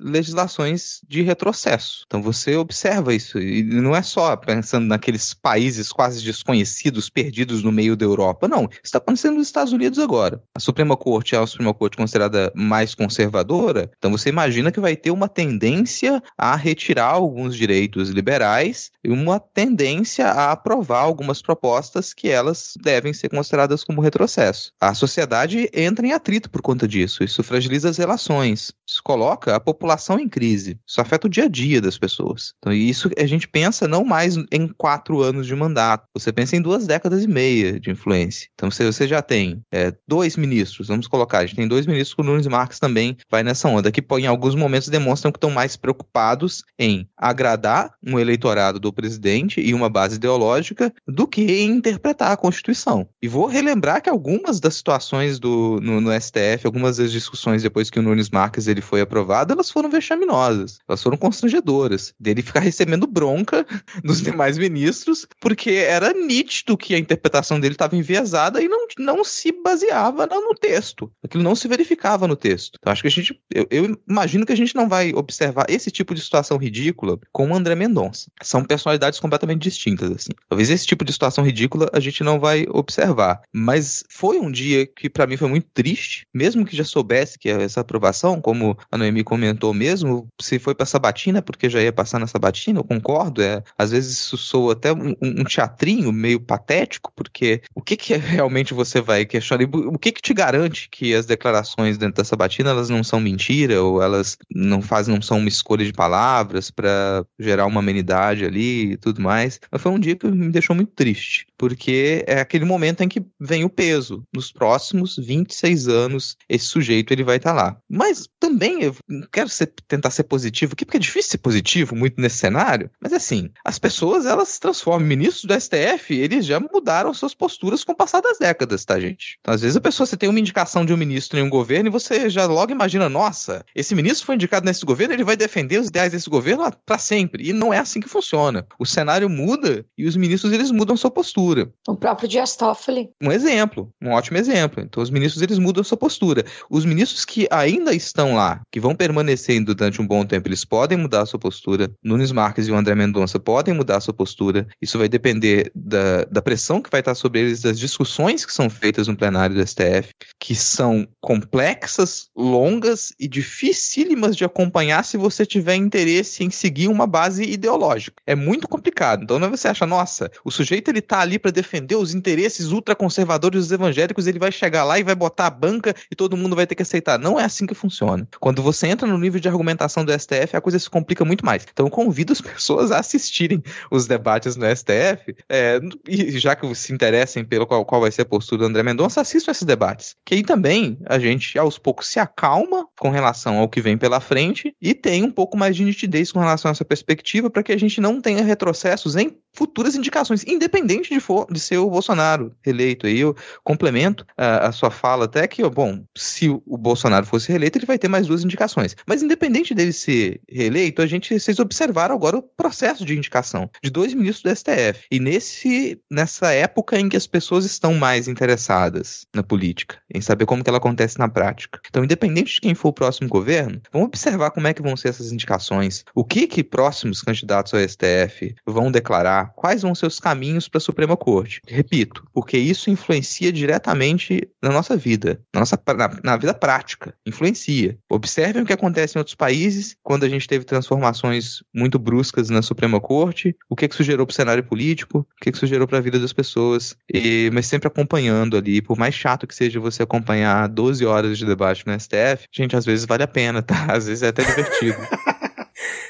legislações 0.00 1.00
de 1.06 1.22
retrocesso. 1.22 2.04
Então 2.06 2.22
você 2.22 2.56
observa 2.56 3.14
isso, 3.14 3.38
e 3.38 3.62
não 3.62 3.94
é 3.94 4.02
só 4.02 4.36
pensando 4.36 4.86
naqueles 4.86 5.34
países 5.34 5.92
quase 5.92 6.22
desconhecidos, 6.24 7.08
perdidos 7.08 7.62
no 7.62 7.72
meio 7.72 7.96
da 7.96 8.04
Europa, 8.04 8.48
não. 8.48 8.64
Isso 8.64 8.80
está 8.84 8.98
acontecendo 8.98 9.36
nos 9.36 9.46
Estados 9.46 9.72
Unidos 9.72 9.98
agora. 9.98 10.42
A 10.54 10.60
Suprema 10.60 10.96
Corte 10.96 11.34
é 11.34 11.38
a 11.38 11.46
Suprema 11.46 11.74
Corte 11.74 11.96
considerada 11.96 12.52
mais 12.54 12.94
conservadora, 12.94 13.90
então 13.96 14.10
você 14.10 14.28
imagina 14.28 14.72
que 14.72 14.80
vai 14.80 14.96
ter 14.96 15.10
uma 15.10 15.28
tendência 15.28 16.22
a 16.36 16.56
retirar 16.56 17.06
alguns 17.06 17.56
direitos 17.56 18.10
liberais 18.10 18.90
e 19.04 19.10
uma 19.10 19.40
tendência 19.40 20.26
a 20.26 20.52
aprovar 20.52 21.00
algumas 21.00 21.42
propostas 21.42 22.12
que 22.12 22.28
elas 22.28 22.74
devem 22.80 23.12
ser 23.12 23.28
consideradas 23.28 23.84
como 23.84 24.00
retrocesso. 24.00 24.72
A 24.80 24.94
sociedade 24.94 25.68
entra 25.72 26.06
em 26.06 26.12
atrito 26.12 26.50
por 26.50 26.62
conta 26.62 26.86
disso, 26.86 27.24
isso 27.24 27.42
fragiliza 27.42 27.88
as 27.88 27.98
relações, 27.98 28.72
isso 28.86 29.01
coloca 29.02 29.54
a 29.54 29.60
população 29.60 30.18
em 30.18 30.28
crise, 30.28 30.78
isso 30.86 31.00
afeta 31.00 31.26
o 31.26 31.30
dia 31.30 31.44
a 31.44 31.48
dia 31.48 31.80
das 31.80 31.98
pessoas. 31.98 32.54
Então, 32.58 32.72
isso 32.72 33.10
a 33.16 33.26
gente 33.26 33.48
pensa 33.48 33.88
não 33.88 34.04
mais 34.04 34.36
em 34.50 34.68
quatro 34.68 35.22
anos 35.22 35.46
de 35.46 35.54
mandato, 35.54 36.04
você 36.14 36.32
pensa 36.32 36.56
em 36.56 36.62
duas 36.62 36.86
décadas 36.86 37.22
e 37.22 37.28
meia 37.28 37.78
de 37.78 37.90
influência. 37.90 38.48
Então, 38.54 38.70
você, 38.70 38.84
você 38.84 39.06
já 39.06 39.22
tem 39.22 39.62
é, 39.72 39.92
dois 40.06 40.36
ministros, 40.36 40.88
vamos 40.88 41.06
colocar, 41.06 41.38
a 41.38 41.46
gente 41.46 41.56
tem 41.56 41.68
dois 41.68 41.86
ministros, 41.86 42.18
o 42.18 42.22
Nunes 42.22 42.46
Marques 42.46 42.78
também 42.78 43.16
vai 43.30 43.42
nessa 43.42 43.68
onda, 43.68 43.90
que 43.90 44.04
em 44.18 44.26
alguns 44.26 44.54
momentos 44.54 44.88
demonstram 44.88 45.32
que 45.32 45.38
estão 45.38 45.50
mais 45.50 45.76
preocupados 45.76 46.62
em 46.78 47.08
agradar 47.16 47.94
um 48.04 48.18
eleitorado 48.18 48.78
do 48.78 48.92
presidente 48.92 49.60
e 49.60 49.74
uma 49.74 49.88
base 49.88 50.16
ideológica 50.16 50.92
do 51.06 51.26
que 51.26 51.42
em 51.42 51.70
interpretar 51.70 52.32
a 52.32 52.36
Constituição. 52.36 53.08
E 53.20 53.28
vou 53.28 53.46
relembrar 53.46 54.02
que 54.02 54.10
algumas 54.10 54.60
das 54.60 54.74
situações 54.74 55.38
do, 55.38 55.80
no, 55.82 56.00
no 56.00 56.20
STF, 56.20 56.66
algumas 56.66 56.96
das 56.96 57.12
discussões 57.12 57.62
depois 57.62 57.90
que 57.90 57.98
o 57.98 58.02
Nunes 58.02 58.30
Marques 58.30 58.66
ele 58.66 58.80
foi 58.92 59.00
aprovado, 59.00 59.54
elas 59.54 59.70
foram 59.70 59.88
vexaminosas, 59.88 60.78
elas 60.86 61.02
foram 61.02 61.16
constrangedoras 61.16 62.12
dele 62.20 62.42
ficar 62.42 62.60
recebendo 62.60 63.06
bronca 63.06 63.66
dos 64.04 64.20
demais 64.20 64.58
ministros, 64.58 65.26
porque 65.40 65.70
era 65.70 66.12
nítido 66.12 66.76
que 66.76 66.94
a 66.94 66.98
interpretação 66.98 67.58
dele 67.58 67.72
estava 67.72 67.96
enviesada 67.96 68.60
e 68.60 68.68
não, 68.68 68.86
não 68.98 69.24
se 69.24 69.50
baseava 69.50 70.26
no 70.26 70.54
texto. 70.54 71.10
Aquilo 71.24 71.42
não 71.42 71.56
se 71.56 71.66
verificava 71.68 72.28
no 72.28 72.36
texto. 72.36 72.76
Então, 72.78 72.92
acho 72.92 73.00
que 73.00 73.08
a 73.08 73.10
gente. 73.10 73.40
Eu, 73.50 73.66
eu, 73.70 73.98
imagino 74.06 74.44
que 74.44 74.52
a 74.52 74.56
gente 74.56 74.76
não 74.76 74.86
vai 74.86 75.14
observar 75.14 75.64
esse 75.70 75.90
tipo 75.90 76.14
de 76.14 76.20
situação 76.20 76.58
ridícula 76.58 77.18
com 77.32 77.50
o 77.50 77.54
André 77.54 77.74
Mendonça. 77.74 78.30
São 78.42 78.62
personalidades 78.62 79.18
completamente 79.18 79.62
distintas, 79.62 80.10
assim. 80.10 80.32
Talvez 80.50 80.68
esse 80.68 80.86
tipo 80.86 81.02
de 81.02 81.14
situação 81.14 81.42
ridícula 81.42 81.88
a 81.94 82.00
gente 82.00 82.22
não 82.22 82.38
vai 82.38 82.66
observar. 82.68 83.40
Mas 83.50 84.04
foi 84.10 84.38
um 84.38 84.52
dia 84.52 84.86
que 84.86 85.08
para 85.08 85.26
mim 85.26 85.38
foi 85.38 85.48
muito 85.48 85.68
triste, 85.72 86.26
mesmo 86.34 86.66
que 86.66 86.76
já 86.76 86.84
soubesse 86.84 87.38
que 87.38 87.48
essa 87.48 87.80
aprovação, 87.80 88.38
como 88.38 88.76
a 88.90 88.98
Noemi 88.98 89.24
comentou 89.24 89.72
mesmo, 89.72 90.26
se 90.40 90.58
foi 90.58 90.74
para 90.74 90.86
Sabatina, 90.86 91.42
porque 91.42 91.68
já 91.68 91.80
ia 91.80 91.92
passar 91.92 92.18
na 92.18 92.26
sabatina, 92.26 92.80
eu 92.80 92.84
concordo. 92.84 93.42
É, 93.42 93.62
às 93.78 93.90
vezes 93.90 94.12
isso 94.18 94.36
soa 94.36 94.72
até 94.72 94.92
um, 94.92 95.14
um 95.20 95.44
teatrinho 95.44 96.12
meio 96.12 96.40
patético, 96.40 97.12
porque 97.14 97.62
o 97.74 97.80
que, 97.80 97.96
que 97.96 98.14
realmente 98.16 98.74
você 98.74 99.00
vai 99.00 99.24
questionar? 99.24 99.64
O 99.72 99.98
que, 99.98 100.12
que 100.12 100.22
te 100.22 100.34
garante 100.34 100.88
que 100.90 101.14
as 101.14 101.26
declarações 101.26 101.98
dentro 101.98 102.16
da 102.16 102.24
sabatina 102.24 102.70
elas 102.70 102.88
não 102.88 103.02
são 103.02 103.20
mentira 103.20 103.82
ou 103.82 104.02
elas 104.02 104.36
não 104.50 104.82
fazem, 104.82 105.14
não 105.14 105.22
são 105.22 105.38
uma 105.38 105.48
escolha 105.48 105.84
de 105.84 105.92
palavras 105.92 106.70
para 106.70 107.24
gerar 107.38 107.66
uma 107.66 107.80
amenidade 107.80 108.44
ali 108.44 108.92
e 108.92 108.96
tudo 108.96 109.20
mais? 109.20 109.60
Mas 109.70 109.82
foi 109.82 109.92
um 109.92 109.98
dia 109.98 110.16
que 110.16 110.26
me 110.26 110.50
deixou 110.50 110.74
muito 110.74 110.92
triste, 110.92 111.46
porque 111.62 112.24
é 112.26 112.40
aquele 112.40 112.64
momento 112.64 113.02
em 113.02 113.08
que 113.08 113.24
vem 113.38 113.62
o 113.62 113.70
peso. 113.70 114.24
Nos 114.34 114.50
próximos 114.50 115.16
26 115.16 115.86
anos, 115.86 116.36
esse 116.48 116.64
sujeito 116.64 117.12
ele 117.12 117.22
vai 117.22 117.36
estar 117.36 117.54
tá 117.54 117.56
lá. 117.56 117.76
Mas 117.88 118.28
também 118.40 118.82
eu 118.82 118.96
quero 119.30 119.48
ser, 119.48 119.72
tentar 119.86 120.10
ser 120.10 120.24
positivo 120.24 120.72
aqui, 120.72 120.84
porque 120.84 120.96
é 120.96 121.00
difícil 121.00 121.30
ser 121.30 121.38
positivo 121.38 121.94
muito 121.94 122.20
nesse 122.20 122.38
cenário, 122.38 122.90
mas 123.00 123.12
assim, 123.12 123.48
as 123.64 123.78
pessoas 123.78 124.26
elas 124.26 124.48
se 124.48 124.58
transformam. 124.58 125.06
Ministros 125.06 125.44
do 125.44 125.54
STF, 125.54 126.12
eles 126.12 126.44
já 126.44 126.58
mudaram 126.58 127.14
suas 127.14 127.32
posturas 127.32 127.84
com 127.84 127.92
o 127.92 127.96
passar 127.96 128.20
das 128.20 128.38
décadas, 128.38 128.84
tá, 128.84 128.98
gente? 128.98 129.38
Então, 129.40 129.54
às 129.54 129.60
vezes 129.60 129.76
a 129.76 129.80
pessoa, 129.80 130.04
você 130.04 130.16
tem 130.16 130.28
uma 130.28 130.40
indicação 130.40 130.84
de 130.84 130.92
um 130.92 130.96
ministro 130.96 131.38
em 131.38 131.42
um 131.42 131.48
governo 131.48 131.88
e 131.88 131.92
você 131.92 132.28
já 132.28 132.44
logo 132.46 132.72
imagina, 132.72 133.08
nossa, 133.08 133.64
esse 133.72 133.94
ministro 133.94 134.26
foi 134.26 134.34
indicado 134.34 134.66
nesse 134.66 134.84
governo, 134.84 135.14
ele 135.14 135.22
vai 135.22 135.36
defender 135.36 135.78
os 135.78 135.86
ideais 135.86 136.10
desse 136.10 136.28
governo 136.28 136.68
para 136.84 136.98
sempre. 136.98 137.48
E 137.48 137.52
não 137.52 137.72
é 137.72 137.78
assim 137.78 138.00
que 138.00 138.08
funciona. 138.08 138.66
O 138.80 138.84
cenário 138.84 139.30
muda 139.30 139.86
e 139.96 140.08
os 140.08 140.16
ministros 140.16 140.52
eles 140.52 140.72
mudam 140.72 140.96
sua 140.96 141.10
postura. 141.10 141.51
O 141.86 141.96
próprio 141.96 142.28
Dias 142.28 142.56
Toffoli. 142.56 143.10
Um 143.20 143.32
exemplo, 143.32 143.92
um 144.00 144.10
ótimo 144.10 144.38
exemplo. 144.38 144.82
Então, 144.82 145.02
os 145.02 145.10
ministros 145.10 145.42
eles 145.42 145.58
mudam 145.58 145.84
sua 145.84 145.96
postura. 145.96 146.44
Os 146.70 146.84
ministros 146.84 147.24
que 147.24 147.46
ainda 147.50 147.94
estão 147.94 148.34
lá, 148.34 148.60
que 148.70 148.80
vão 148.80 148.94
permanecendo 148.94 149.74
durante 149.74 150.00
um 150.00 150.06
bom 150.06 150.24
tempo, 150.24 150.48
eles 150.48 150.64
podem 150.64 150.98
mudar 150.98 151.22
a 151.22 151.26
sua 151.26 151.38
postura 151.38 151.72
postura. 151.72 151.90
Nunes 152.02 152.32
Marques 152.32 152.66
e 152.66 152.72
o 152.72 152.76
André 152.76 152.94
Mendonça 152.94 153.38
podem 153.38 153.74
mudar 153.74 153.96
a 153.96 154.00
sua 154.00 154.14
postura. 154.14 154.66
Isso 154.80 154.98
vai 154.98 155.08
depender 155.08 155.70
da, 155.74 156.24
da 156.24 156.42
pressão 156.42 156.80
que 156.80 156.90
vai 156.90 157.00
estar 157.00 157.14
sobre 157.14 157.40
eles, 157.40 157.60
das 157.60 157.78
discussões 157.78 158.44
que 158.44 158.52
são 158.52 158.68
feitas 158.68 159.06
no 159.08 159.16
plenário 159.16 159.54
do 159.54 159.66
STF, 159.66 160.10
que 160.38 160.54
são 160.54 161.06
complexas, 161.20 162.28
longas 162.36 163.12
e 163.18 163.28
dificílimas 163.28 164.36
de 164.36 164.44
acompanhar 164.44 165.04
se 165.04 165.16
você 165.16 165.46
tiver 165.46 165.76
interesse 165.76 166.44
em 166.44 166.50
seguir 166.50 166.88
uma 166.88 167.06
base 167.06 167.44
ideológica. 167.44 168.16
É 168.26 168.34
muito 168.34 168.66
complicado. 168.66 169.22
Então, 169.22 169.38
não 169.38 169.48
é 169.48 169.50
você 169.50 169.68
acha, 169.68 169.86
nossa, 169.86 170.30
o 170.44 170.50
sujeito 170.50 170.88
ele 170.88 171.00
tá 171.00 171.20
ali 171.20 171.38
para 171.42 171.50
defender 171.50 171.96
os 171.96 172.14
interesses 172.14 172.70
ultraconservadores 172.70 173.62
dos 173.62 173.72
evangélicos, 173.72 174.26
ele 174.26 174.38
vai 174.38 174.52
chegar 174.52 174.84
lá 174.84 174.98
e 174.98 175.02
vai 175.02 175.14
botar 175.14 175.48
a 175.48 175.50
banca 175.50 175.94
e 176.10 176.14
todo 176.14 176.36
mundo 176.36 176.56
vai 176.56 176.66
ter 176.66 176.74
que 176.74 176.82
aceitar. 176.82 177.18
Não 177.18 177.38
é 177.38 177.44
assim 177.44 177.66
que 177.66 177.74
funciona. 177.74 178.26
Quando 178.40 178.62
você 178.62 178.86
entra 178.86 179.06
no 179.06 179.18
nível 179.18 179.40
de 179.40 179.48
argumentação 179.48 180.04
do 180.04 180.12
STF, 180.12 180.56
a 180.56 180.60
coisa 180.60 180.78
se 180.78 180.88
complica 180.88 181.24
muito 181.24 181.44
mais. 181.44 181.66
Então 181.70 181.90
convido 181.90 182.32
as 182.32 182.40
pessoas 182.40 182.92
a 182.92 183.00
assistirem 183.00 183.62
os 183.90 184.06
debates 184.06 184.56
no 184.56 184.64
STF, 184.74 185.34
é, 185.48 185.80
e 186.08 186.38
já 186.38 186.54
que 186.54 186.72
se 186.74 186.92
interessem 186.92 187.44
pelo 187.44 187.66
qual, 187.66 187.84
qual 187.84 188.00
vai 188.00 188.10
ser 188.10 188.22
a 188.22 188.26
postura 188.26 188.60
do 188.60 188.66
André 188.66 188.82
Mendonça, 188.82 189.20
assistam 189.20 189.50
esses 189.50 189.64
debates. 189.64 190.14
Que 190.24 190.36
aí 190.36 190.42
também 190.42 190.98
a 191.06 191.18
gente 191.18 191.58
aos 191.58 191.78
poucos 191.78 192.06
se 192.06 192.20
acalma 192.20 192.86
com 192.98 193.10
relação 193.10 193.58
ao 193.58 193.68
que 193.68 193.80
vem 193.80 193.98
pela 193.98 194.20
frente 194.20 194.74
e 194.80 194.94
tem 194.94 195.22
um 195.22 195.30
pouco 195.30 195.56
mais 195.56 195.74
de 195.74 195.84
nitidez 195.84 196.30
com 196.30 196.38
relação 196.38 196.68
a 196.68 196.72
essa 196.72 196.84
perspectiva 196.84 197.50
para 197.50 197.62
que 197.62 197.72
a 197.72 197.78
gente 197.78 198.00
não 198.00 198.20
tenha 198.20 198.42
retrocessos 198.42 199.16
em 199.16 199.36
futuras 199.52 199.94
indicações, 199.94 200.44
independente 200.46 201.12
de, 201.12 201.20
for, 201.22 201.46
de 201.50 201.60
ser 201.60 201.78
o 201.78 201.88
Bolsonaro 201.88 202.54
eleito. 202.64 203.06
Aí 203.06 203.20
eu 203.20 203.34
complemento 203.64 204.26
a, 204.36 204.68
a 204.68 204.72
sua 204.72 204.90
fala 204.90 205.24
até 205.24 205.46
que, 205.46 205.62
bom, 205.68 206.04
se 206.16 206.48
o 206.48 206.76
Bolsonaro 206.76 207.26
fosse 207.26 207.48
reeleito, 207.48 207.78
ele 207.78 207.86
vai 207.86 207.98
ter 207.98 208.08
mais 208.08 208.26
duas 208.26 208.44
indicações. 208.44 208.96
Mas 209.06 209.22
independente 209.22 209.74
dele 209.74 209.92
ser 209.92 210.40
reeleito, 210.48 211.00
a 211.00 211.06
gente, 211.06 211.38
vocês 211.38 211.58
observaram 211.58 212.14
agora 212.14 212.36
o 212.36 212.42
processo 212.42 213.04
de 213.04 213.16
indicação 213.16 213.70
de 213.82 213.90
dois 213.90 214.14
ministros 214.14 214.42
do 214.42 214.56
STF. 214.56 215.06
E 215.10 215.18
nesse, 215.18 216.00
nessa 216.10 216.52
época 216.52 216.98
em 216.98 217.08
que 217.08 217.16
as 217.16 217.26
pessoas 217.26 217.64
estão 217.64 217.94
mais 217.94 218.28
interessadas 218.28 219.26
na 219.34 219.42
política, 219.42 219.98
em 220.12 220.20
saber 220.20 220.46
como 220.46 220.62
que 220.62 220.70
ela 220.70 220.78
acontece 220.78 221.18
na 221.18 221.28
prática. 221.28 221.80
Então, 221.88 222.04
independente 222.04 222.54
de 222.54 222.60
quem 222.60 222.74
for 222.74 222.88
o 222.88 222.92
próximo 222.92 223.28
governo, 223.28 223.80
vamos 223.92 224.08
observar 224.08 224.50
como 224.50 224.66
é 224.66 224.74
que 224.74 224.82
vão 224.82 224.96
ser 224.96 225.08
essas 225.08 225.32
indicações, 225.32 226.04
o 226.14 226.24
que 226.24 226.46
que 226.46 226.64
próximos 226.64 227.22
candidatos 227.22 227.72
ao 227.74 227.80
STF 227.80 228.54
vão 228.66 228.90
declarar 228.90 229.52
quais 229.54 229.82
vão 229.82 229.94
ser 229.94 230.06
os 230.06 230.18
caminhos 230.18 230.68
para 230.68 230.78
a 230.78 230.80
Suprema 230.80 231.11
Suprema 231.12 231.16
Corte. 231.16 231.60
Repito, 231.66 232.24
porque 232.32 232.56
isso 232.56 232.90
influencia 232.90 233.52
diretamente 233.52 234.48
na 234.62 234.70
nossa 234.70 234.96
vida, 234.96 235.40
na, 235.54 235.60
nossa, 235.60 235.80
na, 235.96 236.20
na 236.22 236.36
vida 236.36 236.54
prática. 236.54 237.14
Influencia. 237.26 237.98
Observem 238.10 238.62
o 238.62 238.66
que 238.66 238.72
acontece 238.72 239.16
em 239.16 239.20
outros 239.20 239.34
países 239.34 239.96
quando 240.02 240.24
a 240.24 240.28
gente 240.28 240.48
teve 240.48 240.64
transformações 240.64 241.62
muito 241.74 241.98
bruscas 241.98 242.48
na 242.48 242.62
Suprema 242.62 243.00
Corte, 243.00 243.54
o 243.68 243.76
que, 243.76 243.88
que 243.88 243.94
isso 243.94 244.02
gerou 244.02 244.26
para 244.26 244.32
o 244.32 244.36
cenário 244.36 244.64
político, 244.64 245.18
o 245.18 245.26
que, 245.40 245.50
que 245.50 245.56
isso 245.56 245.66
gerou 245.66 245.86
para 245.86 245.98
a 245.98 246.02
vida 246.02 246.18
das 246.18 246.32
pessoas, 246.32 246.96
e, 247.12 247.50
mas 247.52 247.66
sempre 247.66 247.88
acompanhando 247.88 248.56
ali, 248.56 248.80
por 248.80 248.96
mais 248.96 249.14
chato 249.14 249.46
que 249.46 249.54
seja 249.54 249.80
você 249.80 250.02
acompanhar 250.02 250.68
12 250.68 251.04
horas 251.04 251.38
de 251.38 251.46
debate 251.46 251.86
no 251.86 251.98
STF, 251.98 252.46
gente, 252.52 252.76
às 252.76 252.84
vezes 252.84 253.04
vale 253.04 253.22
a 253.22 253.28
pena, 253.28 253.62
tá? 253.62 253.86
Às 253.92 254.06
vezes 254.06 254.22
é 254.22 254.28
até 254.28 254.44
divertido. 254.44 254.96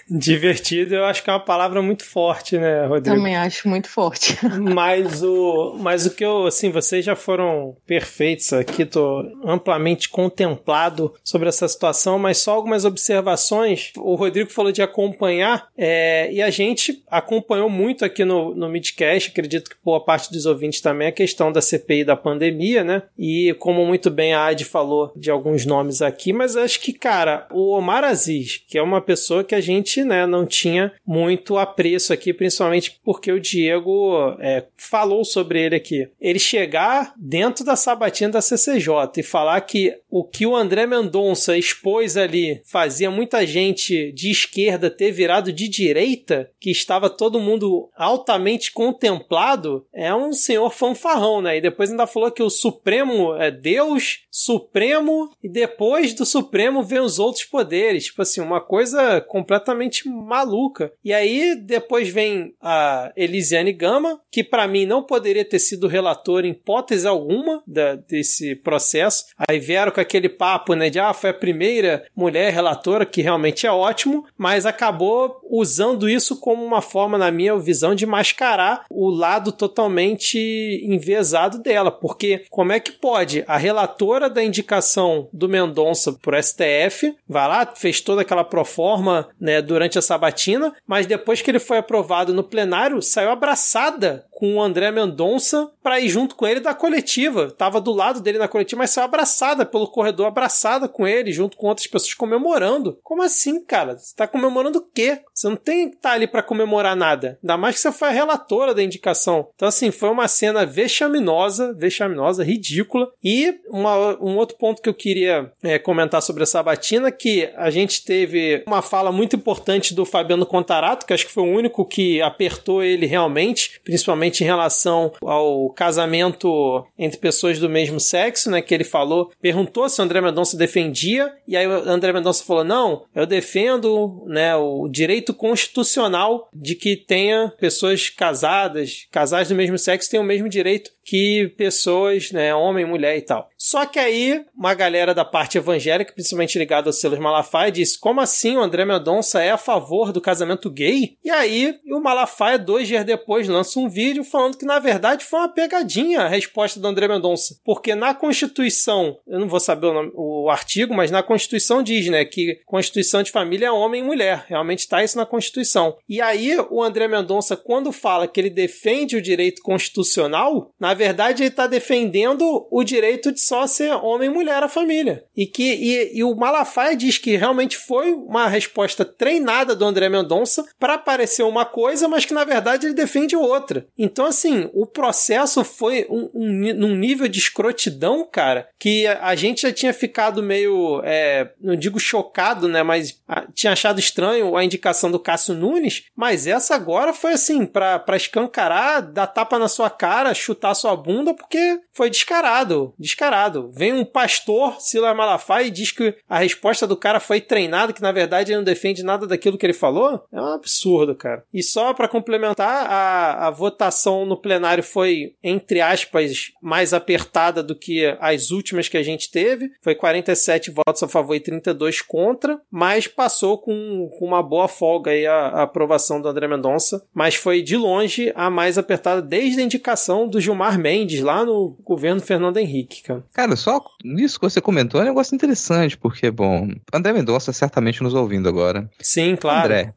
Divertido, 0.10 0.94
eu 0.94 1.04
acho 1.04 1.22
que 1.22 1.30
é 1.30 1.32
uma 1.32 1.40
palavra 1.40 1.82
muito 1.82 2.04
forte, 2.04 2.58
né, 2.58 2.86
Rodrigo? 2.86 3.16
Também 3.16 3.36
acho 3.36 3.68
muito 3.68 3.88
forte. 3.88 4.38
mas 4.74 5.22
o, 5.22 5.76
mas 5.78 6.06
o 6.06 6.10
que 6.10 6.24
eu, 6.24 6.46
assim, 6.46 6.70
vocês 6.70 7.04
já 7.04 7.16
foram 7.16 7.76
perfeitos 7.86 8.52
aqui, 8.52 8.84
tô 8.84 9.24
amplamente 9.44 10.08
contemplado 10.08 11.12
sobre 11.24 11.48
essa 11.48 11.66
situação, 11.68 12.18
mas 12.18 12.38
só 12.38 12.52
algumas 12.52 12.84
observações. 12.84 13.92
O 13.96 14.14
Rodrigo 14.14 14.50
falou 14.50 14.72
de 14.72 14.82
acompanhar, 14.82 15.68
é, 15.76 16.32
e 16.32 16.42
a 16.42 16.50
gente 16.50 17.02
acompanhou 17.08 17.68
muito 17.68 18.04
aqui 18.04 18.24
no, 18.24 18.54
no 18.54 18.68
Midcast, 18.68 19.30
acredito 19.30 19.70
que 19.70 19.76
boa 19.84 20.04
parte 20.04 20.32
dos 20.32 20.46
ouvintes 20.46 20.80
também, 20.80 21.08
a 21.08 21.12
questão 21.12 21.52
da 21.52 21.60
CPI 21.60 22.04
da 22.04 22.16
pandemia, 22.16 22.84
né? 22.84 23.02
E 23.18 23.54
como 23.58 23.84
muito 23.84 24.10
bem 24.10 24.34
a 24.34 24.46
Adi 24.46 24.64
falou 24.64 25.12
de 25.16 25.30
alguns 25.30 25.64
nomes 25.66 26.02
aqui, 26.02 26.32
mas 26.32 26.56
acho 26.56 26.80
que, 26.80 26.92
cara, 26.92 27.46
o 27.50 27.70
Omar 27.70 28.04
Aziz, 28.04 28.62
que 28.68 28.78
é 28.78 28.82
uma 28.82 29.00
pessoa 29.00 29.44
que 29.44 29.54
a 29.54 29.60
gente 29.60 29.91
né, 30.01 30.27
não 30.27 30.47
tinha 30.47 30.93
muito 31.06 31.59
apreço 31.59 32.12
aqui, 32.12 32.32
principalmente 32.32 32.98
porque 33.05 33.31
o 33.31 33.40
Diego 33.40 34.36
é, 34.40 34.64
falou 34.77 35.24
sobre 35.24 35.60
ele 35.60 35.77
aqui. 35.77 36.09
Ele 36.20 36.39
chegar 36.39 37.12
dentro 37.16 37.64
da 37.64 37.77
sabatina 37.77 38.32
da 38.32 38.40
CCJ 38.40 38.93
e 39.19 39.23
falar 39.23 39.60
que 39.62 39.94
o 40.10 40.24
que 40.24 40.47
o 40.47 40.56
André 40.56 40.86
Mendonça 40.86 41.56
expôs 41.56 42.16
ali 42.16 42.60
fazia 42.64 43.10
muita 43.10 43.47
gente 43.47 44.12
de 44.12 44.31
esquerda 44.31 44.90
ter 44.90 45.10
virado 45.10 45.52
de 45.52 45.69
direita, 45.69 46.51
que 46.60 46.70
estava 46.70 47.10
todo 47.10 47.40
mundo 47.40 47.90
altamente 47.97 48.73
contemplado, 48.73 49.86
é 49.93 50.14
um 50.14 50.32
senhor 50.32 50.70
fanfarrão, 50.70 51.40
né? 51.40 51.56
E 51.56 51.60
depois 51.60 51.90
ainda 51.90 52.06
falou 52.06 52.31
que 52.31 52.43
o 52.43 52.51
Supremo 52.51 53.35
é 53.35 53.51
Deus, 53.51 54.20
Supremo, 54.31 55.31
e 55.43 55.48
depois 55.48 56.14
do 56.14 56.24
Supremo 56.24 56.82
vem 56.82 57.01
os 57.01 57.19
outros 57.19 57.44
poderes. 57.44 58.05
Tipo 58.06 58.23
assim, 58.23 58.40
uma 58.40 58.60
coisa 58.60 59.20
completamente 59.20 59.81
maluca. 60.09 60.92
E 61.04 61.12
aí 61.12 61.54
depois 61.56 62.09
vem 62.09 62.54
a 62.60 63.12
Elisiane 63.16 63.72
Gama, 63.72 64.20
que 64.30 64.44
para 64.44 64.68
mim 64.68 64.86
não 64.86 65.02
poderia 65.02 65.44
ter 65.44 65.59
sido 65.59 65.88
relator 65.88 66.44
em 66.44 66.50
hipótese 66.50 67.06
alguma 67.06 67.62
da, 67.66 67.96
desse 67.96 68.54
processo. 68.56 69.24
Aí 69.48 69.59
vieram 69.59 69.92
com 69.92 70.00
aquele 70.00 70.28
papo, 70.28 70.74
né, 70.74 70.90
de 70.90 70.98
ah, 70.98 71.12
foi 71.12 71.30
a 71.30 71.34
primeira 71.34 72.04
mulher 72.14 72.52
relatora, 72.52 73.06
que 73.06 73.22
realmente 73.22 73.66
é 73.66 73.72
ótimo, 73.72 74.24
mas 74.36 74.66
acabou 74.66 75.40
usando 75.50 76.09
isso 76.09 76.38
como 76.38 76.64
uma 76.64 76.80
forma, 76.80 77.18
na 77.18 77.30
minha 77.30 77.56
visão, 77.59 77.94
de 77.94 78.06
mascarar 78.06 78.84
o 78.90 79.10
lado 79.10 79.52
totalmente 79.52 80.38
enviesado 80.84 81.59
dela. 81.59 81.90
Porque 81.90 82.44
como 82.50 82.72
é 82.72 82.80
que 82.80 82.92
pode 82.92 83.44
a 83.46 83.56
relatora 83.56 84.28
da 84.28 84.42
indicação 84.42 85.28
do 85.32 85.48
Mendonça 85.48 86.12
pro 86.12 86.40
STF, 86.42 87.14
vai 87.28 87.48
lá, 87.48 87.66
fez 87.74 88.00
toda 88.00 88.22
aquela 88.22 88.44
proforma, 88.44 89.28
né, 89.40 89.60
durante 89.72 89.98
a 89.98 90.02
sabatina, 90.02 90.74
mas 90.86 91.06
depois 91.06 91.40
que 91.40 91.50
ele 91.50 91.58
foi 91.58 91.78
aprovado 91.78 92.34
no 92.34 92.44
plenário, 92.44 93.00
saiu 93.00 93.30
abraçada 93.30 94.26
com 94.30 94.56
o 94.56 94.62
André 94.62 94.90
Mendonça 94.90 95.70
para 95.82 96.00
ir 96.00 96.08
junto 96.08 96.34
com 96.34 96.46
ele 96.46 96.58
da 96.58 96.74
coletiva. 96.74 97.50
Tava 97.50 97.80
do 97.80 97.92
lado 97.92 98.20
dele 98.20 98.38
na 98.38 98.48
coletiva, 98.48 98.80
mas 98.80 98.90
saiu 98.90 99.04
abraçada 99.04 99.64
pelo 99.64 99.86
corredor, 99.86 100.26
abraçada 100.26 100.88
com 100.88 101.06
ele, 101.06 101.32
junto 101.32 101.56
com 101.56 101.68
outras 101.68 101.86
pessoas 101.86 102.14
comemorando. 102.14 102.98
Como 103.04 103.22
assim, 103.22 103.64
cara? 103.64 103.96
Você 103.96 104.14
tá 104.16 104.26
comemorando 104.26 104.78
o 104.78 104.84
quê? 104.92 105.20
Você 105.32 105.48
não 105.48 105.54
tem 105.54 105.90
que 105.90 105.96
estar 105.96 106.10
tá 106.10 106.14
ali 106.16 106.26
para 106.26 106.42
comemorar 106.42 106.96
nada. 106.96 107.38
Ainda 107.40 107.56
mais 107.56 107.76
que 107.76 107.82
você 107.82 107.92
foi 107.92 108.08
a 108.08 108.12
relatora 108.12 108.74
da 108.74 108.82
indicação. 108.82 109.48
Então, 109.54 109.68
assim, 109.68 109.92
foi 109.92 110.10
uma 110.10 110.26
cena 110.26 110.66
vexaminosa, 110.66 111.72
vexaminosa, 111.74 112.42
ridícula. 112.42 113.12
E 113.22 113.60
uma, 113.68 114.20
um 114.20 114.36
outro 114.36 114.56
ponto 114.58 114.82
que 114.82 114.88
eu 114.88 114.94
queria 114.94 115.52
é, 115.62 115.78
comentar 115.78 116.20
sobre 116.20 116.42
a 116.42 116.46
sabatina, 116.46 117.12
que 117.12 117.48
a 117.56 117.70
gente 117.70 118.04
teve 118.04 118.64
uma 118.66 118.82
fala 118.82 119.12
muito 119.12 119.36
importante 119.36 119.61
importante 119.62 119.94
do 119.94 120.05
Fabiano 120.05 120.44
Contarato, 120.44 121.06
que 121.06 121.12
acho 121.12 121.26
que 121.26 121.32
foi 121.32 121.44
o 121.44 121.55
único 121.55 121.84
que 121.84 122.20
apertou 122.20 122.82
ele 122.82 123.06
realmente, 123.06 123.80
principalmente 123.84 124.43
em 124.43 124.47
relação 124.47 125.12
ao 125.22 125.70
casamento 125.70 126.84
entre 126.98 127.18
pessoas 127.18 127.59
do 127.59 127.70
mesmo 127.70 128.01
sexo, 128.01 128.51
né? 128.51 128.60
Que 128.60 128.74
ele 128.74 128.84
falou, 128.84 129.30
perguntou 129.40 129.89
se 129.89 130.01
o 130.01 130.05
André 130.05 130.20
Mendonça 130.20 130.56
defendia, 130.56 131.32
e 131.47 131.56
aí 131.56 131.66
o 131.66 131.89
André 131.89 132.12
Mendonça 132.12 132.44
falou: 132.44 132.64
não, 132.64 133.05
eu 133.14 133.24
defendo 133.24 134.24
né, 134.26 134.56
o 134.56 134.89
direito 134.89 135.32
constitucional 135.32 136.48
de 136.52 136.74
que 136.74 136.97
tenha 136.97 137.52
pessoas 137.60 138.10
casadas, 138.10 139.06
casais 139.10 139.48
do 139.48 139.55
mesmo 139.55 139.78
sexo 139.78 140.10
tenham 140.10 140.24
o 140.24 140.26
mesmo 140.26 140.48
direito 140.48 140.90
que 141.04 141.52
pessoas, 141.56 142.30
né, 142.30 142.54
homem, 142.54 142.84
mulher 142.84 143.16
e 143.16 143.22
tal. 143.22 143.48
Só 143.56 143.86
que 143.86 143.98
aí, 143.98 144.44
uma 144.56 144.74
galera 144.74 145.14
da 145.14 145.24
parte 145.24 145.58
evangélica, 145.58 146.12
principalmente 146.12 146.58
ligada 146.58 146.88
ao 146.88 146.92
Silas 146.92 147.18
Malafaia, 147.18 147.72
disse: 147.72 147.98
como 147.98 148.20
assim 148.20 148.56
o 148.56 148.60
André 148.60 148.84
Mendonça 148.84 149.42
é 149.42 149.50
a 149.50 149.58
favor 149.58 150.12
do 150.12 150.20
casamento 150.20 150.70
gay? 150.70 151.16
E 151.24 151.30
aí, 151.30 151.78
o 151.90 152.00
Malafaia, 152.00 152.58
dois 152.58 152.88
dias 152.88 153.04
depois, 153.04 153.48
lança 153.48 153.78
um 153.78 153.88
vídeo 153.88 154.24
falando 154.24 154.56
que 154.56 154.64
na 154.64 154.78
verdade 154.78 155.24
foi 155.24 155.40
uma 155.40 155.48
pegadinha 155.48 156.22
a 156.22 156.28
resposta 156.28 156.80
do 156.80 156.86
André 156.86 157.08
Mendonça. 157.08 157.56
Porque 157.64 157.94
na 157.94 158.14
Constituição, 158.14 159.18
eu 159.26 159.38
não 159.38 159.48
vou 159.48 159.60
saber 159.60 159.86
o, 159.86 159.92
nome, 159.92 160.12
o 160.14 160.50
artigo, 160.50 160.94
mas 160.94 161.10
na 161.10 161.22
Constituição 161.22 161.82
diz, 161.82 162.08
né, 162.08 162.24
que 162.24 162.60
Constituição 162.66 163.22
de 163.22 163.30
família 163.30 163.66
é 163.66 163.70
homem 163.70 164.02
e 164.02 164.06
mulher. 164.06 164.44
Realmente 164.48 164.80
está 164.80 165.02
isso 165.02 165.16
na 165.16 165.26
Constituição. 165.26 165.96
E 166.08 166.20
aí, 166.20 166.56
o 166.70 166.82
André 166.82 167.08
Mendonça, 167.08 167.56
quando 167.56 167.92
fala 167.92 168.28
que 168.28 168.40
ele 168.40 168.50
defende 168.50 169.16
o 169.16 169.22
direito 169.22 169.62
constitucional, 169.62 170.72
na 170.78 170.91
verdade, 170.94 171.43
ele 171.43 171.51
está 171.51 171.66
defendendo 171.66 172.66
o 172.70 172.85
direito 172.85 173.32
de 173.32 173.40
só 173.40 173.66
ser 173.66 173.93
homem 173.93 174.31
e 174.31 174.32
mulher 174.32 174.62
a 174.62 174.69
família. 174.69 175.24
E 175.36 175.47
que 175.47 175.62
e, 175.62 176.19
e 176.19 176.24
o 176.24 176.35
Malafaia 176.35 176.97
diz 176.97 177.19
que 177.19 177.36
realmente 177.36 177.77
foi 177.77 178.12
uma 178.12 178.48
resposta 178.48 179.05
treinada 179.05 179.74
do 179.74 179.85
André 179.85 180.09
Mendonça 180.09 180.64
para 180.78 180.98
parecer 180.98 181.43
uma 181.43 181.64
coisa, 181.64 182.09
mas 182.09 182.24
que 182.24 182.35
na 182.35 182.44
verdade 182.44 182.86
ele 182.86 182.94
defende 182.94 183.36
outra. 183.36 183.86
Então, 183.97 184.27
assim, 184.27 184.70
o 184.73 184.86
processo 184.86 185.64
foi 185.64 186.06
um, 186.09 186.31
um, 186.35 186.74
num 186.74 186.97
nível 186.97 187.28
de 187.28 187.39
escrotidão, 187.39 188.27
cara, 188.31 188.69
que 188.78 189.06
a 189.06 189.35
gente 189.35 189.62
já 189.62 189.73
tinha 189.73 189.93
ficado 189.93 190.43
meio, 190.43 191.01
é, 191.05 191.51
não 191.60 191.77
digo 191.77 191.98
chocado, 191.98 192.69
né, 192.69 192.82
mas 192.82 193.20
a, 193.28 193.47
tinha 193.52 193.73
achado 193.73 193.98
estranho 193.98 194.56
a 194.56 194.64
indicação 194.64 195.10
do 195.10 195.19
Cássio 195.19 195.55
Nunes, 195.55 196.05
mas 196.16 196.47
essa 196.47 196.74
agora 196.74 197.12
foi 197.12 197.32
assim, 197.32 197.66
para 197.66 198.16
escancarar, 198.16 199.02
dar 199.02 199.27
tapa 199.27 199.59
na 199.59 199.69
sua 199.69 199.90
cara, 199.90 200.35
chutar 200.35 200.74
sua 200.82 200.96
bunda 200.96 201.32
porque 201.32 201.80
foi 201.92 202.10
descarado, 202.10 202.92
descarado. 202.98 203.70
Vem 203.72 203.92
um 203.92 204.04
pastor, 204.04 204.80
Sila 204.80 205.14
Malafaia, 205.14 205.66
e 205.66 205.70
diz 205.70 205.92
que 205.92 206.14
a 206.28 206.38
resposta 206.38 206.86
do 206.86 206.96
cara 206.96 207.20
foi 207.20 207.40
treinada, 207.40 207.92
que 207.92 208.02
na 208.02 208.10
verdade 208.10 208.50
ele 208.50 208.59
não 208.59 208.64
defende 208.64 209.02
nada 209.02 209.26
daquilo 209.26 209.56
que 209.56 209.64
ele 209.64 209.72
falou. 209.72 210.24
É 210.32 210.40
um 210.40 210.54
absurdo, 210.54 211.14
cara. 211.14 211.44
E 211.54 211.62
só 211.62 211.94
para 211.94 212.09
complementar, 212.09 212.86
a, 212.90 213.46
a 213.46 213.50
votação 213.50 214.26
no 214.26 214.36
plenário 214.36 214.82
foi, 214.82 215.34
entre 215.42 215.80
aspas, 215.80 216.50
mais 216.60 216.92
apertada 216.92 217.62
do 217.62 217.76
que 217.76 218.04
as 218.20 218.50
últimas 218.50 218.88
que 218.88 218.96
a 218.96 219.02
gente 219.02 219.30
teve. 219.30 219.70
Foi 219.82 219.94
47 219.94 220.70
votos 220.70 221.02
a 221.02 221.09
favor 221.09 221.34
e 221.34 221.40
32 221.40 222.00
contra, 222.00 222.60
mas 222.70 223.06
passou 223.06 223.59
com, 223.59 224.10
com 224.18 224.26
uma 224.26 224.42
boa 224.42 224.66
folga 224.66 225.12
aí 225.12 225.26
a, 225.26 225.34
a 225.34 225.62
aprovação 225.62 226.20
do 226.20 226.28
André 226.28 226.48
Mendonça. 226.48 227.06
Mas 227.14 227.36
foi 227.36 227.62
de 227.62 227.76
longe 227.76 228.32
a 228.34 228.50
mais 228.50 228.78
apertada 228.78 229.22
desde 229.22 229.60
a 229.60 229.64
indicação 229.64 230.26
do 230.26 230.40
Gilmar 230.40 230.71
Gilmar 230.72 230.78
Mendes 230.78 231.20
lá 231.20 231.44
no 231.44 231.76
governo 231.84 232.20
Fernando 232.20 232.56
Henrique, 232.56 233.02
cara. 233.02 233.24
Cara, 233.32 233.56
só 233.56 233.82
nisso 234.04 234.38
que 234.38 234.48
você 234.48 234.60
comentou 234.60 235.00
é 235.00 235.04
um 235.04 235.08
negócio 235.08 235.34
interessante, 235.34 235.96
porque, 235.96 236.30
bom, 236.30 236.68
André 236.92 237.12
Mendonça 237.12 237.52
certamente 237.52 238.02
nos 238.02 238.14
ouvindo 238.14 238.48
agora. 238.48 238.88
Sim, 239.00 239.36
claro. 239.36 239.66
André, 239.66 239.94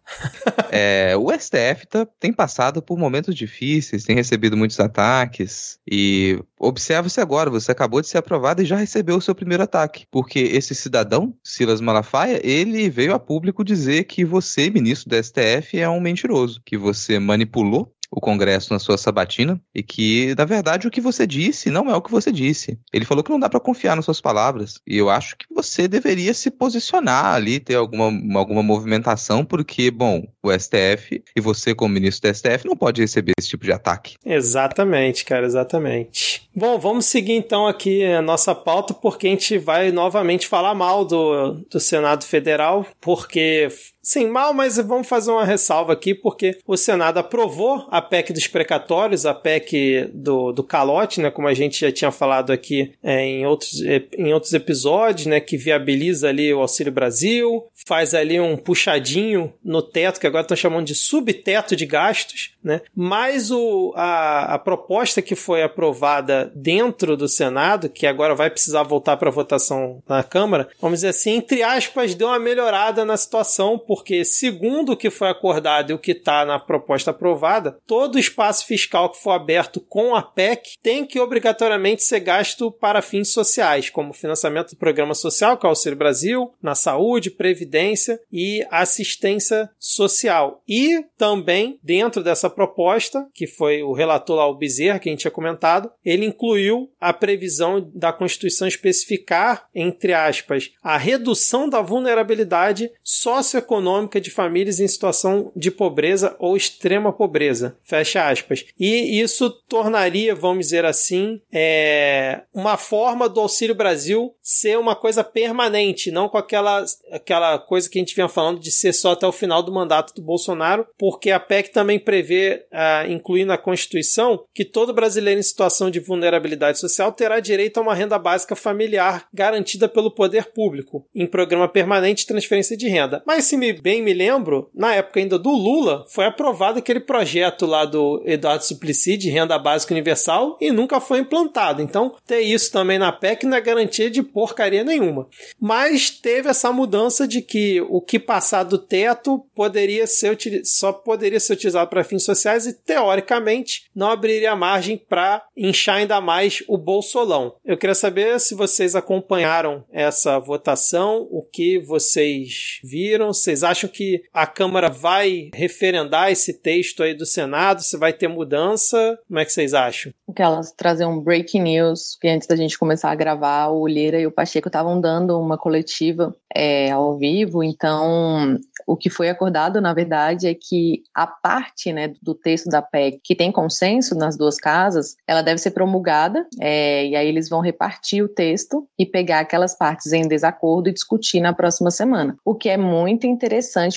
é, 0.71 1.15
o 1.17 1.31
STF 1.31 1.87
tá, 1.87 2.07
tem 2.19 2.33
passado 2.33 2.81
por 2.81 2.97
momentos 2.97 3.35
difíceis, 3.35 4.03
tem 4.03 4.15
recebido 4.15 4.57
muitos 4.57 4.79
ataques, 4.79 5.79
e 5.89 6.39
observe-se 6.59 7.21
agora, 7.21 7.49
você 7.49 7.71
acabou 7.71 8.01
de 8.01 8.07
ser 8.07 8.17
aprovado 8.17 8.61
e 8.61 8.65
já 8.65 8.75
recebeu 8.75 9.17
o 9.17 9.21
seu 9.21 9.35
primeiro 9.35 9.63
ataque, 9.63 10.05
porque 10.11 10.39
esse 10.39 10.73
cidadão, 10.75 11.33
Silas 11.43 11.81
Malafaia, 11.81 12.39
ele 12.43 12.89
veio 12.89 13.13
a 13.13 13.19
público 13.19 13.63
dizer 13.63 14.05
que 14.05 14.25
você, 14.25 14.69
ministro 14.69 15.09
do 15.09 15.23
STF, 15.23 15.79
é 15.79 15.89
um 15.89 15.99
mentiroso, 15.99 16.61
que 16.65 16.77
você 16.77 17.19
manipulou 17.19 17.93
o 18.15 18.21
Congresso 18.21 18.71
na 18.71 18.79
sua 18.79 18.97
sabatina 18.97 19.61
e 19.73 19.83
que, 19.83 20.33
na 20.37 20.45
verdade, 20.45 20.87
o 20.87 20.91
que 20.91 21.01
você 21.01 21.27
disse 21.27 21.69
não 21.69 21.89
é 21.89 21.95
o 21.95 22.01
que 22.01 22.09
você 22.09 22.31
disse. 22.31 22.79
Ele 22.93 23.03
falou 23.03 23.23
que 23.23 23.29
não 23.29 23.39
dá 23.39 23.49
para 23.49 23.59
confiar 23.59 23.95
nas 23.95 24.05
suas 24.05 24.21
palavras. 24.21 24.79
E 24.87 24.97
eu 24.97 25.09
acho 25.09 25.35
que 25.35 25.45
você 25.53 25.85
deveria 25.87 26.33
se 26.33 26.49
posicionar 26.49 27.35
ali, 27.35 27.59
ter 27.59 27.75
alguma, 27.75 28.39
alguma 28.39 28.63
movimentação, 28.63 29.43
porque, 29.43 29.91
bom, 29.91 30.25
o 30.41 30.51
STF 30.51 31.21
e 31.35 31.41
você, 31.41 31.75
como 31.75 31.93
ministro 31.93 32.31
do 32.31 32.35
STF, 32.35 32.65
não 32.65 32.77
pode 32.77 33.01
receber 33.01 33.33
esse 33.37 33.49
tipo 33.49 33.65
de 33.65 33.73
ataque. 33.73 34.15
Exatamente, 34.25 35.25
cara, 35.25 35.45
exatamente. 35.45 36.49
Bom, 36.55 36.79
vamos 36.79 37.05
seguir 37.05 37.33
então 37.33 37.67
aqui 37.67 38.05
a 38.05 38.21
nossa 38.21 38.55
pauta, 38.55 38.93
porque 38.93 39.27
a 39.27 39.29
gente 39.31 39.57
vai 39.57 39.91
novamente 39.91 40.47
falar 40.47 40.73
mal 40.73 41.03
do, 41.03 41.53
do 41.69 41.79
Senado 41.81 42.23
Federal, 42.23 42.85
porque 43.01 43.67
Sim, 44.05 44.27
mal, 44.27 44.53
mas 44.53 44.77
vamos 44.77 45.07
fazer 45.07 45.31
uma 45.31 45.43
ressalva 45.43 45.91
aqui, 45.91 46.13
porque 46.13 46.59
o 46.67 46.77
Senado 46.77 47.17
aprovou 47.17 47.87
a 47.89 47.99
PEC 47.99 48.31
dos 48.31 48.45
precatórios, 48.45 49.25
a 49.25 49.33
PEC 49.33 50.11
do, 50.13 50.51
do 50.51 50.63
calote, 50.63 51.19
né, 51.19 51.31
como 51.31 51.47
a 51.47 51.55
gente 51.55 51.81
já 51.81 51.91
tinha 51.91 52.11
falado 52.11 52.53
aqui 52.53 52.93
é, 53.01 53.25
em, 53.25 53.47
outros, 53.47 53.81
é, 53.81 54.03
em 54.15 54.31
outros 54.31 54.53
episódios, 54.53 55.25
né, 55.25 55.39
que 55.39 55.57
viabiliza 55.57 56.29
ali 56.29 56.53
o 56.53 56.59
Auxílio 56.59 56.91
Brasil, 56.93 57.65
faz 57.87 58.13
ali 58.13 58.39
um 58.39 58.55
puxadinho 58.55 59.51
no 59.63 59.81
teto, 59.81 60.19
que 60.19 60.27
agora 60.27 60.43
estão 60.43 60.55
chamando 60.55 60.85
de 60.85 60.93
subteto 60.93 61.75
de 61.75 61.87
gastos, 61.87 62.51
né, 62.63 62.81
mas 62.95 63.49
o, 63.49 63.91
a, 63.95 64.53
a 64.53 64.59
proposta 64.59 65.19
que 65.19 65.33
foi 65.33 65.63
aprovada 65.63 66.51
dentro 66.53 67.17
do 67.17 67.27
Senado, 67.27 67.89
que 67.89 68.05
agora 68.05 68.35
vai 68.35 68.51
precisar 68.51 68.83
voltar 68.83 69.17
para 69.17 69.31
votação 69.31 70.03
na 70.07 70.21
Câmara, 70.21 70.69
vamos 70.79 70.99
dizer 70.99 71.07
assim, 71.07 71.31
entre 71.31 71.63
aspas, 71.63 72.13
deu 72.13 72.27
uma 72.27 72.37
melhorada 72.37 73.03
na 73.03 73.17
situação, 73.17 73.79
segundo 74.23 74.93
o 74.93 74.97
que 74.97 75.09
foi 75.09 75.29
acordado 75.29 75.91
e 75.91 75.93
o 75.93 75.99
que 75.99 76.11
está 76.11 76.45
na 76.45 76.59
proposta 76.59 77.11
aprovada, 77.11 77.77
todo 77.85 78.19
espaço 78.19 78.65
fiscal 78.65 79.09
que 79.09 79.21
for 79.21 79.31
aberto 79.31 79.79
com 79.79 80.15
a 80.15 80.21
PEC 80.21 80.77
tem 80.81 81.05
que 81.05 81.19
obrigatoriamente 81.19 82.03
ser 82.03 82.19
gasto 82.19 82.71
para 82.71 83.01
fins 83.01 83.29
sociais, 83.29 83.89
como 83.89 84.13
financiamento 84.13 84.71
do 84.71 84.77
programa 84.77 85.13
social, 85.13 85.57
que 85.57 85.65
é 85.65 85.69
o 85.69 85.95
Brasil, 85.95 86.51
na 86.61 86.75
saúde, 86.75 87.29
previdência 87.29 88.19
e 88.31 88.65
assistência 88.69 89.69
social. 89.79 90.61
E 90.67 91.03
também, 91.17 91.79
dentro 91.83 92.23
dessa 92.23 92.49
proposta, 92.49 93.27
que 93.33 93.47
foi 93.47 93.83
o 93.83 93.93
relator 93.93 94.37
lá, 94.37 94.47
o 94.47 94.55
Bezerra, 94.55 94.99
que 94.99 95.09
a 95.09 95.11
gente 95.11 95.21
tinha 95.21 95.31
comentado, 95.31 95.91
ele 96.03 96.25
incluiu 96.25 96.89
a 96.99 97.13
previsão 97.13 97.89
da 97.93 98.11
Constituição 98.11 98.67
especificar, 98.67 99.67
entre 99.73 100.13
aspas, 100.13 100.71
a 100.83 100.97
redução 100.97 101.69
da 101.69 101.81
vulnerabilidade 101.81 102.91
socioeconômica 103.03 103.84
econômica 103.85 104.19
de 104.19 104.31
famílias 104.31 104.79
em 104.79 104.87
situação 104.87 105.51
de 105.55 105.69
pobreza 105.69 106.35
ou 106.39 106.57
extrema 106.57 107.13
pobreza. 107.13 107.77
Fecha 107.83 108.27
aspas. 108.27 108.65
E 108.79 109.21
isso 109.21 109.49
tornaria, 109.67 110.33
vamos 110.33 110.65
dizer 110.65 110.85
assim, 110.85 111.39
é, 111.53 112.41
uma 112.53 112.77
forma 112.77 113.29
do 113.29 113.39
Auxílio 113.39 113.75
Brasil 113.75 114.33
ser 114.41 114.77
uma 114.79 114.95
coisa 114.95 115.23
permanente, 115.23 116.11
não 116.11 116.27
com 116.27 116.37
aquela, 116.37 116.83
aquela 117.11 117.59
coisa 117.59 117.89
que 117.89 117.99
a 117.99 118.01
gente 118.01 118.15
vinha 118.15 118.27
falando 118.27 118.59
de 118.59 118.71
ser 118.71 118.93
só 118.93 119.11
até 119.11 119.27
o 119.27 119.31
final 119.31 119.61
do 119.61 119.71
mandato 119.71 120.13
do 120.15 120.21
Bolsonaro, 120.21 120.87
porque 120.97 121.29
a 121.29 121.39
PEC 121.39 121.71
também 121.71 121.99
prevê, 121.99 122.65
uh, 122.71 123.11
incluir 123.11 123.45
na 123.45 123.57
Constituição, 123.57 124.43
que 124.53 124.65
todo 124.65 124.93
brasileiro 124.93 125.39
em 125.39 125.43
situação 125.43 125.91
de 125.91 125.99
vulnerabilidade 125.99 126.79
social 126.79 127.11
terá 127.11 127.39
direito 127.39 127.77
a 127.77 127.81
uma 127.81 127.93
renda 127.93 128.17
básica 128.17 128.55
familiar 128.55 129.27
garantida 129.33 129.87
pelo 129.87 130.11
poder 130.11 130.45
público, 130.45 131.05
em 131.13 131.27
programa 131.27 131.67
permanente 131.67 132.21
de 132.21 132.27
transferência 132.27 132.75
de 132.75 132.87
renda. 132.87 133.21
Mas 133.25 133.45
se 133.45 133.57
me 133.57 133.74
bem 133.81 134.01
me 134.01 134.13
lembro, 134.13 134.69
na 134.73 134.95
época 134.95 135.19
ainda 135.19 135.37
do 135.37 135.51
Lula, 135.51 136.05
foi 136.09 136.25
aprovado 136.25 136.79
aquele 136.79 136.99
projeto 136.99 137.65
lá 137.65 137.85
do 137.85 138.21
Eduardo 138.25 138.63
Suplicy 138.63 139.17
de 139.17 139.29
renda 139.29 139.57
básica 139.57 139.93
universal 139.93 140.57
e 140.59 140.71
nunca 140.71 140.99
foi 140.99 141.19
implantado. 141.19 141.81
Então, 141.81 142.15
ter 142.25 142.41
isso 142.41 142.71
também 142.71 142.97
na 142.97 143.11
PEC 143.11 143.45
não 143.45 143.57
é 143.57 143.61
garantia 143.61 144.09
de 144.09 144.21
porcaria 144.21 144.83
nenhuma. 144.83 145.27
Mas 145.59 146.09
teve 146.09 146.49
essa 146.49 146.71
mudança 146.71 147.27
de 147.27 147.41
que 147.41 147.81
o 147.89 148.01
que 148.01 148.19
passar 148.19 148.63
do 148.63 148.77
teto 148.77 149.45
poderia 149.55 150.07
ser 150.07 150.37
só 150.63 150.91
poderia 150.91 151.39
ser 151.39 151.53
utilizado 151.53 151.89
para 151.89 152.03
fins 152.03 152.23
sociais 152.23 152.65
e 152.65 152.73
teoricamente 152.73 153.89
não 153.95 154.09
abriria 154.09 154.55
margem 154.55 154.97
para 154.97 155.43
inchar 155.55 155.97
ainda 155.97 156.19
mais 156.19 156.63
o 156.67 156.77
bolsolão. 156.77 157.55
Eu 157.63 157.77
queria 157.77 157.95
saber 157.95 158.39
se 158.39 158.55
vocês 158.55 158.95
acompanharam 158.95 159.83
essa 159.91 160.39
votação, 160.39 161.27
o 161.31 161.41
que 161.43 161.79
vocês 161.79 162.79
viram, 162.83 163.33
vocês 163.55 163.63
acham 163.63 163.89
que 163.89 164.23
a 164.33 164.45
Câmara 164.45 164.89
vai 164.89 165.49
referendar 165.53 166.29
esse 166.29 166.53
texto 166.53 167.01
aí 167.01 167.13
do 167.13 167.25
Senado? 167.25 167.81
Se 167.81 167.97
vai 167.97 168.11
ter 168.11 168.27
mudança? 168.27 169.17
Como 169.27 169.39
é 169.39 169.45
que 169.45 169.51
vocês 169.51 169.73
acham? 169.73 170.11
Que 170.35 170.41
elas 170.41 170.73
trazer 170.73 171.05
um 171.05 171.21
breaking 171.21 171.61
news, 171.61 172.17
que 172.19 172.27
antes 172.27 172.47
da 172.47 172.55
gente 172.55 172.77
começar 172.77 173.11
a 173.11 173.15
gravar, 173.15 173.69
o 173.69 173.87
Lira 173.87 174.19
e 174.19 174.27
o 174.27 174.31
Pacheco 174.31 174.67
estavam 174.67 174.99
dando 174.99 175.39
uma 175.39 175.57
coletiva 175.57 176.35
é, 176.53 176.91
ao 176.91 177.17
vivo, 177.17 177.63
então 177.63 178.57
o 178.87 178.95
que 178.95 179.09
foi 179.09 179.29
acordado, 179.29 179.81
na 179.81 179.93
verdade, 179.93 180.47
é 180.47 180.53
que 180.53 181.03
a 181.13 181.27
parte 181.27 181.91
né, 181.91 182.13
do 182.21 182.33
texto 182.33 182.69
da 182.69 182.81
PEC 182.81 183.19
que 183.23 183.35
tem 183.35 183.51
consenso 183.51 184.15
nas 184.15 184.37
duas 184.37 184.57
casas, 184.57 185.15
ela 185.27 185.41
deve 185.41 185.57
ser 185.59 185.71
promulgada, 185.71 186.45
é, 186.59 187.05
e 187.07 187.15
aí 187.15 187.27
eles 187.27 187.49
vão 187.49 187.61
repartir 187.61 188.23
o 188.23 188.29
texto 188.29 188.87
e 188.97 189.05
pegar 189.05 189.39
aquelas 189.39 189.77
partes 189.77 190.13
em 190.13 190.27
desacordo 190.27 190.89
e 190.89 190.93
discutir 190.93 191.39
na 191.39 191.53
próxima 191.53 191.91
semana. 191.91 192.37
O 192.45 192.55
que 192.55 192.69
é 192.69 192.77
muito 192.77 193.27
interessante, 193.27 193.44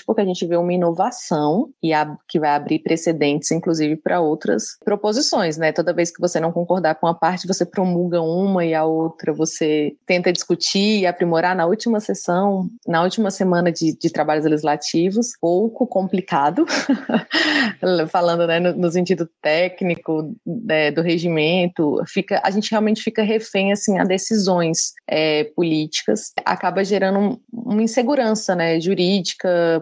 porque 0.05 0.21
a 0.21 0.25
gente 0.25 0.47
vê 0.47 0.57
uma 0.57 0.73
inovação 0.73 1.71
e 1.83 1.93
a, 1.93 2.17
que 2.29 2.39
vai 2.39 2.51
abrir 2.51 2.81
precedentes, 2.81 3.51
inclusive, 3.51 3.97
para 3.97 4.21
outras 4.21 4.77
proposições, 4.85 5.57
né? 5.57 5.73
Toda 5.73 5.93
vez 5.93 6.11
que 6.11 6.21
você 6.21 6.41
não 6.41 6.53
concordar 6.53 6.97
com 6.97 7.07
a 7.07 7.15
parte, 7.15 7.47
você 7.47 7.65
promulga 7.65 8.21
uma 8.21 8.65
e 8.65 8.75
a 8.75 8.85
outra 8.85 9.33
você 9.33 9.95
tenta 10.07 10.33
discutir 10.33 11.01
e 11.01 11.07
aprimorar. 11.07 11.57
Na 11.57 11.67
última 11.67 12.01
sessão, 12.01 12.69
na 12.87 13.03
última 13.03 13.31
semana 13.31 13.73
de, 13.73 13.97
de 13.97 14.11
trabalhos 14.11 14.45
legislativos, 14.45 15.29
pouco 15.41 15.87
complicado, 15.87 16.67
falando 18.09 18.47
né, 18.47 18.61
no, 18.61 18.75
no, 18.75 18.91
sentido 18.91 19.29
técnico 19.43 20.35
né, 20.47 20.91
do 20.91 21.03
regimento, 21.03 22.03
fica, 22.07 22.41
a 22.45 22.51
gente 22.51 22.71
realmente 22.71 23.03
fica 23.03 23.23
refém 23.23 23.73
assim, 23.73 23.99
a 23.99 24.05
decisões 24.05 24.93
é, 25.07 25.45
políticas, 25.45 26.33
acaba 26.45 26.85
gerando 26.85 27.41
uma 27.53 27.83
insegurança 27.83 28.55
né, 28.55 28.81
jurídica, 28.81 29.38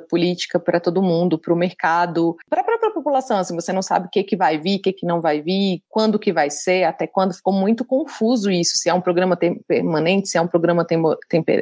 política 0.08 0.58
para 0.58 0.80
todo 0.80 1.02
mundo, 1.02 1.38
para 1.38 1.52
o 1.52 1.56
mercado, 1.56 2.36
para 2.48 2.60
a 2.60 2.64
própria 2.64 2.90
população, 2.90 3.38
assim, 3.38 3.54
você 3.54 3.72
não 3.72 3.82
sabe 3.82 4.06
o 4.06 4.10
que, 4.10 4.22
que 4.22 4.36
vai 4.36 4.58
vir, 4.58 4.78
o 4.78 4.82
que, 4.82 4.92
que 4.92 5.06
não 5.06 5.20
vai 5.20 5.40
vir, 5.40 5.82
quando 5.88 6.18
que 6.18 6.32
vai 6.32 6.50
ser, 6.50 6.84
até 6.84 7.06
quando, 7.06 7.34
ficou 7.34 7.52
muito 7.52 7.84
confuso 7.84 8.50
isso, 8.50 8.76
se 8.76 8.88
é 8.88 8.94
um 8.94 9.00
programa 9.00 9.38
permanente, 9.66 10.28
se 10.28 10.38
é 10.38 10.40
um 10.40 10.46
programa 10.46 10.84
tempo, 10.84 11.16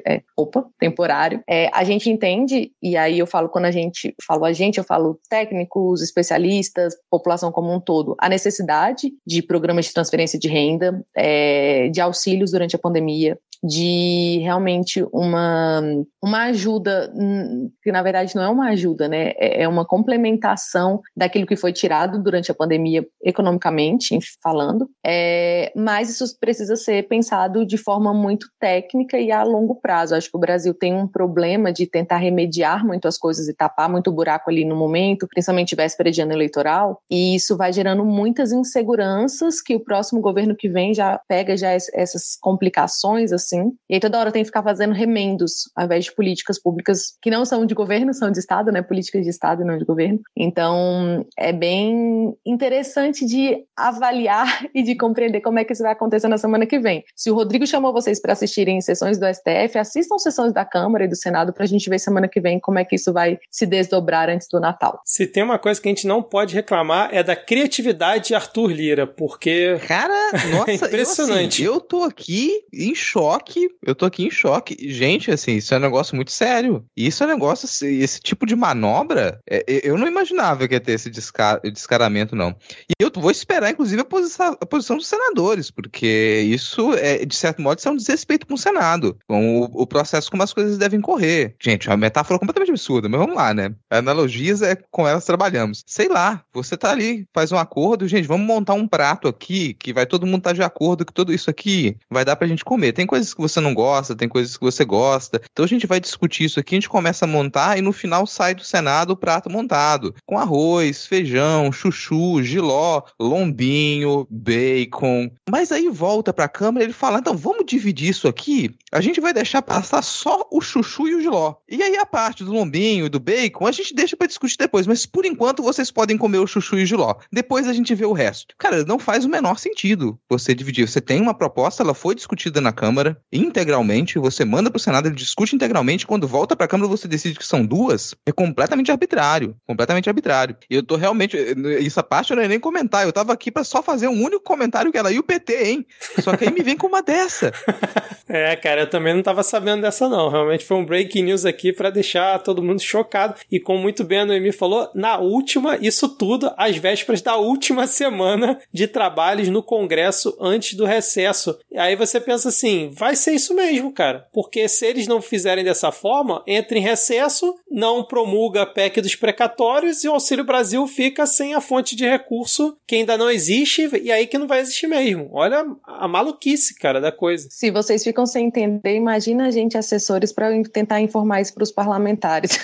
é, 0.06 0.22
opa, 0.36 0.66
temporário. 0.78 1.42
É, 1.48 1.70
a 1.72 1.84
gente 1.84 2.08
entende, 2.10 2.72
e 2.82 2.96
aí 2.96 3.18
eu 3.18 3.26
falo 3.26 3.48
quando 3.48 3.66
a 3.66 3.70
gente, 3.70 4.14
falo 4.26 4.44
a 4.44 4.52
gente, 4.52 4.78
eu 4.78 4.84
falo 4.84 5.18
técnicos, 5.28 6.02
especialistas, 6.02 6.94
população 7.10 7.52
como 7.52 7.72
um 7.72 7.80
todo, 7.80 8.14
a 8.18 8.28
necessidade 8.28 9.12
de 9.26 9.42
programas 9.42 9.86
de 9.86 9.92
transferência 9.92 10.38
de 10.38 10.48
renda, 10.48 11.04
é, 11.16 11.88
de 11.88 12.00
auxílios 12.00 12.50
durante 12.50 12.76
a 12.76 12.78
pandemia, 12.78 13.38
de 13.64 14.40
realmente 14.42 15.02
uma, 15.10 15.80
uma 16.22 16.42
ajuda, 16.44 17.10
hum, 17.16 17.70
que 17.82 17.90
na 17.90 18.02
verdade 18.02 18.36
não 18.36 18.42
é 18.42 18.48
uma 18.50 18.68
ajuda, 18.68 19.08
né? 19.08 19.32
É, 19.38 19.62
é 19.62 19.68
uma 19.68 19.86
complementação 19.86 21.00
daquilo 21.16 21.46
que 21.46 21.56
foi 21.56 21.72
tirado 21.72 22.22
durante 22.22 22.50
a 22.50 22.54
pandemia, 22.54 23.06
economicamente 23.22 24.18
falando, 24.42 24.86
é, 25.04 25.72
mas 25.74 26.10
isso 26.10 26.38
precisa 26.38 26.76
ser 26.76 27.08
pensado 27.08 27.64
de 27.64 27.78
forma 27.78 28.12
muito 28.12 28.48
técnica 28.60 29.18
e 29.18 29.32
a 29.32 29.42
longo 29.42 29.76
prazo. 29.76 30.14
Acho 30.14 30.30
que 30.30 30.36
o 30.36 30.40
Brasil 30.40 30.74
tem 30.74 30.92
um 30.92 31.08
problema 31.08 31.72
de 31.72 31.86
tentar 31.86 32.18
remediar 32.18 32.84
muitas 32.84 33.16
coisas 33.16 33.48
e 33.48 33.54
tapar 33.54 33.88
muito 33.88 34.12
buraco 34.12 34.50
ali 34.50 34.66
no 34.66 34.76
momento, 34.76 35.26
principalmente 35.26 35.74
véspera 35.74 36.10
de 36.10 36.20
ano 36.20 36.32
eleitoral, 36.32 36.98
e 37.10 37.34
isso 37.34 37.56
vai 37.56 37.72
gerando 37.72 38.04
muitas 38.04 38.52
inseguranças 38.52 39.62
que 39.62 39.74
o 39.74 39.80
próximo 39.80 40.20
governo 40.20 40.54
que 40.54 40.68
vem 40.68 40.92
já 40.92 41.18
pega 41.26 41.56
já 41.56 41.70
essas 41.70 42.36
complicações 42.38 43.32
assim 43.32 43.53
assim. 43.54 43.72
E 43.88 43.94
aí 43.94 44.00
toda 44.00 44.18
hora 44.18 44.32
tem 44.32 44.42
que 44.42 44.48
ficar 44.48 44.62
fazendo 44.62 44.92
remendos, 44.92 45.70
ao 45.76 45.84
invés 45.84 46.04
de 46.04 46.14
políticas 46.14 46.60
públicas 46.60 47.16
que 47.22 47.30
não 47.30 47.44
são 47.44 47.64
de 47.64 47.74
governo, 47.74 48.12
são 48.14 48.30
de 48.30 48.38
Estado, 48.38 48.72
né? 48.72 48.82
Políticas 48.82 49.22
de 49.22 49.30
Estado 49.30 49.62
e 49.62 49.64
não 49.64 49.78
de 49.78 49.84
governo. 49.84 50.20
Então, 50.36 51.24
é 51.38 51.52
bem 51.52 52.34
interessante 52.44 53.24
de 53.24 53.64
avaliar 53.76 54.66
e 54.74 54.82
de 54.82 54.96
compreender 54.96 55.40
como 55.40 55.58
é 55.58 55.64
que 55.64 55.72
isso 55.72 55.82
vai 55.82 55.92
acontecer 55.92 56.28
na 56.28 56.38
semana 56.38 56.66
que 56.66 56.78
vem. 56.78 57.04
Se 57.14 57.30
o 57.30 57.34
Rodrigo 57.34 57.66
chamou 57.66 57.92
vocês 57.92 58.20
para 58.20 58.32
assistirem 58.32 58.80
sessões 58.80 59.18
do 59.18 59.26
STF, 59.26 59.78
assistam 59.78 60.18
sessões 60.18 60.52
da 60.52 60.64
Câmara 60.64 61.04
e 61.04 61.08
do 61.08 61.16
Senado 61.16 61.52
para 61.52 61.64
a 61.64 61.66
gente 61.66 61.88
ver 61.88 61.98
semana 61.98 62.28
que 62.28 62.40
vem 62.40 62.58
como 62.58 62.78
é 62.78 62.84
que 62.84 62.96
isso 62.96 63.12
vai 63.12 63.38
se 63.50 63.66
desdobrar 63.66 64.28
antes 64.28 64.48
do 64.50 64.60
Natal. 64.60 65.00
Se 65.04 65.26
tem 65.26 65.42
uma 65.42 65.58
coisa 65.58 65.80
que 65.80 65.88
a 65.88 65.90
gente 65.90 66.06
não 66.06 66.22
pode 66.22 66.54
reclamar 66.54 67.10
é 67.12 67.22
da 67.22 67.36
criatividade 67.36 68.28
de 68.28 68.34
Arthur 68.34 68.70
Lira, 68.70 69.06
porque. 69.06 69.78
Cara, 69.86 70.14
nossa, 70.52 70.70
é 70.70 70.74
impressionante. 70.74 71.62
Eu, 71.62 71.72
assim, 71.72 71.80
eu 71.80 71.80
tô 71.80 72.02
aqui 72.02 72.52
em 72.72 72.94
choque 72.94 73.43
choque. 73.44 73.68
Eu 73.82 73.94
tô 73.94 74.06
aqui 74.06 74.24
em 74.24 74.30
choque. 74.30 74.76
Gente, 74.90 75.30
assim, 75.30 75.56
isso 75.56 75.74
é 75.74 75.76
um 75.76 75.80
negócio 75.80 76.16
muito 76.16 76.32
sério. 76.32 76.84
Isso 76.96 77.22
é 77.22 77.26
um 77.26 77.30
negócio, 77.30 77.66
assim, 77.66 77.98
esse 77.98 78.20
tipo 78.20 78.46
de 78.46 78.56
manobra, 78.56 79.40
é, 79.48 79.64
eu 79.82 79.98
não 79.98 80.06
imaginava 80.06 80.66
que 80.66 80.74
ia 80.74 80.80
ter 80.80 80.92
esse 80.92 81.10
descar 81.10 81.60
descaramento, 81.60 82.34
não. 82.34 82.56
E 82.88 83.02
eu 83.02 83.10
vou 83.14 83.30
esperar, 83.30 83.70
inclusive, 83.70 84.00
a, 84.00 84.04
posição, 84.04 84.56
a 84.60 84.66
posição 84.66 84.96
dos 84.96 85.06
senadores, 85.06 85.70
porque 85.70 86.44
isso, 86.46 86.94
é, 86.94 87.24
de 87.24 87.34
certo 87.34 87.60
modo, 87.60 87.78
isso 87.78 87.88
é 87.88 87.92
um 87.92 87.96
desrespeito 87.96 88.46
com 88.46 88.54
o 88.54 88.58
Senado, 88.58 89.16
com 89.26 89.60
o, 89.60 89.82
o 89.82 89.86
processo 89.86 90.30
como 90.30 90.42
as 90.42 90.52
coisas 90.52 90.78
devem 90.78 91.00
correr. 91.00 91.54
Gente, 91.60 91.88
é 91.88 91.90
uma 91.90 91.96
metáfora 91.96 92.38
completamente 92.38 92.70
absurda, 92.70 93.08
mas 93.08 93.20
vamos 93.20 93.36
lá, 93.36 93.52
né? 93.52 93.74
Analogias 93.90 94.62
é 94.62 94.76
com 94.90 95.06
elas 95.06 95.24
trabalhamos. 95.24 95.82
Sei 95.86 96.08
lá, 96.08 96.42
você 96.52 96.76
tá 96.76 96.90
ali, 96.90 97.26
faz 97.32 97.52
um 97.52 97.58
acordo, 97.58 98.08
gente, 98.08 98.26
vamos 98.26 98.46
montar 98.46 98.74
um 98.74 98.88
prato 98.88 99.28
aqui 99.28 99.74
que 99.74 99.92
vai 99.92 100.06
todo 100.06 100.26
mundo 100.26 100.38
estar 100.38 100.50
tá 100.50 100.54
de 100.54 100.62
acordo 100.62 101.04
que 101.04 101.12
tudo 101.12 101.32
isso 101.32 101.50
aqui 101.50 101.96
vai 102.10 102.24
dar 102.24 102.36
pra 102.36 102.48
gente 102.48 102.64
comer. 102.64 102.92
Tem 102.92 103.06
coisas 103.32 103.34
que 103.34 103.40
você 103.40 103.60
não 103.60 103.72
gosta, 103.72 104.14
tem 104.14 104.28
coisas 104.28 104.56
que 104.56 104.64
você 104.64 104.84
gosta. 104.84 105.40
Então 105.50 105.64
a 105.64 105.68
gente 105.68 105.86
vai 105.86 106.00
discutir 106.00 106.44
isso 106.44 106.60
aqui, 106.60 106.74
a 106.74 106.78
gente 106.78 106.88
começa 106.88 107.24
a 107.24 107.28
montar 107.28 107.78
e 107.78 107.82
no 107.82 107.92
final 107.92 108.26
sai 108.26 108.54
do 108.54 108.64
Senado 108.64 109.12
o 109.12 109.16
prato 109.16 109.48
montado, 109.48 110.14
com 110.26 110.38
arroz, 110.38 111.06
feijão, 111.06 111.72
chuchu, 111.72 112.42
giló, 112.42 113.02
lombinho, 113.18 114.26
bacon. 114.28 115.30
Mas 115.48 115.72
aí 115.72 115.88
volta 115.88 116.32
pra 116.32 116.48
Câmara 116.48 116.84
e 116.84 116.86
ele 116.86 116.92
fala: 116.92 117.18
então 117.18 117.36
vamos 117.36 117.64
dividir 117.64 118.10
isso 118.10 118.28
aqui. 118.28 118.74
A 118.92 119.00
gente 119.00 119.20
vai 119.20 119.32
deixar 119.32 119.62
passar 119.62 120.02
só 120.02 120.46
o 120.50 120.60
chuchu 120.60 121.08
e 121.08 121.14
o 121.14 121.20
giló. 121.20 121.54
E 121.68 121.82
aí 121.82 121.96
a 121.96 122.06
parte 122.06 122.44
do 122.44 122.52
lombinho 122.52 123.06
e 123.06 123.08
do 123.08 123.20
bacon 123.20 123.66
a 123.66 123.72
gente 123.72 123.94
deixa 123.94 124.16
para 124.16 124.26
discutir 124.26 124.56
depois. 124.58 124.86
Mas 124.86 125.06
por 125.06 125.24
enquanto 125.24 125.62
vocês 125.62 125.90
podem 125.90 126.18
comer 126.18 126.38
o 126.38 126.46
chuchu 126.46 126.78
e 126.78 126.82
o 126.82 126.86
giló. 126.86 127.14
Depois 127.32 127.66
a 127.68 127.72
gente 127.72 127.94
vê 127.94 128.04
o 128.04 128.12
resto. 128.12 128.54
Cara, 128.58 128.84
não 128.84 128.98
faz 128.98 129.24
o 129.24 129.28
menor 129.28 129.58
sentido 129.58 130.18
você 130.28 130.54
dividir. 130.54 130.88
Você 130.88 131.00
tem 131.00 131.20
uma 131.20 131.34
proposta, 131.34 131.82
ela 131.82 131.94
foi 131.94 132.14
discutida 132.14 132.60
na 132.60 132.72
Câmara 132.72 133.13
integralmente, 133.32 134.18
você 134.18 134.44
manda 134.44 134.70
pro 134.70 134.78
Senado, 134.78 135.08
ele 135.08 135.14
discute 135.14 135.54
integralmente. 135.54 136.06
Quando 136.06 136.28
volta 136.28 136.56
pra 136.56 136.68
Câmara, 136.68 136.88
você 136.88 137.08
decide 137.08 137.38
que 137.38 137.46
são 137.46 137.64
duas. 137.64 138.14
É 138.26 138.32
completamente 138.32 138.90
arbitrário. 138.90 139.56
Completamente 139.66 140.08
arbitrário. 140.08 140.56
E 140.68 140.76
eu 140.76 140.82
tô 140.82 140.96
realmente. 140.96 141.36
Essa 141.84 142.02
parte 142.02 142.30
eu 142.30 142.36
não 142.36 142.42
ia 142.42 142.48
nem 142.48 142.60
comentar. 142.60 143.04
Eu 143.04 143.12
tava 143.12 143.32
aqui 143.32 143.50
para 143.50 143.64
só 143.64 143.82
fazer 143.82 144.08
um 144.08 144.22
único 144.22 144.42
comentário 144.42 144.90
que 144.90 144.98
ela 144.98 145.12
e 145.12 145.18
o 145.18 145.22
PT, 145.22 145.64
hein? 145.64 145.86
Só 146.20 146.36
que 146.36 146.44
aí 146.44 146.52
me 146.52 146.62
vem 146.62 146.76
com 146.76 146.86
uma 146.86 147.02
dessa. 147.02 147.52
é, 148.28 148.56
cara, 148.56 148.82
eu 148.82 148.90
também 148.90 149.14
não 149.14 149.22
tava 149.22 149.42
sabendo 149.42 149.82
dessa, 149.82 150.08
não. 150.08 150.28
Realmente 150.28 150.64
foi 150.64 150.76
um 150.76 150.84
breaking 150.84 151.24
news 151.24 151.44
aqui 151.44 151.72
para 151.72 151.90
deixar 151.90 152.38
todo 152.40 152.62
mundo 152.62 152.80
chocado. 152.80 153.34
E 153.50 153.60
como 153.60 153.80
muito 153.80 154.04
bem 154.04 154.20
a 154.20 154.26
Noemi 154.26 154.52
falou, 154.52 154.90
na 154.94 155.18
última, 155.18 155.76
isso 155.76 156.08
tudo 156.08 156.52
às 156.56 156.76
vésperas 156.76 157.20
da 157.20 157.36
última 157.36 157.86
semana 157.86 158.58
de 158.72 158.86
trabalhos 158.86 159.48
no 159.48 159.62
Congresso 159.62 160.36
antes 160.40 160.74
do 160.74 160.84
recesso. 160.84 161.58
E 161.70 161.78
aí 161.78 161.96
você 161.96 162.20
pensa 162.20 162.48
assim, 162.48 162.90
vai 163.04 163.14
ser 163.14 163.32
isso 163.32 163.54
mesmo, 163.54 163.92
cara. 163.92 164.26
Porque 164.32 164.66
se 164.66 164.86
eles 164.86 165.06
não 165.06 165.20
fizerem 165.20 165.62
dessa 165.62 165.92
forma, 165.92 166.42
entra 166.46 166.78
em 166.78 166.80
recesso, 166.80 167.54
não 167.70 168.02
promulga 168.02 168.62
a 168.62 168.66
PEC 168.66 169.02
dos 169.02 169.14
precatórios 169.14 170.02
e 170.02 170.08
o 170.08 170.12
Auxílio 170.12 170.42
Brasil 170.42 170.86
fica 170.86 171.26
sem 171.26 171.52
a 171.52 171.60
fonte 171.60 171.94
de 171.94 172.08
recurso 172.08 172.78
que 172.86 172.96
ainda 172.96 173.18
não 173.18 173.30
existe 173.30 173.90
e 174.02 174.10
aí 174.10 174.26
que 174.26 174.38
não 174.38 174.46
vai 174.46 174.60
existir 174.60 174.86
mesmo. 174.86 175.28
Olha 175.32 175.66
a 175.86 176.08
maluquice, 176.08 176.74
cara, 176.76 176.98
da 176.98 177.12
coisa. 177.12 177.46
Se 177.50 177.70
vocês 177.70 178.02
ficam 178.02 178.24
sem 178.24 178.46
entender, 178.46 178.96
imagina 178.96 179.48
a 179.48 179.50
gente, 179.50 179.76
assessores, 179.76 180.32
para 180.32 180.50
tentar 180.72 181.00
informar 181.02 181.42
isso 181.42 181.52
para 181.52 181.62
os 181.62 181.72
parlamentares. 181.72 182.58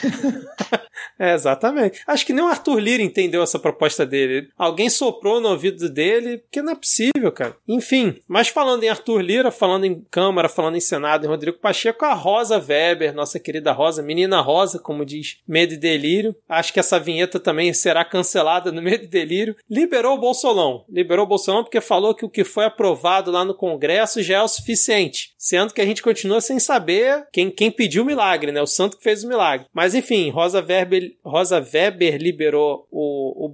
é, 1.20 1.34
exatamente. 1.34 2.00
Acho 2.06 2.24
que 2.24 2.32
nem 2.32 2.42
o 2.42 2.48
Arthur 2.48 2.78
Lira 2.78 3.02
entendeu 3.02 3.42
essa 3.42 3.58
proposta 3.58 4.06
dele. 4.06 4.48
Alguém 4.56 4.88
soprou 4.88 5.38
no 5.38 5.50
ouvido 5.50 5.90
dele, 5.90 6.38
porque 6.38 6.62
não 6.62 6.72
é 6.72 6.76
possível, 6.76 7.30
cara. 7.30 7.54
Enfim, 7.68 8.18
mas 8.26 8.48
falando 8.48 8.84
em 8.84 8.88
Arthur 8.88 9.20
Lira, 9.20 9.50
falando 9.50 9.84
em 9.84 10.02
Câmara, 10.10 10.29
falando 10.48 10.76
em 10.76 10.80
Senado, 10.80 11.24
em 11.24 11.28
Rodrigo 11.28 11.58
Pacheco, 11.58 12.04
a 12.04 12.14
Rosa 12.14 12.58
Weber, 12.58 13.14
nossa 13.14 13.38
querida 13.38 13.72
Rosa, 13.72 14.02
menina 14.02 14.40
Rosa, 14.40 14.78
como 14.78 15.04
diz 15.04 15.38
Medo 15.46 15.74
e 15.74 15.76
Delírio. 15.76 16.34
Acho 16.48 16.72
que 16.72 16.80
essa 16.80 16.98
vinheta 16.98 17.38
também 17.38 17.72
será 17.72 18.04
cancelada 18.04 18.72
no 18.72 18.82
Medo 18.82 19.04
e 19.04 19.08
Delírio. 19.08 19.56
Liberou 19.68 20.14
o 20.14 20.20
Bolsolão. 20.20 20.84
Liberou 20.88 21.24
o 21.24 21.28
Bolsolão 21.28 21.62
porque 21.62 21.80
falou 21.80 22.14
que 22.14 22.24
o 22.24 22.30
que 22.30 22.44
foi 22.44 22.64
aprovado 22.64 23.30
lá 23.30 23.44
no 23.44 23.54
Congresso 23.54 24.22
já 24.22 24.38
é 24.38 24.42
o 24.42 24.48
suficiente. 24.48 25.34
Sendo 25.38 25.72
que 25.72 25.80
a 25.80 25.86
gente 25.86 26.02
continua 26.02 26.40
sem 26.40 26.58
saber 26.58 27.26
quem, 27.32 27.50
quem 27.50 27.70
pediu 27.70 28.02
o 28.02 28.06
milagre, 28.06 28.52
né? 28.52 28.60
O 28.60 28.66
santo 28.66 28.96
que 28.96 29.02
fez 29.02 29.24
o 29.24 29.28
milagre. 29.28 29.66
Mas 29.72 29.94
enfim, 29.94 30.30
Rosa 30.30 30.60
Weber, 30.60 31.16
Rosa 31.24 31.58
Weber 31.60 32.16
liberou 32.16 32.86
o, 32.90 33.46
o. 33.46 33.50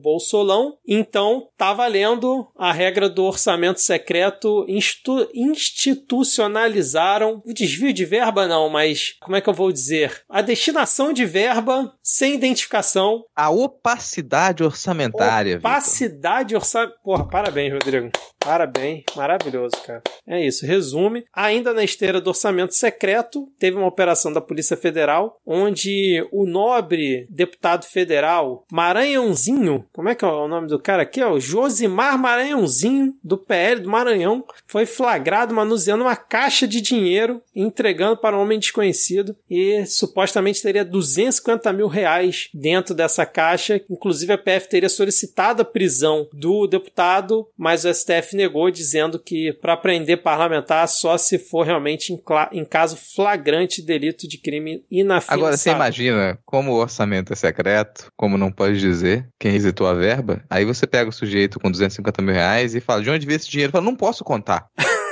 Então 0.87 1.49
tá 1.57 1.73
valendo 1.73 2.47
a 2.57 2.73
regra 2.73 3.09
do 3.09 3.25
orçamento 3.25 3.81
secreto. 3.81 4.65
Institu, 4.69 6.25
institucionalizaram 6.67 7.43
o 7.45 7.53
desvio 7.53 7.93
de 7.93 8.05
verba, 8.05 8.47
não, 8.47 8.69
mas 8.69 9.17
como 9.21 9.37
é 9.37 9.41
que 9.41 9.49
eu 9.49 9.55
vou 9.55 9.73
dizer? 9.73 10.23
A 10.29 10.43
destinação 10.43 11.13
de 11.13 11.25
verba 11.25 11.93
sem 12.03 12.35
identificação. 12.35 13.25
A 13.35 13.51
opacidade 13.51 14.65
orçamentária. 14.65 15.59
Opacidade 15.59 16.55
orçamentária. 16.55 17.01
Porra, 17.03 17.29
parabéns, 17.29 17.73
Rodrigo. 17.73 18.11
Parabéns, 18.47 19.03
maravilhoso, 19.17 19.75
cara. 19.85 20.05
É 20.25 20.41
isso, 20.47 20.65
resume. 20.65 21.25
Ainda 21.33 21.75
na 21.75 21.83
esteira 21.83 22.21
do 22.21 22.29
orçamento 22.29 22.77
secreto, 22.77 23.49
teve 23.59 23.77
uma 23.77 23.89
operação 23.89 24.33
da 24.33 24.41
Polícia 24.41 24.77
Federal 24.77 25.41
onde 25.45 26.25
o 26.31 26.47
nobre 26.47 27.27
deputado 27.29 27.85
federal 27.87 28.65
Maranhãozinho, 28.71 29.85
como 29.93 30.09
é 30.09 30.15
que 30.15 30.25
é 30.25 30.29
o 30.29 30.47
nome 30.47 30.69
do 30.69 30.79
cara 30.79 31.03
aqui? 31.03 31.21
É 31.21 31.27
o 31.27 31.41
Josimar 31.41 32.17
Maranhãozinho, 32.17 33.17
do 33.23 33.37
PL 33.37 33.81
do 33.81 33.91
Maranhão, 33.91 34.45
foi 34.69 34.87
flagrado 34.87 35.53
manuseando 35.53 36.05
uma 36.05 36.15
caixa 36.15 36.69
de 36.69 36.81
dinheiro 36.81 37.43
e 37.53 37.63
entregando 37.63 38.17
para 38.17 38.39
um 38.39 38.43
homem 38.43 38.61
desconhecido 38.61 39.37
e 39.51 39.85
supostamente 39.87 40.63
teria 40.63 40.85
250 40.85 41.73
mil 41.73 41.89
reais 41.89 42.49
dentro 42.55 42.95
dessa 42.95 43.27
caixa. 43.27 43.81
Inclusive 43.91 44.33
a 44.33 44.39
PF 44.39 44.69
teria 44.69 44.89
solicitado 44.89 45.63
a 45.63 45.65
prisão 45.65 46.29
do 46.33 46.69
deputado, 46.69 47.49
mas 47.59 47.85
o 47.85 47.93
STF 47.93 48.36
negou, 48.37 48.71
dizendo 48.71 49.19
que 49.19 49.53
para 49.55 49.77
prender 49.77 50.23
parlamentar 50.23 50.87
só 50.87 51.19
se 51.19 51.39
for 51.39 51.65
realmente 51.65 52.13
em, 52.13 52.23
em, 52.53 52.65
caso 52.65 52.97
flagrante 52.97 53.81
de 53.81 53.87
delito 53.87 54.29
de 54.29 54.39
crime 54.39 54.85
inafiançável. 54.91 55.45
Agora, 55.45 55.57
você 55.57 55.71
imagina 55.71 56.39
como 56.45 56.73
o 56.73 56.77
orçamento 56.77 57.33
é 57.33 57.37
secreto, 57.37 58.13
como 58.17 58.39
não 58.39 58.53
pode 58.53 58.79
dizer 58.79 59.29
quem 59.39 59.51
recitou 59.51 59.87
a 59.87 59.95
verba, 59.95 60.45
aí 60.49 60.65
você 60.65 60.87
pega 60.87 61.11
o 61.11 61.13
sujeito 61.13 61.59
com 61.59 61.71
250 61.71 62.23
mil 62.23 62.35
reais 62.35 62.75
e 62.75 62.81
fala, 62.81 63.03
de 63.03 63.11
onde 63.11 63.27
veio 63.27 63.37
esse 63.37 63.51
dinheiro? 63.51 63.73
Fala, 63.73 63.85
não 63.85 63.97
posso 63.97 64.23
contar. 64.23 64.69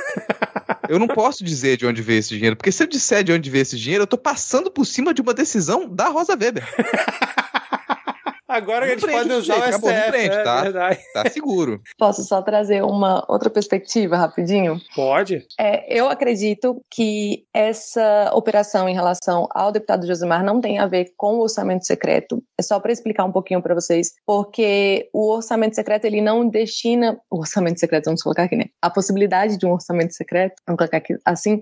Eu 0.87 0.99
não 0.99 1.07
posso 1.07 1.43
dizer 1.43 1.77
de 1.77 1.85
onde 1.85 2.01
veio 2.01 2.19
esse 2.19 2.29
dinheiro, 2.29 2.55
porque 2.55 2.71
se 2.71 2.83
eu 2.83 2.87
disser 2.87 3.23
de 3.23 3.31
onde 3.31 3.49
veio 3.49 3.63
esse 3.63 3.77
dinheiro, 3.77 4.03
eu 4.03 4.07
tô 4.07 4.17
passando 4.17 4.69
por 4.69 4.85
cima 4.85 5.15
de 5.15 5.21
uma 5.21 5.33
decisão 5.33 5.89
da 5.89 6.09
Rosa 6.09 6.33
Weber. 6.33 6.63
Agora 8.47 8.89
eles 8.89 9.03
podem 9.03 9.37
usar 9.37 9.57
o 9.57 9.73
STF, 9.73 10.09
frente, 10.09 10.35
é 10.35 10.43
tá? 10.43 10.61
Verdade. 10.61 10.99
Tá 11.13 11.29
seguro. 11.29 11.81
Posso 11.97 12.23
só 12.23 12.41
trazer 12.41 12.83
uma 12.83 13.25
outra 13.27 13.49
perspectiva 13.49 14.15
rapidinho? 14.15 14.79
Pode. 14.95 15.45
É, 15.59 15.97
eu 15.97 16.07
acredito 16.07 16.79
que 16.91 17.43
essa 17.53 18.31
operação 18.33 18.87
em 18.87 18.93
relação 18.93 19.47
ao 19.51 19.71
deputado 19.71 20.05
Josimar 20.05 20.43
não 20.43 20.61
tem 20.61 20.77
a 20.77 20.85
ver 20.85 21.11
com 21.17 21.35
o 21.35 21.41
orçamento 21.41 21.85
secreto. 21.85 22.43
É 22.59 22.61
só 22.61 22.79
para 22.79 22.91
explicar 22.91 23.25
um 23.25 23.31
pouquinho 23.31 23.61
para 23.61 23.73
vocês, 23.73 24.13
porque 24.25 25.09
o 25.11 25.31
orçamento 25.33 25.75
secreto 25.75 26.05
ele 26.05 26.21
não 26.21 26.47
destina 26.47 27.17
o 27.31 27.39
orçamento 27.39 27.79
secreto, 27.79 28.05
vamos 28.05 28.21
colocar 28.21 28.43
aqui, 28.43 28.55
né? 28.55 28.65
A 28.81 28.89
possibilidade 28.89 29.57
de 29.57 29.65
um 29.65 29.73
orçamento 29.73 30.13
secreto, 30.13 30.55
vamos 30.67 30.77
colocar 30.77 30.97
aqui 30.97 31.17
assim, 31.25 31.59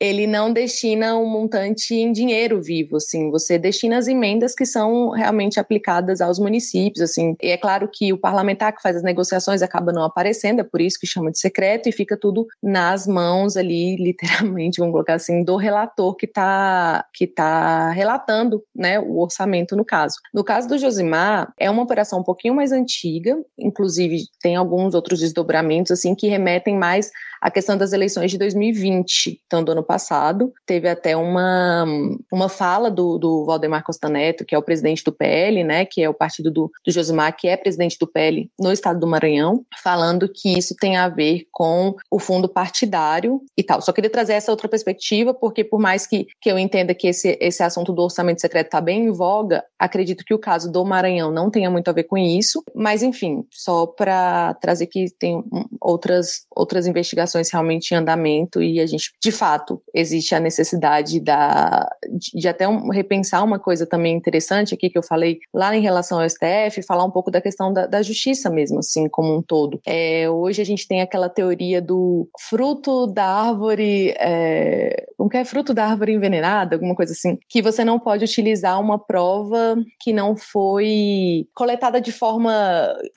ele 0.00 0.26
não 0.26 0.52
destina 0.52 1.16
um 1.16 1.26
montante 1.26 1.94
em 1.94 2.10
dinheiro 2.10 2.60
vivo, 2.60 2.96
assim, 2.96 3.30
você 3.30 3.58
destina 3.58 3.98
as 3.98 4.08
emendas 4.08 4.54
que 4.54 4.66
são 4.66 5.10
realmente 5.10 5.60
aplicadas 5.60 6.15
aos 6.20 6.38
municípios, 6.38 7.02
assim. 7.02 7.36
E 7.42 7.50
é 7.50 7.56
claro 7.56 7.88
que 7.92 8.12
o 8.12 8.18
parlamentar 8.18 8.74
que 8.74 8.82
faz 8.82 8.96
as 8.96 9.02
negociações 9.02 9.62
acaba 9.62 9.92
não 9.92 10.02
aparecendo, 10.02 10.60
é 10.60 10.64
por 10.64 10.80
isso 10.80 10.98
que 10.98 11.06
chama 11.06 11.30
de 11.30 11.38
secreto 11.38 11.88
e 11.88 11.92
fica 11.92 12.16
tudo 12.16 12.46
nas 12.62 13.06
mãos 13.06 13.56
ali, 13.56 13.96
literalmente, 14.02 14.78
vamos 14.78 14.92
colocar 14.92 15.14
assim, 15.14 15.44
do 15.44 15.56
relator 15.56 16.14
que 16.16 16.26
está 16.26 17.04
que 17.12 17.26
tá 17.26 17.90
relatando, 17.90 18.62
né, 18.74 18.98
o 18.98 19.18
orçamento 19.18 19.76
no 19.76 19.84
caso. 19.84 20.16
No 20.32 20.44
caso 20.44 20.68
do 20.68 20.78
Josimar, 20.78 21.52
é 21.58 21.70
uma 21.70 21.82
operação 21.82 22.20
um 22.20 22.24
pouquinho 22.24 22.54
mais 22.54 22.72
antiga, 22.72 23.36
inclusive 23.58 24.24
tem 24.40 24.56
alguns 24.56 24.94
outros 24.94 25.20
desdobramentos 25.20 25.92
assim 25.92 26.14
que 26.14 26.28
remetem 26.28 26.76
mais 26.76 27.10
a 27.40 27.50
questão 27.50 27.76
das 27.76 27.92
eleições 27.92 28.30
de 28.30 28.38
2020, 28.38 29.40
então 29.46 29.62
do 29.62 29.72
ano 29.72 29.82
passado. 29.82 30.52
Teve 30.64 30.88
até 30.88 31.16
uma, 31.16 31.84
uma 32.32 32.48
fala 32.48 32.90
do, 32.90 33.18
do 33.18 33.44
Valdemar 33.44 33.84
Costa 33.84 34.08
Neto, 34.08 34.44
que 34.44 34.54
é 34.54 34.58
o 34.58 34.62
presidente 34.62 35.04
do 35.04 35.12
PL, 35.12 35.62
né, 35.62 35.84
que 35.84 36.02
é 36.06 36.10
o 36.10 36.14
partido 36.14 36.50
do, 36.50 36.70
do 36.84 36.92
Josimar, 36.92 37.36
que 37.36 37.48
é 37.48 37.56
presidente 37.56 37.98
do 37.98 38.06
PL 38.06 38.50
no 38.58 38.72
estado 38.72 38.98
do 38.98 39.06
Maranhão, 39.06 39.64
falando 39.82 40.28
que 40.28 40.56
isso 40.56 40.74
tem 40.78 40.96
a 40.96 41.08
ver 41.08 41.46
com 41.50 41.94
o 42.10 42.18
fundo 42.18 42.48
partidário 42.48 43.42
e 43.56 43.62
tal. 43.62 43.80
Só 43.80 43.92
queria 43.92 44.10
trazer 44.10 44.34
essa 44.34 44.50
outra 44.50 44.68
perspectiva, 44.68 45.34
porque 45.34 45.64
por 45.64 45.80
mais 45.80 46.06
que, 46.06 46.26
que 46.40 46.50
eu 46.50 46.58
entenda 46.58 46.94
que 46.94 47.08
esse, 47.08 47.36
esse 47.40 47.62
assunto 47.62 47.92
do 47.92 48.02
orçamento 48.02 48.40
secreto 48.40 48.66
está 48.66 48.80
bem 48.80 49.06
em 49.06 49.12
voga, 49.12 49.64
acredito 49.78 50.24
que 50.24 50.34
o 50.34 50.38
caso 50.38 50.70
do 50.70 50.84
Maranhão 50.84 51.30
não 51.30 51.50
tenha 51.50 51.70
muito 51.70 51.88
a 51.88 51.92
ver 51.92 52.04
com 52.04 52.16
isso. 52.16 52.62
Mas, 52.74 53.02
enfim, 53.02 53.44
só 53.50 53.86
para 53.86 54.54
trazer 54.54 54.86
que 54.86 55.06
tem 55.18 55.42
outras, 55.80 56.46
outras 56.54 56.86
investigações 56.86 57.50
realmente 57.50 57.92
em 57.92 57.96
andamento 57.96 58.62
e 58.62 58.80
a 58.80 58.86
gente, 58.86 59.12
de 59.22 59.32
fato, 59.32 59.82
existe 59.94 60.34
a 60.34 60.40
necessidade 60.40 61.20
da, 61.20 61.88
de, 62.10 62.40
de 62.40 62.48
até 62.48 62.68
um, 62.68 62.88
repensar 62.88 63.44
uma 63.44 63.58
coisa 63.58 63.86
também 63.86 64.16
interessante 64.16 64.74
aqui 64.74 64.90
que 64.90 64.98
eu 64.98 65.02
falei 65.02 65.38
lá 65.52 65.74
em 65.74 65.80
relação 65.80 65.95
ao 66.18 66.28
STF, 66.28 66.82
falar 66.82 67.04
um 67.04 67.10
pouco 67.10 67.30
da 67.30 67.40
questão 67.40 67.72
da, 67.72 67.86
da 67.86 68.02
justiça 68.02 68.50
mesmo, 68.50 68.78
assim, 68.80 69.08
como 69.08 69.36
um 69.36 69.42
todo. 69.42 69.80
É, 69.86 70.28
hoje 70.28 70.62
a 70.62 70.64
gente 70.64 70.86
tem 70.86 71.00
aquela 71.00 71.28
teoria 71.28 71.80
do 71.80 72.28
fruto 72.48 73.06
da 73.06 73.26
árvore, 73.26 74.14
é, 74.18 75.06
como 75.16 75.30
que 75.30 75.36
é? 75.36 75.44
Fruto 75.44 75.72
da 75.72 75.86
árvore 75.86 76.12
envenenada, 76.12 76.76
alguma 76.76 76.94
coisa 76.94 77.12
assim, 77.12 77.38
que 77.48 77.62
você 77.62 77.84
não 77.84 77.98
pode 77.98 78.24
utilizar 78.24 78.80
uma 78.80 78.98
prova 78.98 79.76
que 80.00 80.12
não 80.12 80.36
foi 80.36 81.46
coletada 81.54 82.00
de 82.00 82.12
forma 82.12 82.52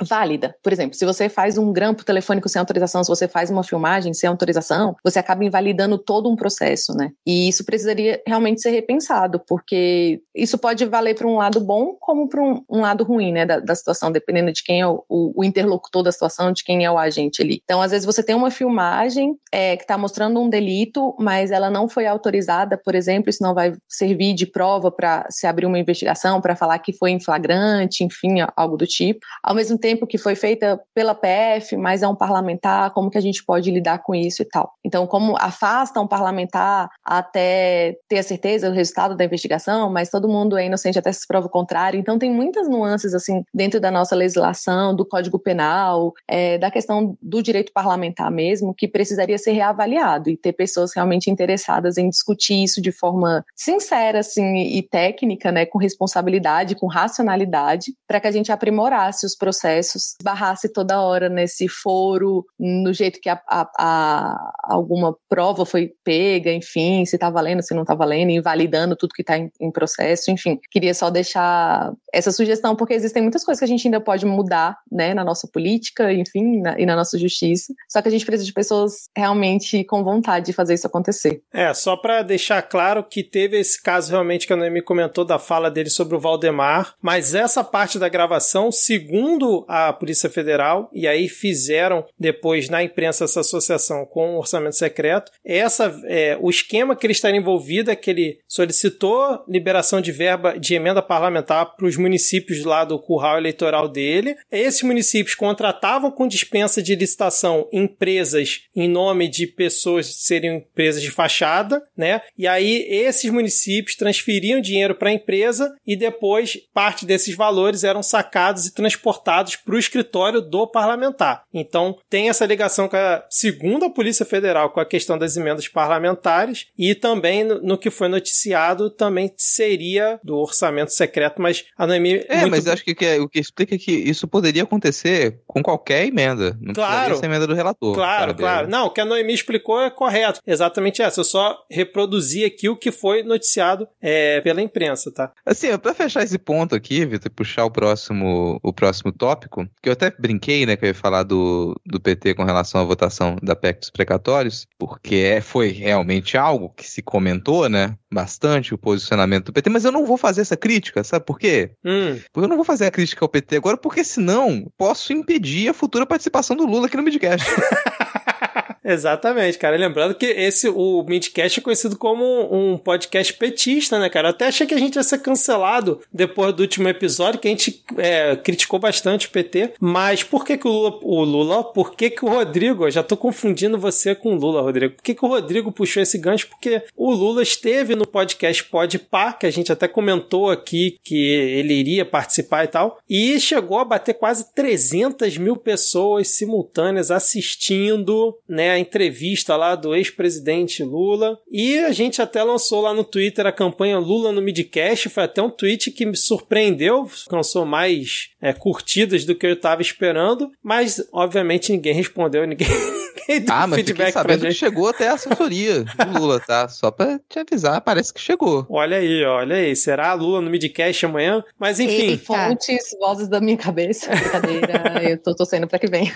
válida. 0.02 0.56
Por 0.64 0.72
exemplo, 0.72 0.96
se 0.96 1.06
você 1.06 1.30
faz 1.30 1.58
um 1.58 1.72
grampo 1.72 2.04
telefônico 2.04 2.50
sem 2.50 2.60
autorização, 2.60 3.04
se 3.04 3.10
você 3.10 3.28
faz 3.28 3.50
uma 3.50 3.64
filmagem 3.64 4.14
sem 4.14 4.30
autorização, 4.30 4.96
você 5.04 5.20
acaba 5.20 5.44
invalidando 5.44 5.98
todo 5.98 6.30
um 6.30 6.36
processo, 6.36 6.94
né? 6.94 7.12
E 7.26 7.48
isso 7.48 7.66
precisaria 7.66 8.22
realmente 8.26 8.62
ser 8.62 8.72
repensado, 8.72 9.42
porque 9.48 10.22
isso 10.36 10.58
pode 10.58 10.86
valer 10.86 11.16
para 11.16 11.28
um 11.28 11.38
lado 11.38 11.60
bom 11.60 11.96
como 12.00 12.28
para 12.28 12.42
um, 12.42 12.64
um, 12.70 12.82
lado 12.82 13.04
ruim, 13.04 13.32
né, 13.32 13.46
da, 13.46 13.60
da, 13.60 13.76
situação, 13.76 14.12
dependendo 14.12 14.52
de 14.52 14.64
quem 14.64 14.82
é 14.82 14.88
o, 14.88 15.04
o, 15.08 15.44
interlocutor 15.44 16.04
da 16.04 16.12
situação, 16.12 16.52
de 16.52 16.64
quem 16.64 16.86
é 16.86 16.92
o 16.92 16.98
agente 16.98 17.42
ali. 17.42 17.62
Então, 17.64 17.82
às 17.82 17.92
vezes 17.92 18.06
você 18.06 18.24
tem 18.24 18.36
uma 18.36 18.52
filmagem 18.52 19.36
é, 19.52 19.76
que 19.76 19.84
está 19.84 19.98
mostrando 19.98 20.40
um 20.40 20.50
delito, 20.50 21.16
mas 21.20 21.52
ela 21.52 21.70
não 21.70 21.88
foi 21.88 22.06
autorizada, 22.06 22.78
por 22.78 22.96
exemplo, 22.96 23.30
isso 23.30 23.44
não 23.44 23.54
vai 23.54 23.74
servir 23.88 24.34
de 24.34 24.46
prova 24.46 24.92
para 24.92 25.26
se 25.30 25.48
abrir 25.48 25.66
uma 25.66 25.80
investigação, 25.80 26.42
para 26.42 26.56
falar 26.56 26.80
que 26.80 26.94
foi 26.94 27.12
em 27.12 27.20
flagrante, 27.20 28.04
enfim, 28.04 28.38
algo 28.56 28.78
do 28.78 28.86
tipo. 28.86 29.20
Ao 29.44 29.56
mesmo 29.56 29.78
tempo 29.78 30.08
que 30.08 30.18
foi 30.18 30.36
feita 30.36 30.80
pela 30.94 31.16
PF, 31.16 31.76
mas 31.78 32.04
é 32.04 32.08
um 32.08 32.16
parlamentar, 32.16 32.92
como 32.92 33.10
que 33.10 33.18
a 33.18 33.22
gente 33.22 33.44
pode 33.44 33.72
lidar 33.72 34.00
com 34.00 34.14
isso 34.14 34.42
e 34.42 34.46
tal. 34.46 34.74
Então, 34.86 35.08
como 35.08 35.36
afasta 35.38 36.00
um 36.00 36.08
parlamentar 36.08 36.90
até 37.04 37.96
ter 38.08 38.20
a 38.20 38.24
certeza 38.24 38.70
do 38.70 38.76
resultado 38.76 39.16
da 39.16 39.26
investigação, 39.26 39.92
mas 39.92 40.10
todo 40.10 40.28
mundo 40.28 40.58
é 40.58 40.66
inocente 40.66 41.00
até 41.00 41.12
se 41.12 41.28
prova 41.28 41.48
o 41.48 41.50
contrário. 41.50 42.00
Então, 42.00 42.20
tem 42.20 42.32
muitas 42.60 42.68
nuances, 42.68 43.14
assim, 43.14 43.44
dentro 43.54 43.80
da 43.80 43.92
nossa 43.92 44.16
legislação, 44.16 44.96
do 44.96 45.06
Código 45.06 45.40
Penal, 45.40 46.14
é, 46.28 46.58
da 46.58 46.70
questão 46.70 47.18
do 47.22 47.42
direito 47.42 47.72
parlamentar 47.72 48.32
mesmo, 48.32 48.74
que 48.74 48.88
precisaria 48.88 49.38
ser 49.38 49.52
reavaliado 49.52 50.30
e 50.30 50.38
ter 50.38 50.54
pessoas 50.54 50.92
realmente 50.94 51.30
interessadas 51.30 51.98
em 51.98 52.10
discutir 52.10 52.64
isso 52.64 52.82
de 52.82 52.92
forma 52.92 53.46
sincera, 53.56 54.20
assim, 54.20 54.58
e 54.58 54.82
técnica, 54.82 55.52
né, 55.52 55.66
com 55.66 55.78
responsabilidade, 55.78 56.76
com 56.76 56.88
racionalidade, 56.88 57.94
para 58.08 58.20
que 58.20 58.28
a 58.28 58.32
gente 58.32 58.52
aprimorasse 58.52 59.26
os 59.26 59.36
processos, 59.36 60.16
barrasse 60.24 60.72
toda 60.72 61.02
hora 61.02 61.30
nesse 61.30 61.68
foro, 61.68 62.46
no 62.60 62.94
jeito 62.94 63.20
que 63.22 63.30
a, 63.30 63.40
a, 63.48 63.70
a 63.78 64.52
alguma 64.64 65.16
prova 65.28 65.66
foi 65.66 65.92
pega, 66.04 66.52
enfim, 66.52 67.06
se 67.06 67.16
está 67.16 67.30
valendo, 67.30 67.62
se 67.62 67.74
não 67.74 67.84
está 67.84 67.96
valendo, 67.96 68.32
invalidando 68.32 68.96
tudo 68.96 69.14
que 69.14 69.22
está 69.22 69.38
em, 69.38 69.52
em 69.60 69.72
processo, 69.72 70.32
enfim. 70.32 70.60
Queria 70.72 70.94
só 70.94 71.10
deixar 71.10 71.92
essa 72.14 72.32
sugestão, 72.32 72.49
porque 72.76 72.94
existem 72.94 73.22
muitas 73.22 73.44
coisas 73.44 73.60
que 73.60 73.66
a 73.66 73.68
gente 73.68 73.88
ainda 73.88 74.02
pode 74.02 74.26
mudar, 74.26 74.78
né, 74.92 75.14
na 75.14 75.24
nossa 75.24 75.48
política, 75.48 76.12
enfim, 76.14 76.62
na, 76.62 76.80
e 76.80 76.86
na 76.86 76.96
nossa 76.96 77.18
justiça. 77.18 77.74
Só 77.88 78.02
que 78.02 78.08
a 78.08 78.12
gente 78.12 78.26
precisa 78.26 78.46
de 78.46 78.54
pessoas 78.54 79.10
realmente 79.16 79.84
com 79.84 80.04
vontade 80.04 80.48
de 80.48 80.54
fazer 80.54 80.74
isso 80.74 80.88
acontecer. 80.88 81.42
É, 81.54 81.74
só 81.74 81.96
para 81.96 82.22
deixar 82.22 82.62
claro 82.62 83.04
que 83.04 83.24
teve 83.24 83.60
esse 83.60 83.82
caso 83.82 84.12
realmente 84.12 84.48
que 84.48 84.54
a 84.54 84.56
Noemi 84.56 84.82
comentou 84.82 85.26
da 85.26 85.40
fala 85.40 85.70
dele 85.70 85.90
sobre 85.90 86.16
o 86.16 86.20
Valdemar, 86.20 86.94
mas 87.02 87.36
essa 87.36 87.64
parte 87.64 88.00
da 88.00 88.10
gravação, 88.10 88.72
segundo 88.72 89.66
a 89.68 89.92
Polícia 89.94 90.30
Federal, 90.30 90.90
e 90.94 91.08
aí 91.08 91.28
fizeram 91.28 92.06
depois 92.18 92.70
na 92.70 92.84
imprensa 92.84 93.26
essa 93.26 93.42
associação 93.42 94.06
com 94.06 94.36
o 94.36 94.40
orçamento 94.40 94.76
secreto, 94.76 95.32
essa 95.44 95.94
é, 96.06 96.38
o 96.42 96.50
esquema 96.50 96.96
que 96.96 97.06
ele 97.06 97.14
estaria 97.14 97.40
envolvido 97.40 97.92
é 97.92 97.96
que 97.96 98.10
ele 98.10 98.40
solicitou 98.48 99.44
liberação 99.48 100.02
de 100.02 100.12
verba 100.12 100.58
de 100.58 100.76
emenda 100.76 101.02
parlamentar 101.02 101.76
para 101.76 101.86
os 101.86 101.98
municípios 101.98 102.39
lá 102.64 102.84
do 102.84 103.00
curral 103.00 103.38
eleitoral 103.38 103.88
dele. 103.88 104.36
Esses 104.52 104.84
municípios 104.84 105.36
contratavam 105.36 106.12
com 106.12 106.28
dispensa 106.28 106.82
de 106.82 106.96
licitação 106.96 107.68
empresas 107.72 108.62
em 108.76 108.88
nome 108.88 109.28
de 109.28 109.48
pessoas 109.48 110.08
que 110.08 110.24
seriam 110.24 110.56
empresas 110.56 111.02
de 111.02 111.12
fachada, 111.12 111.82
né? 111.96 112.22
E 112.38 112.48
aí 112.48 112.86
esses 112.90 113.30
municípios 113.32 113.96
transferiam 113.96 114.62
dinheiro 114.62 114.96
para 114.96 115.10
a 115.10 115.14
empresa 115.14 115.76
e 115.86 115.96
depois 115.96 116.58
parte 116.74 117.06
desses 117.06 117.36
valores 117.36 117.84
eram 117.84 118.04
sacados 118.04 118.66
e 118.66 118.74
transportados 118.74 119.56
para 119.56 119.76
o 119.76 119.80
escritório 119.80 120.42
do 120.42 120.68
parlamentar. 120.68 121.44
Então 121.54 121.98
tem 122.10 122.30
essa 122.30 122.46
ligação 122.46 122.88
com 122.88 122.98
a 122.98 123.26
segunda 123.30 123.90
Polícia 123.90 124.26
Federal 124.26 124.70
com 124.70 124.80
a 124.80 124.86
questão 124.86 125.18
das 125.18 125.36
emendas 125.36 125.68
parlamentares 125.68 126.68
e 126.78 126.96
também 126.96 127.44
no, 127.44 127.62
no 127.62 127.78
que 127.78 127.90
foi 127.90 128.08
noticiado 128.08 128.90
também 128.90 129.32
seria 129.38 130.20
do 130.24 130.38
orçamento 130.38 130.94
secreto, 130.94 131.42
mas 131.42 131.66
a 131.78 131.88
Noemi. 131.88 132.19
É, 132.28 132.42
muito... 132.42 132.52
mas 132.52 132.68
acho 132.68 132.84
que, 132.84 132.96
que 132.96 133.06
é, 133.06 133.20
o 133.20 133.30
que 133.30 133.40
explica 133.40 133.76
é 133.76 133.78
que 133.78 133.92
isso 133.92 134.28
poderia 134.28 134.64
acontecer 134.64 135.40
com 135.48 135.62
qualquer 135.62 136.06
emenda. 136.06 136.58
Não 136.60 136.74
claro. 136.74 137.16
ser 137.16 137.26
emenda 137.26 137.48
do 137.48 137.54
relator. 137.54 137.94
Claro, 137.94 138.36
claro. 138.36 138.68
Não, 138.68 138.88
o 138.88 138.90
que 138.90 139.02
a 139.02 139.06
Noemi 139.06 139.34
explicou 139.34 139.82
é 139.82 139.90
correto. 139.90 140.40
Exatamente 140.46 141.02
essa. 141.02 141.20
Eu 141.20 141.24
só 141.24 141.58
reproduzi 141.70 142.44
aqui 142.44 142.70
o 142.70 142.78
que 142.78 142.92
foi 142.92 143.24
noticiado 143.24 143.88
é, 144.02 144.42
pela 144.42 144.62
imprensa, 144.62 145.12
tá? 145.12 145.32
Assim, 145.46 145.76
para 145.78 145.94
fechar 145.94 146.24
esse 146.24 146.38
ponto 146.38 146.76
aqui, 146.76 147.06
Vitor, 147.06 147.30
e 147.30 147.30
puxar 147.30 147.66
o 147.66 147.72
próximo, 147.72 148.60
o 148.64 148.74
próximo 148.74 149.12
tópico, 149.12 149.68
que 149.82 149.90
eu 149.90 149.94
até 149.94 150.12
brinquei, 150.18 150.66
né, 150.66 150.76
que 150.76 150.86
eu 150.86 150.90
ia 150.90 150.96
falar 150.96 151.24
do, 151.24 151.76
do 151.86 152.00
PT 152.00 152.34
com 152.34 152.44
relação 152.44 152.82
à 152.82 152.84
votação 152.84 153.38
da 153.42 153.56
PEC 153.56 153.80
dos 153.80 153.90
precatórios, 153.90 154.68
porque 154.78 155.16
é, 155.16 155.42
foi 155.42 155.70
realmente 155.70 156.38
algo 156.38 156.74
que 156.76 156.88
se 156.88 157.02
comentou, 157.02 157.70
né, 157.70 157.96
bastante 158.12 158.74
o 158.74 158.78
posicionamento 158.78 159.46
do 159.46 159.54
PT, 159.54 159.70
mas 159.70 159.86
eu 159.86 159.92
não 159.92 160.06
vou 160.06 160.18
fazer 160.18 160.42
essa 160.42 160.58
crítica, 160.58 161.04
sabe 161.04 161.26
por 161.26 161.38
quê? 161.38 161.72
Hum. 161.86 162.20
Porque 162.32 162.46
eu 162.46 162.50
não 162.50 162.56
vou 162.56 162.66
fazer 162.66 162.86
a 162.86 162.92
crítica 162.92 163.24
ao 163.24 163.30
PT 163.30 163.58
agora, 163.58 163.78
porque 163.78 164.04
senão 164.04 164.72
posso 164.78 165.14
impedir 165.14 165.70
a 165.70 165.74
futura 165.74 166.06
participação 166.06 166.56
do 166.56 166.66
Lula 166.66 166.88
aqui 166.88 166.98
no 166.98 167.04
Midcast. 167.04 167.48
Exatamente, 168.84 169.58
cara. 169.58 169.78
Lembrando 169.78 170.16
que 170.16 170.26
esse, 170.26 170.70
o 170.70 171.04
Midcast 171.04 171.60
é 171.60 171.64
conhecido 171.64 171.98
como 171.98 172.24
um 172.54 172.78
podcast 172.78 173.34
petista, 173.34 174.00
né, 174.00 174.10
cara? 174.10 174.28
Eu 174.28 174.32
até 174.32 174.48
achei 174.48 174.66
que 174.66 174.74
a 174.74 174.80
gente 174.80 174.96
ia 174.96 175.04
ser 175.04 175.20
cancelado 175.20 176.02
depois 176.12 176.54
do 176.54 176.62
último 176.62 176.88
episódio, 176.88 177.40
que 177.40 177.48
a 177.48 177.52
gente 177.52 177.84
é, 177.98 178.36
criticou 178.36 178.80
bastante 178.80 179.28
o 179.28 179.32
PT. 179.32 179.74
Mas 179.80 180.24
por 180.24 180.46
que 180.46 180.58
que 180.58 180.68
o 180.68 180.72
Lula, 180.72 181.00
o 181.02 181.24
Lula, 181.24 181.64
por 181.64 181.96
que 181.96 182.10
que 182.10 182.26
o 182.26 182.30
Rodrigo, 182.30 182.86
eu 182.86 182.92
já 182.92 183.04
tô 183.04 183.18
confundindo 183.18 183.78
você 183.78 184.16
com 184.16 184.34
o 184.34 184.38
Lula, 184.38 184.62
Rodrigo. 184.62 184.96
Por 184.96 185.04
que 185.04 185.16
que 185.16 185.26
o 185.26 185.28
Rodrigo 185.28 185.72
puxou 185.72 186.02
esse 186.02 186.18
gancho? 186.18 186.48
Porque 186.48 186.84
o 186.96 187.12
Lula 187.12 187.42
esteve 187.42 187.96
no 187.96 188.08
podcast 188.08 188.64
Podpah, 188.66 189.34
que 189.34 189.46
a 189.46 189.52
gente 189.52 189.72
até 189.72 189.88
comentou 189.88 190.50
aqui 190.50 190.98
que 191.04 191.18
ele 191.18 191.74
iria 191.74 192.06
participar 192.06 192.64
e 192.64 192.68
tal, 192.68 193.00
e 193.10 193.40
chegou 193.40 193.80
a 193.80 193.86
bater 193.86 194.14
quase 194.14 194.54
300 194.54 195.38
mil 195.38 195.56
pessoas 195.56 196.30
simultâneas 196.30 197.12
assistindo, 197.12 198.38
né, 198.48 198.69
a 198.70 198.80
entrevista 198.80 199.56
lá 199.56 199.76
do 199.76 199.96
ex-presidente 199.96 200.84
Lula. 200.84 201.40
E 201.50 201.78
a 201.80 201.92
gente 201.92 202.22
até 202.22 202.44
lançou 202.44 202.82
lá 202.82 202.94
no 202.94 203.04
Twitter 203.04 203.46
a 203.46 203.52
campanha 203.52 204.00
Lula 204.00 204.32
no 204.32 204.42
Midcast. 204.42 205.10
Foi 205.10 205.24
até 205.24 205.42
um 205.42 205.50
tweet 205.50 205.92
que 205.92 206.06
me 206.06 206.16
surpreendeu, 206.16 207.10
alcançou 207.26 207.66
mais 207.66 208.30
é, 208.42 208.54
curtidas 208.54 209.26
do 209.26 209.36
que 209.36 209.46
eu 209.46 209.54
estava 209.54 209.82
esperando, 209.82 210.52
mas 210.64 211.04
obviamente 211.12 211.72
ninguém 211.72 211.94
respondeu, 211.94 212.46
ninguém. 212.46 212.68
ah, 213.50 213.68
mas 213.68 213.78
feedback 213.78 214.14
sabendo 214.14 214.46
que 214.46 214.54
chegou 214.54 214.88
até 214.88 215.08
a 215.08 215.14
assessoria 215.14 215.84
do 215.84 215.90
Lula, 216.20 216.40
tá? 216.40 216.68
Só 216.68 216.90
pra 216.90 217.20
te 217.30 217.40
avisar, 217.40 217.82
parece 217.82 218.14
que 218.14 218.20
chegou. 218.20 218.66
Olha 218.70 218.98
aí, 218.98 219.24
olha 219.24 219.56
aí. 219.56 219.76
Será 219.76 220.14
Lula 220.14 220.42
no 220.42 220.50
Midcast 220.50 221.06
amanhã? 221.06 221.44
Mas 221.60 221.80
enfim. 221.80 222.12
Eita. 222.12 222.26
Fontes, 222.26 222.96
vozes 223.00 223.28
da 223.28 223.40
minha 223.40 223.58
cabeça. 223.58 224.10
Brincadeira, 224.42 225.10
eu 225.12 225.18
tô 225.18 225.36
torcendo 225.36 225.68
pra 225.68 225.80
que 225.80 225.88
vem. 225.88 226.12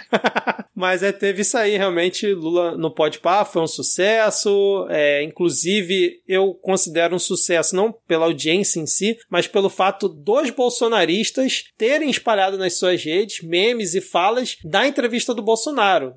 mas 0.76 1.04
é, 1.04 1.12
teve 1.12 1.42
isso 1.42 1.58
aí, 1.58 1.78
realmente. 1.78 2.34
Lula 2.34 2.78
no 2.78 2.92
Podpah 2.92 3.46
foi 3.46 3.62
um 3.62 3.68
sucesso. 3.68 4.88
É, 4.90 5.24
inclusive, 5.24 6.22
eu 6.28 6.54
considero 6.56 7.16
um 7.16 7.20
sucesso 7.20 7.76
não 7.76 7.94
pela 8.08 8.26
audiência 8.26 8.80
em 8.80 8.86
si, 8.86 9.18
mas 9.30 9.48
pelo 9.48 9.70
fato 9.70 10.08
dos 10.08 10.50
bolsonaristas 10.50 11.66
terem 11.78 12.10
espalhado 12.14 12.58
nas 12.58 12.74
suas 12.74 13.04
redes 13.04 13.42
memes 13.42 13.94
e 13.94 14.02
falas 14.02 14.58
da 14.64 14.88
entrevista 14.88 15.34
do 15.34 15.42
Bolsonaro. 15.42 16.16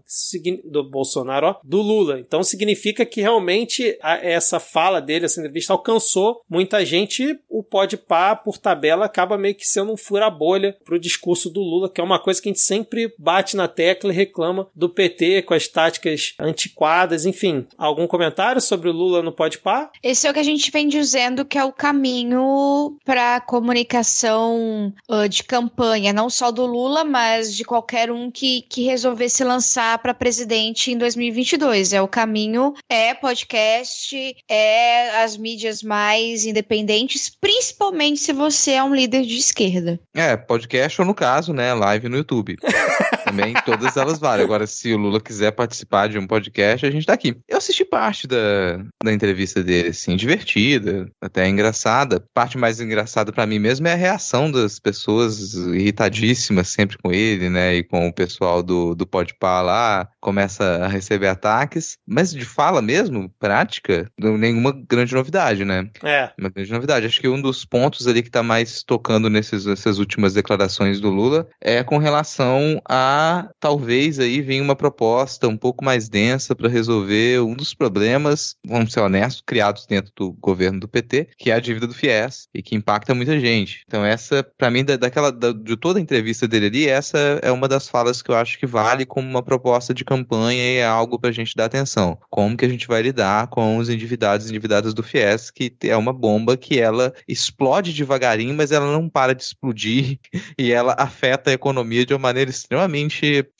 Do 0.64 0.84
Bolsonaro, 0.84 1.46
ó, 1.48 1.56
do 1.62 1.80
Lula. 1.82 2.20
Então 2.20 2.42
significa 2.42 3.04
que 3.04 3.20
realmente 3.20 3.98
a, 4.02 4.16
essa 4.16 4.60
fala 4.60 5.00
dele, 5.00 5.24
essa 5.24 5.40
entrevista, 5.40 5.72
alcançou 5.72 6.42
muita 6.48 6.84
gente. 6.84 7.38
O 7.48 7.62
Podpah, 7.62 8.36
por 8.36 8.58
tabela, 8.58 9.06
acaba 9.06 9.38
meio 9.38 9.54
que 9.54 9.66
sendo 9.66 9.92
um 9.92 9.96
fura-bolha 9.96 10.76
pro 10.84 10.98
discurso 10.98 11.50
do 11.50 11.60
Lula, 11.60 11.90
que 11.90 12.00
é 12.00 12.04
uma 12.04 12.18
coisa 12.18 12.40
que 12.40 12.48
a 12.48 12.52
gente 12.52 12.60
sempre 12.60 13.12
bate 13.18 13.56
na 13.56 13.68
tecla 13.68 14.12
e 14.12 14.16
reclama 14.16 14.68
do 14.74 14.88
PT 14.88 15.42
com 15.42 15.54
as 15.54 15.66
táticas 15.66 16.34
antiquadas, 16.38 17.26
enfim. 17.26 17.66
Algum 17.76 18.06
comentário 18.06 18.60
sobre 18.60 18.88
o 18.88 18.92
Lula 18.92 19.22
no 19.22 19.32
Podpah? 19.32 19.90
Esse 20.02 20.26
é 20.26 20.30
o 20.30 20.34
que 20.34 20.40
a 20.40 20.44
gente 20.44 20.70
vem 20.70 20.88
dizendo 20.88 21.44
que 21.44 21.58
é 21.58 21.64
o 21.64 21.72
caminho 21.72 22.96
para 23.04 23.40
comunicação 23.40 24.92
uh, 25.08 25.28
de 25.28 25.42
campanha, 25.42 25.85
não 26.12 26.30
só 26.30 26.50
do 26.50 26.64
Lula, 26.66 27.04
mas 27.04 27.54
de 27.54 27.64
qualquer 27.64 28.10
um 28.10 28.30
que, 28.30 28.62
que 28.62 28.84
resolver 28.84 29.28
se 29.28 29.44
lançar 29.44 29.98
para 29.98 30.14
presidente 30.14 30.90
em 30.90 30.98
2022. 30.98 31.92
É 31.92 32.02
o 32.02 32.08
caminho, 32.08 32.74
é 32.88 33.14
podcast, 33.14 34.36
é 34.48 35.22
as 35.22 35.36
mídias 35.36 35.82
mais 35.82 36.44
independentes, 36.44 37.30
principalmente 37.30 38.20
se 38.20 38.32
você 38.32 38.72
é 38.72 38.82
um 38.82 38.94
líder 38.94 39.22
de 39.22 39.36
esquerda. 39.36 39.98
É, 40.14 40.36
podcast 40.36 41.00
ou 41.00 41.06
no 41.06 41.14
caso, 41.14 41.52
né, 41.52 41.72
live 41.74 42.08
no 42.08 42.16
YouTube. 42.16 42.56
Também 43.26 43.54
todas 43.64 43.96
elas 43.96 44.20
valem. 44.20 44.44
Agora, 44.44 44.68
se 44.68 44.94
o 44.94 44.96
Lula 44.96 45.20
quiser 45.20 45.50
participar 45.50 46.08
de 46.08 46.16
um 46.16 46.28
podcast, 46.28 46.86
a 46.86 46.90
gente 46.90 47.04
tá 47.04 47.12
aqui. 47.12 47.36
Eu 47.48 47.58
assisti 47.58 47.84
parte 47.84 48.28
da, 48.28 48.78
da 49.02 49.12
entrevista 49.12 49.64
dele, 49.64 49.88
assim, 49.88 50.14
divertida, 50.14 51.10
até 51.20 51.48
engraçada. 51.48 52.24
Parte 52.32 52.56
mais 52.56 52.80
engraçada 52.80 53.32
para 53.32 53.44
mim 53.44 53.58
mesmo 53.58 53.88
é 53.88 53.92
a 53.92 53.96
reação 53.96 54.48
das 54.48 54.78
pessoas 54.78 55.54
irritadíssimas 55.54 56.68
sempre 56.68 56.96
com 56.98 57.12
ele, 57.12 57.50
né, 57.50 57.74
e 57.74 57.82
com 57.82 58.06
o 58.06 58.12
pessoal 58.12 58.62
do, 58.62 58.94
do 58.94 59.04
Podpah 59.04 59.60
lá, 59.60 60.08
começa 60.20 60.84
a 60.84 60.86
receber 60.86 61.26
ataques. 61.26 61.98
Mas 62.06 62.32
de 62.32 62.44
fala 62.44 62.80
mesmo, 62.80 63.28
prática, 63.40 64.08
nenhuma 64.16 64.72
grande 64.72 65.14
novidade, 65.14 65.64
né? 65.64 65.90
É. 66.04 66.30
Uma 66.38 66.48
grande 66.48 66.70
novidade. 66.70 67.06
Acho 67.06 67.20
que 67.20 67.28
um 67.28 67.42
dos 67.42 67.64
pontos 67.64 68.06
ali 68.06 68.22
que 68.22 68.30
tá 68.30 68.42
mais 68.42 68.84
tocando 68.84 69.28
nesses, 69.28 69.66
nessas 69.66 69.98
últimas 69.98 70.34
declarações 70.34 71.00
do 71.00 71.10
Lula 71.10 71.48
é 71.60 71.82
com 71.82 71.98
relação 71.98 72.80
a 72.88 73.15
talvez 73.60 74.18
aí 74.18 74.40
venha 74.40 74.62
uma 74.62 74.76
proposta 74.76 75.48
um 75.48 75.56
pouco 75.56 75.84
mais 75.84 76.08
densa 76.08 76.54
para 76.54 76.68
resolver 76.68 77.40
um 77.40 77.54
dos 77.54 77.74
problemas, 77.74 78.56
vamos 78.66 78.92
ser 78.92 79.00
honestos, 79.00 79.42
criados 79.44 79.86
dentro 79.86 80.12
do 80.16 80.32
governo 80.32 80.80
do 80.80 80.88
PT, 80.88 81.28
que 81.38 81.50
é 81.50 81.54
a 81.54 81.60
dívida 81.60 81.86
do 81.86 81.94
FIES 81.94 82.48
e 82.54 82.62
que 82.62 82.74
impacta 82.74 83.14
muita 83.14 83.38
gente. 83.38 83.82
Então 83.86 84.04
essa, 84.04 84.42
para 84.56 84.70
mim, 84.70 84.84
da, 84.84 84.96
daquela 84.96 85.30
da, 85.30 85.52
de 85.52 85.76
toda 85.76 85.98
a 85.98 86.02
entrevista 86.02 86.46
dele 86.46 86.66
ali, 86.66 86.88
essa 86.88 87.18
é 87.42 87.50
uma 87.50 87.68
das 87.68 87.88
falas 87.88 88.22
que 88.22 88.30
eu 88.30 88.36
acho 88.36 88.58
que 88.58 88.66
vale 88.66 89.06
como 89.06 89.28
uma 89.28 89.42
proposta 89.42 89.92
de 89.92 90.04
campanha 90.04 90.62
e 90.62 90.76
é 90.76 90.86
algo 90.86 91.18
para 91.18 91.30
a 91.30 91.32
gente 91.32 91.54
dar 91.56 91.66
atenção. 91.66 92.18
Como 92.30 92.56
que 92.56 92.64
a 92.64 92.68
gente 92.68 92.86
vai 92.86 93.02
lidar 93.02 93.48
com 93.48 93.76
os 93.78 93.88
endividados 93.88 94.46
e 94.46 94.50
endividadas 94.50 94.94
do 94.94 95.02
FIES, 95.02 95.50
que 95.50 95.74
é 95.82 95.96
uma 95.96 96.12
bomba 96.12 96.56
que 96.56 96.78
ela 96.78 97.12
explode 97.28 97.92
devagarinho, 97.92 98.54
mas 98.54 98.72
ela 98.72 98.90
não 98.90 99.08
para 99.08 99.34
de 99.34 99.42
explodir 99.42 100.18
e 100.58 100.72
ela 100.72 100.94
afeta 100.98 101.50
a 101.50 101.54
economia 101.54 102.04
de 102.04 102.12
uma 102.12 102.18
maneira 102.18 102.50
extremamente 102.50 103.05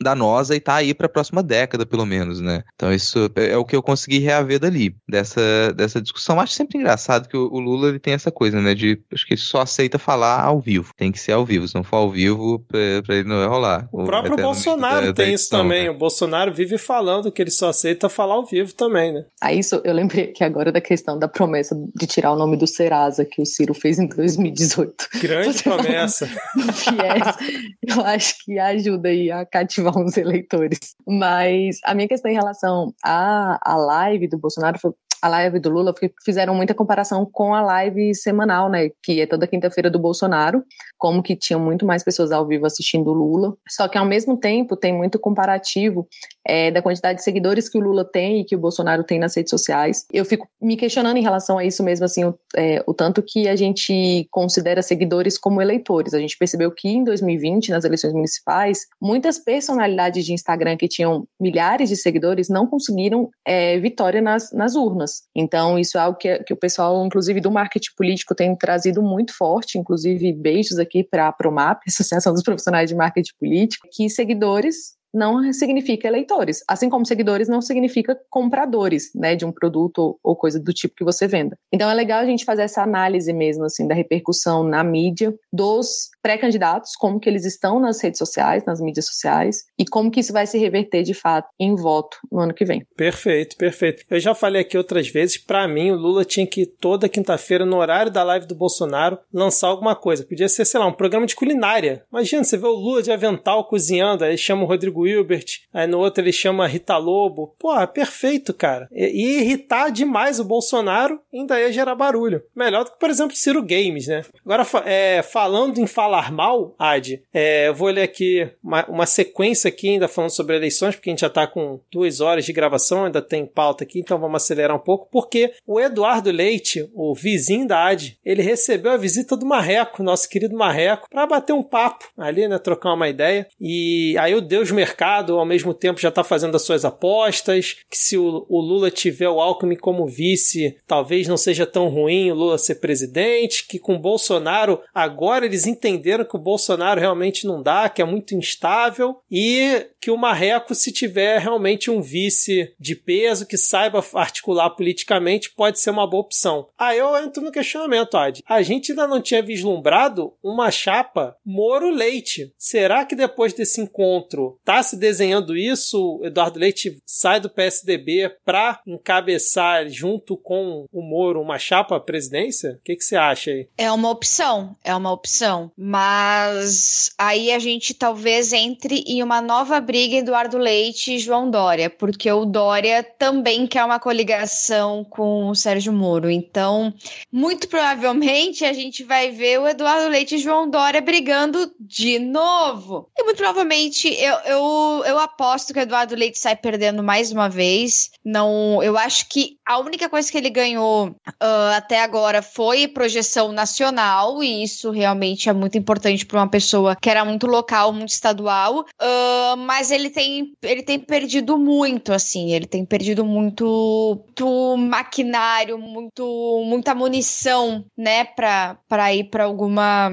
danosa 0.00 0.54
e 0.54 0.60
tá 0.60 0.76
aí 0.76 0.94
para 0.94 1.06
a 1.06 1.10
próxima 1.10 1.42
década, 1.42 1.86
pelo 1.86 2.06
menos, 2.06 2.40
né? 2.40 2.62
Então 2.74 2.92
isso 2.92 3.30
é, 3.36 3.50
é 3.50 3.56
o 3.56 3.64
que 3.64 3.76
eu 3.76 3.82
consegui 3.82 4.18
reaver 4.18 4.58
dali, 4.58 4.96
dessa, 5.08 5.72
dessa 5.74 6.00
discussão. 6.00 6.40
Acho 6.40 6.54
sempre 6.54 6.78
engraçado 6.78 7.28
que 7.28 7.36
o, 7.36 7.48
o 7.52 7.58
Lula 7.58 7.88
ele 7.88 7.98
tem 7.98 8.14
essa 8.14 8.30
coisa, 8.30 8.60
né, 8.60 8.74
de 8.74 9.00
acho 9.12 9.26
que 9.26 9.34
ele 9.34 9.40
só 9.40 9.60
aceita 9.60 9.98
falar 9.98 10.42
ao 10.42 10.60
vivo. 10.60 10.92
Tem 10.96 11.12
que 11.12 11.18
ser 11.18 11.32
ao 11.32 11.44
vivo, 11.44 11.66
se 11.66 11.74
não 11.74 11.84
for 11.84 11.96
ao 11.96 12.10
vivo, 12.10 12.58
pra, 12.68 12.80
ele 13.14 13.28
não 13.28 13.38
vai 13.38 13.48
rolar. 13.48 13.88
O, 13.92 14.02
o 14.02 14.06
próprio 14.06 14.36
Bolsonaro 14.36 15.06
da, 15.06 15.12
tem 15.12 15.26
da 15.26 15.32
isso 15.32 15.50
também. 15.50 15.84
Né? 15.84 15.90
O 15.90 15.98
Bolsonaro 15.98 16.52
vive 16.52 16.78
falando 16.78 17.30
que 17.30 17.42
ele 17.42 17.50
só 17.50 17.68
aceita 17.68 18.08
falar 18.08 18.34
ao 18.34 18.44
vivo 18.44 18.72
também, 18.74 19.12
né? 19.12 19.24
A 19.40 19.52
isso 19.52 19.80
eu 19.84 19.92
lembrei 19.92 20.28
que 20.28 20.44
agora 20.44 20.72
da 20.72 20.80
questão 20.80 21.18
da 21.18 21.28
promessa 21.28 21.76
de 21.94 22.06
tirar 22.06 22.32
o 22.32 22.36
nome 22.36 22.56
do 22.56 22.66
Serasa 22.66 23.24
que 23.24 23.40
o 23.40 23.46
Ciro 23.46 23.74
fez 23.74 23.98
em 23.98 24.06
2018. 24.06 25.08
Grande 25.20 25.62
promessa. 25.62 26.26
Fies, 26.26 27.96
eu 27.96 28.04
acho 28.04 28.44
que 28.44 28.58
ajuda 28.58 29.08
aí 29.08 29.30
a 29.40 29.46
cativar 29.46 29.96
uns 29.98 30.16
eleitores. 30.16 30.94
Mas 31.06 31.78
a 31.84 31.94
minha 31.94 32.08
questão 32.08 32.30
em 32.30 32.34
relação 32.34 32.92
à, 33.04 33.58
à 33.62 33.76
live 33.76 34.28
do 34.28 34.38
Bolsonaro 34.38 34.78
foi 34.78 34.92
a 35.22 35.28
live 35.28 35.58
do 35.58 35.70
Lula, 35.70 35.92
porque 35.92 36.12
fizeram 36.24 36.54
muita 36.54 36.74
comparação 36.74 37.28
com 37.30 37.54
a 37.54 37.62
live 37.62 38.14
semanal, 38.14 38.68
né, 38.68 38.90
que 39.02 39.20
é 39.20 39.26
toda 39.26 39.46
quinta-feira 39.46 39.90
do 39.90 39.98
Bolsonaro, 39.98 40.62
como 40.98 41.22
que 41.22 41.34
tinham 41.34 41.60
muito 41.60 41.86
mais 41.86 42.04
pessoas 42.04 42.30
ao 42.32 42.46
vivo 42.46 42.66
assistindo 42.66 43.10
o 43.10 43.14
Lula, 43.14 43.56
só 43.68 43.88
que 43.88 43.98
ao 43.98 44.04
mesmo 44.04 44.36
tempo 44.36 44.76
tem 44.76 44.92
muito 44.92 45.18
comparativo 45.18 46.06
é, 46.46 46.70
da 46.70 46.80
quantidade 46.80 47.18
de 47.18 47.24
seguidores 47.24 47.68
que 47.68 47.76
o 47.76 47.80
Lula 47.80 48.04
tem 48.04 48.40
e 48.40 48.44
que 48.44 48.54
o 48.54 48.58
Bolsonaro 48.58 49.02
tem 49.02 49.18
nas 49.18 49.34
redes 49.34 49.50
sociais. 49.50 50.06
Eu 50.12 50.24
fico 50.24 50.48
me 50.60 50.76
questionando 50.76 51.16
em 51.16 51.22
relação 51.22 51.58
a 51.58 51.64
isso 51.64 51.82
mesmo, 51.82 52.04
assim, 52.04 52.24
o, 52.24 52.38
é, 52.56 52.82
o 52.86 52.94
tanto 52.94 53.22
que 53.22 53.48
a 53.48 53.56
gente 53.56 54.26
considera 54.30 54.82
seguidores 54.82 55.36
como 55.36 55.60
eleitores. 55.60 56.14
A 56.14 56.18
gente 56.20 56.38
percebeu 56.38 56.70
que 56.70 56.88
em 56.88 57.02
2020, 57.02 57.70
nas 57.70 57.84
eleições 57.84 58.12
municipais, 58.12 58.86
muitas 59.00 59.38
personalidades 59.38 60.24
de 60.24 60.32
Instagram 60.32 60.76
que 60.76 60.88
tinham 60.88 61.26
milhares 61.40 61.88
de 61.88 61.96
seguidores 61.96 62.48
não 62.48 62.66
conseguiram 62.66 63.28
é, 63.44 63.78
vitória 63.78 64.20
nas, 64.20 64.52
nas 64.52 64.74
urnas. 64.76 65.22
Então, 65.34 65.78
isso 65.78 65.98
é 65.98 66.00
algo 66.00 66.18
que, 66.18 66.38
que 66.44 66.52
o 66.52 66.56
pessoal, 66.56 67.04
inclusive 67.04 67.40
do 67.40 67.50
marketing 67.50 67.90
político, 67.96 68.34
tem 68.34 68.54
trazido 68.54 69.02
muito 69.02 69.36
forte, 69.36 69.78
inclusive 69.78 70.32
beijos 70.32 70.78
aqui 70.78 71.02
para 71.02 71.28
a 71.28 71.32
Promap, 71.32 71.80
Associação 71.88 72.32
dos 72.32 72.42
Profissionais 72.42 72.88
de 72.88 72.94
Marketing 72.94 73.32
Político, 73.38 73.88
que 73.90 74.08
seguidores 74.08 74.95
não 75.16 75.50
significa 75.52 76.06
eleitores, 76.06 76.62
assim 76.68 76.90
como 76.90 77.06
seguidores 77.06 77.48
não 77.48 77.62
significa 77.62 78.16
compradores, 78.28 79.10
né, 79.14 79.34
de 79.34 79.46
um 79.46 79.50
produto 79.50 80.18
ou 80.22 80.36
coisa 80.36 80.60
do 80.60 80.72
tipo 80.74 80.94
que 80.94 81.04
você 81.04 81.26
venda. 81.26 81.58
Então 81.72 81.90
é 81.90 81.94
legal 81.94 82.20
a 82.20 82.26
gente 82.26 82.44
fazer 82.44 82.62
essa 82.62 82.82
análise 82.82 83.32
mesmo 83.32 83.64
assim 83.64 83.88
da 83.88 83.94
repercussão 83.94 84.62
na 84.62 84.84
mídia 84.84 85.34
dos 85.50 86.10
pré-candidatos, 86.26 86.96
como 86.96 87.20
que 87.20 87.28
eles 87.28 87.44
estão 87.44 87.78
nas 87.78 88.02
redes 88.02 88.18
sociais, 88.18 88.64
nas 88.64 88.80
mídias 88.80 89.06
sociais 89.06 89.64
e 89.78 89.84
como 89.84 90.10
que 90.10 90.18
isso 90.18 90.32
vai 90.32 90.44
se 90.44 90.58
reverter 90.58 91.04
de 91.04 91.14
fato 91.14 91.48
em 91.56 91.76
voto 91.76 92.16
no 92.32 92.40
ano 92.40 92.52
que 92.52 92.64
vem. 92.64 92.84
Perfeito, 92.96 93.56
perfeito. 93.56 94.02
Eu 94.10 94.18
já 94.18 94.34
falei 94.34 94.62
aqui 94.62 94.76
outras 94.76 95.06
vezes, 95.08 95.38
para 95.38 95.68
mim 95.68 95.92
o 95.92 95.94
Lula 95.94 96.24
tinha 96.24 96.44
que 96.44 96.66
toda 96.66 97.08
quinta-feira 97.08 97.64
no 97.64 97.76
horário 97.76 98.10
da 98.10 98.24
live 98.24 98.44
do 98.44 98.56
Bolsonaro 98.56 99.20
lançar 99.32 99.68
alguma 99.68 99.94
coisa. 99.94 100.24
Podia 100.24 100.48
ser, 100.48 100.64
sei 100.64 100.80
lá, 100.80 100.86
um 100.86 100.92
programa 100.92 101.26
de 101.26 101.36
culinária. 101.36 102.04
Imagina, 102.10 102.42
você 102.42 102.56
vê 102.56 102.66
o 102.66 102.72
Lula 102.72 103.04
de 103.04 103.12
avental 103.12 103.68
cozinhando, 103.68 104.24
aí 104.24 104.36
chama 104.36 104.64
o 104.64 104.66
Rodrigo 104.66 105.06
Hilbert, 105.06 105.60
aí 105.72 105.86
no 105.86 106.00
outro 106.00 106.24
ele 106.24 106.32
chama 106.32 106.66
Rita 106.66 106.96
Lobo. 106.96 107.54
Pô, 107.56 107.86
perfeito, 107.86 108.52
cara. 108.52 108.88
E, 108.90 109.04
e 109.04 109.40
irritar 109.42 109.90
demais 109.90 110.40
o 110.40 110.44
Bolsonaro 110.44 111.20
ainda 111.32 111.60
ia 111.60 111.70
gerar 111.70 111.94
barulho. 111.94 112.42
Melhor 112.52 112.82
do 112.82 112.90
que, 112.90 112.98
por 112.98 113.10
exemplo, 113.10 113.36
Ciro 113.36 113.62
Games, 113.62 114.08
né? 114.08 114.24
Agora, 114.44 114.66
é, 114.84 115.22
falando 115.22 115.78
em 115.78 115.86
falar 115.86 116.15
mal, 116.32 116.74
Ad, 116.78 117.22
é, 117.32 117.68
eu 117.68 117.74
vou 117.74 117.88
ler 117.88 118.02
aqui 118.02 118.48
uma, 118.62 118.84
uma, 118.86 119.06
sequência 119.06 119.68
aqui 119.68 119.90
ainda 119.90 120.08
falando 120.08 120.30
sobre 120.30 120.56
eleições, 120.56 120.94
porque 120.94 121.10
a 121.10 121.12
gente 121.12 121.20
já 121.20 121.30
tá 121.30 121.46
com 121.46 121.80
duas 121.92 122.20
horas 122.20 122.44
de 122.44 122.52
gravação, 122.52 123.04
ainda 123.04 123.22
tem 123.22 123.46
pauta 123.46 123.84
aqui, 123.84 124.00
então 124.00 124.18
vamos 124.18 124.42
acelerar 124.42 124.76
um 124.76 124.80
pouco, 124.80 125.08
porque 125.10 125.52
o 125.66 125.80
Eduardo 125.80 126.30
Leite, 126.30 126.88
o 126.94 127.14
vizinho 127.14 127.66
da 127.66 127.86
Ad, 127.86 128.18
ele 128.24 128.42
recebeu 128.42 128.92
a 128.92 128.96
visita 128.96 129.36
do 129.36 129.46
Marreco, 129.46 130.02
nosso 130.02 130.28
querido 130.28 130.56
Marreco, 130.56 131.08
para 131.08 131.26
bater 131.26 131.52
um 131.52 131.62
papo 131.62 132.06
ali, 132.16 132.48
né? 132.48 132.58
Trocar 132.58 132.94
uma 132.94 133.08
ideia. 133.08 133.46
E 133.60 134.16
aí 134.18 134.34
o 134.34 134.40
Deus 134.40 134.70
Mercado 134.70 135.38
ao 135.38 135.44
mesmo 135.44 135.74
tempo 135.74 136.00
já 136.00 136.08
está 136.08 136.24
fazendo 136.24 136.56
as 136.56 136.62
suas 136.62 136.84
apostas, 136.84 137.76
que 137.90 137.96
se 137.96 138.16
o, 138.16 138.46
o, 138.48 138.60
Lula 138.60 138.90
tiver 138.90 139.28
o 139.28 139.40
Alckmin 139.40 139.76
como 139.76 140.06
vice, 140.06 140.76
talvez 140.86 141.28
não 141.28 141.36
seja 141.36 141.66
tão 141.66 141.88
ruim 141.88 142.30
o 142.30 142.34
Lula 142.34 142.58
ser 142.58 142.76
presidente, 142.76 143.66
que 143.66 143.78
com 143.78 143.98
Bolsonaro, 143.98 144.80
agora 144.94 145.46
eles 145.46 145.66
entenderam 145.66 146.05
que 146.24 146.36
o 146.36 146.40
Bolsonaro 146.40 147.00
realmente 147.00 147.46
não 147.46 147.62
dá, 147.62 147.88
que 147.88 148.00
é 148.00 148.04
muito 148.04 148.34
instável, 148.34 149.20
e 149.30 149.86
que 150.00 150.10
o 150.10 150.16
Marreco, 150.16 150.74
se 150.74 150.92
tiver 150.92 151.38
realmente 151.40 151.90
um 151.90 152.00
vice 152.00 152.72
de 152.78 152.94
peso, 152.94 153.46
que 153.46 153.56
saiba 153.56 154.04
articular 154.14 154.70
politicamente, 154.70 155.50
pode 155.50 155.80
ser 155.80 155.90
uma 155.90 156.08
boa 156.08 156.22
opção. 156.22 156.68
Aí 156.78 156.98
eu 156.98 157.16
entro 157.16 157.42
no 157.42 157.50
questionamento, 157.50 158.16
Ad. 158.16 158.42
A 158.46 158.62
gente 158.62 158.92
ainda 158.92 159.06
não 159.06 159.20
tinha 159.20 159.42
vislumbrado 159.42 160.32
uma 160.42 160.70
chapa 160.70 161.36
Moro-Leite. 161.44 162.52
Será 162.56 163.04
que 163.04 163.16
depois 163.16 163.52
desse 163.52 163.80
encontro 163.80 164.58
tá 164.64 164.82
se 164.82 164.96
desenhando 164.96 165.56
isso, 165.56 166.20
Eduardo 166.22 166.58
Leite 166.58 166.98
sai 167.04 167.40
do 167.40 167.50
PSDB 167.50 168.30
para 168.44 168.80
encabeçar 168.86 169.88
junto 169.88 170.36
com 170.36 170.86
o 170.92 171.02
Moro 171.02 171.40
uma 171.40 171.58
chapa 171.58 171.96
à 171.96 172.00
presidência? 172.00 172.78
O 172.80 172.84
que, 172.84 172.96
que 172.96 173.04
você 173.04 173.16
acha 173.16 173.50
aí? 173.50 173.68
É 173.76 173.90
uma 173.90 174.10
opção, 174.10 174.76
é 174.84 174.94
uma 174.94 175.12
opção. 175.12 175.72
Mas 175.88 177.12
aí 177.16 177.52
a 177.52 177.60
gente 177.60 177.94
talvez 177.94 178.52
entre 178.52 179.04
em 179.06 179.22
uma 179.22 179.40
nova 179.40 179.80
briga 179.80 180.16
Eduardo 180.16 180.58
Leite 180.58 181.14
e 181.14 181.18
João 181.20 181.48
Dória, 181.48 181.88
porque 181.88 182.28
o 182.28 182.44
Dória 182.44 183.04
também 183.04 183.68
quer 183.68 183.84
uma 183.84 184.00
coligação 184.00 185.04
com 185.04 185.48
o 185.48 185.54
Sérgio 185.54 185.92
Moro. 185.92 186.28
Então, 186.28 186.92
muito 187.30 187.68
provavelmente 187.68 188.64
a 188.64 188.72
gente 188.72 189.04
vai 189.04 189.30
ver 189.30 189.60
o 189.60 189.68
Eduardo 189.68 190.08
Leite 190.08 190.34
e 190.34 190.38
João 190.38 190.68
Dória 190.68 191.00
brigando 191.00 191.72
de 191.78 192.18
novo. 192.18 193.08
E 193.16 193.22
muito 193.22 193.36
provavelmente 193.36 194.08
eu, 194.08 194.34
eu 194.44 195.02
Eu, 195.06 195.18
aposto 195.20 195.72
que 195.72 195.78
o 195.78 195.82
Eduardo 195.82 196.16
Leite 196.16 196.36
sai 196.36 196.56
perdendo 196.56 197.00
mais 197.00 197.30
uma 197.30 197.48
vez. 197.48 198.10
Não, 198.24 198.82
eu 198.82 198.98
acho 198.98 199.28
que 199.28 199.55
a 199.66 199.78
única 199.78 200.08
coisa 200.08 200.30
que 200.30 200.38
ele 200.38 200.50
ganhou 200.50 201.08
uh, 201.08 201.74
até 201.76 202.00
agora 202.00 202.40
foi 202.40 202.86
projeção 202.86 203.50
nacional, 203.50 204.42
e 204.42 204.62
isso 204.62 204.90
realmente 204.90 205.48
é 205.48 205.52
muito 205.52 205.76
importante 205.76 206.24
para 206.24 206.40
uma 206.40 206.48
pessoa 206.48 206.94
que 206.94 207.10
era 207.10 207.24
muito 207.24 207.46
local, 207.46 207.92
muito 207.92 208.10
estadual. 208.10 208.80
Uh, 208.80 209.56
mas 209.58 209.90
ele 209.90 210.08
tem, 210.10 210.52
ele 210.62 210.82
tem 210.82 210.98
perdido 210.98 211.58
muito, 211.58 212.12
assim, 212.12 212.52
ele 212.52 212.66
tem 212.66 212.84
perdido 212.84 213.24
muito, 213.24 214.22
muito 214.24 214.76
maquinário, 214.76 215.78
muito, 215.78 216.62
muita 216.66 216.94
munição, 216.94 217.84
né, 217.96 218.24
para 218.24 219.14
ir 219.14 219.24
para 219.24 219.44
alguma 219.44 220.10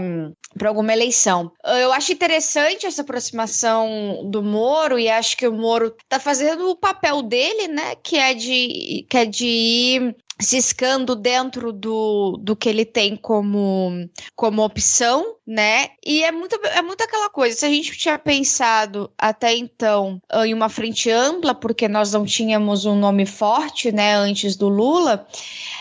para 0.58 0.70
alguma 0.70 0.94
eleição. 0.94 1.52
Eu 1.64 1.92
acho 1.94 2.14
interessante 2.14 2.86
essa 2.86 3.02
aproximação 3.02 4.22
do 4.26 4.44
Moro 4.44 5.00
e 5.00 5.10
acho 5.10 5.38
que 5.38 5.48
o 5.48 5.54
Moro 5.54 5.96
tá 6.08 6.20
fazendo 6.20 6.70
o 6.70 6.76
papel 6.76 7.22
dele, 7.22 7.68
né, 7.68 7.96
que 7.96 8.18
é 8.18 8.34
de 8.34 9.06
que 9.10 9.18
é 9.18 9.26
de 9.26 9.46
ir 9.46 10.16
ciscando 10.40 11.16
dentro 11.16 11.72
do, 11.72 12.38
do 12.42 12.56
que 12.56 12.68
ele 12.68 12.86
tem 12.86 13.16
como, 13.16 14.10
como 14.36 14.64
opção, 14.64 15.36
né? 15.46 15.90
E 16.06 16.24
é 16.24 16.32
muito, 16.32 16.60
é 16.66 16.82
muito 16.82 17.04
aquela 17.04 17.30
coisa. 17.30 17.56
Se 17.56 17.66
a 17.66 17.70
gente 17.70 17.98
tinha 17.98 18.18
pensado 18.18 19.12
até 19.18 19.56
então 19.56 20.20
em 20.46 20.54
uma 20.54 20.70
frente 20.70 21.10
ampla, 21.10 21.54
porque 21.54 21.88
nós 21.88 22.14
não 22.14 22.26
tínhamos 22.26 22.86
um 22.86 22.96
nome 22.96 23.26
forte, 23.26 23.92
né, 23.92 24.16
antes 24.16 24.56
do 24.56 24.68
Lula, 24.70 25.26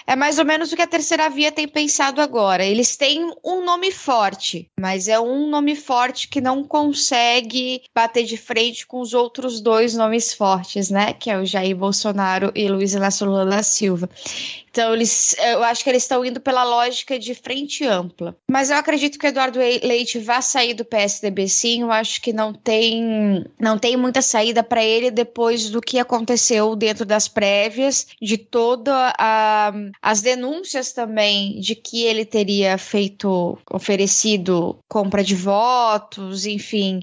é 0.07 0.16
mais 0.16 0.39
ou 0.39 0.45
menos 0.45 0.73
o 0.73 0.77
que 0.77 0.83
a 0.83 0.87
terceira 0.87 1.29
via 1.29 1.53
tem 1.53 1.69
pensado 1.69 2.20
agora. 2.20 2.65
Eles 2.65 2.97
têm 2.97 3.33
um 3.45 3.65
nome 3.65 3.91
forte, 3.91 4.70
mas 4.79 5.09
é 5.09 5.19
um 5.19 5.49
nome 5.49 5.74
forte 5.77 6.29
que 6.29 6.41
não 6.41 6.65
consegue 6.65 7.83
bater 7.95 8.24
de 8.24 8.37
frente 8.37 8.87
com 8.87 9.01
os 9.01 9.15
outros 9.15 9.61
dois 9.61 9.95
nomes 9.95 10.33
fortes, 10.35 10.91
né? 10.91 11.12
Que 11.12 11.31
é 11.31 11.39
o 11.39 11.45
Jair 11.45 11.77
Bolsonaro 11.77 12.53
e 12.55 12.69
Luiz 12.69 12.95
Inácio 12.95 13.27
Lula 13.27 13.47
da 13.47 13.62
Silva. 13.62 14.09
Então, 14.73 14.95
eles, 14.95 15.37
eu 15.39 15.62
acho 15.62 15.85
que 15.85 15.91
eles 15.91 16.03
estão 16.03 16.24
indo 16.24 16.41
pela 16.41 16.65
lógica 16.65 17.19
de 17.19 17.35
frente 17.35 17.85
ampla. 17.85 18.35
Mas 18.51 18.70
eu 18.70 18.77
acredito 18.77 19.19
que 19.19 19.27
o 19.27 19.29
Eduardo 19.29 19.59
Leite 19.59 20.19
vai 20.19 20.41
sair 20.41 20.73
do 20.73 20.83
PSDB 20.83 21.47
sim. 21.47 21.83
Eu 21.83 21.93
acho 21.93 22.23
que 22.23 22.33
não 22.33 22.55
tem, 22.55 23.45
não 23.61 23.77
tem 23.79 23.99
muita 23.99 24.23
saída 24.23 24.62
para 24.62 24.83
ele 24.83 25.11
depois 25.11 25.69
do 25.69 25.83
que 25.83 25.99
aconteceu 25.99 26.74
dentro 26.74 27.05
das 27.05 27.29
prévias, 27.29 28.07
de 28.20 28.39
toda 28.39 29.12
a, 29.19 29.74
as 30.01 30.20
denúncias 30.20 30.93
também 30.93 31.60
de 31.60 31.74
que 31.74 32.05
ele 32.05 32.24
teria 32.24 32.78
feito, 32.78 33.59
oferecido 33.70 34.78
compra 34.89 35.23
de 35.24 35.35
votos, 35.35 36.47
enfim, 36.47 37.01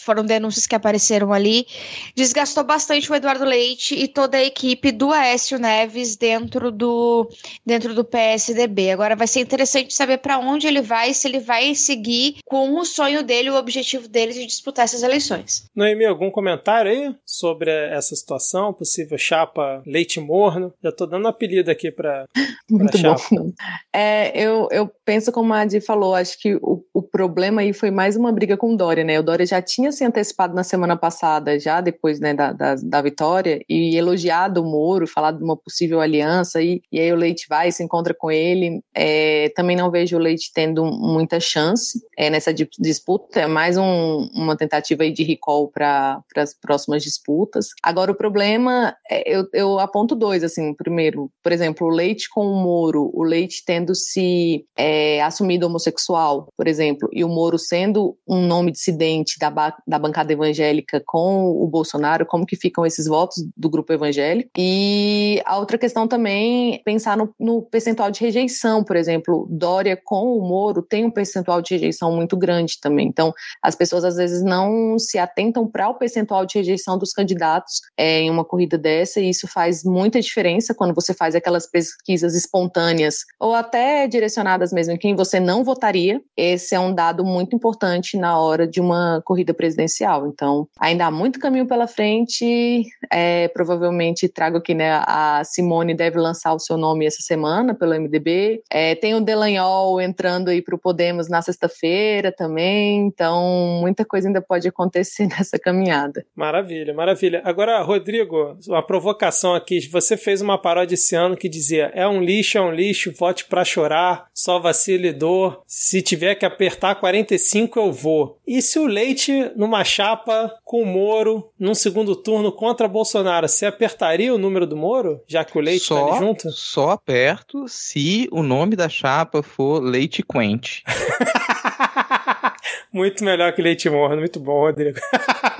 foram 0.00 0.24
denúncias 0.24 0.66
que 0.66 0.74
apareceram 0.74 1.32
ali. 1.32 1.66
Desgastou 2.14 2.64
bastante 2.64 3.10
o 3.10 3.14
Eduardo 3.14 3.44
Leite 3.44 3.94
e 3.94 4.08
toda 4.08 4.38
a 4.38 4.44
equipe 4.44 4.90
do 4.90 5.12
Aécio 5.12 5.58
Neves 5.58 6.16
dentro 6.16 6.70
do 6.72 7.28
dentro 7.64 7.94
do 7.94 8.04
PSDB. 8.04 8.90
Agora 8.90 9.14
vai 9.14 9.26
ser 9.26 9.40
interessante 9.40 9.92
saber 9.92 10.18
para 10.18 10.38
onde 10.38 10.66
ele 10.66 10.80
vai, 10.80 11.12
se 11.12 11.28
ele 11.28 11.40
vai 11.40 11.74
seguir 11.74 12.36
com 12.44 12.78
o 12.78 12.84
sonho 12.84 13.22
dele, 13.22 13.50
o 13.50 13.56
objetivo 13.56 14.08
dele 14.08 14.32
de 14.32 14.46
disputar 14.46 14.84
essas 14.84 15.02
eleições. 15.02 15.68
Noemi, 15.74 16.06
algum 16.06 16.30
comentário 16.30 16.90
aí 16.90 17.14
sobre 17.24 17.70
essa 17.70 18.14
situação, 18.14 18.72
possível 18.72 19.18
chapa 19.18 19.82
leite 19.86 20.18
morno? 20.20 20.72
Já 20.82 20.90
tô 20.90 21.06
dando 21.06 21.28
apelido 21.28 21.70
aqui 21.70 21.90
para 21.90 22.17
Muito 22.70 22.98
chapa. 22.98 23.22
bom. 23.30 23.52
É, 23.94 24.38
eu, 24.38 24.68
eu 24.70 24.90
penso 25.04 25.32
como 25.32 25.52
a 25.52 25.60
Adi 25.60 25.80
falou, 25.80 26.14
acho 26.14 26.38
que 26.40 26.54
o, 26.56 26.84
o 26.92 27.02
problema 27.02 27.60
aí 27.62 27.72
foi 27.72 27.90
mais 27.90 28.16
uma 28.16 28.32
briga 28.32 28.56
com 28.56 28.74
o 28.74 28.76
Dória, 28.76 29.04
né? 29.04 29.18
O 29.18 29.22
Dória 29.22 29.46
já 29.46 29.60
tinha 29.60 29.92
se 29.92 30.04
antecipado 30.04 30.54
na 30.54 30.64
semana 30.64 30.96
passada, 30.96 31.58
já 31.58 31.80
depois 31.80 32.20
né, 32.20 32.34
da, 32.34 32.52
da, 32.52 32.74
da 32.74 33.02
vitória, 33.02 33.60
e 33.68 33.96
elogiado 33.96 34.62
o 34.62 34.64
Moro, 34.64 35.06
falado 35.06 35.38
de 35.38 35.44
uma 35.44 35.56
possível 35.56 36.00
aliança, 36.00 36.62
e 36.62 36.82
e 36.90 37.00
aí 37.00 37.12
o 37.12 37.16
Leite 37.16 37.46
vai 37.48 37.70
se 37.70 37.82
encontra 37.82 38.14
com 38.14 38.30
ele. 38.30 38.80
É, 38.94 39.50
também 39.54 39.76
não 39.76 39.90
vejo 39.90 40.16
o 40.16 40.20
Leite 40.20 40.50
tendo 40.54 40.84
muita 40.84 41.38
chance 41.38 42.00
é, 42.16 42.30
nessa 42.30 42.52
disputa, 42.52 43.40
é 43.40 43.46
mais 43.46 43.76
um, 43.76 44.28
uma 44.34 44.56
tentativa 44.56 45.02
aí 45.02 45.12
de 45.12 45.22
recall 45.22 45.68
para 45.68 46.22
as 46.36 46.54
próximas 46.54 47.02
disputas. 47.02 47.68
Agora, 47.82 48.12
o 48.12 48.16
problema, 48.16 48.96
é, 49.10 49.22
eu, 49.36 49.46
eu 49.52 49.78
aponto 49.78 50.14
dois, 50.14 50.42
assim, 50.42 50.74
primeiro, 50.74 51.30
por 51.42 51.52
exemplo, 51.52 51.86
o 51.86 51.90
Leite 51.90 52.07
com 52.30 52.46
o 52.46 52.62
Moro, 52.62 53.10
o 53.12 53.22
Leite 53.22 53.62
tendo 53.66 53.94
se 53.94 54.64
é, 54.76 55.22
assumido 55.22 55.66
homossexual, 55.66 56.48
por 56.56 56.66
exemplo, 56.66 57.08
e 57.12 57.24
o 57.24 57.28
Moro 57.28 57.58
sendo 57.58 58.16
um 58.26 58.46
nome 58.46 58.72
dissidente 58.72 59.38
da, 59.38 59.50
ba 59.50 59.76
da 59.86 59.98
bancada 59.98 60.32
evangélica 60.32 61.02
com 61.06 61.50
o 61.50 61.66
Bolsonaro, 61.66 62.26
como 62.26 62.46
que 62.46 62.56
ficam 62.56 62.86
esses 62.86 63.06
votos 63.06 63.44
do 63.56 63.68
grupo 63.68 63.92
evangélico? 63.92 64.50
E 64.56 65.42
a 65.44 65.58
outra 65.58 65.76
questão 65.76 66.06
também 66.06 66.80
pensar 66.84 67.16
no, 67.16 67.34
no, 67.38 67.62
percentual 67.62 68.10
de 68.10 68.20
rejeição, 68.20 68.82
por 68.84 68.96
exemplo, 68.96 69.46
Dória 69.50 70.00
com 70.02 70.36
o 70.36 70.40
Moro 70.40 70.82
tem 70.82 71.04
um 71.04 71.10
percentual 71.10 71.60
de 71.60 71.74
rejeição 71.74 72.14
muito 72.14 72.36
grande 72.36 72.78
também. 72.80 73.06
Então, 73.08 73.32
as 73.62 73.74
pessoas 73.74 74.04
às 74.04 74.16
vezes 74.16 74.42
não 74.42 74.98
se 74.98 75.18
atentam 75.18 75.66
para 75.66 75.88
o 75.88 75.94
percentual 75.94 76.46
de 76.46 76.58
rejeição 76.58 76.96
dos 76.96 77.12
candidatos 77.12 77.80
é, 77.96 78.20
em 78.20 78.30
uma 78.30 78.44
corrida 78.44 78.78
dessa, 78.78 79.20
e 79.20 79.30
isso 79.30 79.46
faz 79.48 79.84
muita 79.84 80.20
diferença 80.20 80.74
quando 80.74 80.94
você 80.94 81.12
faz 81.12 81.34
aquelas 81.34 81.66
pesquisas 82.08 82.34
espontâneas 82.34 83.24
ou 83.38 83.54
até 83.54 84.06
direcionadas 84.06 84.72
mesmo 84.72 84.94
em 84.94 84.96
quem 84.96 85.14
você 85.14 85.38
não 85.38 85.62
votaria. 85.62 86.20
Esse 86.36 86.74
é 86.74 86.80
um 86.80 86.94
dado 86.94 87.24
muito 87.24 87.54
importante 87.54 88.16
na 88.16 88.38
hora 88.38 88.66
de 88.66 88.80
uma 88.80 89.20
corrida 89.24 89.52
presidencial. 89.52 90.26
Então, 90.26 90.66
ainda 90.78 91.06
há 91.06 91.10
muito 91.10 91.38
caminho 91.38 91.66
pela 91.66 91.86
frente. 91.86 92.84
É, 93.12 93.48
provavelmente 93.48 94.28
trago 94.28 94.58
aqui, 94.58 94.74
né? 94.74 95.02
A 95.06 95.42
Simone 95.44 95.94
deve 95.94 96.18
lançar 96.18 96.54
o 96.54 96.58
seu 96.58 96.76
nome 96.76 97.06
essa 97.06 97.20
semana 97.20 97.74
pelo 97.74 97.94
MDB. 97.94 98.62
É, 98.70 98.94
tem 98.94 99.14
o 99.14 99.20
Delanhol 99.20 100.00
entrando 100.00 100.48
aí 100.48 100.62
para 100.62 100.74
o 100.74 100.78
Podemos 100.78 101.28
na 101.28 101.42
sexta-feira 101.42 102.32
também. 102.32 103.06
Então, 103.06 103.78
muita 103.80 104.04
coisa 104.04 104.28
ainda 104.28 104.40
pode 104.40 104.66
acontecer 104.68 105.26
nessa 105.36 105.58
caminhada. 105.58 106.24
Maravilha, 106.34 106.94
maravilha. 106.94 107.42
Agora, 107.44 107.82
Rodrigo, 107.82 108.56
uma 108.66 108.84
provocação 108.84 109.54
aqui. 109.54 109.80
Você 109.90 110.16
fez 110.16 110.40
uma 110.40 110.60
paródia 110.60 110.94
esse 110.94 111.14
ano 111.14 111.36
que 111.36 111.48
dizia: 111.48 111.87
é 111.94 112.06
um 112.06 112.22
lixo, 112.22 112.58
é 112.58 112.60
um 112.60 112.72
lixo, 112.72 113.12
vote 113.12 113.44
para 113.44 113.64
chorar, 113.64 114.26
só 114.32 114.58
vacile 114.58 115.12
dor. 115.12 115.62
Se 115.66 116.02
tiver 116.02 116.34
que 116.34 116.44
apertar 116.44 116.96
45, 116.96 117.78
eu 117.78 117.92
vou. 117.92 118.38
E 118.46 118.60
se 118.62 118.78
o 118.78 118.86
Leite 118.86 119.50
numa 119.56 119.84
chapa 119.84 120.54
com 120.64 120.82
o 120.82 120.86
Moro 120.86 121.50
num 121.58 121.74
segundo 121.74 122.16
turno 122.16 122.52
contra 122.52 122.88
Bolsonaro, 122.88 123.48
você 123.48 123.66
apertaria 123.66 124.34
o 124.34 124.38
número 124.38 124.66
do 124.66 124.76
Moro, 124.76 125.20
já 125.26 125.44
que 125.44 125.56
o 125.56 125.60
Leite 125.60 125.88
tá 125.88 125.94
ali 125.94 126.18
junto? 126.18 126.50
Só 126.50 126.90
aperto 126.90 127.66
se 127.68 128.28
o 128.32 128.42
nome 128.42 128.76
da 128.76 128.88
chapa 128.88 129.42
for 129.42 129.82
Leite 129.82 130.22
Quente. 130.22 130.82
muito 132.92 133.24
melhor 133.24 133.52
que 133.52 133.62
Leite 133.62 133.90
Morno. 133.90 134.18
Muito 134.18 134.40
bom, 134.40 134.60
Rodrigo. 134.60 134.98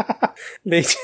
leite. 0.65 0.97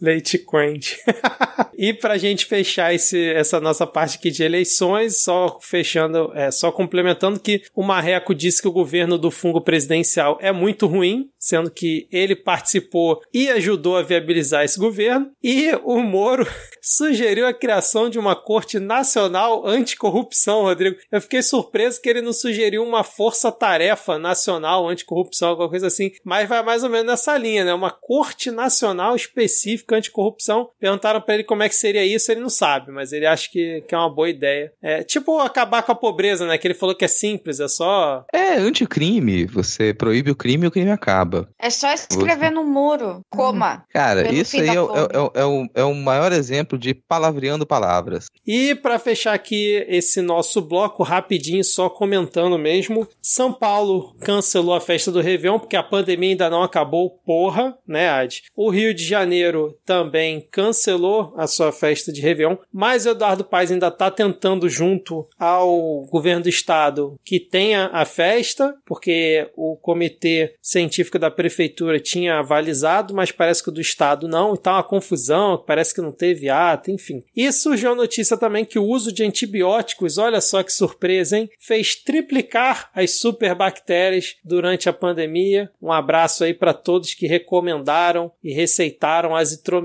Leite 0.00 0.38
quente. 0.38 0.98
e 1.76 1.92
pra 1.92 2.16
gente 2.16 2.46
fechar 2.46 2.94
esse, 2.94 3.30
essa 3.30 3.60
nossa 3.60 3.86
parte 3.86 4.16
aqui 4.16 4.30
de 4.30 4.42
eleições, 4.42 5.22
só 5.22 5.58
fechando, 5.60 6.32
é, 6.34 6.50
só 6.50 6.70
complementando 6.70 7.40
que 7.40 7.62
o 7.74 7.82
Marreco 7.82 8.34
disse 8.34 8.62
que 8.62 8.68
o 8.68 8.72
governo 8.72 9.18
do 9.18 9.30
fungo 9.30 9.60
presidencial 9.60 10.38
é 10.40 10.52
muito 10.52 10.86
ruim, 10.86 11.30
sendo 11.38 11.70
que 11.70 12.06
ele 12.12 12.36
participou 12.36 13.20
e 13.32 13.48
ajudou 13.50 13.96
a 13.96 14.02
viabilizar 14.02 14.64
esse 14.64 14.78
governo, 14.78 15.30
e 15.42 15.72
o 15.84 16.00
Moro 16.00 16.46
sugeriu 16.80 17.46
a 17.46 17.52
criação 17.52 18.08
de 18.08 18.18
uma 18.18 18.36
corte 18.36 18.78
nacional 18.78 19.66
anticorrupção, 19.66 20.62
Rodrigo. 20.62 20.96
Eu 21.10 21.20
fiquei 21.20 21.42
surpreso 21.42 22.00
que 22.00 22.08
ele 22.08 22.22
não 22.22 22.32
sugeriu 22.32 22.84
uma 22.84 23.02
força-tarefa 23.02 24.18
nacional 24.18 24.88
anticorrupção, 24.88 25.50
alguma 25.50 25.68
coisa 25.68 25.88
assim, 25.88 26.12
mas 26.24 26.48
vai 26.48 26.62
mais 26.62 26.84
ou 26.84 26.90
menos 26.90 27.06
nessa 27.06 27.36
linha, 27.36 27.64
né? 27.64 27.74
Uma 27.74 27.90
corte 27.90 28.50
nacional 28.50 29.16
específica 29.16 29.87
anticorrupção. 29.94 30.70
Perguntaram 30.80 31.20
para 31.20 31.34
ele 31.34 31.44
como 31.44 31.62
é 31.62 31.68
que 31.68 31.74
seria 31.74 32.04
isso, 32.04 32.30
ele 32.30 32.40
não 32.40 32.50
sabe, 32.50 32.92
mas 32.92 33.12
ele 33.12 33.26
acha 33.26 33.48
que, 33.50 33.82
que 33.86 33.94
é 33.94 33.98
uma 33.98 34.12
boa 34.12 34.28
ideia. 34.28 34.72
É 34.82 35.02
tipo 35.02 35.38
acabar 35.38 35.82
com 35.82 35.92
a 35.92 35.94
pobreza, 35.94 36.46
né? 36.46 36.58
Que 36.58 36.66
ele 36.66 36.74
falou 36.74 36.94
que 36.94 37.04
é 37.04 37.08
simples, 37.08 37.60
é 37.60 37.68
só. 37.68 38.24
É 38.32 38.54
anticrime. 38.54 39.46
Você 39.46 39.94
proíbe 39.94 40.30
o 40.30 40.36
crime 40.36 40.64
e 40.64 40.68
o 40.68 40.70
crime 40.70 40.90
acaba. 40.90 41.48
É 41.58 41.70
só 41.70 41.92
escrever 41.92 42.48
Você... 42.48 42.54
no 42.54 42.64
muro. 42.64 43.20
Coma. 43.30 43.84
Cara, 43.90 44.32
isso 44.32 44.56
aí 44.56 44.68
é, 44.68 44.72
é, 44.72 44.76
é, 44.76 45.40
é, 45.40 45.44
o, 45.44 45.68
é 45.74 45.84
o 45.84 45.94
maior 45.94 46.32
exemplo 46.32 46.78
de 46.78 46.94
palavreando 46.94 47.66
palavras. 47.66 48.26
E 48.46 48.74
para 48.74 48.98
fechar 48.98 49.34
aqui 49.34 49.84
esse 49.88 50.20
nosso 50.20 50.60
bloco 50.60 51.02
rapidinho, 51.02 51.64
só 51.64 51.88
comentando 51.88 52.58
mesmo, 52.58 53.06
São 53.22 53.52
Paulo 53.52 54.14
cancelou 54.20 54.74
a 54.74 54.80
festa 54.80 55.10
do 55.10 55.20
Réveillon 55.20 55.58
porque 55.58 55.76
a 55.76 55.82
pandemia 55.82 56.30
ainda 56.30 56.50
não 56.50 56.62
acabou, 56.62 57.10
porra, 57.24 57.76
né, 57.86 58.08
Ad? 58.08 58.42
O 58.56 58.70
Rio 58.70 58.94
de 58.94 59.04
Janeiro 59.04 59.77
também 59.88 60.46
cancelou 60.50 61.32
a 61.34 61.46
sua 61.46 61.72
festa 61.72 62.12
de 62.12 62.20
Réveillon, 62.20 62.58
mas 62.70 63.06
Eduardo 63.06 63.42
Paes 63.42 63.72
ainda 63.72 63.88
está 63.88 64.10
tentando, 64.10 64.68
junto 64.68 65.26
ao 65.38 66.02
governo 66.10 66.42
do 66.42 66.48
estado, 66.50 67.18
que 67.24 67.40
tenha 67.40 67.86
a 67.86 68.04
festa, 68.04 68.76
porque 68.84 69.50
o 69.56 69.78
comitê 69.78 70.54
científico 70.60 71.18
da 71.18 71.30
prefeitura 71.30 71.98
tinha 71.98 72.40
avalizado, 72.40 73.14
mas 73.14 73.32
parece 73.32 73.62
que 73.62 73.70
o 73.70 73.72
do 73.72 73.80
estado 73.80 74.28
não, 74.28 74.52
então 74.52 74.74
uma 74.74 74.82
confusão, 74.82 75.64
parece 75.66 75.94
que 75.94 76.02
não 76.02 76.12
teve 76.12 76.50
ato, 76.50 76.90
enfim. 76.90 77.24
E 77.34 77.50
surgiu 77.50 77.92
a 77.92 77.96
notícia 77.96 78.36
também 78.36 78.66
que 78.66 78.78
o 78.78 78.84
uso 78.84 79.10
de 79.10 79.24
antibióticos, 79.24 80.18
olha 80.18 80.42
só 80.42 80.62
que 80.62 80.70
surpresa, 80.70 81.38
hein? 81.38 81.48
Fez 81.58 81.94
triplicar 81.94 82.90
as 82.94 83.12
superbactérias 83.12 84.36
durante 84.44 84.86
a 84.86 84.92
pandemia. 84.92 85.70
Um 85.80 85.90
abraço 85.90 86.44
aí 86.44 86.52
para 86.52 86.74
todos 86.74 87.14
que 87.14 87.26
recomendaram 87.26 88.30
e 88.44 88.52
receitaram 88.52 89.34
azitromicina 89.34 89.77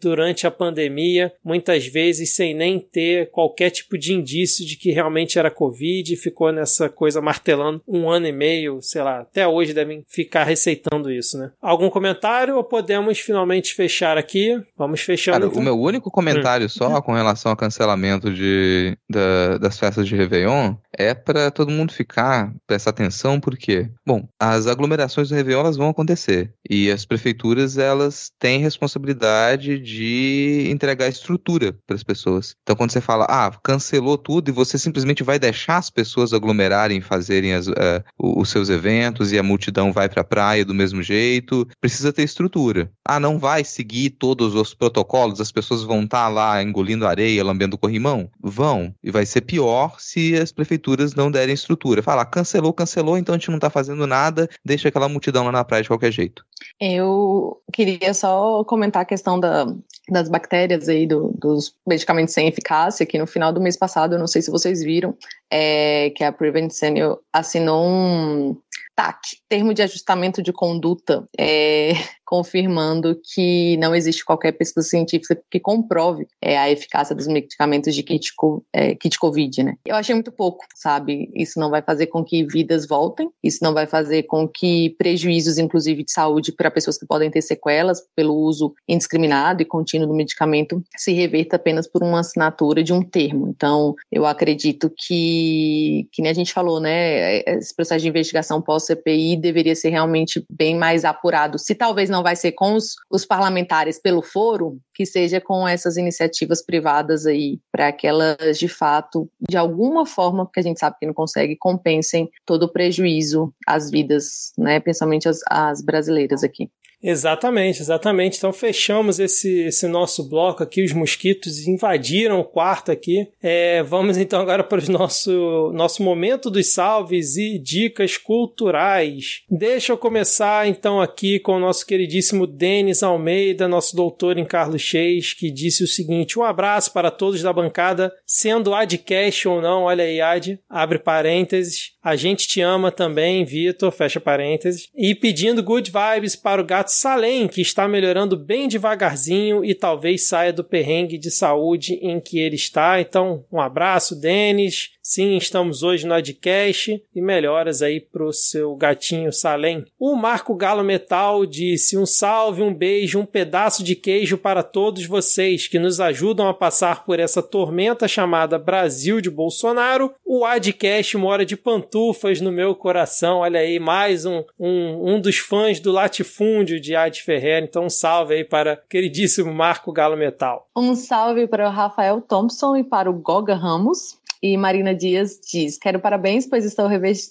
durante 0.00 0.46
a 0.46 0.50
pandemia, 0.50 1.32
muitas 1.44 1.86
vezes 1.86 2.34
sem 2.34 2.54
nem 2.54 2.78
ter 2.78 3.30
qualquer 3.30 3.70
tipo 3.70 3.98
de 3.98 4.12
indício 4.12 4.66
de 4.66 4.76
que 4.76 4.90
realmente 4.90 5.38
era 5.38 5.50
Covid 5.50 6.16
ficou 6.16 6.52
nessa 6.52 6.88
coisa 6.88 7.20
martelando 7.20 7.82
um 7.86 8.08
ano 8.08 8.26
e 8.26 8.32
meio, 8.32 8.80
sei 8.82 9.02
lá, 9.02 9.20
até 9.20 9.46
hoje 9.46 9.72
devem 9.72 10.04
ficar 10.08 10.44
receitando 10.44 11.10
isso, 11.10 11.38
né? 11.38 11.50
Algum 11.60 11.90
comentário 11.90 12.56
ou 12.56 12.64
podemos 12.64 13.18
finalmente 13.18 13.74
fechar 13.74 14.16
aqui? 14.18 14.60
Vamos 14.76 15.00
fechando. 15.00 15.38
Cara, 15.38 15.46
então. 15.46 15.60
o 15.60 15.64
meu 15.64 15.78
único 15.78 16.10
comentário 16.10 16.66
hum. 16.66 16.70
só 16.70 17.00
com 17.00 17.12
relação 17.12 17.50
ao 17.50 17.56
cancelamento 17.56 18.32
de, 18.32 18.96
da, 19.08 19.58
das 19.58 19.78
festas 19.78 20.06
de 20.06 20.16
Réveillon 20.16 20.74
é 20.96 21.14
para 21.14 21.50
todo 21.50 21.70
mundo 21.70 21.92
ficar, 21.92 22.52
prestar 22.66 22.90
atenção, 22.90 23.40
porque, 23.40 23.88
bom, 24.04 24.26
as 24.38 24.66
aglomerações 24.66 25.28
do 25.28 25.34
Réveillon 25.34 25.60
elas 25.60 25.76
vão 25.76 25.88
acontecer 25.88 26.52
e 26.68 26.90
as 26.90 27.04
prefeituras 27.04 27.78
elas 27.78 28.32
têm 28.38 28.60
responsabilidade 28.60 29.07
de 29.14 30.68
entregar 30.70 31.08
estrutura 31.08 31.76
para 31.86 31.96
as 31.96 32.02
pessoas. 32.02 32.54
Então, 32.62 32.76
quando 32.76 32.90
você 32.90 33.00
fala, 33.00 33.26
ah, 33.28 33.50
cancelou 33.62 34.16
tudo 34.16 34.48
e 34.48 34.52
você 34.52 34.78
simplesmente 34.78 35.22
vai 35.22 35.38
deixar 35.38 35.78
as 35.78 35.90
pessoas 35.90 36.32
aglomerarem, 36.32 37.00
fazerem 37.00 37.54
as, 37.54 37.66
uh, 37.68 38.02
os 38.18 38.50
seus 38.50 38.68
eventos 38.68 39.32
e 39.32 39.38
a 39.38 39.42
multidão 39.42 39.92
vai 39.92 40.08
para 40.08 40.22
a 40.22 40.24
praia 40.24 40.64
do 40.64 40.74
mesmo 40.74 41.02
jeito, 41.02 41.66
precisa 41.80 42.12
ter 42.12 42.22
estrutura. 42.22 42.90
Ah, 43.04 43.20
não 43.20 43.38
vai 43.38 43.64
seguir 43.64 44.10
todos 44.10 44.54
os 44.54 44.74
protocolos, 44.74 45.40
as 45.40 45.52
pessoas 45.52 45.82
vão 45.82 46.02
estar 46.02 46.24
tá 46.24 46.28
lá 46.28 46.62
engolindo 46.62 47.06
areia, 47.06 47.44
lambendo 47.44 47.78
corrimão? 47.78 48.30
Vão. 48.40 48.94
E 49.02 49.10
vai 49.10 49.24
ser 49.26 49.42
pior 49.42 49.96
se 49.98 50.34
as 50.34 50.52
prefeituras 50.52 51.14
não 51.14 51.30
derem 51.30 51.54
estrutura. 51.54 52.02
Falar, 52.02 52.24
cancelou, 52.26 52.72
cancelou, 52.72 53.18
então 53.18 53.34
a 53.34 53.38
gente 53.38 53.48
não 53.48 53.56
está 53.56 53.70
fazendo 53.70 54.06
nada, 54.06 54.48
deixa 54.64 54.88
aquela 54.88 55.08
multidão 55.08 55.44
lá 55.44 55.52
na 55.52 55.64
praia 55.64 55.82
de 55.82 55.88
qualquer 55.88 56.12
jeito. 56.12 56.44
Eu 56.80 57.60
queria 57.72 58.12
só 58.14 58.64
comentar 58.64 58.87
a 58.96 59.04
questão 59.04 59.38
da, 59.38 59.66
das 60.08 60.28
bactérias 60.28 60.88
aí, 60.88 61.06
do, 61.06 61.32
dos 61.38 61.74
medicamentos 61.86 62.34
sem 62.34 62.48
eficácia, 62.48 63.06
que 63.06 63.18
no 63.18 63.26
final 63.26 63.52
do 63.52 63.60
mês 63.60 63.76
passado, 63.76 64.14
eu 64.14 64.18
não 64.18 64.26
sei 64.26 64.42
se 64.42 64.50
vocês 64.50 64.82
viram, 64.82 65.16
é, 65.50 66.10
que 66.10 66.24
a 66.24 66.32
Prevent 66.32 66.70
Senior 66.70 67.18
assinou 67.32 67.86
um 67.86 68.56
TAC, 68.96 69.38
termo 69.48 69.72
de 69.72 69.82
ajustamento 69.82 70.42
de 70.42 70.52
conduta, 70.52 71.28
é, 71.38 71.92
confirmando 72.28 73.18
que 73.24 73.78
não 73.78 73.94
existe 73.94 74.22
qualquer 74.22 74.52
pesquisa 74.52 74.86
científica 74.86 75.40
que 75.50 75.58
comprove 75.58 76.26
é, 76.42 76.58
a 76.58 76.70
eficácia 76.70 77.16
dos 77.16 77.26
medicamentos 77.26 77.94
de 77.94 78.02
kit, 78.02 78.34
é, 78.70 78.94
kit 78.94 79.18
COVID, 79.18 79.62
né? 79.62 79.76
Eu 79.86 79.96
achei 79.96 80.14
muito 80.14 80.30
pouco, 80.30 80.66
sabe? 80.74 81.30
Isso 81.34 81.58
não 81.58 81.70
vai 81.70 81.80
fazer 81.80 82.08
com 82.08 82.22
que 82.22 82.44
vidas 82.44 82.86
voltem, 82.86 83.30
isso 83.42 83.60
não 83.62 83.72
vai 83.72 83.86
fazer 83.86 84.24
com 84.24 84.46
que 84.46 84.94
prejuízos, 84.98 85.56
inclusive 85.56 86.04
de 86.04 86.12
saúde, 86.12 86.52
para 86.52 86.70
pessoas 86.70 86.98
que 86.98 87.06
podem 87.06 87.30
ter 87.30 87.40
sequelas 87.40 88.02
pelo 88.14 88.34
uso 88.34 88.74
indiscriminado 88.86 89.62
e 89.62 89.64
contínuo 89.64 90.06
do 90.06 90.14
medicamento, 90.14 90.84
se 90.98 91.14
reverta 91.14 91.56
apenas 91.56 91.86
por 91.86 92.02
uma 92.02 92.20
assinatura 92.20 92.82
de 92.84 92.92
um 92.92 93.02
termo. 93.02 93.48
Então, 93.48 93.94
eu 94.12 94.26
acredito 94.26 94.92
que, 94.94 96.06
que 96.12 96.20
nem 96.20 96.30
a 96.30 96.34
gente 96.34 96.52
falou, 96.52 96.78
né? 96.78 97.38
Esse 97.38 97.74
processo 97.74 98.02
de 98.02 98.08
investigação 98.08 98.60
pós-CPI 98.60 99.38
deveria 99.38 99.74
ser 99.74 99.88
realmente 99.88 100.44
bem 100.50 100.76
mais 100.76 101.06
apurado. 101.06 101.58
Se 101.58 101.74
talvez 101.74 102.10
não 102.10 102.17
não 102.18 102.22
vai 102.24 102.34
ser 102.34 102.52
com 102.52 102.74
os, 102.74 102.96
os 103.08 103.24
parlamentares 103.24 104.00
pelo 104.00 104.22
foro, 104.22 104.80
que 104.92 105.06
seja 105.06 105.40
com 105.40 105.66
essas 105.66 105.96
iniciativas 105.96 106.64
privadas 106.64 107.26
aí, 107.26 107.60
para 107.70 107.92
que 107.92 108.08
elas, 108.08 108.58
de 108.58 108.68
fato, 108.68 109.30
de 109.48 109.56
alguma 109.56 110.04
forma, 110.04 110.44
porque 110.44 110.58
a 110.58 110.62
gente 110.64 110.80
sabe 110.80 110.96
que 110.98 111.06
não 111.06 111.14
consegue, 111.14 111.56
compensem 111.56 112.28
todo 112.44 112.64
o 112.64 112.72
prejuízo 112.72 113.54
às 113.64 113.88
vidas, 113.88 114.52
né, 114.58 114.80
principalmente 114.80 115.28
as, 115.28 115.38
as 115.48 115.80
brasileiras 115.80 116.42
aqui. 116.42 116.68
Exatamente, 117.02 117.80
exatamente. 117.80 118.38
Então 118.38 118.52
fechamos 118.52 119.18
esse, 119.20 119.60
esse 119.60 119.86
nosso 119.86 120.28
bloco 120.28 120.62
aqui. 120.62 120.84
Os 120.84 120.92
mosquitos 120.92 121.66
invadiram 121.66 122.40
o 122.40 122.44
quarto 122.44 122.90
aqui. 122.90 123.28
É, 123.42 123.82
vamos 123.82 124.16
então 124.16 124.40
agora 124.40 124.64
para 124.64 124.84
o 124.84 124.90
nosso, 124.92 125.72
nosso 125.74 126.02
momento 126.02 126.50
dos 126.50 126.72
salves 126.72 127.36
e 127.36 127.58
dicas 127.58 128.16
culturais. 128.16 129.42
Deixa 129.48 129.92
eu 129.92 129.98
começar 129.98 130.66
então 130.68 131.00
aqui 131.00 131.38
com 131.38 131.52
o 131.52 131.60
nosso 131.60 131.86
queridíssimo 131.86 132.46
Denis 132.46 133.02
Almeida, 133.02 133.68
nosso 133.68 133.94
doutor 133.94 134.36
em 134.36 134.44
Carlos 134.44 134.82
Cheis, 134.82 135.32
que 135.32 135.50
disse 135.50 135.84
o 135.84 135.88
seguinte: 135.88 136.38
um 136.38 136.42
abraço 136.42 136.92
para 136.92 137.10
todos 137.10 137.42
da 137.42 137.52
bancada, 137.52 138.12
sendo 138.26 138.74
Adcast 138.74 139.46
ou 139.46 139.62
não. 139.62 139.84
Olha 139.84 140.04
aí, 140.04 140.20
Ad, 140.20 140.58
abre 140.68 140.98
parênteses. 140.98 141.92
A 142.02 142.16
gente 142.16 142.48
te 142.48 142.60
ama 142.60 142.90
também, 142.90 143.44
Vitor, 143.44 143.92
fecha 143.92 144.18
parênteses. 144.18 144.88
E 144.96 145.14
pedindo 145.14 145.62
good 145.62 145.92
vibes 145.92 146.34
para 146.34 146.60
o 146.60 146.64
gato 146.64 146.87
Salem, 146.92 147.48
que 147.48 147.60
está 147.60 147.86
melhorando 147.88 148.36
bem 148.36 148.68
devagarzinho 148.68 149.64
e 149.64 149.74
talvez 149.74 150.26
saia 150.26 150.52
do 150.52 150.64
perrengue 150.64 151.18
de 151.18 151.30
saúde 151.30 151.94
em 151.94 152.20
que 152.20 152.38
ele 152.38 152.56
está. 152.56 153.00
Então, 153.00 153.44
um 153.52 153.60
abraço, 153.60 154.14
Denis. 154.14 154.90
Sim, 155.10 155.38
estamos 155.38 155.82
hoje 155.82 156.06
no 156.06 156.12
Adcast 156.12 157.02
e 157.14 157.22
melhoras 157.22 157.80
aí 157.80 157.98
pro 157.98 158.30
seu 158.30 158.76
gatinho 158.76 159.32
Salem. 159.32 159.86
O 159.98 160.14
Marco 160.14 160.54
Galo 160.54 160.84
Metal 160.84 161.46
disse: 161.46 161.96
um 161.96 162.04
salve, 162.04 162.60
um 162.60 162.74
beijo, 162.74 163.18
um 163.18 163.24
pedaço 163.24 163.82
de 163.82 163.96
queijo 163.96 164.36
para 164.36 164.62
todos 164.62 165.06
vocês 165.06 165.66
que 165.66 165.78
nos 165.78 165.98
ajudam 165.98 166.46
a 166.46 166.52
passar 166.52 167.06
por 167.06 167.18
essa 167.18 167.42
tormenta 167.42 168.06
chamada 168.06 168.58
Brasil 168.58 169.18
de 169.22 169.30
Bolsonaro. 169.30 170.12
O 170.26 170.44
Adcast 170.44 171.16
mora 171.16 171.46
de 171.46 171.56
pantufas 171.56 172.42
no 172.42 172.52
meu 172.52 172.74
coração. 172.74 173.38
Olha 173.38 173.60
aí, 173.60 173.80
mais 173.80 174.26
um, 174.26 174.44
um, 174.60 175.14
um 175.14 175.18
dos 175.18 175.38
fãs 175.38 175.80
do 175.80 175.90
latifúndio 175.90 176.78
de 176.78 176.94
Ad 176.94 177.18
Ferreira. 177.22 177.64
Então, 177.64 177.86
um 177.86 177.90
salve 177.90 178.34
aí 178.34 178.44
para 178.44 178.76
queridíssimo 178.76 179.54
Marco 179.54 179.90
Galo 179.90 180.18
Metal. 180.18 180.68
Um 180.76 180.94
salve 180.94 181.46
para 181.46 181.66
o 181.66 181.72
Rafael 181.72 182.20
Thompson 182.20 182.76
e 182.76 182.84
para 182.84 183.10
o 183.10 183.14
Goga 183.14 183.54
Ramos. 183.54 184.17
E 184.42 184.56
Marina 184.56 184.94
Dias 184.94 185.38
diz: 185.50 185.78
Quero 185.78 186.00
parabéns, 186.00 186.46
pois 186.46 186.64
estou 186.64 186.88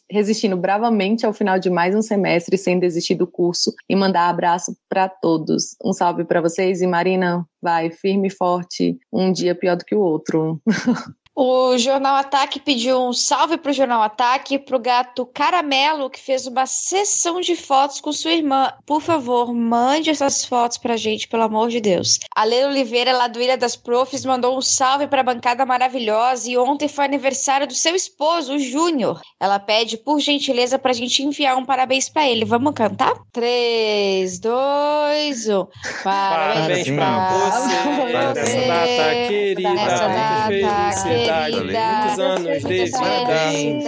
resistindo 0.10 0.58
bravamente 0.58 1.26
ao 1.26 1.34
final 1.34 1.60
de 1.60 1.70
mais 1.70 1.96
um 1.96 2.02
semestre 2.02 2.58
sem 2.58 2.80
desistir 2.80 3.16
do 3.16 3.28
curso 3.28 3.74
e 3.90 3.96
mandar 3.96 4.30
abraço 4.30 4.76
para 4.90 5.08
todos. 5.08 5.76
Um 5.84 5.94
salve 5.94 6.26
para 6.26 6.42
vocês 6.42 6.82
e 6.82 6.88
Marina, 6.88 7.46
vai 7.62 7.90
firme 7.90 8.28
e 8.28 8.32
forte, 8.32 8.98
um 9.12 9.32
dia 9.32 9.56
pior 9.56 9.76
do 9.76 9.86
que 9.86 9.96
o 9.96 10.00
outro. 10.00 10.62
O 11.40 11.78
Jornal 11.78 12.16
Ataque 12.16 12.60
pediu 12.60 13.00
um 13.00 13.14
salve 13.14 13.58
pro 13.58 13.72
Jornal 13.72 14.02
Ataque, 14.02 14.58
pro 14.58 14.80
gato 14.80 15.24
Caramelo, 15.24 16.10
que 16.10 16.20
fez 16.20 16.48
uma 16.48 16.66
sessão 16.66 17.40
de 17.40 17.56
fotos 17.56 18.02
com 18.02 18.12
sua 18.12 18.32
irmã. 18.32 18.74
Por 18.88 19.04
favor, 19.04 19.54
mande 19.54 20.10
essas 20.10 20.44
fotos 20.44 20.80
pra 20.80 20.98
gente, 20.98 21.28
pelo 21.28 21.44
amor 21.44 21.70
de 21.70 21.80
Deus. 21.80 22.18
A 22.36 22.44
Leila 22.44 22.72
Oliveira, 22.72 23.16
lá 23.16 23.28
do 23.28 23.40
Ilha 23.40 23.56
das 23.56 23.76
Profs, 23.76 24.26
mandou 24.26 24.58
um 24.58 24.62
salve 24.64 25.06
pra 25.06 25.22
bancada 25.22 25.64
maravilhosa 25.64 26.50
e 26.50 26.58
ontem 26.58 26.88
foi 26.88 27.06
aniversário 27.06 27.68
do 27.68 27.76
seu 27.76 27.94
esposo, 27.96 28.56
o 28.56 28.60
Júnior. 28.60 29.22
Ela 29.40 29.60
pede, 29.60 29.96
por 29.96 30.20
gentileza, 30.20 30.80
pra 30.80 30.92
gente 30.92 31.22
enviar 31.22 31.56
um 31.56 31.66
parabéns 31.66 32.10
pra 32.10 32.28
ele. 32.28 32.46
Vamos 32.46 32.74
cantar? 32.74 33.14
3, 33.32 34.40
2, 34.40 35.50
1. 35.50 35.68
Parabéns, 36.04 36.90
parabéns 36.90 38.12
pra 38.12 38.34
você 38.34 38.58
nessa 38.66 38.88
data 38.88 39.28
querida. 39.28 39.74
Nessa 39.76 40.08
data 40.08 41.04
querida 41.04 41.27
felicidade. 41.28 42.08
Muitos 42.08 42.20
anos 42.20 42.64
de 42.64 42.84
vida. 42.84 43.00
Parabéns. 43.00 43.84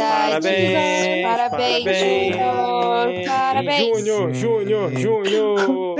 Parabéns, 1.24 1.84
Júnior. 1.84 3.14
Parabéns. 3.26 3.98
Júnior, 3.98 4.34
Júnior, 4.34 4.91
Júnior. 4.98 5.95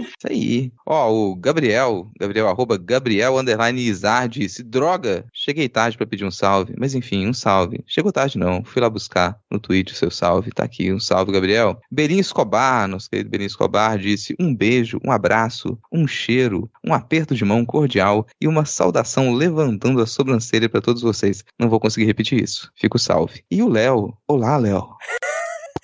Isso 0.00 0.26
aí. 0.28 0.72
Ó, 0.86 1.12
o 1.12 1.36
Gabriel, 1.36 2.10
Gabriel, 2.18 2.48
arroba 2.48 2.76
Gabriel, 2.76 3.38
underline 3.38 3.80
Izar, 3.80 4.28
disse, 4.28 4.62
droga, 4.62 5.24
cheguei 5.32 5.68
tarde 5.68 5.96
para 5.96 6.06
pedir 6.06 6.24
um 6.24 6.30
salve. 6.30 6.74
Mas 6.78 6.94
enfim, 6.94 7.26
um 7.26 7.32
salve. 7.32 7.82
Chegou 7.86 8.12
tarde 8.12 8.38
não, 8.38 8.64
fui 8.64 8.80
lá 8.80 8.88
buscar 8.88 9.38
no 9.50 9.58
tweet 9.58 9.92
o 9.92 9.96
seu 9.96 10.10
salve, 10.10 10.50
tá 10.50 10.64
aqui, 10.64 10.92
um 10.92 11.00
salve, 11.00 11.32
Gabriel. 11.32 11.80
Belinho 11.90 12.20
Escobar, 12.20 12.88
nosso 12.88 13.10
querido 13.10 13.30
Belinho 13.30 13.46
Escobar, 13.46 13.98
disse, 13.98 14.34
um 14.38 14.54
beijo, 14.54 15.00
um 15.04 15.10
abraço, 15.10 15.78
um 15.92 16.06
cheiro, 16.06 16.70
um 16.84 16.92
aperto 16.92 17.34
de 17.34 17.44
mão 17.44 17.64
cordial 17.64 18.26
e 18.40 18.48
uma 18.48 18.64
saudação 18.64 19.32
levantando 19.32 20.00
a 20.00 20.06
sobrancelha 20.06 20.68
para 20.68 20.80
todos 20.80 21.02
vocês. 21.02 21.44
Não 21.58 21.68
vou 21.68 21.80
conseguir 21.80 22.06
repetir 22.06 22.42
isso. 22.42 22.70
Fico 22.74 22.98
salve. 22.98 23.42
E 23.50 23.62
o 23.62 23.68
Léo, 23.68 24.16
olá, 24.28 24.56
Léo. 24.56 24.88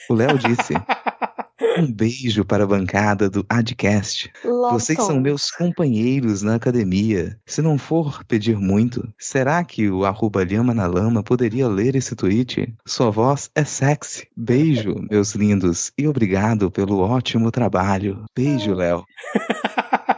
O 0.08 0.14
Léo 0.14 0.38
disse... 0.38 0.74
Um 1.78 1.90
beijo 1.90 2.44
para 2.44 2.64
a 2.64 2.66
bancada 2.66 3.30
do 3.30 3.44
Adcast. 3.48 4.30
Vocês 4.70 4.98
são 5.02 5.20
meus 5.20 5.50
companheiros 5.50 6.42
na 6.42 6.56
academia. 6.56 7.38
Se 7.46 7.62
não 7.62 7.78
for 7.78 8.24
pedir 8.24 8.58
muito, 8.58 9.08
será 9.18 9.64
que 9.64 9.88
o 9.88 10.04
arroba 10.04 10.44
Lhama 10.44 10.74
na 10.74 10.86
Lama 10.86 11.22
poderia 11.22 11.68
ler 11.68 11.96
esse 11.96 12.14
tweet? 12.14 12.74
Sua 12.84 13.10
voz 13.10 13.50
é 13.54 13.64
sexy. 13.64 14.28
Beijo, 14.36 14.94
meus 15.10 15.34
lindos, 15.34 15.92
e 15.96 16.06
obrigado 16.06 16.70
pelo 16.70 16.98
ótimo 16.98 17.50
trabalho. 17.50 18.24
Beijo, 18.36 18.74
Léo. 18.74 19.04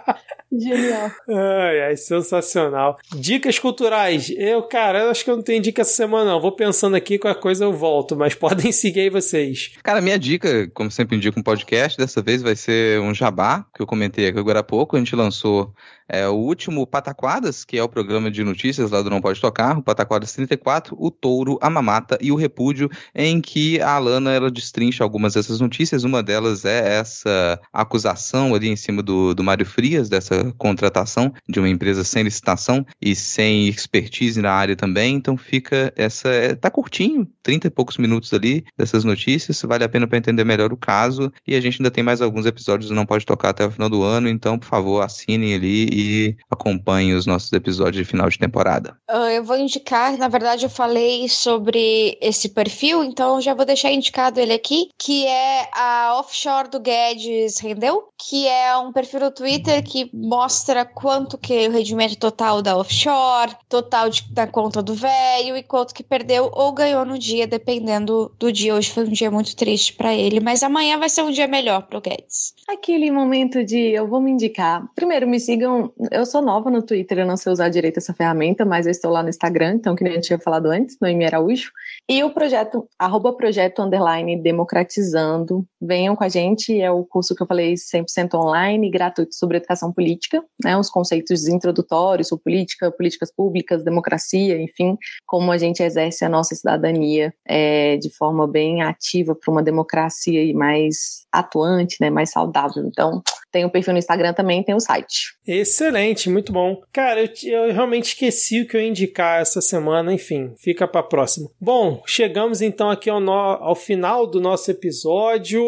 Genial. 0.59 1.11
Ai, 1.29 1.81
ai, 1.83 1.97
sensacional. 1.97 2.99
Dicas 3.15 3.59
culturais. 3.59 4.33
Eu, 4.37 4.63
cara, 4.63 5.01
eu 5.01 5.11
acho 5.11 5.25
que 5.25 5.31
eu 5.31 5.37
não 5.37 5.43
tenho 5.43 5.63
dica 5.63 5.83
essa 5.83 5.93
semana, 5.93 6.33
não. 6.33 6.41
Vou 6.41 6.53
pensando 6.53 6.95
aqui, 6.97 7.19
qualquer 7.19 7.41
coisa 7.41 7.65
eu 7.65 7.73
volto, 7.73 8.17
mas 8.17 8.35
podem 8.37 8.73
seguir 8.73 9.01
aí 9.01 9.11
vocês. 9.11 9.73
Cara, 9.83 10.01
minha 10.01 10.19
dica, 10.19 10.69
como 10.75 10.91
sempre 10.91 11.17
indico 11.17 11.39
um 11.39 11.43
podcast, 11.43 11.99
dessa 11.99 12.23
vez 12.23 12.43
vai 12.43 12.57
ser 12.57 13.01
um 13.01 13.15
jabá, 13.15 13.67
que 13.75 13.83
eu 13.83 13.87
comentei 13.87 14.29
aqui 14.29 14.39
agora 14.39 14.61
há 14.61 14.65
pouco. 14.65 14.97
A 14.97 14.99
gente 14.99 15.17
lançou 15.17 15.75
é, 16.09 16.29
o 16.29 16.35
último 16.35 16.87
Pataquadas, 16.87 17.65
que 17.65 17.79
é 17.79 17.83
o 17.83 17.89
programa 17.89 18.31
de 18.31 18.45
notícias 18.45 18.91
lá 18.91 19.01
do 19.03 19.11
Não 19.11 19.21
Pode 19.21 19.41
Tocar, 19.41 19.79
o 19.79 19.83
Pataquadas 19.83 20.33
34, 20.33 20.97
o 20.99 21.11
Touro, 21.11 21.59
a 21.61 21.71
Mamata 21.71 22.19
e 22.21 22.31
o 22.31 22.37
Repúdio, 22.37 22.91
em 23.15 23.41
que 23.41 23.81
a 23.81 23.93
Alana 23.93 24.33
ela 24.33 24.51
destrincha 24.51 25.03
algumas 25.03 25.35
dessas 25.35 25.61
notícias. 25.61 26.05
Uma 26.05 26.23
delas 26.23 26.65
é 26.65 26.99
essa 26.99 27.61
acusação 27.73 28.55
ali 28.55 28.69
em 28.69 28.77
cima 28.77 29.03
do, 29.03 29.35
do 29.35 29.43
Mário 29.43 29.67
Frias, 29.67 30.09
dessa 30.09 30.53
contratação 30.59 31.33
de 31.49 31.59
uma 31.59 31.69
empresa 31.69 32.05
sem 32.05 32.23
licitação 32.23 32.85
e 33.01 33.15
sem 33.15 33.69
expertise 33.69 34.41
na 34.41 34.53
área 34.53 34.77
também. 34.77 35.15
Então 35.15 35.37
fica 35.37 35.93
essa. 35.97 36.29
É, 36.29 36.55
tá 36.55 36.71
curtinho, 36.71 37.27
30 37.43 37.69
e 37.69 37.71
poucos 37.71 37.97
minutos 37.97 38.33
ali 38.33 38.65
dessas 38.77 39.05
notícias. 39.05 39.63
Vale 39.63 39.85
a 39.85 39.89
pena 39.89 40.07
para 40.07 40.19
entender 40.19 40.45
melhor 40.45 40.73
o 40.73 40.77
caso. 40.77 41.33
E 41.47 41.55
a 41.55 41.61
gente 41.61 41.81
ainda 41.81 41.91
tem 41.91 42.05
mais 42.05 42.21
alguns 42.21 42.47
episódios 42.47 42.89
do 42.89 42.95
Não 42.95 43.07
Pode 43.07 43.25
Tocar 43.25 43.51
até 43.51 43.67
o 43.67 43.71
final 43.71 43.89
do 43.89 44.03
ano. 44.03 44.29
Então, 44.29 44.59
por 44.59 44.67
favor, 44.67 45.01
assinem 45.03 45.55
ali 45.55 45.94
e 45.95 46.37
acompanhem 46.51 47.15
os 47.15 47.25
nossos 47.25 47.53
episódios 47.53 48.05
de 48.05 48.11
final 48.11 48.29
de 48.29 48.37
temporada. 48.37 48.99
Uh, 49.09 49.31
eu 49.31 49.45
vou 49.45 49.57
indicar, 49.57 50.19
na 50.19 50.27
verdade, 50.27 50.65
eu 50.65 50.71
falei 50.71 51.29
sobre 51.29 52.19
esse 52.21 52.49
perfil, 52.49 53.05
então 53.05 53.41
já 53.41 53.55
vou 53.55 53.65
deixar 53.65 53.93
indicado 53.93 54.41
ele 54.41 54.53
aqui, 54.53 54.89
que 54.99 55.25
é 55.25 55.69
a 55.73 56.17
Offshore 56.19 56.69
do 56.69 56.81
Guedes 56.81 57.59
Rendeu, 57.59 58.09
que 58.29 58.49
é 58.49 58.77
um 58.77 58.93
perfil 58.93 59.21
no 59.21 59.31
Twitter 59.31 59.85
que 59.85 60.11
mostra 60.13 60.85
quanto 60.85 61.37
que 61.37 61.69
o 61.69 61.71
rendimento 61.71 62.17
total 62.17 62.63
da 62.63 62.77
offshore, 62.77 63.55
total 63.69 64.09
de, 64.09 64.23
da 64.33 64.47
conta 64.47 64.83
do 64.83 64.95
velho 64.95 65.57
e 65.57 65.63
quanto 65.63 65.95
que 65.95 66.03
perdeu 66.03 66.51
ou 66.53 66.73
ganhou 66.73 67.05
no 67.05 67.19
dia, 67.19 67.47
dependendo 67.47 68.35
do 68.39 68.51
dia. 68.51 68.75
Hoje 68.75 68.91
foi 68.91 69.05
um 69.05 69.13
dia 69.13 69.31
muito 69.31 69.55
triste 69.55 69.93
para 69.93 70.15
ele, 70.15 70.41
mas 70.41 70.63
amanhã 70.63 70.99
vai 70.99 71.09
ser 71.09 71.23
um 71.23 71.31
dia 71.31 71.47
melhor 71.47 71.83
pro 71.83 72.01
Guedes. 72.01 72.55
Aquele 72.69 73.11
momento 73.11 73.63
de 73.63 73.93
eu 73.93 74.09
vou 74.09 74.21
me 74.21 74.31
indicar. 74.31 74.89
Primeiro, 74.95 75.29
me 75.29 75.39
sigam. 75.39 75.84
Eu 76.11 76.25
sou 76.27 76.43
nova 76.43 76.71
no 76.71 76.83
Twitter, 76.83 77.19
eu 77.19 77.27
não 77.27 77.37
sei 77.37 77.53
usar 77.53 77.69
direito 77.69 77.99
essa 77.99 78.15
ferramenta, 78.15 78.65
mas 78.65 78.87
eu 78.87 78.91
estou 78.91 79.11
lá 79.11 79.23
no 79.23 79.29
Instagram, 79.29 79.75
então, 79.75 79.95
que 79.95 80.05
nem 80.05 80.15
eu 80.15 80.21
tinha 80.21 80.39
falado 80.39 80.67
antes, 80.67 80.97
no 81.01 81.09
Emi 81.09 81.25
Araújo. 81.25 81.71
E 82.09 82.23
o 82.23 82.31
projeto, 82.31 82.89
arroba 82.99 83.33
projeto 83.33 83.83
underline 83.83 84.41
democratizando. 84.43 85.67
Venham 85.81 86.17
com 86.17 86.25
a 86.25 86.29
gente, 86.29 86.81
é 86.81 86.91
o 86.91 87.05
curso 87.05 87.35
que 87.35 87.43
eu 87.43 87.47
falei 87.47 87.75
100% 87.75 88.35
online, 88.35 88.91
gratuito 88.91 89.35
sobre 89.35 89.59
educação 89.59 89.93
política, 89.93 90.43
né? 90.63 90.77
Os 90.77 90.91
conceitos 90.91 91.49
introdutórios 91.49 92.29
sobre 92.29 92.45
política, 92.45 92.91
políticas 92.91 93.33
públicas, 93.35 93.85
democracia, 93.85 94.61
enfim, 94.61 94.97
como 95.27 95.51
a 95.51 95.59
gente 95.59 95.83
exerce 95.83 96.25
a 96.25 96.29
nossa 96.29 96.55
cidadania 96.55 97.33
é, 97.47 97.97
de 97.97 98.11
forma 98.11 98.47
bem 98.47 98.83
ativa 98.83 99.35
para 99.35 99.51
uma 99.51 99.63
democracia 99.63 100.55
mais 100.55 101.27
atuante, 101.33 101.97
né? 102.01 102.11
Mais 102.11 102.31
saudável. 102.31 102.85
Então, 102.87 103.23
tem 103.55 103.65
o 103.65 103.71
perfil 103.71 103.93
no 103.93 104.01
Instagram 104.01 104.33
também, 104.33 104.65
tem 104.65 104.75
o 104.75 104.81
site. 104.81 105.37
Excelente, 105.47 106.29
muito 106.29 106.53
bom. 106.53 106.83
Cara, 106.93 107.23
eu, 107.23 107.29
eu 107.45 107.73
realmente 107.73 108.07
esqueci 108.07 108.61
o 108.61 108.67
que 108.67 108.77
eu 108.77 108.81
ia 108.81 108.89
indicar 108.89 109.41
essa 109.41 109.61
semana, 109.61 110.13
enfim, 110.13 110.53
fica 110.59 110.89
para 110.89 111.05
próxima. 111.05 111.49
Bom, 111.61 112.03
chegamos 112.05 112.61
então 112.61 112.91
aqui 112.91 113.09
ao, 113.09 113.21
no, 113.21 113.31
ao 113.31 113.77
final 113.77 114.27
do 114.27 114.41
nosso 114.41 114.73
episódio. 114.73 115.63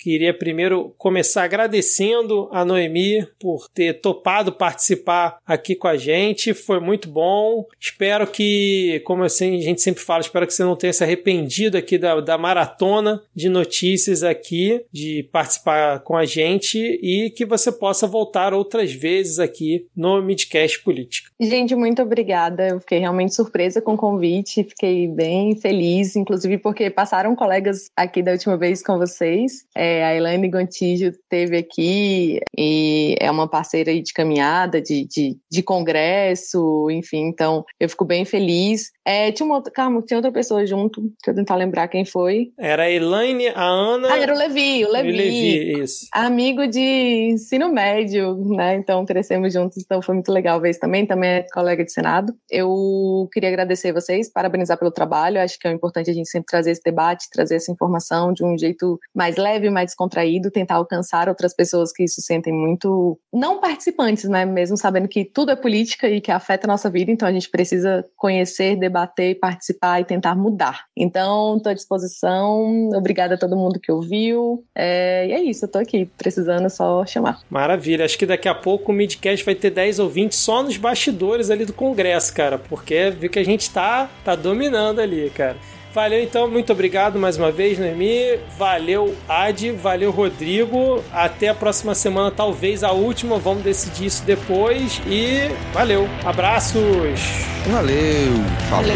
Queria 0.00 0.32
primeiro 0.32 0.94
começar 0.96 1.44
agradecendo 1.44 2.48
a 2.50 2.64
Noemi 2.64 3.28
por 3.38 3.68
ter 3.68 4.00
topado 4.00 4.50
participar 4.50 5.36
aqui 5.46 5.74
com 5.74 5.86
a 5.86 5.98
gente. 5.98 6.54
Foi 6.54 6.80
muito 6.80 7.06
bom. 7.06 7.66
Espero 7.78 8.26
que, 8.26 9.02
como 9.04 9.24
assim, 9.24 9.58
a 9.58 9.60
gente 9.60 9.82
sempre 9.82 10.02
fala, 10.02 10.22
espero 10.22 10.46
que 10.46 10.54
você 10.54 10.64
não 10.64 10.74
tenha 10.74 10.94
se 10.94 11.04
arrependido 11.04 11.76
aqui 11.76 11.98
da, 11.98 12.18
da 12.18 12.38
maratona 12.38 13.20
de 13.34 13.50
notícias 13.50 14.22
aqui, 14.22 14.82
de 14.90 15.28
participar 15.30 16.00
com 16.00 16.16
a 16.16 16.24
gente 16.24 16.78
e 16.78 17.28
que 17.36 17.44
você 17.44 17.70
possa 17.70 18.06
voltar 18.06 18.54
outras 18.54 18.90
vezes 18.94 19.38
aqui 19.38 19.86
no 19.94 20.22
Midcast 20.22 20.82
Política. 20.82 21.30
Gente, 21.38 21.74
muito 21.74 22.00
obrigada. 22.00 22.68
Eu 22.68 22.80
fiquei 22.80 23.00
realmente 23.00 23.34
surpresa 23.34 23.82
com 23.82 23.92
o 23.92 23.98
convite, 23.98 24.64
fiquei 24.64 25.08
bem 25.08 25.54
feliz, 25.56 26.16
inclusive 26.16 26.56
porque 26.56 26.88
passaram 26.88 27.36
colegas 27.36 27.90
aqui 27.94 28.22
da 28.22 28.32
última 28.32 28.56
vez 28.56 28.82
com 28.82 28.96
vocês. 28.96 29.66
É, 29.76 29.89
a 30.04 30.14
Elaine 30.14 30.48
Gontijo 30.48 31.12
teve 31.28 31.56
aqui 31.56 32.40
e 32.56 33.16
é 33.20 33.30
uma 33.30 33.48
parceira 33.48 33.92
de 33.92 34.12
caminhada, 34.12 34.80
de, 34.80 35.06
de, 35.06 35.36
de 35.50 35.62
congresso, 35.62 36.90
enfim, 36.90 37.26
então 37.26 37.64
eu 37.78 37.88
fico 37.88 38.04
bem 38.04 38.24
feliz. 38.24 38.90
É, 39.04 39.32
tinha 39.32 39.46
uma 39.46 39.56
outra, 39.56 39.72
calma, 39.72 40.02
tinha 40.02 40.18
outra 40.18 40.32
pessoa 40.32 40.66
junto, 40.66 41.00
deixa 41.00 41.28
eu 41.28 41.34
tentar 41.34 41.56
lembrar 41.56 41.88
quem 41.88 42.04
foi. 42.04 42.52
Era 42.58 42.84
a 42.84 42.90
Elaine, 42.90 43.48
a 43.48 43.64
Ana. 43.64 44.12
Ah, 44.12 44.18
era 44.18 44.34
o 44.34 44.36
Levi, 44.36 44.84
o 44.84 44.90
Levi. 44.90 45.08
O 45.08 45.16
Levi, 45.16 45.82
isso. 45.82 46.06
Amigo 46.12 46.66
de 46.66 47.30
ensino 47.30 47.72
médio, 47.72 48.36
né? 48.36 48.74
Então 48.74 49.04
crescemos 49.06 49.52
juntos, 49.52 49.78
então 49.78 50.02
foi 50.02 50.14
muito 50.14 50.30
legal 50.30 50.60
ver 50.60 50.70
isso 50.70 50.80
também. 50.80 51.06
Também 51.06 51.30
é 51.30 51.46
colega 51.52 51.84
de 51.84 51.92
Senado. 51.92 52.34
Eu 52.50 53.28
queria 53.32 53.48
agradecer 53.48 53.92
vocês, 53.92 54.30
parabenizar 54.30 54.78
pelo 54.78 54.90
trabalho. 54.90 55.40
Acho 55.40 55.58
que 55.58 55.66
é 55.66 55.72
importante 55.72 56.10
a 56.10 56.14
gente 56.14 56.28
sempre 56.28 56.46
trazer 56.46 56.72
esse 56.72 56.82
debate, 56.84 57.30
trazer 57.32 57.56
essa 57.56 57.72
informação 57.72 58.32
de 58.32 58.44
um 58.44 58.56
jeito 58.58 58.98
mais 59.14 59.36
leve, 59.36 59.70
mais 59.70 59.79
descontraído, 59.84 60.50
tentar 60.50 60.76
alcançar 60.76 61.28
outras 61.28 61.54
pessoas 61.54 61.92
que 61.92 62.06
se 62.08 62.22
sentem 62.22 62.52
muito 62.52 63.18
não 63.32 63.60
participantes, 63.60 64.28
né? 64.28 64.44
Mesmo 64.44 64.76
sabendo 64.76 65.08
que 65.08 65.24
tudo 65.24 65.50
é 65.50 65.56
política 65.56 66.08
e 66.08 66.20
que 66.20 66.30
afeta 66.30 66.66
a 66.66 66.70
nossa 66.70 66.90
vida, 66.90 67.10
então 67.10 67.28
a 67.28 67.32
gente 67.32 67.48
precisa 67.48 68.04
conhecer, 68.16 68.76
debater, 68.76 69.38
participar 69.38 70.00
e 70.00 70.04
tentar 70.04 70.34
mudar. 70.34 70.84
Então, 70.96 71.56
estou 71.56 71.70
à 71.70 71.74
disposição. 71.74 72.90
Obrigada 72.94 73.34
a 73.34 73.38
todo 73.38 73.56
mundo 73.56 73.80
que 73.80 73.92
ouviu. 73.92 74.64
É, 74.76 75.26
e 75.26 75.32
é 75.32 75.42
isso, 75.42 75.64
eu 75.64 75.66
estou 75.66 75.80
aqui, 75.80 76.06
precisando 76.16 76.68
só 76.68 77.04
chamar. 77.06 77.40
Maravilha. 77.48 78.04
Acho 78.04 78.18
que 78.18 78.26
daqui 78.26 78.48
a 78.48 78.54
pouco 78.54 78.92
o 78.92 78.94
Midcast 78.94 79.44
vai 79.44 79.54
ter 79.54 79.70
10 79.70 79.98
ou 79.98 80.08
20 80.08 80.34
só 80.34 80.62
nos 80.62 80.76
bastidores 80.76 81.50
ali 81.50 81.64
do 81.64 81.72
Congresso, 81.72 82.34
cara, 82.34 82.58
porque 82.58 83.10
viu 83.10 83.30
que 83.30 83.38
a 83.38 83.44
gente 83.44 83.70
tá, 83.70 84.10
tá 84.24 84.34
dominando 84.34 85.00
ali, 85.00 85.30
cara. 85.30 85.56
Valeu 85.92 86.22
então, 86.22 86.48
muito 86.48 86.72
obrigado 86.72 87.18
mais 87.18 87.36
uma 87.36 87.50
vez, 87.50 87.78
Noemi. 87.78 88.38
Valeu, 88.56 89.16
Adi. 89.28 89.72
Valeu, 89.72 90.12
Rodrigo. 90.12 91.02
Até 91.12 91.48
a 91.48 91.54
próxima 91.54 91.94
semana, 91.94 92.30
talvez 92.30 92.84
a 92.84 92.92
última. 92.92 93.38
Vamos 93.38 93.64
decidir 93.64 94.06
isso 94.06 94.24
depois. 94.24 95.00
E 95.06 95.50
valeu. 95.72 96.08
Abraços. 96.24 97.20
Valeu. 97.66 98.32
Valeu. 98.70 98.94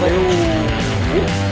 valeu. 0.00 0.20
valeu. 1.20 1.49